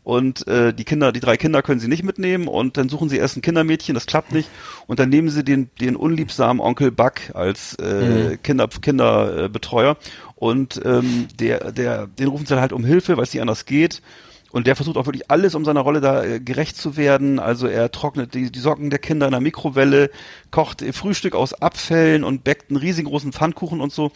Und 0.07 0.47
äh, 0.47 0.73
die 0.73 0.85
Kinder, 0.85 1.11
die 1.11 1.19
drei 1.19 1.35
Kinder 1.35 1.61
können 1.61 1.81
sie 1.81 1.89
nicht 1.89 2.01
mitnehmen 2.01 2.47
und 2.47 2.77
dann 2.77 2.87
suchen 2.87 3.09
sie 3.09 3.17
erst 3.17 3.35
ein 3.35 3.41
Kindermädchen, 3.41 3.93
das 3.93 4.05
klappt 4.05 4.31
nicht. 4.31 4.47
Und 4.85 4.99
dann 4.99 5.09
nehmen 5.09 5.27
sie 5.27 5.43
den, 5.43 5.69
den 5.81 5.97
unliebsamen 5.97 6.61
Onkel 6.61 6.91
Buck 6.91 7.15
als 7.33 7.73
äh, 7.75 8.37
Kinder, 8.41 8.69
Kinderbetreuer. 8.69 9.97
Und 10.35 10.79
ähm, 10.85 11.27
der, 11.37 11.73
der, 11.73 12.07
den 12.07 12.29
rufen 12.29 12.45
sie 12.45 12.53
dann 12.53 12.61
halt 12.61 12.71
um 12.71 12.85
Hilfe, 12.85 13.17
weil 13.17 13.25
es 13.25 13.33
nicht 13.33 13.41
anders 13.41 13.65
geht. 13.65 14.01
Und 14.49 14.65
der 14.65 14.77
versucht 14.77 14.95
auch 14.95 15.07
wirklich 15.07 15.29
alles, 15.29 15.55
um 15.55 15.65
seiner 15.65 15.81
Rolle 15.81 15.99
da 15.99 16.23
äh, 16.23 16.39
gerecht 16.39 16.77
zu 16.77 16.95
werden. 16.95 17.37
Also 17.37 17.67
er 17.67 17.91
trocknet 17.91 18.33
die, 18.33 18.49
die 18.49 18.59
Socken 18.59 18.89
der 18.89 18.99
Kinder 18.99 19.25
in 19.25 19.31
der 19.31 19.41
Mikrowelle, 19.41 20.09
kocht 20.51 20.81
äh, 20.81 20.93
Frühstück 20.93 21.35
aus 21.35 21.53
Abfällen 21.53 22.23
und 22.23 22.45
bäckt 22.45 22.69
einen 22.69 22.77
riesengroßen 22.77 23.33
Pfannkuchen 23.33 23.81
und 23.81 23.91
so. 23.91 24.13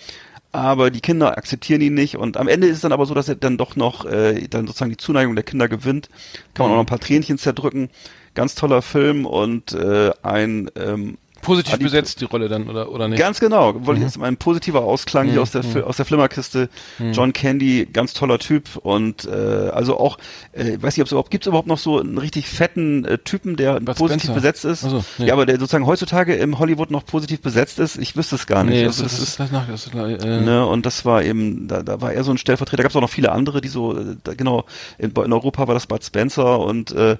Aber 0.53 0.91
die 0.91 0.99
Kinder 0.99 1.37
akzeptieren 1.37 1.81
ihn 1.81 1.93
nicht. 1.93 2.17
Und 2.17 2.35
am 2.35 2.47
Ende 2.47 2.67
ist 2.67 2.77
es 2.77 2.81
dann 2.81 2.91
aber 2.91 3.05
so, 3.05 3.13
dass 3.13 3.29
er 3.29 3.35
dann 3.35 3.57
doch 3.57 3.75
noch 3.75 4.05
äh, 4.05 4.47
dann 4.49 4.67
sozusagen 4.67 4.91
die 4.91 4.97
Zuneigung 4.97 5.35
der 5.35 5.45
Kinder 5.45 5.69
gewinnt. 5.69 6.09
Kann 6.53 6.65
man 6.65 6.71
auch 6.71 6.75
noch 6.75 6.83
ein 6.83 6.87
paar 6.87 6.99
Tränchen 6.99 7.37
zerdrücken. 7.37 7.89
Ganz 8.33 8.55
toller 8.55 8.81
Film 8.81 9.25
und 9.25 9.73
äh, 9.73 10.11
ein 10.23 10.69
ähm, 10.75 11.17
Positiv 11.41 11.73
Adi- 11.75 11.83
besetzt 11.83 12.21
die 12.21 12.25
Rolle 12.25 12.47
dann, 12.49 12.69
oder, 12.69 12.91
oder 12.91 13.07
nicht? 13.07 13.19
Ganz 13.19 13.39
genau. 13.39 13.73
Wollte 13.85 13.99
ich 14.01 14.05
jetzt 14.07 14.17
mal 14.17 14.27
ein 14.27 14.37
positiver 14.37 14.81
Ausklang 14.81 15.29
hier 15.29 15.41
aus 15.41 15.51
der, 15.51 15.63
Fil- 15.63 15.83
aus 15.83 15.97
der 15.97 16.05
Flimmerkiste. 16.05 16.69
John 17.11 17.33
Candy, 17.33 17.87
ganz 17.91 18.13
toller 18.13 18.39
Typ 18.39 18.77
und 18.77 19.25
äh, 19.25 19.31
also 19.31 19.99
auch, 19.99 20.17
äh, 20.53 20.77
weiß 20.81 20.95
nicht, 20.95 21.01
ob 21.01 21.05
es 21.07 21.11
überhaupt 21.11 21.31
gibt, 21.31 21.45
überhaupt 21.45 21.67
noch 21.67 21.77
so 21.77 21.99
einen 21.99 22.17
richtig 22.17 22.47
fetten 22.47 23.05
äh, 23.05 23.17
Typen, 23.17 23.55
der 23.55 23.79
Bud 23.79 23.95
positiv 23.97 24.23
Spencer. 24.23 24.33
besetzt 24.33 24.65
ist. 24.65 24.81
So, 24.81 25.03
nee. 25.17 25.25
Ja, 25.27 25.33
aber 25.33 25.45
der 25.45 25.59
sozusagen 25.59 25.85
heutzutage 25.85 26.35
im 26.35 26.59
Hollywood 26.59 26.91
noch 26.91 27.05
positiv 27.05 27.41
besetzt 27.41 27.79
ist. 27.79 27.97
Ich 27.97 28.15
wüsste 28.15 28.35
es 28.35 28.47
gar 28.47 28.63
nicht. 28.63 28.73
nee, 28.75 28.85
also 28.85 29.03
das, 29.03 29.13
das, 29.17 29.21
ist 29.29 29.39
das 29.39 29.51
nach, 29.51 29.67
das 29.67 29.87
ist, 29.87 29.93
äh, 29.95 30.41
Ne, 30.41 30.65
und 30.65 30.85
das 30.85 31.05
war 31.05 31.23
eben, 31.23 31.67
da, 31.67 31.81
da 31.83 32.01
war 32.01 32.13
er 32.13 32.23
so 32.23 32.31
ein 32.31 32.37
Stellvertreter. 32.37 32.77
Da 32.77 32.83
gab 32.83 32.91
es 32.91 32.95
auch 32.95 33.01
noch 33.01 33.09
viele 33.09 33.31
andere, 33.31 33.61
die 33.61 33.67
so, 33.67 33.97
äh, 33.97 34.15
da, 34.23 34.33
genau, 34.33 34.65
in, 34.97 35.11
in 35.11 35.33
Europa 35.33 35.67
war 35.67 35.73
das 35.73 35.87
Bud 35.87 36.03
Spencer 36.03 36.59
und 36.59 36.91
äh, 36.91 37.17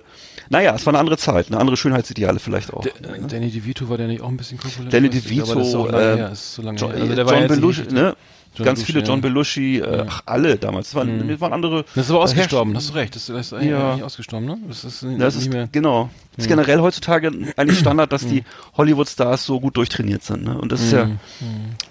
naja, 0.49 0.73
es 0.75 0.85
war 0.85 0.91
eine 0.93 0.99
andere 0.99 1.17
Zeit, 1.17 1.47
eine 1.47 1.59
andere 1.59 1.77
Schönheitsideale 1.77 2.39
vielleicht 2.39 2.73
auch. 2.73 2.81
D- 2.83 2.91
Danny 3.27 3.49
DeVito 3.51 3.87
war 3.89 3.97
der 3.97 4.10
nicht 4.11 4.21
auch 4.21 4.29
ein 4.29 4.37
bisschen 4.37 4.57
korpulent? 4.59 4.93
Danny 4.93 5.09
nicht, 5.09 5.25
DeVito, 5.25 5.59
äh, 5.89 6.35
so 6.35 6.61
lange 6.61 6.77
John, 6.77 6.91
her. 6.91 6.99
Also 6.99 7.31
John 7.33 7.39
nicht 7.39 7.47
Belushi, 7.47 7.83
ne? 7.91 8.15
John 8.53 8.65
Ganz 8.65 8.79
Belushi, 8.79 8.91
viele 8.91 9.05
John 9.05 9.19
ja. 9.19 9.21
Belushi, 9.21 9.77
äh, 9.79 10.05
ach, 10.09 10.23
alle 10.25 10.57
damals. 10.57 10.87
Das 10.89 10.95
waren, 10.95 11.25
das 11.25 11.39
waren 11.39 11.53
andere. 11.53 11.85
Das 11.95 12.05
ist 12.05 12.11
aber 12.11 12.19
ausgestorben, 12.21 12.75
hast 12.75 12.89
du 12.89 12.93
recht. 12.95 13.15
Das, 13.15 13.27
das 13.27 13.47
ist 13.47 13.53
eigentlich, 13.53 13.71
Ja. 13.71 13.91
eigentlich 13.91 14.03
ausgestorben, 14.03 14.45
ne? 14.45 14.57
Das 14.67 14.83
ist 14.83 15.03
nicht, 15.03 15.21
Das 15.21 15.35
nicht 15.35 15.45
ist, 15.47 15.53
mehr. 15.53 15.69
genau. 15.71 16.09
Das 16.35 16.45
ist 16.45 16.49
generell 16.49 16.79
heutzutage 16.81 17.31
eigentlich 17.55 17.79
Standard, 17.79 18.11
dass 18.11 18.27
die 18.27 18.43
Hollywood-Stars 18.75 19.45
so 19.45 19.59
gut 19.61 19.77
durchtrainiert 19.77 20.23
sind. 20.23 20.43
Ne? 20.43 20.57
Und 20.57 20.71
das 20.71 20.81
ist 20.81 20.91
ja, 20.91 21.07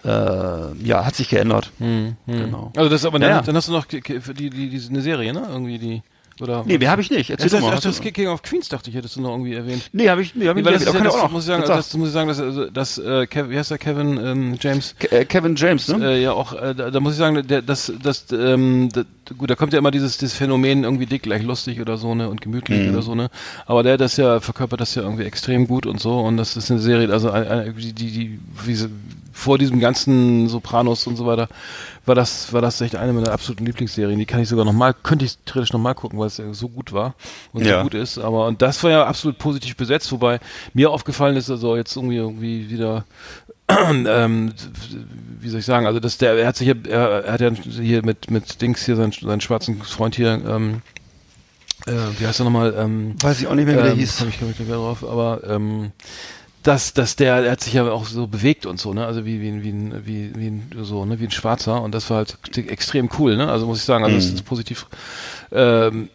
äh, 0.05 0.75
ja, 0.83 1.05
hat 1.05 1.15
sich 1.15 1.29
geändert. 1.29 1.71
Hm, 1.79 2.17
hm. 2.27 2.37
Genau. 2.45 2.73
Also 2.77 2.91
das 2.91 3.01
ist 3.03 3.07
aber 3.07 3.19
dann, 3.19 3.31
Naja. 3.31 3.43
dann 3.43 3.57
hast 3.57 3.69
du 3.69 3.73
noch 3.73 3.87
die, 3.87 4.01
die, 4.03 4.51
die, 4.51 4.83
eine 4.89 5.01
Serie, 5.03 5.33
ne? 5.33 5.47
Irgendwie 5.51 5.79
die. 5.79 6.03
Oder 6.41 6.65
Nee, 6.65 6.79
mehr 6.79 6.91
habe 6.91 7.03
ich 7.03 7.11
nicht. 7.11 7.31
Erzähl 7.31 7.51
das, 7.51 7.61
doch 7.61 7.69
mal. 7.69 7.77
ach, 7.77 7.81
das 7.81 8.01
King 8.01 8.29
of 8.29 8.43
Queens 8.43 8.69
dachte 8.69 8.91
ich, 8.91 8.97
hättest 8.97 9.17
du 9.17 9.21
noch 9.21 9.31
irgendwie 9.31 9.55
erwähnt. 9.55 9.91
nee, 9.93 10.09
habe 10.09 10.23
ich, 10.23 10.35
nee, 10.35 10.49
hab 10.49 10.57
ich 10.57 10.63
Nee, 10.63 10.67
weil 10.67 10.73
das 10.75 10.81
nicht. 10.81 10.89
ist 10.89 10.95
ja, 10.95 10.99
Kann 11.01 11.09
ich 11.09 11.13
das, 11.15 11.23
auch 11.23 11.31
muss 11.31 11.43
ich 11.43 11.47
sagen, 11.49 11.67
Sag. 11.67 11.77
das 11.77 11.97
muss 11.97 12.09
ich 12.09 12.13
sagen, 12.15 12.29
dass, 12.29 12.41
also, 12.41 12.71
dass 12.71 12.99
äh, 12.99 13.27
Kev, 13.27 13.51
wie 13.51 13.59
heißt 13.59 13.71
der 13.71 13.79
Kevin 13.79 14.17
ähm, 14.25 14.57
James? 14.61 14.95
Ke- 14.99 15.11
äh, 15.13 15.25
Kevin 15.25 15.55
James, 15.57 15.89
ne? 15.89 16.05
Äh, 16.15 16.23
ja, 16.23 16.33
auch, 16.33 16.53
äh, 16.53 16.75
da, 16.75 16.91
da 16.91 17.01
muss 17.01 17.13
ich 17.13 17.19
sagen, 17.19 17.47
der, 17.47 17.63
das, 17.63 17.93
das, 18.03 18.27
ähm, 18.33 18.89
da, 18.93 19.03
gut, 19.37 19.51
da 19.51 19.55
kommt 19.55 19.73
ja 19.73 19.79
immer 19.79 19.91
dieses, 19.91 20.19
dieses 20.19 20.35
Phänomen 20.37 20.85
irgendwie 20.85 21.07
dick 21.07 21.23
gleich 21.23 21.43
lustig 21.43 21.81
oder 21.81 21.97
so, 21.97 22.15
ne, 22.15 22.29
und 22.29 22.41
gemütlich 22.41 22.81
Mhm. 22.87 22.93
oder 22.93 23.03
so, 23.03 23.15
ne. 23.15 23.29
Aber 23.67 23.83
der 23.83 23.97
das 23.97 24.17
ja 24.17 24.41
verkörpert 24.41 24.81
das 24.81 24.95
ja 24.95 25.03
irgendwie 25.03 25.25
extrem 25.25 25.67
gut 25.67 25.87
und 25.87 26.01
so 26.01 26.19
und 26.21 26.37
das 26.37 26.57
ist 26.57 26.71
eine 26.71 26.81
Serie, 26.81 27.11
also 27.13 27.31
ein- 27.31 27.47
ein- 27.49 27.75
die, 27.77 27.93
die, 27.93 28.11
die 28.11 28.41
wie 28.65 28.75
sie, 28.75 28.89
vor 29.33 29.57
diesem 29.59 29.81
ganzen 29.81 30.49
Sopranos 30.49 31.07
und 31.07 31.17
so 31.17 31.25
weiter, 31.25 31.49
war 32.07 32.15
das, 32.15 32.53
war 32.53 32.61
das 32.63 32.81
echt 32.81 32.97
eine 32.97 33.13
meiner 33.13 33.33
absoluten 33.33 33.67
Lieblingsserien. 33.67 34.19
Die 34.19 34.27
kann 34.27 34.41
ich 34.41 34.49
sogar 34.49 34.65
nochmal, 34.65 34.95
könnte 34.95 35.25
ich 35.25 35.37
theoretisch 35.45 35.73
nochmal 35.73 35.95
gucken, 35.95 36.19
weil 36.19 36.27
es 36.27 36.39
ja 36.39 36.53
so 36.53 36.69
gut 36.69 36.93
war 36.93 37.15
und 37.53 37.65
Ja. 37.65 37.79
so 37.79 37.83
gut 37.85 37.95
ist. 37.95 38.19
Aber 38.19 38.47
und 38.47 38.63
das 38.63 38.83
war 38.83 38.91
ja 38.91 39.05
absolut 39.05 39.39
positiv 39.39 39.77
besetzt, 39.77 40.11
wobei 40.13 40.41
mir 40.75 40.91
aufgefallen 40.91 41.37
ist, 41.37 41.51
also 41.51 41.77
jetzt 41.77 41.95
irgendwie 41.97 42.17
irgendwie 42.17 42.71
wieder 42.71 43.05
ähm, 43.71 44.53
wie 45.41 45.49
soll 45.49 45.61
ich 45.61 45.67
sagen, 45.67 45.87
also 45.87 46.01
dass 46.01 46.19
der, 46.19 46.35
er 46.35 46.49
hat 46.49 46.57
sich 46.57 46.69
ja, 46.69 46.75
er, 46.89 47.25
er 47.25 47.33
hat 47.33 47.41
ja 47.41 47.51
hier 47.53 48.05
mit, 48.05 48.31
mit 48.31 48.61
Dings 48.61 48.85
hier, 48.85 48.97
seinen, 48.97 49.13
seinen 49.13 49.41
schwarzen 49.41 49.81
Freund 49.83 50.17
hier, 50.17 50.41
ähm, 50.47 50.83
äh, 51.87 51.93
wie 52.19 52.27
heißt 52.27 52.41
er 52.41 52.45
nochmal, 52.45 52.75
ähm, 52.77 53.15
Weiß 53.23 53.41
ich 53.41 53.47
auch 53.47 53.55
nicht 53.55 53.67
mehr, 53.67 53.79
wie 53.79 53.83
der 53.83 53.93
ähm, 53.93 53.99
hieß. 53.99 54.17
Komm 54.19 54.29
ich, 54.29 54.35
ich 54.43 54.59
nicht 54.59 54.69
mehr 54.69 54.77
drauf, 54.77 55.05
aber 55.05 55.43
ähm, 55.47 55.93
dass, 56.63 56.93
dass 56.93 57.17
der, 57.17 57.37
er 57.37 57.53
hat 57.53 57.61
sich 57.63 57.73
ja 57.75 57.91
auch 57.91 58.05
so 58.07 58.27
bewegt 58.27 58.67
und 58.67 58.79
so, 58.81 58.93
ne? 58.95 59.07
Also 59.07 59.25
wie, 59.25 59.41
wie, 59.41 59.49
ein- 59.51 59.63
wie, 59.63 59.71
ein- 59.71 60.07
wie, 60.07 60.33
wie 60.37 60.47
ein, 60.49 60.71
so, 60.83 61.05
ne? 61.05 61.19
Wie 61.21 61.25
ein 61.25 61.31
Schwarzer 61.31 61.83
und 61.83 61.95
das 61.95 62.11
war 62.11 62.19
halt 62.19 62.39
extrem 62.57 63.09
cool, 63.19 63.37
ne? 63.37 63.51
Also 63.51 63.67
muss 63.67 63.79
ich 63.79 63.85
sagen, 63.85 64.05
also 64.05 64.17
das 64.17 64.31
ist 64.33 64.43
positiv 64.45 64.87
ähm, 65.53 66.11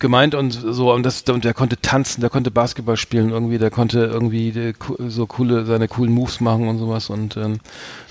gemeint 0.00 0.34
und 0.34 0.50
so 0.52 0.92
und 0.92 1.04
das 1.04 1.22
und 1.22 1.44
der 1.44 1.54
konnte 1.54 1.80
tanzen, 1.80 2.20
der 2.20 2.30
konnte 2.30 2.50
Basketball 2.50 2.96
spielen 2.96 3.30
irgendwie, 3.30 3.58
der 3.58 3.70
konnte 3.70 4.00
irgendwie 4.00 4.74
so 4.98 5.26
coole 5.26 5.64
seine 5.64 5.88
coolen 5.88 6.12
Moves 6.12 6.40
machen 6.40 6.68
und 6.68 6.78
sowas 6.78 7.10
und 7.10 7.36
ähm, 7.36 7.60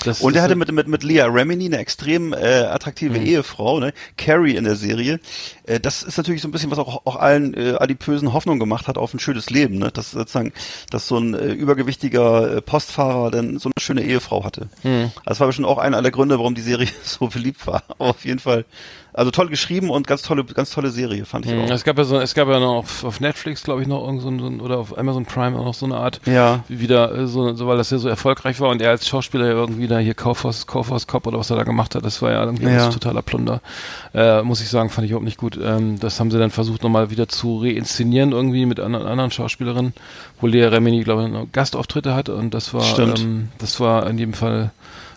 das 0.06 0.22
Und 0.22 0.36
er 0.36 0.44
hatte 0.44 0.56
mit, 0.56 0.72
mit, 0.72 0.88
mit 0.88 1.04
Leah 1.04 1.26
Remini 1.26 1.66
eine 1.66 1.78
extrem 1.78 2.34
äh, 2.34 2.64
attraktive 2.64 3.20
Mhm. 3.20 3.26
Ehefrau, 3.26 3.80
ne? 3.80 3.94
Carrie 4.18 4.56
in 4.56 4.64
der 4.64 4.76
Serie. 4.76 5.20
Äh, 5.64 5.80
das 5.80 6.04
ist 6.04 6.18
natürlich 6.18 6.42
so 6.42 6.48
ein 6.48 6.52
bisschen, 6.52 6.72
was 6.72 6.80
auch, 6.80 7.06
auch 7.06 7.16
allen 7.16 7.54
äh, 7.54 7.76
Adipösen 7.80 8.34
Hoffnung 8.34 8.60
gemacht 8.60 8.88
hat 8.88 8.98
auf 8.98 9.14
ein 9.14 9.20
schönes 9.20 9.50
Leben, 9.50 9.78
ne? 9.78 9.92
Dass 9.92 10.12
sozusagen, 10.12 10.54
dass 10.90 11.08
so 11.08 11.18
ein 11.18 11.34
äh, 11.34 11.52
übergewichtiger 11.52 12.58
äh, 12.58 12.62
Postfahrer 12.62 13.32
dann 13.32 13.60
so 13.60 13.70
eine 13.70 13.82
schöne 13.82 14.04
Ehefrau 14.04 14.44
hatte. 14.44 14.70
Mhm. 14.84 15.12
Das 15.26 15.40
war 15.40 15.48
bestimmt 15.48 15.68
auch 15.68 15.78
einer 15.78 16.02
der 16.02 16.12
Gründe, 16.12 16.38
warum 16.38 16.56
die 16.56 16.62
Serie 16.62 16.88
so 17.04 17.28
beliebt 17.28 17.66
war. 17.68 17.84
Aber 17.88 18.12
auf 18.12 18.26
jeden 18.26 18.40
Fall, 18.40 18.66
also 19.14 19.32
toll 19.32 19.50
geschrieben 19.50 19.90
und 19.90 20.06
ganz 20.08 20.22
tolle, 20.22 20.44
ganz 20.46 20.72
tolle 20.72 20.90
Serie, 20.92 21.26
fand 21.26 21.46
ich 21.46 21.52
Mhm. 21.54 21.62
auch. 21.62 21.70
Es 21.72 21.84
gab 21.84 21.98
ja 21.98 22.04
so, 22.04 22.20
es 22.20 22.34
gab 22.36 22.48
ja 22.48 22.60
noch 22.60 22.76
auf, 22.76 23.04
auf 23.04 23.20
Netflix, 23.20 23.64
glaube 23.64 23.82
ich, 23.82 23.88
noch 23.88 24.06
irgend 24.06 24.22
so 24.22 24.30
ein, 24.30 24.62
oder 24.62 24.78
auf 24.78 24.98
Amazon 24.98 25.26
Prime 25.26 25.58
auch 25.58 25.66
noch 25.66 25.74
so 25.74 25.86
eine 25.86 25.98
Art, 25.98 26.22
Ja. 26.26 26.64
wieder, 26.68 27.14
äh, 27.18 27.28
so, 27.28 27.54
so, 27.56 27.68
weil 27.68 27.78
das 27.78 27.90
ja 27.90 27.98
so 27.98 28.08
erfolgreich 28.08 28.60
war 28.60 28.70
und 28.70 28.82
er 28.82 28.92
als 28.92 29.08
Schauspieler 29.08 29.46
ja 29.48 29.54
irgendwie 29.54 29.88
da 29.88 29.98
hier 30.00 30.14
Kaufhaus, 30.14 30.68
Kaufhaus 30.68 31.08
Cop 31.08 31.26
oder 31.28 31.40
was 31.40 31.50
er 31.50 31.56
da 31.58 31.64
gemacht 31.64 31.96
hat, 31.96 32.06
das 32.06 32.22
war 32.22 32.32
ja 32.32 32.44
irgendwie 32.44 32.66
Ja. 32.66 32.90
totaler 32.90 33.22
Plunder. 33.22 33.62
Äh, 34.14 34.42
muss 34.44 34.62
ich 34.62 34.70
sagen, 34.70 34.90
fand 34.90 35.06
ich 35.06 35.12
überhaupt 35.12 35.26
nicht 35.26 35.38
gut. 35.38 35.60
Ähm, 35.62 36.00
das 36.00 36.20
haben 36.20 36.30
sie 36.32 36.38
dann 36.40 36.52
versucht 36.52 36.84
nochmal 36.84 37.10
wieder 37.10 37.28
zu 37.28 37.58
reinszenieren 37.60 38.32
irgendwie 38.32 38.66
mit 38.66 38.80
anderen, 38.80 39.08
anderen 39.08 39.32
Schauspielerinnen, 39.32 39.94
wo 40.40 40.48
Lea 40.48 40.66
Remini, 40.66 41.04
glaube 41.04 41.24
ich, 41.24 41.30
noch 41.30 41.48
Gastauftritte 41.52 42.14
hat 42.14 42.30
und 42.30 42.54
das 42.54 42.74
war, 42.74 43.00
ähm, 43.00 43.50
das 43.58 43.80
war 43.80 44.08
in 44.08 44.18
jedem 44.18 44.34
Fall, 44.34 44.72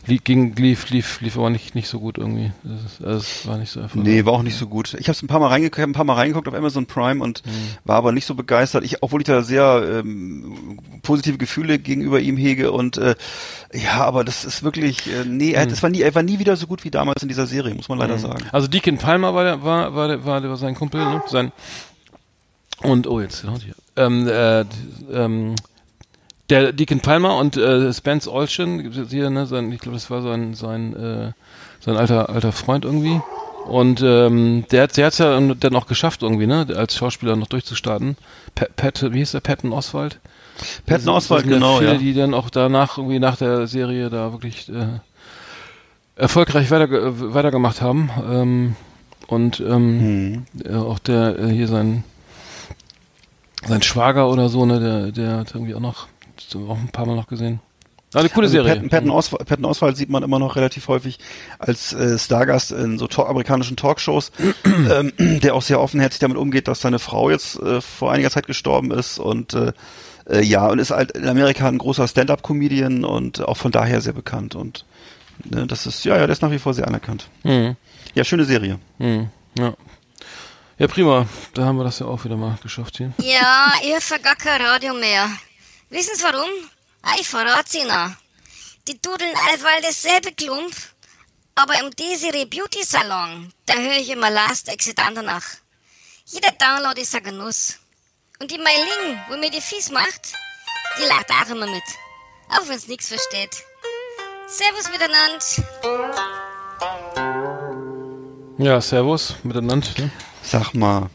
ging, 0.06 0.54
lief, 0.56 0.90
lief, 0.90 1.20
lief 1.20 1.36
aber 1.38 1.48
nicht, 1.50 1.74
nicht 1.74 1.86
so 1.88 2.00
gut 2.00 2.18
irgendwie. 2.18 2.50
Das, 2.64 2.84
ist- 2.94 3.04
also, 3.04 3.18
es 3.18 3.46
war 3.46 3.56
nicht 3.58 3.70
so 3.70 3.80
erfolgreich. 3.80 4.12
Nee, 4.14 4.24
war 4.24 4.32
auch 4.32 4.42
nicht 4.42 4.56
so 4.56 4.66
gut. 4.66 4.94
Ich 4.94 5.06
habe 5.06 5.12
es 5.12 5.22
ein 5.22 5.28
paar 5.28 5.38
Mal 5.40 5.46
reingeguckt, 5.48 5.80
hab 5.80 5.88
ein 5.88 5.92
paar 5.92 6.04
Mal 6.04 6.14
reingeguckt 6.14 6.48
auf 6.48 6.54
Amazon 6.54 6.86
Prime 6.86 7.22
und 7.22 7.44
Mhm. 7.46 7.50
war 7.84 7.96
aber 7.96 8.10
nicht 8.12 8.26
so 8.26 8.34
begeistert. 8.34 8.84
Ich, 8.84 9.02
obwohl 9.02 9.20
ich 9.20 9.26
da 9.26 9.42
sehr 9.42 10.00
ähm, 10.04 10.78
positive 11.02 11.38
Gefühle 11.38 11.78
gegenüber 11.78 12.18
ihm 12.20 12.36
hege 12.36 12.72
und 12.72 12.96
äh, 12.98 13.14
ja, 13.72 14.04
aber 14.04 14.24
das 14.24 14.44
ist 14.44 14.62
wirklich 14.62 15.06
äh, 15.06 15.24
nee, 15.24 15.52
er, 15.52 15.66
das 15.66 15.82
war 15.82 15.90
nie, 15.90 16.00
er 16.02 16.14
war 16.14 16.22
nie 16.22 16.38
wieder 16.38 16.56
so 16.56 16.66
gut 16.66 16.84
wie 16.84 16.90
damals 16.90 17.22
in 17.22 17.28
dieser 17.28 17.46
Serie, 17.46 17.74
muss 17.74 17.88
man 17.88 17.98
leider 17.98 18.18
sagen. 18.18 18.44
Also 18.52 18.66
Deacon 18.68 18.98
Palmer 18.98 19.34
war 19.34 19.44
der, 19.44 19.62
war, 19.62 19.94
war, 19.94 20.08
der, 20.08 20.24
war, 20.24 20.40
der, 20.40 20.50
war 20.50 20.56
sein 20.56 20.74
Kumpel, 20.74 21.04
ne? 21.04 21.22
Sein 21.28 21.52
und 22.82 23.06
oh 23.06 23.20
jetzt 23.20 23.42
genau 23.42 23.56
hier. 23.58 23.74
Ähm, 23.94 24.26
äh, 24.26 24.64
ähm, 25.12 25.54
der 26.50 26.72
Deacon 26.72 27.00
Palmer 27.00 27.36
und 27.36 27.56
äh, 27.56 27.92
Spence 27.92 28.28
Olshin, 28.28 28.92
hier, 29.08 29.30
ne, 29.30 29.46
sein, 29.46 29.70
ich 29.72 29.80
glaube, 29.80 29.96
das 29.96 30.10
war 30.10 30.22
sein 30.22 30.54
sein 30.54 30.94
äh, 30.94 31.32
sein 31.80 31.96
alter 31.96 32.28
alter 32.28 32.52
Freund 32.52 32.84
irgendwie. 32.84 33.20
Und 33.66 34.02
ähm, 34.02 34.64
der 34.72 34.84
hat 34.84 34.96
der 34.96 35.06
hat's 35.06 35.18
ja 35.18 35.40
dann 35.40 35.76
auch 35.76 35.86
geschafft 35.86 36.22
irgendwie, 36.22 36.46
ne, 36.46 36.66
als 36.76 36.96
Schauspieler 36.96 37.36
noch 37.36 37.46
durchzustarten. 37.46 38.16
Pat, 38.54 38.74
Pat 38.76 39.12
wie 39.12 39.18
hieß 39.18 39.32
der 39.32 39.40
Patton 39.40 39.72
Oswald? 39.72 40.18
Patton 40.84 41.08
Oswald, 41.08 41.44
genau, 41.44 41.78
viele, 41.78 41.92
ja. 41.92 41.98
die 41.98 42.14
dann 42.14 42.34
auch 42.34 42.50
danach 42.50 42.98
irgendwie 42.98 43.18
nach 43.20 43.36
der 43.36 43.66
Serie 43.66 44.10
da 44.10 44.32
wirklich 44.32 44.68
äh, 44.68 44.98
erfolgreich 46.16 46.70
weiter, 46.70 46.90
äh, 46.92 47.34
weitergemacht 47.34 47.80
haben. 47.80 48.10
Ähm, 48.28 48.76
und 49.28 49.60
ähm, 49.60 50.00
Hm. 50.00 50.46
äh, 50.64 50.76
auch 50.76 50.98
der 50.98 51.38
äh, 51.38 51.48
hier 51.48 51.68
sein 51.68 52.04
sein 53.64 53.82
Schwager 53.82 54.28
oder 54.28 54.48
so, 54.48 54.66
ne, 54.66 54.80
der, 54.80 55.12
der 55.12 55.38
hat 55.38 55.54
irgendwie 55.54 55.74
auch 55.74 55.80
noch, 55.80 56.08
auch 56.56 56.78
ein 56.78 56.88
paar 56.88 57.06
Mal 57.06 57.16
noch 57.16 57.26
gesehen. 57.26 57.60
Ah, 58.14 58.18
eine 58.20 58.28
coole 58.28 58.46
Also 58.46 58.58
Serie. 58.58 58.74
Patton, 58.74 58.90
Patton, 58.90 59.10
Oswald, 59.10 59.46
Patton 59.46 59.64
Oswald 59.64 59.96
sieht 59.96 60.10
man 60.10 60.22
immer 60.22 60.38
noch 60.38 60.56
relativ 60.56 60.88
häufig 60.88 61.18
als 61.58 61.94
äh, 61.94 62.18
Stargast 62.18 62.70
in 62.70 62.98
so 62.98 63.06
to 63.06 63.24
amerikanischen 63.24 63.76
Talkshows, 63.76 64.32
ähm, 64.90 65.12
der 65.40 65.54
auch 65.54 65.62
sehr 65.62 65.80
offenherzig 65.80 66.20
damit 66.20 66.36
umgeht, 66.36 66.68
dass 66.68 66.82
seine 66.82 66.98
Frau 66.98 67.30
jetzt 67.30 67.58
äh, 67.60 67.80
vor 67.80 68.12
einiger 68.12 68.30
Zeit 68.30 68.46
gestorben 68.46 68.90
ist 68.90 69.18
und 69.18 69.54
äh, 69.54 69.72
äh, 70.28 70.42
ja, 70.42 70.68
und 70.68 70.78
ist 70.78 70.90
halt 70.90 71.12
in 71.12 71.26
Amerika 71.26 71.66
ein 71.66 71.78
großer 71.78 72.06
Stand-up-Comedian 72.06 73.04
und 73.04 73.40
auch 73.40 73.56
von 73.56 73.72
daher 73.72 74.02
sehr 74.02 74.12
bekannt 74.12 74.54
und 74.54 74.84
ne, 75.44 75.66
das 75.66 75.86
ist, 75.86 76.04
ja, 76.04 76.14
ja, 76.16 76.26
der 76.26 76.30
ist 76.30 76.42
nach 76.42 76.50
wie 76.50 76.58
vor 76.58 76.74
sehr 76.74 76.86
anerkannt. 76.86 77.28
Mhm. 77.44 77.76
Ja, 78.14 78.24
schöne 78.24 78.44
Serie. 78.44 78.78
Mhm. 78.98 79.30
Ja. 79.58 79.72
Ja, 80.78 80.86
prima. 80.86 81.26
Da 81.54 81.64
haben 81.64 81.76
wir 81.78 81.84
das 81.84 81.98
ja 81.98 82.06
auch 82.06 82.24
wieder 82.24 82.36
mal 82.36 82.58
geschafft 82.62 82.96
hier. 82.98 83.12
Ja, 83.22 83.72
ich 83.82 84.10
höre 84.10 84.18
gar 84.18 84.36
kein 84.36 84.60
Radio 84.60 84.94
mehr. 84.94 85.28
Wissen 85.92 86.16
Sie 86.16 86.22
warum? 86.24 86.48
Ah, 87.02 87.16
Ich 87.20 87.28
verrat's 87.28 87.74
Ihnen. 87.74 88.16
Die 88.88 89.00
dudeln 89.00 89.34
allweil 89.50 89.82
dasselbe 89.82 90.32
Klump, 90.32 90.74
aber 91.54 91.78
im 91.80 91.90
Desiree 91.90 92.46
Beauty 92.46 92.82
Salon, 92.82 93.52
da 93.66 93.74
höre 93.74 93.98
ich 93.98 94.08
immer 94.08 94.30
Last 94.30 94.68
Exit 94.68 94.98
Andernach. 94.98 95.44
Jeder 96.24 96.50
Download 96.52 96.98
ist 97.00 97.14
ein 97.14 97.22
Genuss. 97.22 97.78
Und 98.40 98.50
die 98.50 98.58
Meiling, 98.58 99.20
wo 99.28 99.36
mir 99.36 99.50
die 99.50 99.60
Fies 99.60 99.90
macht, 99.90 100.32
die 100.98 101.04
lacht 101.04 101.30
auch 101.30 101.50
immer 101.50 101.66
mit. 101.66 101.82
Auch 102.48 102.66
wenn's 102.68 102.88
nix 102.88 103.08
versteht. 103.08 103.62
Servus 104.48 104.88
miteinander. 104.90 105.44
Ja, 108.58 108.80
Servus 108.80 109.34
miteinander. 109.42 109.88
Ne? 109.98 110.10
Sag 110.42 110.72
mal. 110.74 111.10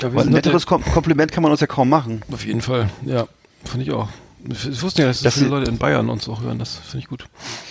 Ja, 0.00 0.08
ein 0.08 0.30
netteres 0.30 0.66
Kom 0.66 0.82
Kompliment 0.84 1.30
kann 1.32 1.42
man 1.42 1.52
uns 1.52 1.60
ja 1.60 1.66
kaum 1.66 1.88
machen. 1.90 2.24
Auf 2.32 2.44
jeden 2.44 2.62
Fall, 2.62 2.90
ja. 3.04 3.28
Finde 3.64 3.86
ich 3.86 3.92
auch. 3.92 4.08
Ich 4.48 4.82
wusste 4.82 5.02
ja, 5.02 5.08
dass 5.08 5.22
Das 5.22 5.34
viele 5.34 5.46
ist- 5.46 5.50
Leute 5.52 5.70
in 5.70 5.78
Bayern 5.78 6.10
uns 6.10 6.28
auch 6.28 6.42
hören. 6.42 6.58
Das 6.58 6.74
finde 6.76 6.98
ich 6.98 7.06
gut. 7.08 7.26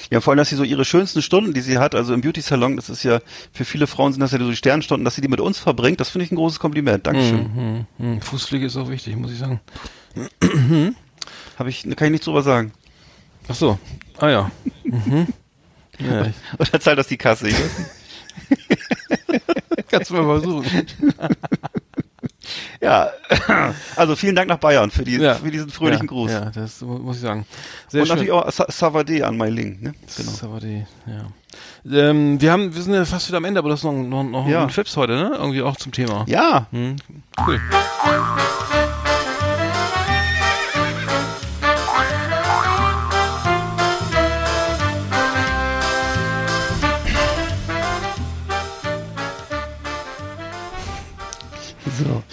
Ja, 0.09 0.21
vor 0.21 0.31
allem, 0.31 0.37
dass 0.37 0.47
sie 0.49 0.55
so 0.55 0.63
ihre 0.63 0.85
schönsten 0.85 1.21
Stunden, 1.21 1.53
die 1.53 1.59
sie 1.59 1.77
hat, 1.79 1.95
also 1.95 2.13
im 2.13 2.21
Beauty-Salon, 2.21 2.77
das 2.77 2.89
ist 2.89 3.03
ja, 3.03 3.19
für 3.51 3.65
viele 3.65 3.87
Frauen 3.87 4.13
sind 4.13 4.21
das 4.21 4.31
ja 4.31 4.39
so 4.39 4.49
die 4.49 4.55
Sternstunden, 4.55 5.03
dass 5.03 5.15
sie 5.15 5.21
die 5.21 5.27
mit 5.27 5.41
uns 5.41 5.59
verbringt, 5.59 5.99
das 5.99 6.09
finde 6.09 6.25
ich 6.25 6.31
ein 6.31 6.37
großes 6.37 6.59
Kompliment. 6.59 7.05
Dankeschön. 7.07 7.85
Mhm. 7.97 8.07
Mhm. 8.13 8.21
Fußpflege 8.21 8.67
ist 8.67 8.77
auch 8.77 8.89
wichtig, 8.89 9.17
muss 9.17 9.31
ich 9.31 9.39
sagen. 9.39 9.59
Habe 11.57 11.69
ich, 11.69 11.83
kann 11.83 12.05
ich 12.07 12.11
nichts 12.11 12.25
drüber 12.25 12.41
sagen. 12.41 12.71
Ach 13.49 13.55
so. 13.55 13.77
Ah 14.17 14.29
ja. 14.29 14.51
Mhm. 14.85 15.27
ja 15.99 16.27
Oder 16.57 16.79
zahlt 16.79 16.99
das 16.99 17.07
die 17.07 17.17
Kasse? 17.17 17.49
Kannst 19.89 20.09
du 20.09 20.13
mal 20.15 20.39
versuchen. 20.39 20.85
Ja, 22.81 23.09
also 23.95 24.15
vielen 24.15 24.35
Dank 24.35 24.49
nach 24.49 24.57
Bayern 24.57 24.89
für, 24.91 25.03
die, 25.03 25.17
Ja. 25.17 25.35
für 25.35 25.51
diesen 25.51 25.69
fröhlichen 25.69 26.05
ja, 26.05 26.09
Gruß. 26.09 26.31
Ja, 26.31 26.51
das 26.53 26.81
mu- 26.81 26.97
muss 26.97 27.17
ich 27.17 27.21
sagen. 27.21 27.45
Sehr 27.87 28.01
Und 28.01 28.07
schön. 28.07 28.15
natürlich 28.17 28.31
auch 28.31 28.51
Sa 28.51 28.65
Savade 28.69 29.25
an 29.25 29.37
Meiling, 29.37 29.79
ne? 29.81 29.93
Genau. 30.17 30.31
Savadi, 30.31 30.85
ja. 31.05 31.25
Ähm, 32.09 32.41
wir 32.41 32.51
haben, 32.51 32.73
wir 32.73 32.81
sind 32.81 32.93
ja 32.93 33.05
fast 33.05 33.27
wieder 33.27 33.37
am 33.37 33.45
Ende, 33.45 33.59
aber 33.59 33.69
das 33.69 33.79
ist 33.79 33.83
noch, 33.83 33.93
noch, 33.93 34.23
noch 34.23 34.47
Ja. 34.47 34.63
ein 34.63 34.69
Fips 34.69 34.97
heute, 34.97 35.13
ne? 35.13 35.31
Irgendwie 35.35 35.61
auch 35.61 35.75
zum 35.77 35.91
Thema. 35.91 36.25
Ja, 36.27 36.67
Hm, 36.71 36.95
cool. 37.45 37.59
So. 51.97 52.23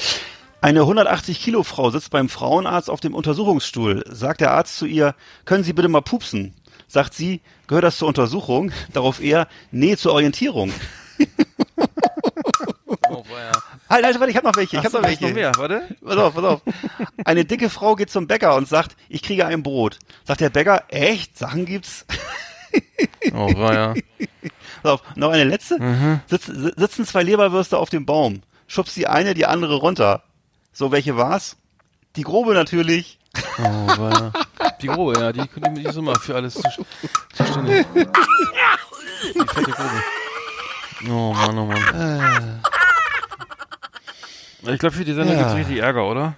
Eine 0.60 0.80
180 0.80 1.40
Kilo 1.40 1.62
Frau 1.62 1.90
sitzt 1.90 2.10
beim 2.10 2.28
Frauenarzt 2.28 2.90
auf 2.90 3.00
dem 3.00 3.14
Untersuchungsstuhl. 3.14 4.04
Sagt 4.08 4.40
der 4.40 4.50
Arzt 4.52 4.76
zu 4.76 4.86
ihr, 4.86 5.14
können 5.44 5.62
Sie 5.64 5.72
bitte 5.72 5.88
mal 5.88 6.00
pupsen? 6.02 6.54
Sagt 6.88 7.14
sie, 7.14 7.40
gehört 7.66 7.84
das 7.84 7.98
zur 7.98 8.08
Untersuchung? 8.08 8.72
Darauf 8.92 9.20
er, 9.20 9.46
nee, 9.70 9.96
zur 9.96 10.12
Orientierung. 10.12 10.72
Oh. 13.10 13.24
Halt, 13.88 14.04
halt, 14.04 14.20
warte, 14.20 14.30
ich 14.30 14.36
hab 14.36 14.44
noch 14.44 14.54
welche, 14.56 14.76
ich 14.76 14.84
hab 14.84 14.92
noch 14.92 15.02
welche. 15.02 15.26
noch 15.26 15.32
mehr, 15.34 15.52
warte. 15.56 15.88
Pass 16.04 16.16
auf, 16.18 16.34
pass 16.34 16.44
auf. 16.44 16.60
Eine 17.24 17.44
dicke 17.46 17.70
Frau 17.70 17.96
geht 17.96 18.10
zum 18.10 18.26
Bäcker 18.26 18.54
und 18.54 18.68
sagt, 18.68 18.96
ich 19.08 19.22
kriege 19.22 19.46
ein 19.46 19.62
Brot. 19.62 19.98
Sagt 20.24 20.42
der 20.42 20.50
Bäcker, 20.50 20.84
echt? 20.88 21.38
Sachen 21.38 21.64
gibt's? 21.64 22.04
Oh, 23.32 23.48
ja. 23.56 23.94
Pass 24.82 24.92
auf, 24.92 25.02
noch 25.16 25.30
eine 25.30 25.44
letzte. 25.44 25.80
Mhm. 25.80 26.20
Sitz, 26.26 26.46
si- 26.46 26.72
sitzen 26.76 27.06
zwei 27.06 27.22
Leberwürste 27.22 27.78
auf 27.78 27.88
dem 27.88 28.04
Baum. 28.04 28.42
Schubst 28.66 28.94
die 28.96 29.06
eine, 29.06 29.32
die 29.32 29.46
andere 29.46 29.76
runter. 29.76 30.22
So, 30.78 30.92
welche 30.92 31.16
war's? 31.16 31.56
Die 32.14 32.22
grobe 32.22 32.54
natürlich. 32.54 33.18
Oh. 33.58 34.30
Die 34.80 34.86
grobe, 34.86 35.18
ja, 35.18 35.32
die, 35.32 35.40
die, 35.42 35.74
die 35.74 35.82
ist 35.82 35.96
immer 35.96 36.14
für 36.14 36.36
alles 36.36 36.54
zu- 36.54 36.86
zuständig. 37.34 37.84
Die 37.94 39.38
fette 39.40 39.72
Grobe. 39.72 40.02
Oh 41.10 41.32
Mann, 41.32 41.58
oh 41.58 41.64
Mann. 41.66 42.62
Ich 44.72 44.78
glaube, 44.78 44.94
für 44.94 45.04
die 45.04 45.14
Sendung 45.14 45.34
Ja. 45.34 45.42
gibt's 45.42 45.56
richtig 45.56 45.78
Ärger, 45.78 46.04
oder? 46.08 46.34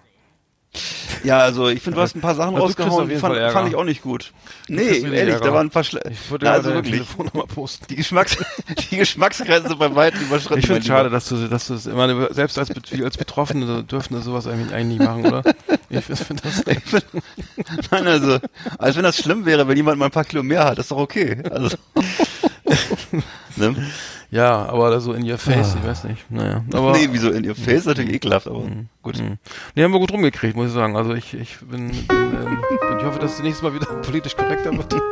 Ja, 1.24 1.38
also 1.38 1.68
ich 1.68 1.82
finde, 1.82 1.96
du 1.96 2.02
hast 2.02 2.16
ein 2.16 2.20
paar 2.20 2.34
Sachen 2.34 2.54
auf 2.56 2.62
rausgehauen, 2.62 3.08
die 3.08 3.16
fand, 3.16 3.36
fand 3.52 3.68
ich 3.68 3.74
auch 3.76 3.84
nicht 3.84 4.02
gut. 4.02 4.32
Nee, 4.68 5.00
ehrlich, 5.00 5.12
Ärger. 5.34 5.40
da 5.46 5.52
waren 5.54 5.66
ein 5.66 5.70
paar 5.70 5.84
Schle 5.84 6.00
Ich 6.10 6.30
würde 6.30 6.46
Na, 6.46 6.52
also 6.52 6.72
wirklich. 6.72 6.94
Telefonnummer 6.94 7.46
posten. 7.54 7.86
Die, 7.90 7.96
Geschmacks 7.96 8.36
die 8.90 8.96
Geschmacksgrenze 8.96 9.76
bei 9.76 9.94
weitem 9.94 10.22
überschritten. 10.22 10.58
Ich 10.60 10.66
finde 10.66 10.80
es 10.80 10.86
schade, 10.86 11.04
Lieber. 11.04 11.16
dass 11.16 11.28
du, 11.28 11.48
dass 11.48 11.66
du 11.66 11.74
das 11.74 11.86
immer, 11.86 12.32
selbst 12.32 12.58
als, 12.58 12.70
als 12.70 13.16
Betroffene 13.16 13.82
dürfen 13.84 14.14
das 14.14 14.24
sowas 14.24 14.46
eigentlich, 14.46 14.72
eigentlich 14.72 14.98
nicht 14.98 15.08
machen, 15.08 15.26
oder? 15.26 15.42
Ich 15.88 16.04
finde 16.04 16.42
das, 16.42 16.64
Ich 16.66 16.82
find, 16.84 17.04
nein, 17.90 18.06
also, 18.06 18.38
als 18.78 18.96
wenn 18.96 19.02
das 19.02 19.18
schlimm 19.18 19.44
wäre, 19.44 19.66
wenn 19.68 19.76
jemand 19.76 19.98
mal 19.98 20.06
ein 20.06 20.10
paar 20.10 20.24
Kilo 20.24 20.42
mehr 20.42 20.64
hat, 20.64 20.78
ist 20.78 20.90
doch 20.90 20.98
okay. 20.98 21.42
Also, 21.50 21.76
ne? 23.56 23.74
Ja, 24.30 24.66
aber 24.66 25.00
so 25.00 25.12
in 25.12 25.28
your 25.28 25.38
face, 25.38 25.74
ich 25.74 25.86
weiß 25.86 26.04
nicht. 26.04 26.30
Naja, 26.30 26.62
aber. 26.72 26.92
nee, 26.92 27.08
wieso 27.10 27.30
in 27.30 27.44
ihr 27.44 27.54
Face 27.56 27.84
natürlich 27.86 28.14
ekelhaft, 28.14 28.46
aber 28.46 28.62
gut. 29.02 29.18
Mhm. 29.18 29.38
Nee, 29.74 29.82
haben 29.82 29.92
wir 29.92 29.98
gut 29.98 30.12
rumgekriegt, 30.12 30.56
muss 30.56 30.68
ich 30.68 30.72
sagen. 30.72 30.96
Also 30.96 31.14
ich, 31.14 31.34
ich 31.34 31.58
bin, 31.58 31.88
bin, 31.88 32.06
ähm, 32.10 32.58
bin 32.88 32.98
ich 32.98 33.04
hoffe, 33.04 33.18
dass 33.18 33.34
es 33.34 33.42
nächstes 33.42 33.62
Mal 33.62 33.74
wieder 33.74 33.86
politisch 34.02 34.36
korrekter 34.36 34.72
wird. 34.72 34.94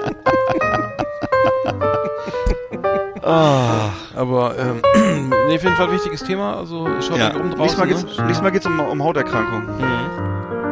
Ah, 3.31 3.91
Aber 4.17 4.57
ähm, 4.59 4.81
nee, 5.49 5.57
auf 5.57 5.63
jeden 5.63 5.77
Fall 5.77 5.93
wichtiges 5.93 6.25
Thema. 6.25 6.57
Also 6.57 6.89
schaut 7.03 7.19
ja. 7.19 7.29
euch 7.29 7.37
um 7.37 7.51
Nächstes. 7.51 7.77
Mal 7.77 7.87
geht's, 7.87 8.03
ne? 8.03 8.25
nächstes 8.25 8.43
Mal 8.43 8.51
geht's 8.51 8.65
um, 8.65 8.81
um 8.81 9.03
Hauterkrankungen. 9.05 9.67
Mhm. 9.67 9.81
Ja, 9.81 9.89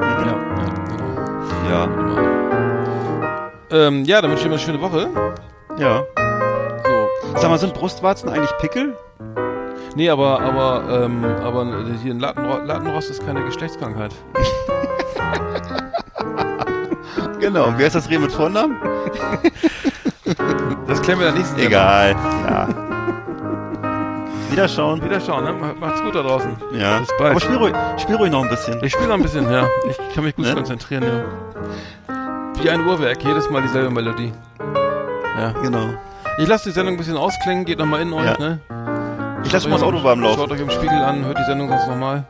ja, 0.00 0.16
genau. 0.22 0.38
Ja. 1.68 3.50
Ähm, 3.70 4.04
ja, 4.06 4.22
dann 4.22 4.30
wünsche 4.30 4.44
ich 4.44 4.48
dir 4.48 4.54
eine 4.54 4.58
schöne 4.58 4.80
Woche. 4.80 5.10
ja. 5.78 6.02
Sag 7.36 7.50
mal, 7.50 7.58
sind 7.58 7.74
Brustwarzen 7.74 8.28
eigentlich 8.28 8.50
Pickel? 8.58 8.96
Nee, 9.94 10.10
aber, 10.10 10.40
aber, 10.40 11.04
ähm, 11.04 11.24
aber 11.42 11.66
hier 12.02 12.12
ein 12.14 12.20
Latenro 12.20 12.58
Latenrost 12.58 13.10
ist 13.10 13.24
keine 13.24 13.44
Geschlechtskrankheit. 13.44 14.14
Genau. 17.38 17.72
Wer 17.76 17.86
ist 17.86 17.94
das 17.94 18.10
Reh 18.10 18.18
mit 18.18 18.32
Vornamen? 18.32 18.76
Das 20.88 21.00
klären 21.02 21.18
wir 21.20 21.26
der 21.26 21.34
nächsten 21.36 21.58
Egal. 21.60 22.12
Ja. 22.48 22.68
Wiederschauen. 24.50 25.00
Sendung. 25.00 25.10
Wieder 25.10 25.20
schauen, 25.20 25.44
ne? 25.44 25.74
Macht's 25.78 26.02
gut 26.02 26.14
da 26.14 26.22
draußen. 26.22 26.56
Ja. 26.72 26.98
Bis 26.98 27.08
bald. 27.18 27.30
Aber 27.32 27.40
spiel 27.40 27.56
ruhig, 27.56 27.74
spiel 27.98 28.16
ruhig 28.16 28.30
noch 28.30 28.42
ein 28.44 28.48
bisschen. 28.48 28.82
Ich 28.82 28.92
spiele 28.92 29.08
noch 29.08 29.16
ein 29.16 29.22
bisschen, 29.22 29.50
ja. 29.50 29.68
Ich 29.88 29.96
kann 30.14 30.24
mich 30.24 30.34
gut 30.34 30.46
Ne? 30.46 30.54
konzentrieren, 30.54 31.02
ja. 31.04 31.24
Wie 32.62 32.70
ein 32.70 32.86
Uhrwerk, 32.86 33.22
jedes 33.22 33.50
Mal 33.50 33.62
dieselbe 33.62 33.90
Melodie. 33.90 34.32
Ja. 35.38 35.52
Genau. 35.62 35.90
Ich 36.38 36.46
lasse 36.46 36.68
die 36.68 36.74
Sendung 36.74 36.94
ein 36.94 36.98
bisschen 36.98 37.16
ausklingen, 37.16 37.64
geht 37.64 37.78
nochmal 37.78 38.02
in 38.02 38.12
euch, 38.12 38.26
Ja. 38.26 38.36
ne? 38.38 38.60
Ich 39.44 39.52
lasse 39.52 39.68
mal 39.68 39.76
das 39.76 39.84
Auto 39.84 40.02
warm 40.04 40.20
laufen. 40.20 40.38
Schaut 40.40 40.50
euch 40.50 40.60
im 40.60 40.68
Spiegel 40.70 40.98
an, 41.02 41.24
hört 41.24 41.38
die 41.38 41.44
Sendung 41.44 41.68
sonst 41.68 41.86
nochmal. 41.88 42.24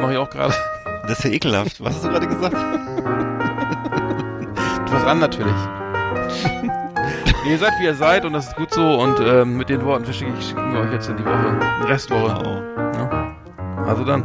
Mache 0.00 0.12
ich 0.12 0.18
auch 0.18 0.30
gerade. 0.30 0.54
Das 1.08 1.18
ist 1.18 1.24
ja 1.24 1.30
ekelhaft. 1.32 1.82
Was 1.82 1.96
hast 1.96 2.04
du 2.04 2.10
gerade 2.10 2.28
gesagt? 2.28 2.54
Was 4.92 5.04
an 5.04 5.18
natürlich. 5.18 5.52
ihr 7.48 7.58
seid 7.58 7.72
wie 7.80 7.86
ihr 7.86 7.94
seid 7.96 8.24
und 8.24 8.34
das 8.34 8.46
ist 8.46 8.54
gut 8.56 8.72
so 8.72 9.00
und 9.00 9.18
ähm, 9.18 9.56
mit 9.56 9.68
den 9.68 9.84
Worten 9.84 10.04
verschicke 10.04 10.30
ich 10.38 10.46
schicken 10.46 10.72
wir 10.72 10.82
euch 10.82 10.92
jetzt 10.92 11.08
in 11.08 11.16
die 11.16 11.24
Woche, 11.24 11.58
Restwoche. 11.88 12.34
Genau. 12.36 12.62
Ja. 13.10 13.34
Also 13.84 14.04
dann. 14.04 14.22